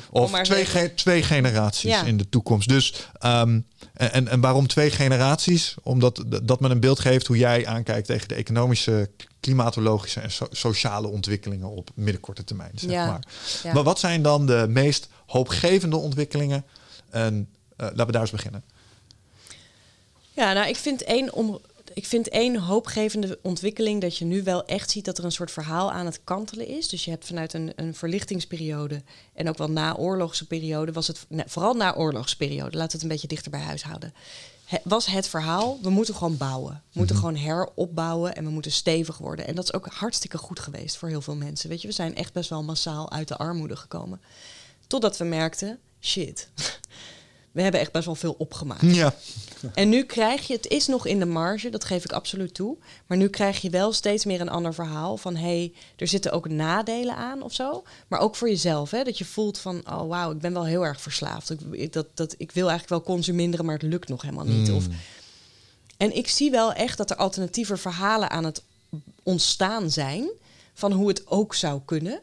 Of 0.09 0.41
twee, 0.41 0.65
ge 0.65 0.93
twee 0.95 1.23
generaties 1.23 1.91
ja. 1.91 2.03
in 2.03 2.17
de 2.17 2.29
toekomst. 2.29 2.69
Dus 2.69 2.93
um, 3.25 3.65
en, 3.93 4.27
en 4.27 4.41
waarom 4.41 4.67
twee 4.67 4.91
generaties? 4.91 5.75
Omdat 5.83 6.23
dat 6.43 6.59
men 6.59 6.71
een 6.71 6.79
beeld 6.79 6.99
geeft 6.99 7.27
hoe 7.27 7.37
jij 7.37 7.67
aankijkt 7.67 8.07
tegen 8.07 8.27
de 8.27 8.35
economische, 8.35 9.09
klimatologische 9.39 10.19
en 10.19 10.31
sociale 10.51 11.07
ontwikkelingen 11.07 11.69
op 11.69 11.89
middenkorte 11.93 12.43
termijn. 12.43 12.71
Zeg 12.75 12.91
maar. 12.91 13.27
maar 13.73 13.83
wat 13.83 13.99
zijn 13.99 14.21
dan 14.21 14.45
de 14.45 14.65
meest 14.69 15.07
hoopgevende 15.25 15.97
ontwikkelingen? 15.97 16.65
En 17.09 17.35
uh, 17.35 17.87
laten 17.87 18.05
we 18.05 18.11
daar 18.11 18.21
eens 18.21 18.31
beginnen. 18.31 18.63
Ja, 20.31 20.53
nou, 20.53 20.67
ik 20.67 20.75
vind 20.75 21.03
één 21.03 21.33
om, 21.33 21.59
ik 21.93 22.05
vind 22.05 22.29
één 22.29 22.55
hoopgevende 22.55 23.39
ontwikkeling 23.41 24.01
dat 24.01 24.17
je 24.17 24.25
nu 24.25 24.43
wel 24.43 24.65
echt 24.65 24.91
ziet 24.91 25.05
dat 25.05 25.17
er 25.17 25.23
een 25.23 25.31
soort 25.31 25.51
verhaal 25.51 25.91
aan 25.91 26.05
het 26.05 26.23
kantelen 26.23 26.67
is. 26.67 26.87
Dus 26.87 27.05
je 27.05 27.11
hebt 27.11 27.25
vanuit 27.25 27.53
een, 27.53 27.73
een 27.75 27.95
verlichtingsperiode 27.95 29.03
en 29.33 29.49
ook 29.49 29.57
wel 29.57 29.69
na-oorlogse 29.69 30.47
periode, 30.47 30.91
was 30.91 31.07
het 31.07 31.25
vooral 31.45 31.73
na-oorlogsperiode, 31.73 32.77
laten 32.77 32.91
we 32.91 32.93
het 32.93 33.01
een 33.01 33.07
beetje 33.07 33.27
dichter 33.27 33.51
bij 33.51 33.59
huis 33.59 33.83
houden. 33.83 34.13
was 34.83 35.05
het 35.05 35.27
verhaal, 35.27 35.79
we 35.81 35.89
moeten 35.89 36.15
gewoon 36.15 36.37
bouwen. 36.37 36.73
We 36.73 36.99
moeten 36.99 37.15
mhm. 37.15 37.25
gewoon 37.25 37.41
heropbouwen 37.41 38.35
en 38.35 38.43
we 38.43 38.49
moeten 38.49 38.71
stevig 38.71 39.17
worden. 39.17 39.47
En 39.47 39.55
dat 39.55 39.63
is 39.63 39.73
ook 39.73 39.87
hartstikke 39.87 40.37
goed 40.37 40.59
geweest 40.59 40.97
voor 40.97 41.09
heel 41.09 41.21
veel 41.21 41.35
mensen. 41.35 41.69
Weet 41.69 41.81
je, 41.81 41.87
we 41.87 41.93
zijn 41.93 42.15
echt 42.15 42.33
best 42.33 42.49
wel 42.49 42.63
massaal 42.63 43.11
uit 43.11 43.27
de 43.27 43.37
armoede 43.37 43.75
gekomen. 43.75 44.21
Totdat 44.87 45.17
we 45.17 45.23
merkten, 45.23 45.79
shit, 46.01 46.49
we 47.51 47.61
hebben 47.61 47.81
echt 47.81 47.91
best 47.91 48.05
wel 48.05 48.15
veel 48.15 48.35
opgemaakt. 48.37 48.95
Ja. 48.95 49.13
En 49.73 49.89
nu 49.89 50.03
krijg 50.03 50.47
je, 50.47 50.53
het 50.53 50.67
is 50.67 50.87
nog 50.87 51.05
in 51.05 51.19
de 51.19 51.25
marge, 51.25 51.69
dat 51.69 51.83
geef 51.83 52.03
ik 52.03 52.11
absoluut 52.11 52.53
toe. 52.53 52.77
Maar 53.07 53.17
nu 53.17 53.27
krijg 53.27 53.61
je 53.61 53.69
wel 53.69 53.93
steeds 53.93 54.25
meer 54.25 54.41
een 54.41 54.49
ander 54.49 54.73
verhaal 54.73 55.17
van 55.17 55.35
hé, 55.35 55.41
hey, 55.41 55.73
er 55.95 56.07
zitten 56.07 56.31
ook 56.31 56.49
nadelen 56.49 57.15
aan 57.15 57.41
of 57.41 57.53
zo. 57.53 57.83
Maar 58.07 58.19
ook 58.19 58.35
voor 58.35 58.49
jezelf, 58.49 58.91
hè, 58.91 59.03
dat 59.03 59.17
je 59.17 59.25
voelt 59.25 59.57
van 59.57 59.81
oh 59.89 60.07
wauw, 60.07 60.31
ik 60.31 60.39
ben 60.39 60.53
wel 60.53 60.65
heel 60.65 60.85
erg 60.85 61.01
verslaafd. 61.01 61.55
Ik, 61.71 61.93
dat, 61.93 62.05
dat, 62.13 62.35
ik 62.37 62.51
wil 62.51 62.69
eigenlijk 62.69 63.05
wel 63.05 63.15
consumeren, 63.15 63.65
maar 63.65 63.75
het 63.75 63.83
lukt 63.83 64.09
nog 64.09 64.21
helemaal 64.21 64.45
niet. 64.45 64.71
Of, 64.71 64.87
mm. 64.87 64.95
en 65.97 66.15
ik 66.15 66.27
zie 66.27 66.51
wel 66.51 66.73
echt 66.73 66.97
dat 66.97 67.09
er 67.09 67.15
alternatieve 67.15 67.77
verhalen 67.77 68.29
aan 68.29 68.43
het 68.43 68.63
ontstaan 69.23 69.91
zijn 69.91 70.29
van 70.73 70.91
hoe 70.91 71.07
het 71.07 71.27
ook 71.27 71.55
zou 71.55 71.81
kunnen. 71.85 72.21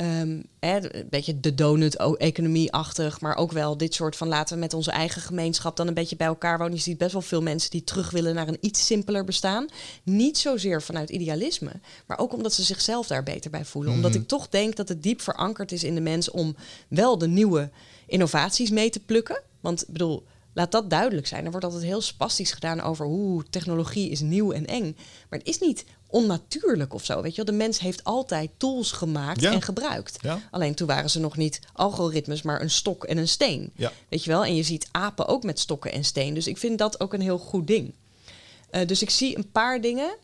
Um, 0.00 0.44
een 0.60 1.06
beetje 1.10 1.40
de 1.40 1.54
donut-economie-achtig, 1.54 3.20
maar 3.20 3.36
ook 3.36 3.52
wel 3.52 3.76
dit 3.76 3.94
soort 3.94 4.16
van 4.16 4.28
laten 4.28 4.54
we 4.54 4.60
met 4.60 4.74
onze 4.74 4.90
eigen 4.90 5.22
gemeenschap 5.22 5.76
dan 5.76 5.86
een 5.86 5.94
beetje 5.94 6.16
bij 6.16 6.26
elkaar 6.26 6.58
wonen. 6.58 6.74
Je 6.74 6.80
ziet 6.80 6.98
best 6.98 7.12
wel 7.12 7.22
veel 7.22 7.42
mensen 7.42 7.70
die 7.70 7.84
terug 7.84 8.10
willen 8.10 8.34
naar 8.34 8.48
een 8.48 8.58
iets 8.60 8.86
simpeler 8.86 9.24
bestaan. 9.24 9.66
Niet 10.02 10.38
zozeer 10.38 10.82
vanuit 10.82 11.10
idealisme, 11.10 11.72
maar 12.06 12.18
ook 12.18 12.32
omdat 12.32 12.52
ze 12.52 12.62
zichzelf 12.62 13.06
daar 13.06 13.22
beter 13.22 13.50
bij 13.50 13.64
voelen. 13.64 13.92
Omdat 13.92 14.10
mhm. 14.10 14.20
ik 14.20 14.28
toch 14.28 14.48
denk 14.48 14.76
dat 14.76 14.88
het 14.88 15.02
diep 15.02 15.20
verankerd 15.20 15.72
is 15.72 15.84
in 15.84 15.94
de 15.94 16.00
mens 16.00 16.30
om 16.30 16.56
wel 16.88 17.18
de 17.18 17.28
nieuwe 17.28 17.70
innovaties 18.06 18.70
mee 18.70 18.90
te 18.90 19.00
plukken. 19.00 19.42
Want 19.60 19.82
ik 19.82 19.92
bedoel, 19.92 20.24
laat 20.52 20.72
dat 20.72 20.90
duidelijk 20.90 21.26
zijn. 21.26 21.44
Er 21.44 21.50
wordt 21.50 21.66
altijd 21.66 21.84
heel 21.84 22.00
spastisch 22.00 22.52
gedaan 22.52 22.80
over 22.80 23.06
hoe 23.06 23.44
technologie 23.50 24.10
is 24.10 24.20
nieuw 24.20 24.52
en 24.52 24.66
eng. 24.66 24.96
Maar 25.28 25.38
het 25.38 25.48
is 25.48 25.58
niet 25.58 25.84
onnatuurlijk 26.10 26.94
of 26.94 27.04
zo. 27.04 27.22
Weet 27.22 27.30
je 27.30 27.36
wel? 27.36 27.52
De 27.54 27.64
mens 27.64 27.78
heeft 27.78 28.04
altijd 28.04 28.50
tools 28.56 28.92
gemaakt 28.92 29.44
en 29.44 29.62
gebruikt. 29.62 30.18
Alleen 30.50 30.74
toen 30.74 30.86
waren 30.86 31.10
ze 31.10 31.20
nog 31.20 31.36
niet 31.36 31.60
algoritmes, 31.72 32.42
maar 32.42 32.60
een 32.60 32.70
stok 32.70 33.04
en 33.04 33.18
een 33.18 33.28
steen. 33.28 33.72
Weet 34.08 34.24
je 34.24 34.30
wel? 34.30 34.44
En 34.44 34.56
je 34.56 34.62
ziet 34.62 34.88
apen 34.90 35.26
ook 35.26 35.42
met 35.42 35.58
stokken 35.58 35.92
en 35.92 36.04
steen. 36.04 36.34
Dus 36.34 36.46
ik 36.46 36.58
vind 36.58 36.78
dat 36.78 37.00
ook 37.00 37.12
een 37.12 37.20
heel 37.20 37.38
goed 37.38 37.66
ding. 37.66 37.94
Uh, 38.70 38.86
dus 38.86 39.02
ik 39.02 39.10
zie 39.10 39.36
een 39.36 39.50
paar 39.50 39.80
dingen. 39.80 40.16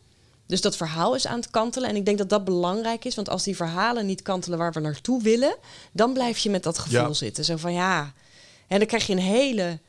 Dus 0.47 0.61
dat 0.61 0.77
verhaal 0.77 1.15
is 1.15 1.27
aan 1.27 1.39
het 1.39 1.49
kantelen. 1.49 1.89
En 1.89 1.95
ik 1.95 2.05
denk 2.05 2.17
dat 2.17 2.29
dat 2.29 2.45
belangrijk 2.45 3.05
is. 3.05 3.15
Want 3.15 3.29
als 3.29 3.43
die 3.43 3.55
verhalen 3.55 4.05
niet 4.05 4.21
kantelen 4.21 4.57
waar 4.57 4.71
we 4.71 4.79
naartoe 4.79 5.21
willen, 5.21 5.55
dan 5.91 6.13
blijf 6.13 6.37
je 6.37 6.49
met 6.49 6.63
dat 6.63 6.79
gevoel 6.79 7.13
zitten. 7.13 7.45
Zo 7.45 7.57
van 7.57 7.73
ja. 7.73 8.13
En 8.67 8.77
dan 8.77 8.87
krijg 8.87 9.07
je 9.07 9.13
een 9.13 9.19
hele 9.19 9.79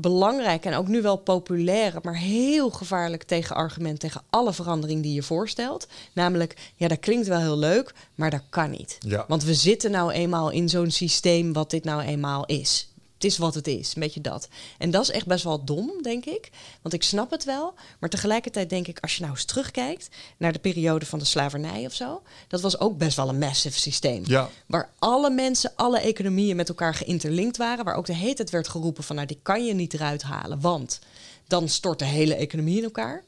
belangrijk 0.00 0.64
en 0.64 0.74
ook 0.74 0.88
nu 0.88 1.02
wel 1.02 1.16
populair, 1.16 1.94
maar 2.02 2.16
heel 2.16 2.70
gevaarlijk 2.70 3.22
tegenargument 3.22 4.00
tegen 4.00 4.22
alle 4.30 4.52
verandering 4.52 5.02
die 5.02 5.14
je 5.14 5.22
voorstelt. 5.22 5.86
Namelijk, 6.12 6.72
ja, 6.76 6.88
dat 6.88 7.00
klinkt 7.00 7.26
wel 7.26 7.40
heel 7.40 7.58
leuk, 7.58 7.94
maar 8.14 8.30
dat 8.30 8.42
kan 8.48 8.70
niet. 8.70 8.98
Want 9.28 9.44
we 9.44 9.54
zitten 9.54 9.90
nou 9.90 10.12
eenmaal 10.12 10.50
in 10.50 10.68
zo'n 10.68 10.90
systeem 10.90 11.52
wat 11.52 11.70
dit 11.70 11.84
nou 11.84 12.02
eenmaal 12.02 12.46
is. 12.46 12.88
Het 13.20 13.30
is 13.30 13.38
wat 13.38 13.54
het 13.54 13.66
is, 13.66 13.94
een 13.94 14.00
beetje 14.00 14.20
dat. 14.20 14.48
En 14.78 14.90
dat 14.90 15.02
is 15.02 15.10
echt 15.10 15.26
best 15.26 15.44
wel 15.44 15.64
dom, 15.64 16.02
denk 16.02 16.24
ik. 16.24 16.50
Want 16.82 16.94
ik 16.94 17.02
snap 17.02 17.30
het 17.30 17.44
wel. 17.44 17.74
Maar 17.98 18.10
tegelijkertijd 18.10 18.70
denk 18.70 18.86
ik, 18.86 18.98
als 19.00 19.14
je 19.14 19.20
nou 19.20 19.32
eens 19.32 19.44
terugkijkt 19.44 20.08
naar 20.36 20.52
de 20.52 20.58
periode 20.58 21.06
van 21.06 21.18
de 21.18 21.24
slavernij 21.24 21.86
of 21.86 21.94
zo, 21.94 22.22
dat 22.48 22.60
was 22.60 22.78
ook 22.78 22.98
best 22.98 23.16
wel 23.16 23.28
een 23.28 23.38
massive 23.38 23.78
systeem. 23.78 24.22
Ja. 24.26 24.50
Waar 24.66 24.90
alle 24.98 25.30
mensen, 25.30 25.72
alle 25.76 26.00
economieën 26.00 26.56
met 26.56 26.68
elkaar 26.68 26.94
geïnterlinkt 26.94 27.56
waren. 27.56 27.84
Waar 27.84 27.94
ook 27.94 28.06
de 28.06 28.14
hele 28.14 28.34
tijd 28.34 28.50
werd 28.50 28.68
geroepen 28.68 29.04
van, 29.04 29.16
nou, 29.16 29.28
die 29.28 29.40
kan 29.42 29.64
je 29.64 29.74
niet 29.74 29.94
eruit 29.94 30.22
halen. 30.22 30.60
Want 30.60 30.98
dan 31.46 31.68
stort 31.68 31.98
de 31.98 32.04
hele 32.04 32.34
economie 32.34 32.76
in 32.76 32.84
elkaar. 32.84 33.24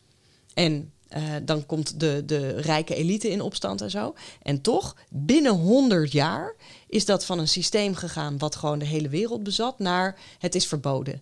En 0.54 0.92
uh, 1.16 1.22
dan 1.42 1.66
komt 1.66 2.00
de, 2.00 2.22
de 2.26 2.48
rijke 2.50 2.94
elite 2.94 3.30
in 3.30 3.40
opstand 3.40 3.80
en 3.80 3.90
zo. 3.90 4.14
En 4.42 4.60
toch, 4.60 4.96
binnen 5.10 5.52
100 5.52 6.12
jaar 6.12 6.54
is 6.88 7.04
dat 7.04 7.24
van 7.24 7.38
een 7.38 7.48
systeem 7.48 7.94
gegaan 7.94 8.38
wat 8.38 8.56
gewoon 8.56 8.78
de 8.78 8.84
hele 8.84 9.08
wereld 9.08 9.42
bezat, 9.42 9.78
naar 9.78 10.18
het 10.38 10.54
is 10.54 10.66
verboden. 10.66 11.14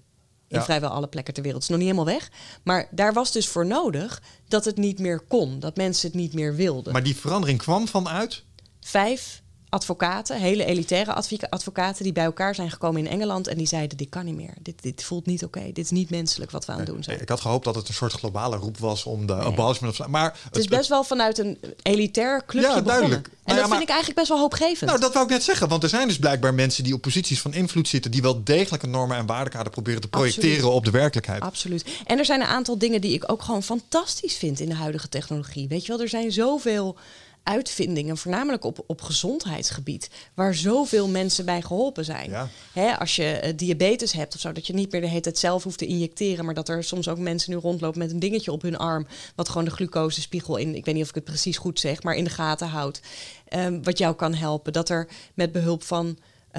In 0.48 0.56
Ja. 0.58 0.64
vrijwel 0.64 0.90
alle 0.90 1.08
plekken 1.08 1.34
ter 1.34 1.42
wereld. 1.42 1.62
Het 1.62 1.70
is 1.72 1.78
nog 1.78 1.86
niet 1.86 1.96
helemaal 1.96 2.18
weg. 2.20 2.30
Maar 2.62 2.88
daar 2.90 3.12
was 3.12 3.32
dus 3.32 3.48
voor 3.48 3.66
nodig 3.66 4.22
dat 4.48 4.64
het 4.64 4.76
niet 4.76 4.98
meer 4.98 5.20
kon. 5.20 5.58
Dat 5.58 5.76
mensen 5.76 6.06
het 6.08 6.16
niet 6.16 6.32
meer 6.34 6.54
wilden. 6.54 6.92
Maar 6.92 7.02
die 7.02 7.16
verandering 7.16 7.58
kwam 7.58 7.88
vanuit. 7.88 8.42
Vijf 8.80 9.42
advocaten, 9.70 10.36
hele 10.40 10.64
elitaire 10.64 11.14
advocaten, 11.50 12.04
die 12.04 12.12
bij 12.12 12.24
elkaar 12.24 12.54
zijn 12.54 12.70
gekomen 12.70 13.00
in 13.00 13.10
Engeland. 13.12 13.46
En 13.48 13.56
die 13.56 13.66
zeiden: 13.66 13.96
Dit 13.96 14.08
kan 14.08 14.24
niet 14.24 14.34
meer. 14.34 14.54
Dit, 14.62 14.82
dit 14.82 15.02
voelt 15.04 15.26
niet 15.26 15.44
oké. 15.44 15.60
Dit 15.72 15.78
is 15.84 15.90
niet 15.90 16.10
menselijk 16.10 16.50
wat 16.50 16.64
we 16.64 16.72
aan 16.72 16.78
het 16.78 16.86
doen 16.86 17.02
zijn. 17.02 17.20
Ik 17.20 17.28
had 17.28 17.40
gehoopt 17.40 17.64
dat 17.64 17.74
het 17.74 17.88
een 17.88 17.94
soort 17.94 18.12
globale 18.12 18.56
roep 18.56 18.78
was 18.78 19.04
om 19.04 19.26
de 19.26 19.34
abolishment 19.34 20.00
of 20.00 20.06
Maar 20.06 20.38
Het 20.44 20.56
is 20.56 20.66
best 20.66 20.88
wel 20.88 21.04
vanuit 21.04 21.38
een 21.38 21.58
elitair 21.82 22.44
clubje 22.46 22.68
Ja, 22.68 22.74
begonnen. 22.74 22.84
duidelijk. 23.00 23.26
En 23.26 23.32
Nou 23.44 23.56
ja, 23.56 23.60
dat 23.60 23.68
maar- 23.68 23.68
vind 23.78 23.82
ik 23.82 23.88
eigenlijk 23.88 24.18
best 24.18 24.28
wel 24.28 24.38
hoopgevend. 24.38 24.90
Nou, 24.90 25.00
dat 25.00 25.12
wou 25.12 25.24
ik 25.24 25.30
net 25.30 25.42
zeggen. 25.42 25.68
Want 25.68 25.82
er 25.82 25.88
zijn 25.88 26.08
dus 26.08 26.18
blijkbaar 26.18 26.54
mensen 26.54 26.84
die 26.84 26.94
op 26.94 27.00
posities 27.00 27.40
van 27.40 27.52
invloed 27.54 27.88
zitten... 27.88 28.10
die 28.10 28.22
wel 28.22 28.44
degelijk 28.44 28.82
een 28.82 28.90
normen 28.90 29.16
en 29.16 29.26
waardekader 29.26 29.72
proberen 29.72 30.00
te 30.00 30.08
projecteren 30.08 30.50
Absoluut. 30.56 30.74
op 30.76 30.84
de 30.84 30.90
werkelijkheid. 30.90 31.42
Absoluut. 31.42 31.84
En 32.06 32.18
er 32.18 32.24
zijn 32.24 32.40
een 32.40 32.46
aantal 32.46 32.78
dingen 32.78 33.00
die 33.00 33.12
ik 33.14 33.32
ook 33.32 33.42
gewoon 33.42 33.62
fantastisch 33.62 34.36
vind 34.36 34.60
in 34.60 34.68
de 34.68 34.74
huidige 34.74 35.08
technologie. 35.08 35.68
Weet 35.68 35.82
je 35.86 35.92
wel, 35.92 36.00
er 36.00 36.08
zijn 36.08 36.32
zoveel 36.32 36.96
uitvindingen, 37.42 38.16
voornamelijk 38.16 38.64
op, 38.64 38.84
op 38.86 39.00
gezondheidsgebied, 39.00 40.10
waar 40.34 40.54
zoveel 40.54 41.08
mensen 41.08 41.44
bij 41.44 41.62
geholpen 41.62 42.04
zijn. 42.04 42.30
Ja. 42.30 42.48
Hè, 42.72 42.98
als 42.98 43.16
je 43.16 43.24
eh, 43.24 43.56
diabetes 43.56 44.12
hebt 44.12 44.34
of 44.34 44.40
zo, 44.40 44.52
dat 44.52 44.66
je 44.66 44.72
niet 44.72 44.92
meer 44.92 45.00
de 45.00 45.06
hele 45.06 45.20
tijd 45.20 45.38
zelf 45.38 45.62
hoeft 45.62 45.78
te 45.78 45.86
injecteren, 45.86 46.44
maar 46.44 46.54
dat 46.54 46.68
er 46.68 46.84
soms 46.84 47.08
ook 47.08 47.18
mensen 47.18 47.52
nu 47.52 47.58
rondlopen 47.58 47.98
met 47.98 48.10
een 48.10 48.18
dingetje 48.18 48.52
op 48.52 48.62
hun 48.62 48.76
arm, 48.76 49.06
wat 49.34 49.48
gewoon 49.48 49.64
de 49.64 49.70
glucosespiegel 49.70 50.56
in, 50.56 50.74
ik 50.74 50.84
weet 50.84 50.94
niet 50.94 51.02
of 51.02 51.08
ik 51.08 51.14
het 51.14 51.24
precies 51.24 51.58
goed 51.58 51.80
zeg, 51.80 52.02
maar 52.02 52.14
in 52.14 52.24
de 52.24 52.30
gaten 52.30 52.68
houdt. 52.68 53.00
Ehm, 53.48 53.82
wat 53.82 53.98
jou 53.98 54.14
kan 54.14 54.34
helpen. 54.34 54.72
Dat 54.72 54.88
er 54.88 55.08
met 55.34 55.52
behulp 55.52 55.82
van 55.82 56.18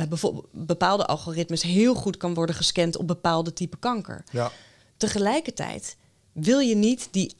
bijvoorbeeld 0.09 0.47
bepaalde 0.51 1.05
algoritmes 1.05 1.61
heel 1.61 1.93
goed 1.93 2.17
kan 2.17 2.33
worden 2.33 2.55
gescand 2.55 2.97
op 2.97 3.07
bepaalde 3.07 3.53
type 3.53 3.77
kanker. 3.77 4.23
Ja. 4.31 4.51
Tegelijkertijd 4.97 5.97
wil 6.31 6.59
je 6.59 6.75
niet 6.75 7.07
die 7.11 7.35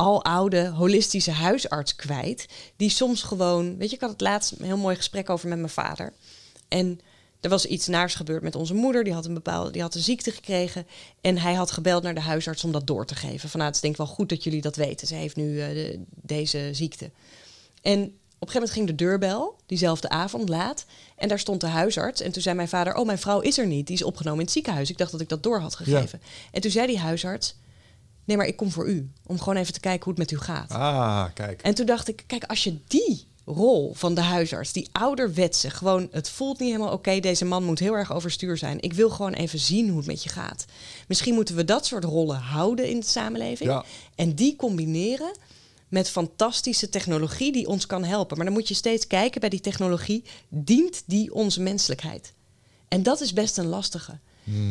aloude 0.00 0.66
holistische 0.68 1.30
huisarts 1.30 1.96
kwijt, 1.96 2.46
die 2.76 2.90
soms 2.90 3.22
gewoon, 3.22 3.76
weet 3.76 3.88
je, 3.90 3.94
ik 3.94 4.00
had 4.00 4.10
het 4.10 4.20
laatst 4.20 4.52
een 4.58 4.64
heel 4.66 4.76
mooi 4.76 4.96
gesprek 4.96 5.30
over 5.30 5.48
met 5.48 5.58
mijn 5.58 5.70
vader. 5.70 6.12
En 6.68 7.00
er 7.40 7.50
was 7.50 7.66
iets 7.66 7.86
naars 7.86 8.14
gebeurd 8.14 8.42
met 8.42 8.56
onze 8.56 8.74
moeder, 8.74 9.04
die 9.04 9.12
had 9.12 9.24
een 9.26 9.34
bepaalde, 9.34 9.70
die 9.70 9.82
had 9.82 9.94
een 9.94 10.00
ziekte 10.02 10.30
gekregen 10.30 10.86
en 11.20 11.38
hij 11.38 11.54
had 11.54 11.70
gebeld 11.70 12.02
naar 12.02 12.14
de 12.14 12.20
huisarts 12.20 12.64
om 12.64 12.72
dat 12.72 12.86
door 12.86 13.06
te 13.06 13.14
geven. 13.14 13.48
Van 13.48 13.58
nou, 13.60 13.64
het 13.64 13.74
is 13.74 13.80
denk 13.80 13.94
ik 13.94 14.00
wel 14.06 14.14
goed 14.14 14.28
dat 14.28 14.44
jullie 14.44 14.60
dat 14.60 14.76
weten. 14.76 15.06
Ze 15.06 15.14
heeft 15.14 15.36
nu 15.36 15.60
eh, 15.60 15.68
de- 15.68 16.00
deze 16.22 16.68
ziekte. 16.72 17.10
En 17.82 18.00
op 18.38 18.48
een 18.48 18.52
gegeven 18.52 18.52
moment 18.54 18.70
ging 18.70 18.86
de 18.86 18.94
deurbel, 18.94 19.56
diezelfde 19.66 20.08
avond 20.08 20.48
laat. 20.48 20.84
En 21.16 21.28
daar 21.28 21.38
stond 21.38 21.60
de 21.60 21.66
huisarts. 21.66 22.20
En 22.20 22.32
toen 22.32 22.42
zei 22.42 22.54
mijn 22.56 22.68
vader: 22.68 22.94
Oh, 22.94 23.06
mijn 23.06 23.18
vrouw 23.18 23.40
is 23.40 23.58
er 23.58 23.66
niet. 23.66 23.86
Die 23.86 23.96
is 23.96 24.02
opgenomen 24.02 24.38
in 24.38 24.44
het 24.44 24.54
ziekenhuis. 24.54 24.90
Ik 24.90 24.98
dacht 24.98 25.12
dat 25.12 25.20
ik 25.20 25.28
dat 25.28 25.42
door 25.42 25.60
had 25.60 25.74
gegeven. 25.74 26.20
En 26.52 26.60
toen 26.60 26.70
zei 26.70 26.86
die 26.86 26.98
huisarts: 26.98 27.54
Nee, 28.30 28.38
maar 28.38 28.48
ik 28.48 28.56
kom 28.56 28.70
voor 28.70 28.88
u. 28.88 29.10
Om 29.26 29.38
gewoon 29.38 29.56
even 29.56 29.72
te 29.72 29.80
kijken 29.80 30.04
hoe 30.04 30.12
het 30.12 30.30
met 30.30 30.40
u 30.40 30.44
gaat. 30.44 30.70
Ah, 30.70 31.24
kijk. 31.34 31.62
En 31.62 31.74
toen 31.74 31.86
dacht 31.86 32.08
ik: 32.08 32.24
Kijk, 32.26 32.44
als 32.44 32.64
je 32.64 32.76
die 32.86 33.24
rol 33.44 33.92
van 33.94 34.14
de 34.14 34.20
huisarts, 34.20 34.72
die 34.72 34.88
ouderwetse, 34.92 35.70
gewoon 35.70 36.08
het 36.10 36.28
voelt 36.28 36.58
niet 36.58 36.70
helemaal 36.70 36.92
oké. 36.92 37.20
deze 37.20 37.44
man 37.44 37.64
moet 37.64 37.78
heel 37.78 37.96
erg 37.96 38.12
overstuur 38.12 38.56
zijn. 38.56 38.80
Ik 38.80 38.92
wil 38.92 39.10
gewoon 39.10 39.32
even 39.32 39.58
zien 39.58 39.88
hoe 39.88 39.96
het 39.96 40.06
met 40.06 40.22
je 40.22 40.28
gaat. 40.28 40.64
Misschien 41.08 41.34
moeten 41.34 41.56
we 41.56 41.64
dat 41.64 41.86
soort 41.86 42.04
rollen 42.04 42.36
houden 42.36 42.88
in 42.88 43.00
de 43.00 43.06
samenleving. 43.06 43.70
Ja. 43.70 43.84
En 44.14 44.34
die 44.34 44.56
combineren 44.56 45.36
met 45.88 46.10
fantastische 46.10 46.88
technologie 46.88 47.52
die 47.52 47.66
ons 47.66 47.86
kan 47.86 48.04
helpen. 48.04 48.36
Maar 48.36 48.46
dan 48.46 48.54
moet 48.54 48.68
je 48.68 48.74
steeds 48.74 49.06
kijken 49.06 49.40
bij 49.40 49.50
die 49.50 49.60
technologie, 49.60 50.24
dient 50.48 51.02
die 51.06 51.34
onze 51.34 51.60
menselijkheid? 51.60 52.32
En 52.88 53.02
dat 53.02 53.20
is 53.20 53.32
best 53.32 53.58
een 53.58 53.66
lastige. 53.66 54.18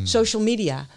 Social 0.04 0.42
media. 0.42 0.88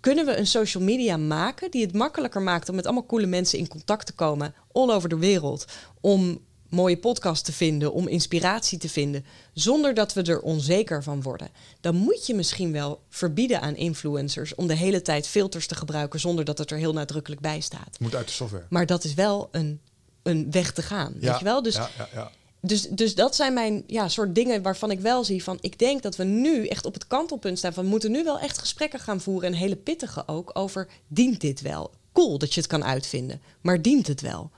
Kunnen 0.00 0.26
we 0.26 0.36
een 0.36 0.46
social 0.46 0.82
media 0.82 1.16
maken 1.16 1.70
die 1.70 1.82
het 1.82 1.94
makkelijker 1.94 2.42
maakt 2.42 2.68
om 2.68 2.74
met 2.74 2.84
allemaal 2.84 3.06
coole 3.06 3.26
mensen 3.26 3.58
in 3.58 3.68
contact 3.68 4.06
te 4.06 4.12
komen, 4.12 4.54
all 4.72 4.90
over 4.90 5.08
de 5.08 5.18
wereld, 5.18 5.64
om 6.00 6.40
mooie 6.68 6.98
podcasts 6.98 7.42
te 7.42 7.52
vinden, 7.52 7.92
om 7.92 8.08
inspiratie 8.08 8.78
te 8.78 8.88
vinden, 8.88 9.24
zonder 9.52 9.94
dat 9.94 10.12
we 10.12 10.22
er 10.22 10.40
onzeker 10.40 11.02
van 11.02 11.22
worden? 11.22 11.48
Dan 11.80 11.94
moet 11.94 12.26
je 12.26 12.34
misschien 12.34 12.72
wel 12.72 13.02
verbieden 13.08 13.60
aan 13.60 13.76
influencers 13.76 14.54
om 14.54 14.66
de 14.66 14.74
hele 14.74 15.02
tijd 15.02 15.26
filters 15.26 15.66
te 15.66 15.74
gebruiken 15.74 16.20
zonder 16.20 16.44
dat 16.44 16.58
het 16.58 16.70
er 16.70 16.78
heel 16.78 16.92
nadrukkelijk 16.92 17.40
bij 17.40 17.60
staat. 17.60 17.96
Moet 18.00 18.14
uit 18.14 18.26
de 18.26 18.32
software. 18.32 18.66
Maar 18.68 18.86
dat 18.86 19.04
is 19.04 19.14
wel 19.14 19.48
een, 19.52 19.80
een 20.22 20.50
weg 20.50 20.72
te 20.72 20.82
gaan. 20.82 21.14
Weet 21.20 21.38
je 21.38 21.44
wel? 21.44 21.62
Dus, 21.62 21.74
ja, 21.74 21.90
ja, 21.96 22.08
ja. 22.12 22.30
Dus, 22.60 22.82
dus 22.82 23.14
dat 23.14 23.36
zijn 23.36 23.54
mijn 23.54 23.84
ja, 23.86 24.08
soort 24.08 24.34
dingen 24.34 24.62
waarvan 24.62 24.90
ik 24.90 25.00
wel 25.00 25.24
zie 25.24 25.42
van... 25.42 25.58
ik 25.60 25.78
denk 25.78 26.02
dat 26.02 26.16
we 26.16 26.24
nu 26.24 26.66
echt 26.66 26.86
op 26.86 26.94
het 26.94 27.06
kantelpunt 27.06 27.58
staan 27.58 27.72
van... 27.72 27.84
we 27.84 27.90
moeten 27.90 28.10
nu 28.10 28.24
wel 28.24 28.38
echt 28.38 28.58
gesprekken 28.58 29.00
gaan 29.00 29.20
voeren... 29.20 29.48
en 29.52 29.58
hele 29.58 29.76
pittige 29.76 30.22
ook 30.26 30.50
over... 30.52 30.88
dient 31.08 31.40
dit 31.40 31.60
wel? 31.60 31.90
Cool 32.12 32.38
dat 32.38 32.54
je 32.54 32.60
het 32.60 32.68
kan 32.68 32.84
uitvinden, 32.84 33.40
maar 33.60 33.82
dient 33.82 34.06
het 34.06 34.20
wel? 34.20 34.50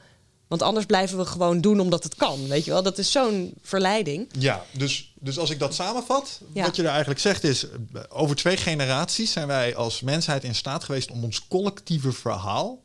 Want 0.48 0.62
anders 0.62 0.86
blijven 0.86 1.18
we 1.18 1.24
gewoon 1.24 1.60
doen 1.60 1.81
omdat 1.81 2.05
het 2.05 2.14
kan, 2.14 2.48
weet 2.48 2.64
je 2.64 2.70
wel? 2.70 2.82
Dat 2.82 2.98
is 2.98 3.12
zo'n 3.12 3.55
verleiding. 3.62 4.28
Ja, 4.39 4.64
dus, 4.72 5.12
dus 5.20 5.39
als 5.39 5.51
ik 5.51 5.59
dat 5.59 5.74
samenvat, 5.74 6.40
Ja. 6.52 6.64
wat 6.64 6.77
je 6.77 6.82
er 6.82 6.89
eigenlijk 6.89 7.20
zegt 7.20 7.44
is... 7.44 7.66
eh, 7.66 8.02
over 8.09 8.36
twee 8.36 8.56
generaties 8.56 9.32
zijn 9.32 9.47
wij 9.47 9.77
als 9.77 10.01
mensheid 10.01 10.44
in 10.44 10.55
staat 10.55 10.85
geweest... 10.85 11.10
om 11.10 11.24
ons 11.24 11.48
collectieve 11.48 12.12
verhaal 12.12 12.82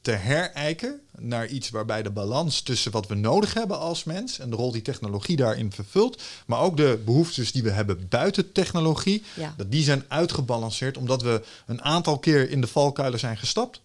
te 0.00 0.10
herijken 0.10 1.00
naar 1.20 1.46
iets 1.46 1.70
waarbij 1.70 2.02
de 2.02 2.10
balans 2.10 2.60
tussen 2.60 2.92
wat 2.92 3.06
we 3.06 3.14
nodig 3.14 3.54
hebben 3.54 3.78
als 3.78 4.04
mens... 4.04 4.38
en 4.38 4.50
de 4.50 4.56
rol 4.56 4.72
die 4.72 4.82
technologie 4.82 5.36
daarin 5.36 5.72
vervult... 5.72 6.22
maar 6.46 6.60
ook 6.60 6.76
de 6.76 7.00
behoeftes 7.04 7.52
die 7.52 7.62
we 7.62 7.70
hebben 7.70 8.06
buiten 8.08 8.52
technologie... 8.52 9.22
Ja. 9.34 9.54
dat 9.56 9.70
die 9.70 9.82
zijn 9.82 10.04
uitgebalanceerd... 10.08 10.96
omdat 10.96 11.22
we 11.22 11.42
een 11.66 11.82
aantal 11.82 12.18
keer 12.18 12.50
in 12.50 12.60
de 12.60 12.66
valkuilen 12.66 13.18
zijn 13.18 13.36
gestapt... 13.36 13.80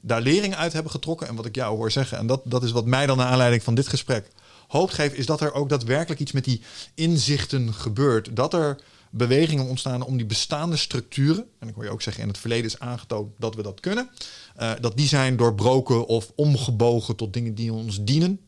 daar 0.00 0.20
lering 0.20 0.54
uit 0.54 0.72
hebben 0.72 0.92
getrokken. 0.92 1.28
En 1.28 1.34
wat 1.34 1.46
ik 1.46 1.54
jou 1.54 1.76
hoor 1.76 1.90
zeggen, 1.90 2.18
en 2.18 2.26
dat, 2.26 2.40
dat 2.44 2.62
is 2.62 2.72
wat 2.72 2.86
mij 2.86 3.06
dan 3.06 3.16
naar 3.16 3.26
aanleiding 3.26 3.62
van 3.62 3.74
dit 3.74 3.88
gesprek 3.88 4.30
hoop 4.68 4.90
geeft, 4.90 5.14
is 5.14 5.26
dat 5.26 5.40
er 5.40 5.52
ook 5.52 5.68
daadwerkelijk 5.68 6.20
iets 6.20 6.32
met 6.32 6.44
die 6.44 6.62
inzichten 6.94 7.74
gebeurt. 7.74 8.36
Dat 8.36 8.54
er 8.54 8.76
bewegingen 9.16 9.68
ontstaan 9.68 10.02
om 10.02 10.16
die 10.16 10.26
bestaande 10.26 10.76
structuren, 10.76 11.46
en 11.58 11.68
ik 11.68 11.74
hoor 11.74 11.84
je 11.84 11.90
ook 11.90 12.02
zeggen, 12.02 12.22
in 12.22 12.28
het 12.28 12.38
verleden 12.38 12.64
is 12.64 12.78
aangetoond 12.78 13.32
dat 13.38 13.54
we 13.54 13.62
dat 13.62 13.80
kunnen, 13.80 14.10
eh, 14.56 14.72
dat 14.80 14.96
die 14.96 15.08
zijn 15.08 15.36
doorbroken 15.36 16.06
of 16.06 16.32
omgebogen 16.34 17.16
tot 17.16 17.32
dingen 17.32 17.54
die 17.54 17.72
ons 17.72 18.04
dienen, 18.04 18.40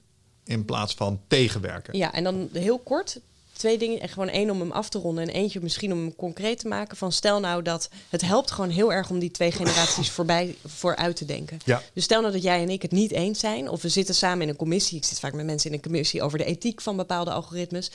in 0.45 0.65
plaats 0.65 0.95
van 0.95 1.21
tegenwerken. 1.29 1.99
Ja, 1.99 2.13
en 2.13 2.25
dan 2.25 2.49
heel 2.53 2.79
kort. 2.79 3.21
Twee 3.53 3.79
dingen, 3.79 4.01
en 4.01 4.09
gewoon 4.09 4.29
één 4.29 4.51
om 4.51 4.61
hem 4.61 4.71
af 4.71 4.89
te 4.89 4.99
ronden 4.99 5.29
en 5.29 5.35
eentje 5.35 5.61
misschien 5.61 5.93
om 5.93 5.99
hem 5.99 6.17
concreet 6.17 6.59
te 6.59 6.69
maken. 6.69 6.97
Van 6.97 7.13
stel 7.13 7.41
nou 7.41 7.63
dat 7.63 7.89
het 8.09 8.21
helpt 8.21 8.51
gewoon 8.51 8.71
heel 8.71 8.93
erg 8.93 9.11
om 9.11 9.19
die 9.19 9.31
twee 9.31 9.53
generaties 9.53 10.11
voorbij 10.11 10.55
vooruit 10.65 11.17
te 11.17 11.25
denken. 11.25 11.59
Ja. 11.65 11.83
Dus 11.93 12.05
stel 12.05 12.21
nou 12.21 12.33
dat 12.33 12.43
jij 12.43 12.63
en 12.63 12.71
ik 12.71 12.83
het 12.83 12.91
niet 12.91 13.11
eens 13.11 13.39
zijn, 13.39 13.69
of 13.69 13.83
we 13.83 13.89
zitten 13.89 14.15
samen 14.15 14.43
in 14.43 14.49
een 14.49 14.57
commissie. 14.57 14.99
Ik 14.99 15.05
zit 15.05 15.21
vaak 15.21 15.33
met 15.33 15.47
mensen 15.47 15.71
in 15.71 15.77
een 15.77 15.83
commissie 15.83 16.23
over 16.23 16.39
de 16.39 16.45
ethiek 16.45 16.81
van 16.81 16.97
bepaalde 16.97 17.31
algoritmes. 17.31 17.91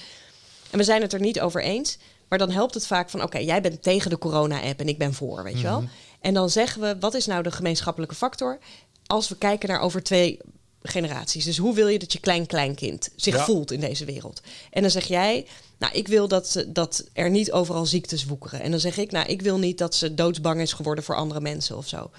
En 0.69 0.77
we 0.77 0.83
zijn 0.83 1.01
het 1.01 1.13
er 1.13 1.19
niet 1.19 1.39
over 1.39 1.63
eens. 1.63 1.97
Maar 2.31 2.39
dan 2.39 2.51
helpt 2.51 2.73
het 2.73 2.87
vaak 2.87 3.09
van: 3.09 3.23
oké, 3.23 3.37
jij 3.37 3.61
bent 3.61 3.83
tegen 3.83 4.09
de 4.09 4.17
corona-app 4.17 4.79
en 4.79 4.87
ik 4.87 4.97
ben 4.97 5.13
voor, 5.13 5.43
weet 5.43 5.57
je 5.57 5.63
wel. 5.63 5.83
En 6.21 6.33
dan 6.33 6.49
zeggen 6.49 6.81
we: 6.81 6.95
wat 6.99 7.13
is 7.13 7.25
nou 7.25 7.43
de 7.43 7.51
gemeenschappelijke 7.51 8.15
factor? 8.15 8.59
Als 9.05 9.29
we 9.29 9.37
kijken 9.37 9.69
naar 9.69 9.79
over 9.81 10.03
twee 10.03 10.39
generaties. 10.83 11.45
Dus 11.45 11.57
hoe 11.57 11.73
wil 11.75 11.87
je 11.87 11.99
dat 11.99 12.13
je 12.13 12.19
klein-kleinkind 12.19 13.09
zich 13.15 13.35
Ja. 13.35 13.43
voelt 13.43 13.71
in 13.71 13.79
deze 13.79 14.05
wereld? 14.05 14.41
En 14.71 14.81
dan 14.81 14.91
zeg 14.91 15.05
jij: 15.05 15.45
nou, 15.79 15.93
ik 15.93 16.07
wil 16.07 16.27
dat, 16.27 16.47
ze- 16.49 16.71
dat 16.71 17.03
er 17.13 17.29
niet 17.29 17.51
overal 17.51 17.85
ziektes 17.85 18.25
woekeren. 18.25 18.61
En 18.61 18.71
dan 18.71 18.79
zeg 18.79 18.97
ik: 18.97 19.11
nou, 19.11 19.27
ik 19.27 19.41
wil 19.41 19.57
niet 19.57 19.77
dat 19.77 19.95
ze 19.95 20.13
doodsbang 20.13 20.61
is 20.61 20.73
geworden 20.73 21.03
voor 21.03 21.15
andere 21.15 21.41
mensen 21.41 21.77
of 21.77 21.87
zo. 21.87 22.11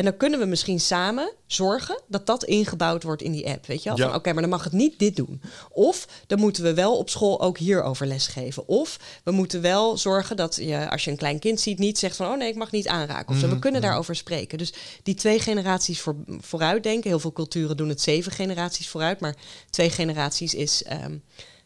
En 0.00 0.06
dan 0.06 0.16
kunnen 0.16 0.38
we 0.38 0.44
misschien 0.44 0.80
samen 0.80 1.32
zorgen 1.46 2.00
dat 2.06 2.26
dat 2.26 2.44
ingebouwd 2.44 3.02
wordt 3.02 3.22
in 3.22 3.32
die 3.32 3.48
app. 3.48 3.66
Weet 3.66 3.82
je 3.82 3.88
wel? 3.88 3.98
Ja. 3.98 4.14
Oké, 4.14 4.32
maar 4.32 4.42
dan 4.42 4.50
mag 4.50 4.64
het 4.64 4.72
niet 4.72 4.98
dit 4.98 5.16
doen. 5.16 5.42
Of 5.70 6.08
dan 6.26 6.38
moeten 6.38 6.62
we 6.62 6.74
wel 6.74 6.96
op 6.96 7.10
school 7.10 7.40
ook 7.40 7.58
hierover 7.58 8.06
lesgeven. 8.06 8.68
Of 8.68 8.98
we 9.24 9.30
moeten 9.30 9.60
wel 9.60 9.98
zorgen 9.98 10.36
dat 10.36 10.56
je, 10.56 10.90
als 10.90 11.04
je 11.04 11.10
een 11.10 11.16
klein 11.16 11.38
kind 11.38 11.60
ziet, 11.60 11.78
niet 11.78 11.98
zegt 11.98 12.16
van 12.16 12.26
oh 12.26 12.36
nee, 12.36 12.48
ik 12.48 12.56
mag 12.56 12.70
niet 12.70 12.88
aanraken. 12.88 13.34
Of. 13.34 13.40
We 13.40 13.58
kunnen 13.58 13.80
daarover 13.80 14.16
spreken. 14.16 14.58
Dus 14.58 14.72
die 15.02 15.14
twee 15.14 15.38
generaties 15.38 16.00
voor, 16.00 16.16
vooruit 16.26 16.82
denken. 16.82 17.10
Heel 17.10 17.20
veel 17.20 17.32
culturen 17.32 17.76
doen 17.76 17.88
het 17.88 18.00
zeven 18.00 18.32
generaties 18.32 18.88
vooruit. 18.88 19.20
Maar 19.20 19.36
twee 19.70 19.90
generaties 19.90 20.54
is 20.54 20.82
ehm, 20.82 21.16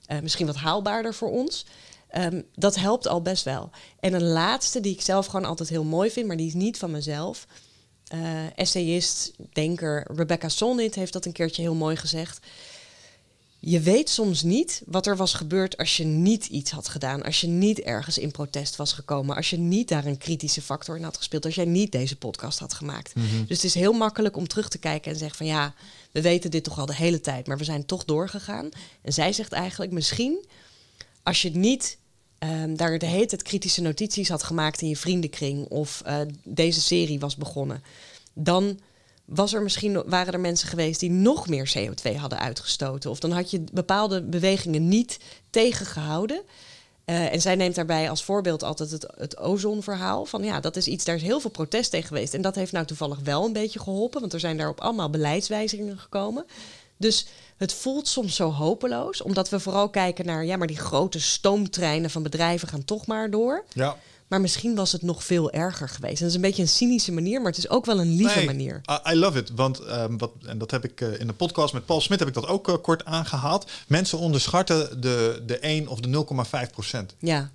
eh, 0.07 0.21
misschien 0.21 0.47
wat 0.47 0.57
haalbaarder 0.57 1.15
voor 1.15 1.31
ons. 1.31 1.67
Ehm, 2.09 2.43
dat 2.55 2.75
helpt 2.75 3.09
al 3.09 3.23
best 3.23 3.45
wel. 3.45 3.71
En 4.01 4.15
een 4.15 4.27
laatste 4.27 4.81
die 4.81 4.93
ik 4.93 5.01
zelf 5.01 5.27
gewoon 5.27 5.45
altijd 5.45 5.69
heel 5.69 5.85
mooi 5.85 6.11
vind, 6.11 6.27
maar 6.27 6.37
die 6.37 6.47
is 6.47 6.55
niet 6.55 6.79
van 6.79 6.91
mezelf. 6.91 7.47
Uh, 8.15 8.59
essayist, 8.59 9.33
denker 9.53 10.07
Rebecca 10.17 10.49
Solnit 10.49 10.95
heeft 10.95 11.13
dat 11.13 11.25
een 11.25 11.33
keertje 11.33 11.63
heel 11.63 11.75
mooi 11.75 11.97
gezegd. 11.97 12.41
Je 13.67 13.81
weet 13.81 14.11
soms 14.11 14.43
niet 14.43 14.83
wat 14.87 15.07
er 15.07 15.17
was 15.17 15.35
gebeurd 15.35 15.77
als 15.77 15.97
je 15.97 16.05
niet 16.05 16.47
iets 16.47 16.71
had 16.71 16.89
gedaan. 16.89 17.23
Als 17.23 17.41
je 17.41 17.47
niet 17.47 17.81
ergens 17.81 18.19
in 18.19 18.31
protest 18.31 18.77
was 18.77 18.93
gekomen. 18.93 19.37
Als 19.37 19.51
je 19.51 19.59
niet 19.59 19.89
daar 19.89 20.05
een 20.05 20.19
kritische 20.19 20.63
factor 20.63 20.97
in 20.97 21.03
had 21.03 21.17
gespeeld. 21.17 21.45
Als 21.45 21.55
jij 21.55 21.65
niet 21.65 21.93
deze 21.93 22.17
podcast 22.17 22.59
had 22.59 22.75
gemaakt. 22.75 23.15
Mhm. 23.15 23.27
Dus 23.27 23.57
het 23.57 23.65
is 23.65 23.75
heel 23.75 23.93
makkelijk 23.93 24.37
om 24.37 24.49
terug 24.49 24.69
te 24.69 24.79
kijken 24.79 25.13
en 25.13 25.19
zeggen 25.19 25.37
van 25.37 25.47
ja, 25.47 25.75
we 26.13 26.21
weten 26.21 26.51
dit 26.51 26.65
toch 26.65 26.79
al 26.79 26.87
de 26.87 26.95
hele 26.95 27.21
tijd. 27.21 27.47
Maar 27.47 27.59
we 27.59 27.65
zijn 27.65 27.87
toch 27.87 28.05
doorgegaan. 28.05 28.69
En 29.03 29.13
zij 29.13 29.33
zegt 29.33 29.53
eigenlijk 29.53 29.93
misschien 29.93 30.45
als 31.23 31.43
je 31.43 31.51
niet 31.51 31.99
um, 32.45 32.77
daar 32.77 32.99
de 32.99 33.07
hele 33.07 33.27
tijd 33.27 33.43
kritische 33.43 33.83
notities 33.83 34.29
had 34.29 34.43
gemaakt 34.43 34.81
in 34.81 34.89
je 34.89 34.97
vriendenkring. 34.97 35.67
Of 35.69 36.03
uh, 36.07 36.21
deze 36.45 36.81
serie 36.81 37.21
was 37.21 37.37
begonnen. 37.37 37.83
Dan 38.33 38.79
was 39.25 39.53
er 39.55 39.63
misschien, 39.63 40.03
waren 40.07 40.33
er 40.33 40.41
mensen 40.41 40.69
geweest 40.69 41.01
die 41.01 41.11
nog 41.11 41.49
meer 41.49 41.73
CO2 41.79 42.17
hadden 42.17 42.39
uitgestoten. 42.39 43.11
Of 43.11 43.19
dan 43.19 43.31
had 43.31 43.51
je 43.51 43.65
bepaalde 43.73 44.23
bewegingen 44.23 44.89
niet 44.89 45.19
tegengehouden. 45.51 46.43
Uh, 47.07 47.33
en 47.33 47.41
zij 47.41 47.55
neemt 47.55 47.75
daarbij 47.75 48.11
als 48.11 48.25
voorbeeld 48.25 48.63
altijd 48.63 48.91
het, 48.91 49.07
het 49.17 49.37
ozonverhaal. 49.39 50.25
Van 50.25 50.45
ja, 50.45 50.61
dat 50.61 50.77
is 50.77 50.87
iets, 50.87 51.05
daar 51.05 51.15
is 51.15 51.23
heel 51.23 51.41
veel 51.41 51.51
protest 51.51 51.91
tegen 51.91 52.09
geweest. 52.09 52.35
En 52.35 52.43
dat 52.43 52.55
heeft 52.55 52.73
nou 52.73 52.87
toevallig 52.87 53.19
wel 53.19 53.45
een 53.45 53.53
beetje 53.53 53.81
geholpen, 53.81 54.21
want 54.21 54.33
er 54.33 54.41
zijn 54.41 54.57
daarop 54.57 54.81
allemaal 54.81 55.11
beleidswijzigingen 55.11 55.99
gekomen. 55.99 56.45
Dus 56.97 57.27
het 57.65 57.75
voelt 57.75 58.09
soms 58.09 58.35
zo 58.37 58.51
hopeloos, 58.53 59.23
omdat 59.23 59.49
we 59.49 59.61
vooral 59.61 59.89
kijken 59.89 60.27
naar, 60.27 60.45
ja, 60.45 60.57
maar 60.57 60.67
die 60.67 60.79
grote 60.79 61.21
stoomtreinen 61.21 62.11
van 62.11 62.23
bedrijven 62.23 62.69
gaan 62.69 62.85
toch 62.85 63.07
maar 63.07 63.31
door. 63.31 63.65
Ja. 63.73 63.97
Maar 64.29 64.41
misschien 64.41 64.75
was 64.75 64.93
het 64.93 65.03
nog 65.03 65.25
veel 65.25 65.51
erger 65.51 65.89
geweest. 65.89 66.15
En 66.15 66.21
dat 66.21 66.29
is 66.29 66.35
een 66.35 66.41
beetje 66.41 66.63
een 66.63 66.69
cynische 66.69 67.13
manier, 67.13 67.41
maar 67.41 67.51
het 67.51 67.59
is 67.59 67.69
ook 67.69 67.85
wel 67.85 68.01
een 68.01 68.15
lieve 68.17 68.37
Nee, 68.37 68.47
manier. 68.47 68.81
I- 69.11 69.15
love 69.15 69.39
it. 69.39 69.51
Want 69.55 69.81
um, 69.81 70.19
wat, 70.19 70.31
en 70.47 70.59
dat 70.59 70.71
heb 70.71 70.85
ik 70.85 71.01
uh, 71.01 71.21
in 71.21 71.27
de 71.27 71.33
podcast 71.33 71.73
met 71.75 71.87
Paul 71.87 72.01
Smit 72.01 72.19
heb 72.19 72.29
ik 72.29 72.35
dat 72.35 72.47
ook 72.47 72.69
uh, 72.69 72.75
kort 72.83 73.05
aangehaald. 73.05 73.71
Mensen 73.87 74.19
onderschatten 74.19 75.01
de, 75.01 75.43
de 75.47 75.59
1 75.59 75.89
of 75.89 76.01
de 76.01 76.25
0,5 76.67 76.71
procent. 76.73 77.15
Ja, 77.19 77.51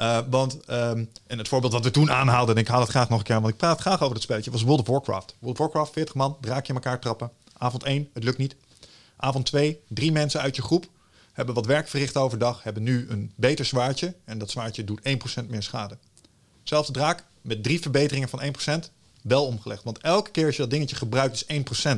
Uh, 0.00 0.18
want, 0.30 0.58
um, 0.70 1.10
en 1.26 1.38
het 1.38 1.48
voorbeeld 1.48 1.72
wat 1.72 1.84
we 1.84 1.90
toen 1.90 2.10
aanhaalden, 2.10 2.54
en 2.54 2.60
ik 2.60 2.68
haal 2.68 2.80
het 2.80 2.88
graag 2.88 3.08
nog 3.08 3.18
een 3.18 3.24
keer 3.24 3.40
want 3.40 3.48
ik 3.48 3.56
praat 3.56 3.80
graag 3.80 4.02
over 4.02 4.14
het 4.14 4.22
spelletje, 4.22 4.50
was 4.50 4.62
World 4.62 4.80
of 4.80 4.86
Warcraft. 4.86 5.34
World 5.38 5.58
of 5.58 5.64
Warcraft, 5.64 5.92
40 5.92 6.14
man, 6.14 6.36
draakje 6.40 6.68
in 6.68 6.74
elkaar 6.74 7.00
trappen. 7.00 7.30
Avond 7.58 7.82
1, 7.82 8.08
het 8.12 8.24
lukt 8.24 8.38
niet. 8.38 8.56
Avond 9.16 9.46
2, 9.46 9.80
drie 9.88 10.12
mensen 10.12 10.40
uit 10.40 10.56
je 10.56 10.62
groep 10.62 10.88
hebben 11.36 11.54
wat 11.54 11.66
werk 11.66 11.88
verricht 11.88 12.16
overdag, 12.16 12.62
hebben 12.62 12.82
nu 12.82 13.06
een 13.08 13.32
beter 13.34 13.64
zwaardje. 13.64 14.14
En 14.24 14.38
dat 14.38 14.50
zwaardje 14.50 14.84
doet 14.84 15.00
1% 15.42 15.46
meer 15.48 15.62
schade. 15.62 15.98
Zelfde 16.62 16.92
draak 16.92 17.24
met 17.40 17.62
drie 17.62 17.80
verbeteringen 17.80 18.28
van 18.28 18.42
1%, 18.86 18.90
wel 19.22 19.46
omgelegd. 19.46 19.84
Want 19.84 19.98
elke 19.98 20.30
keer 20.30 20.46
als 20.46 20.56
je 20.56 20.62
dat 20.62 20.70
dingetje 20.70 20.96
gebruikt 20.96 21.44
is 21.48 21.62
1%. 21.86 21.90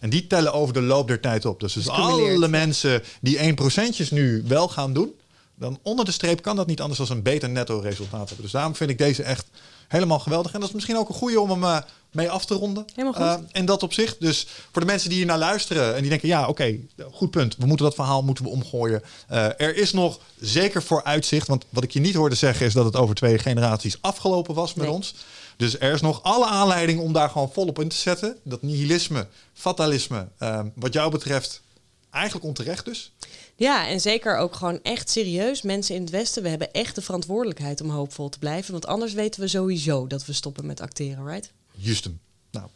En 0.00 0.10
die 0.10 0.26
tellen 0.26 0.52
over 0.52 0.74
de 0.74 0.82
loop 0.82 1.08
der 1.08 1.20
tijd 1.20 1.44
op. 1.44 1.60
Dus, 1.60 1.72
dus 1.72 1.88
alle 1.88 2.48
mensen 2.48 3.02
die 3.20 3.38
1%'tjes 3.38 4.10
nu 4.10 4.44
wel 4.46 4.68
gaan 4.68 4.92
doen, 4.92 5.14
dan 5.54 5.78
onder 5.82 6.04
de 6.04 6.10
streep 6.10 6.42
kan 6.42 6.56
dat 6.56 6.66
niet 6.66 6.80
anders 6.80 7.08
dan 7.08 7.16
een 7.16 7.22
beter 7.22 7.48
netto 7.48 7.78
resultaat 7.78 8.26
hebben. 8.26 8.42
Dus 8.42 8.52
daarom 8.52 8.74
vind 8.74 8.90
ik 8.90 8.98
deze 8.98 9.22
echt 9.22 9.46
helemaal 9.88 10.18
geweldig. 10.18 10.52
En 10.52 10.60
dat 10.60 10.68
is 10.68 10.74
misschien 10.74 10.96
ook 10.96 11.08
een 11.08 11.14
goede 11.14 11.40
om 11.40 11.50
hem 11.50 11.62
uh, 11.62 11.78
mee 12.14 12.30
af 12.30 12.44
te 12.44 12.54
ronden. 12.54 12.84
Helemaal 12.94 13.36
goed. 13.38 13.52
En 13.52 13.64
dat 13.64 13.82
op 13.82 13.92
zich. 13.92 14.16
Dus 14.16 14.46
voor 14.72 14.80
de 14.80 14.86
mensen 14.86 15.08
die 15.08 15.18
hier 15.18 15.26
naar 15.26 15.38
luisteren 15.38 15.94
en 15.94 16.00
die 16.00 16.10
denken, 16.10 16.28
ja, 16.28 16.40
oké, 16.40 16.50
okay, 16.50 16.86
goed 17.12 17.30
punt. 17.30 17.56
We 17.56 17.66
moeten 17.66 17.86
dat 17.86 17.94
verhaal 17.94 18.22
moeten 18.22 18.44
we 18.44 18.50
omgooien. 18.50 19.02
Uh, 19.32 19.44
er 19.44 19.76
is 19.76 19.92
nog 19.92 20.18
zeker 20.40 20.82
voor 20.82 21.04
uitzicht. 21.04 21.48
Want 21.48 21.64
wat 21.68 21.82
ik 21.84 21.90
je 21.90 22.00
niet 22.00 22.14
hoorde 22.14 22.34
zeggen 22.34 22.66
is 22.66 22.72
dat 22.72 22.84
het 22.84 22.96
over 22.96 23.14
twee 23.14 23.38
generaties 23.38 23.98
afgelopen 24.00 24.54
was 24.54 24.74
met 24.74 24.86
Nee. 24.86 24.94
ons. 24.94 25.14
Dus 25.56 25.78
er 25.78 25.92
is 25.92 26.00
nog 26.00 26.22
alle 26.22 26.46
aanleiding 26.46 27.00
om 27.00 27.12
daar 27.12 27.30
gewoon 27.30 27.52
volop 27.52 27.80
in 27.80 27.88
te 27.88 27.96
zetten. 27.96 28.36
Dat 28.42 28.62
nihilisme, 28.62 29.26
fatalisme, 29.52 30.28
uh, 30.42 30.60
wat 30.74 30.92
jou 30.92 31.10
betreft, 31.10 31.62
eigenlijk 32.10 32.44
onterecht 32.44 32.84
dus. 32.84 33.12
Ja, 33.56 33.88
en 33.88 34.00
zeker 34.00 34.36
ook 34.36 34.54
gewoon 34.54 34.80
echt 34.82 35.10
serieus. 35.10 35.62
Mensen 35.62 35.94
in 35.94 36.00
het 36.00 36.10
Westen, 36.10 36.42
we 36.42 36.48
hebben 36.48 36.72
echt 36.72 36.94
de 36.94 37.02
verantwoordelijkheid 37.02 37.80
om 37.80 37.90
hoopvol 37.90 38.28
te 38.28 38.38
blijven. 38.38 38.72
Want 38.72 38.86
anders 38.86 39.12
weten 39.12 39.40
we 39.40 39.48
sowieso 39.48 40.06
dat 40.06 40.26
we 40.26 40.32
stoppen 40.32 40.66
met 40.66 40.80
acteren, 40.80 41.26
right? 41.26 41.50
Justum. 41.74 42.20
Nou, 42.50 42.66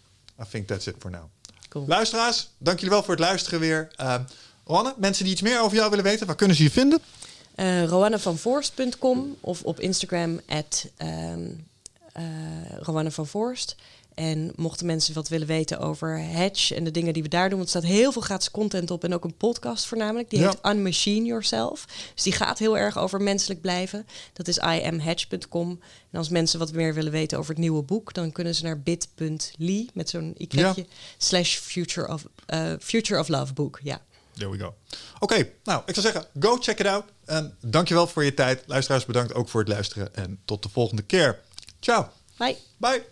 I 0.41 0.45
think 0.51 0.67
that's 0.67 0.87
it 0.87 0.95
for 0.99 1.11
now. 1.11 1.25
Cool. 1.69 1.87
Luisteraars, 1.87 2.49
dank 2.59 2.79
jullie 2.79 2.95
wel 2.95 3.03
voor 3.03 3.15
het 3.15 3.25
luisteren 3.25 3.61
weer. 3.61 3.89
Uh, 4.01 4.15
Roanne, 4.65 4.95
mensen 4.97 5.25
die 5.25 5.33
iets 5.33 5.43
meer 5.43 5.61
over 5.61 5.77
jou 5.77 5.91
willen 5.91 6.05
weten, 6.05 6.27
waar 6.27 6.37
kunnen 6.37 6.57
ze 6.57 6.63
je 6.63 6.71
vinden? 6.71 7.01
Uh, 7.57 7.85
RoanneVanVoorst.com 7.85 9.37
of 9.41 9.63
op 9.63 9.81
Instagram 9.81 10.41
at 10.49 10.87
um, 10.99 11.67
uh, 12.19 12.25
Roanne 12.81 13.11
van 13.11 13.27
Voorst. 13.27 13.77
En 14.19 14.53
mochten 14.57 14.87
mensen 14.87 15.15
wat 15.15 15.29
willen 15.29 15.47
weten 15.47 15.79
over 15.79 16.19
Hedge 16.21 16.75
en 16.75 16.85
de 16.85 16.91
dingen 16.91 17.13
die 17.13 17.23
we 17.23 17.29
daar 17.29 17.49
doen, 17.49 17.59
want 17.59 17.75
er 17.75 17.81
staat 17.81 17.91
heel 17.91 18.13
veel 18.13 18.23
gratis 18.23 18.51
content 18.51 18.91
op 18.91 19.05
en 19.05 19.15
ook 19.15 19.25
een 19.25 19.37
podcast 19.37 19.87
voornamelijk. 19.87 20.31
Die 20.31 20.39
Ja. 20.41 20.49
heet 20.49 20.75
Unmachine 20.75 21.27
Yourself. 21.27 21.85
Dus 22.15 22.23
die 22.23 22.33
gaat 22.33 22.59
heel 22.59 22.79
erg 22.79 22.99
over 22.99 23.23
menselijk 23.23 23.61
blijven. 23.61 24.07
Dat 24.33 24.49
is 24.49 24.59
imhedge.com. 24.59 25.81
En 26.11 26.19
als 26.19 26.29
mensen 26.29 26.59
wat 26.59 26.73
meer 26.73 26.95
willen 26.95 27.13
weten 27.13 27.39
over 27.39 27.51
het 27.51 27.61
nieuwe 27.61 27.83
boek, 27.83 28.15
dan 28.15 28.33
kunnen 28.33 28.55
ze 28.55 28.65
naar 28.65 28.81
bit.ly 28.81 29.89
met 29.95 30.11
zo'n 30.11 30.35
i-klepje 30.39 30.87
slash 31.19 31.57
future 31.57 32.09
of, 32.13 32.25
uh, 32.55 32.73
future 32.81 33.21
of 33.21 33.29
Love 33.29 33.53
boek. 33.53 33.81
Ja. 33.83 34.01
There 34.33 34.51
we 34.51 34.59
go. 34.59 34.67
Oké, 34.67 35.35
okay, 35.35 35.53
nou, 35.65 35.83
ik 35.87 35.95
zou 35.95 36.07
zeggen, 36.07 36.27
go 36.41 36.57
check 36.57 36.79
it 36.79 36.87
out. 36.87 37.05
En 37.25 37.57
dankjewel 37.61 38.07
voor 38.07 38.25
je 38.25 38.35
tijd. 38.35 38.63
Luisteraars, 38.67 39.05
bedankt 39.05 39.35
ook 39.35 39.49
voor 39.49 39.61
het 39.61 39.69
luisteren. 39.69 40.15
En 40.15 40.39
tot 40.45 40.63
de 40.63 40.69
volgende 40.69 41.03
keer. 41.03 41.41
Ciao. 41.81 42.09
Bye. 42.37 42.57
Bye. 42.77 43.05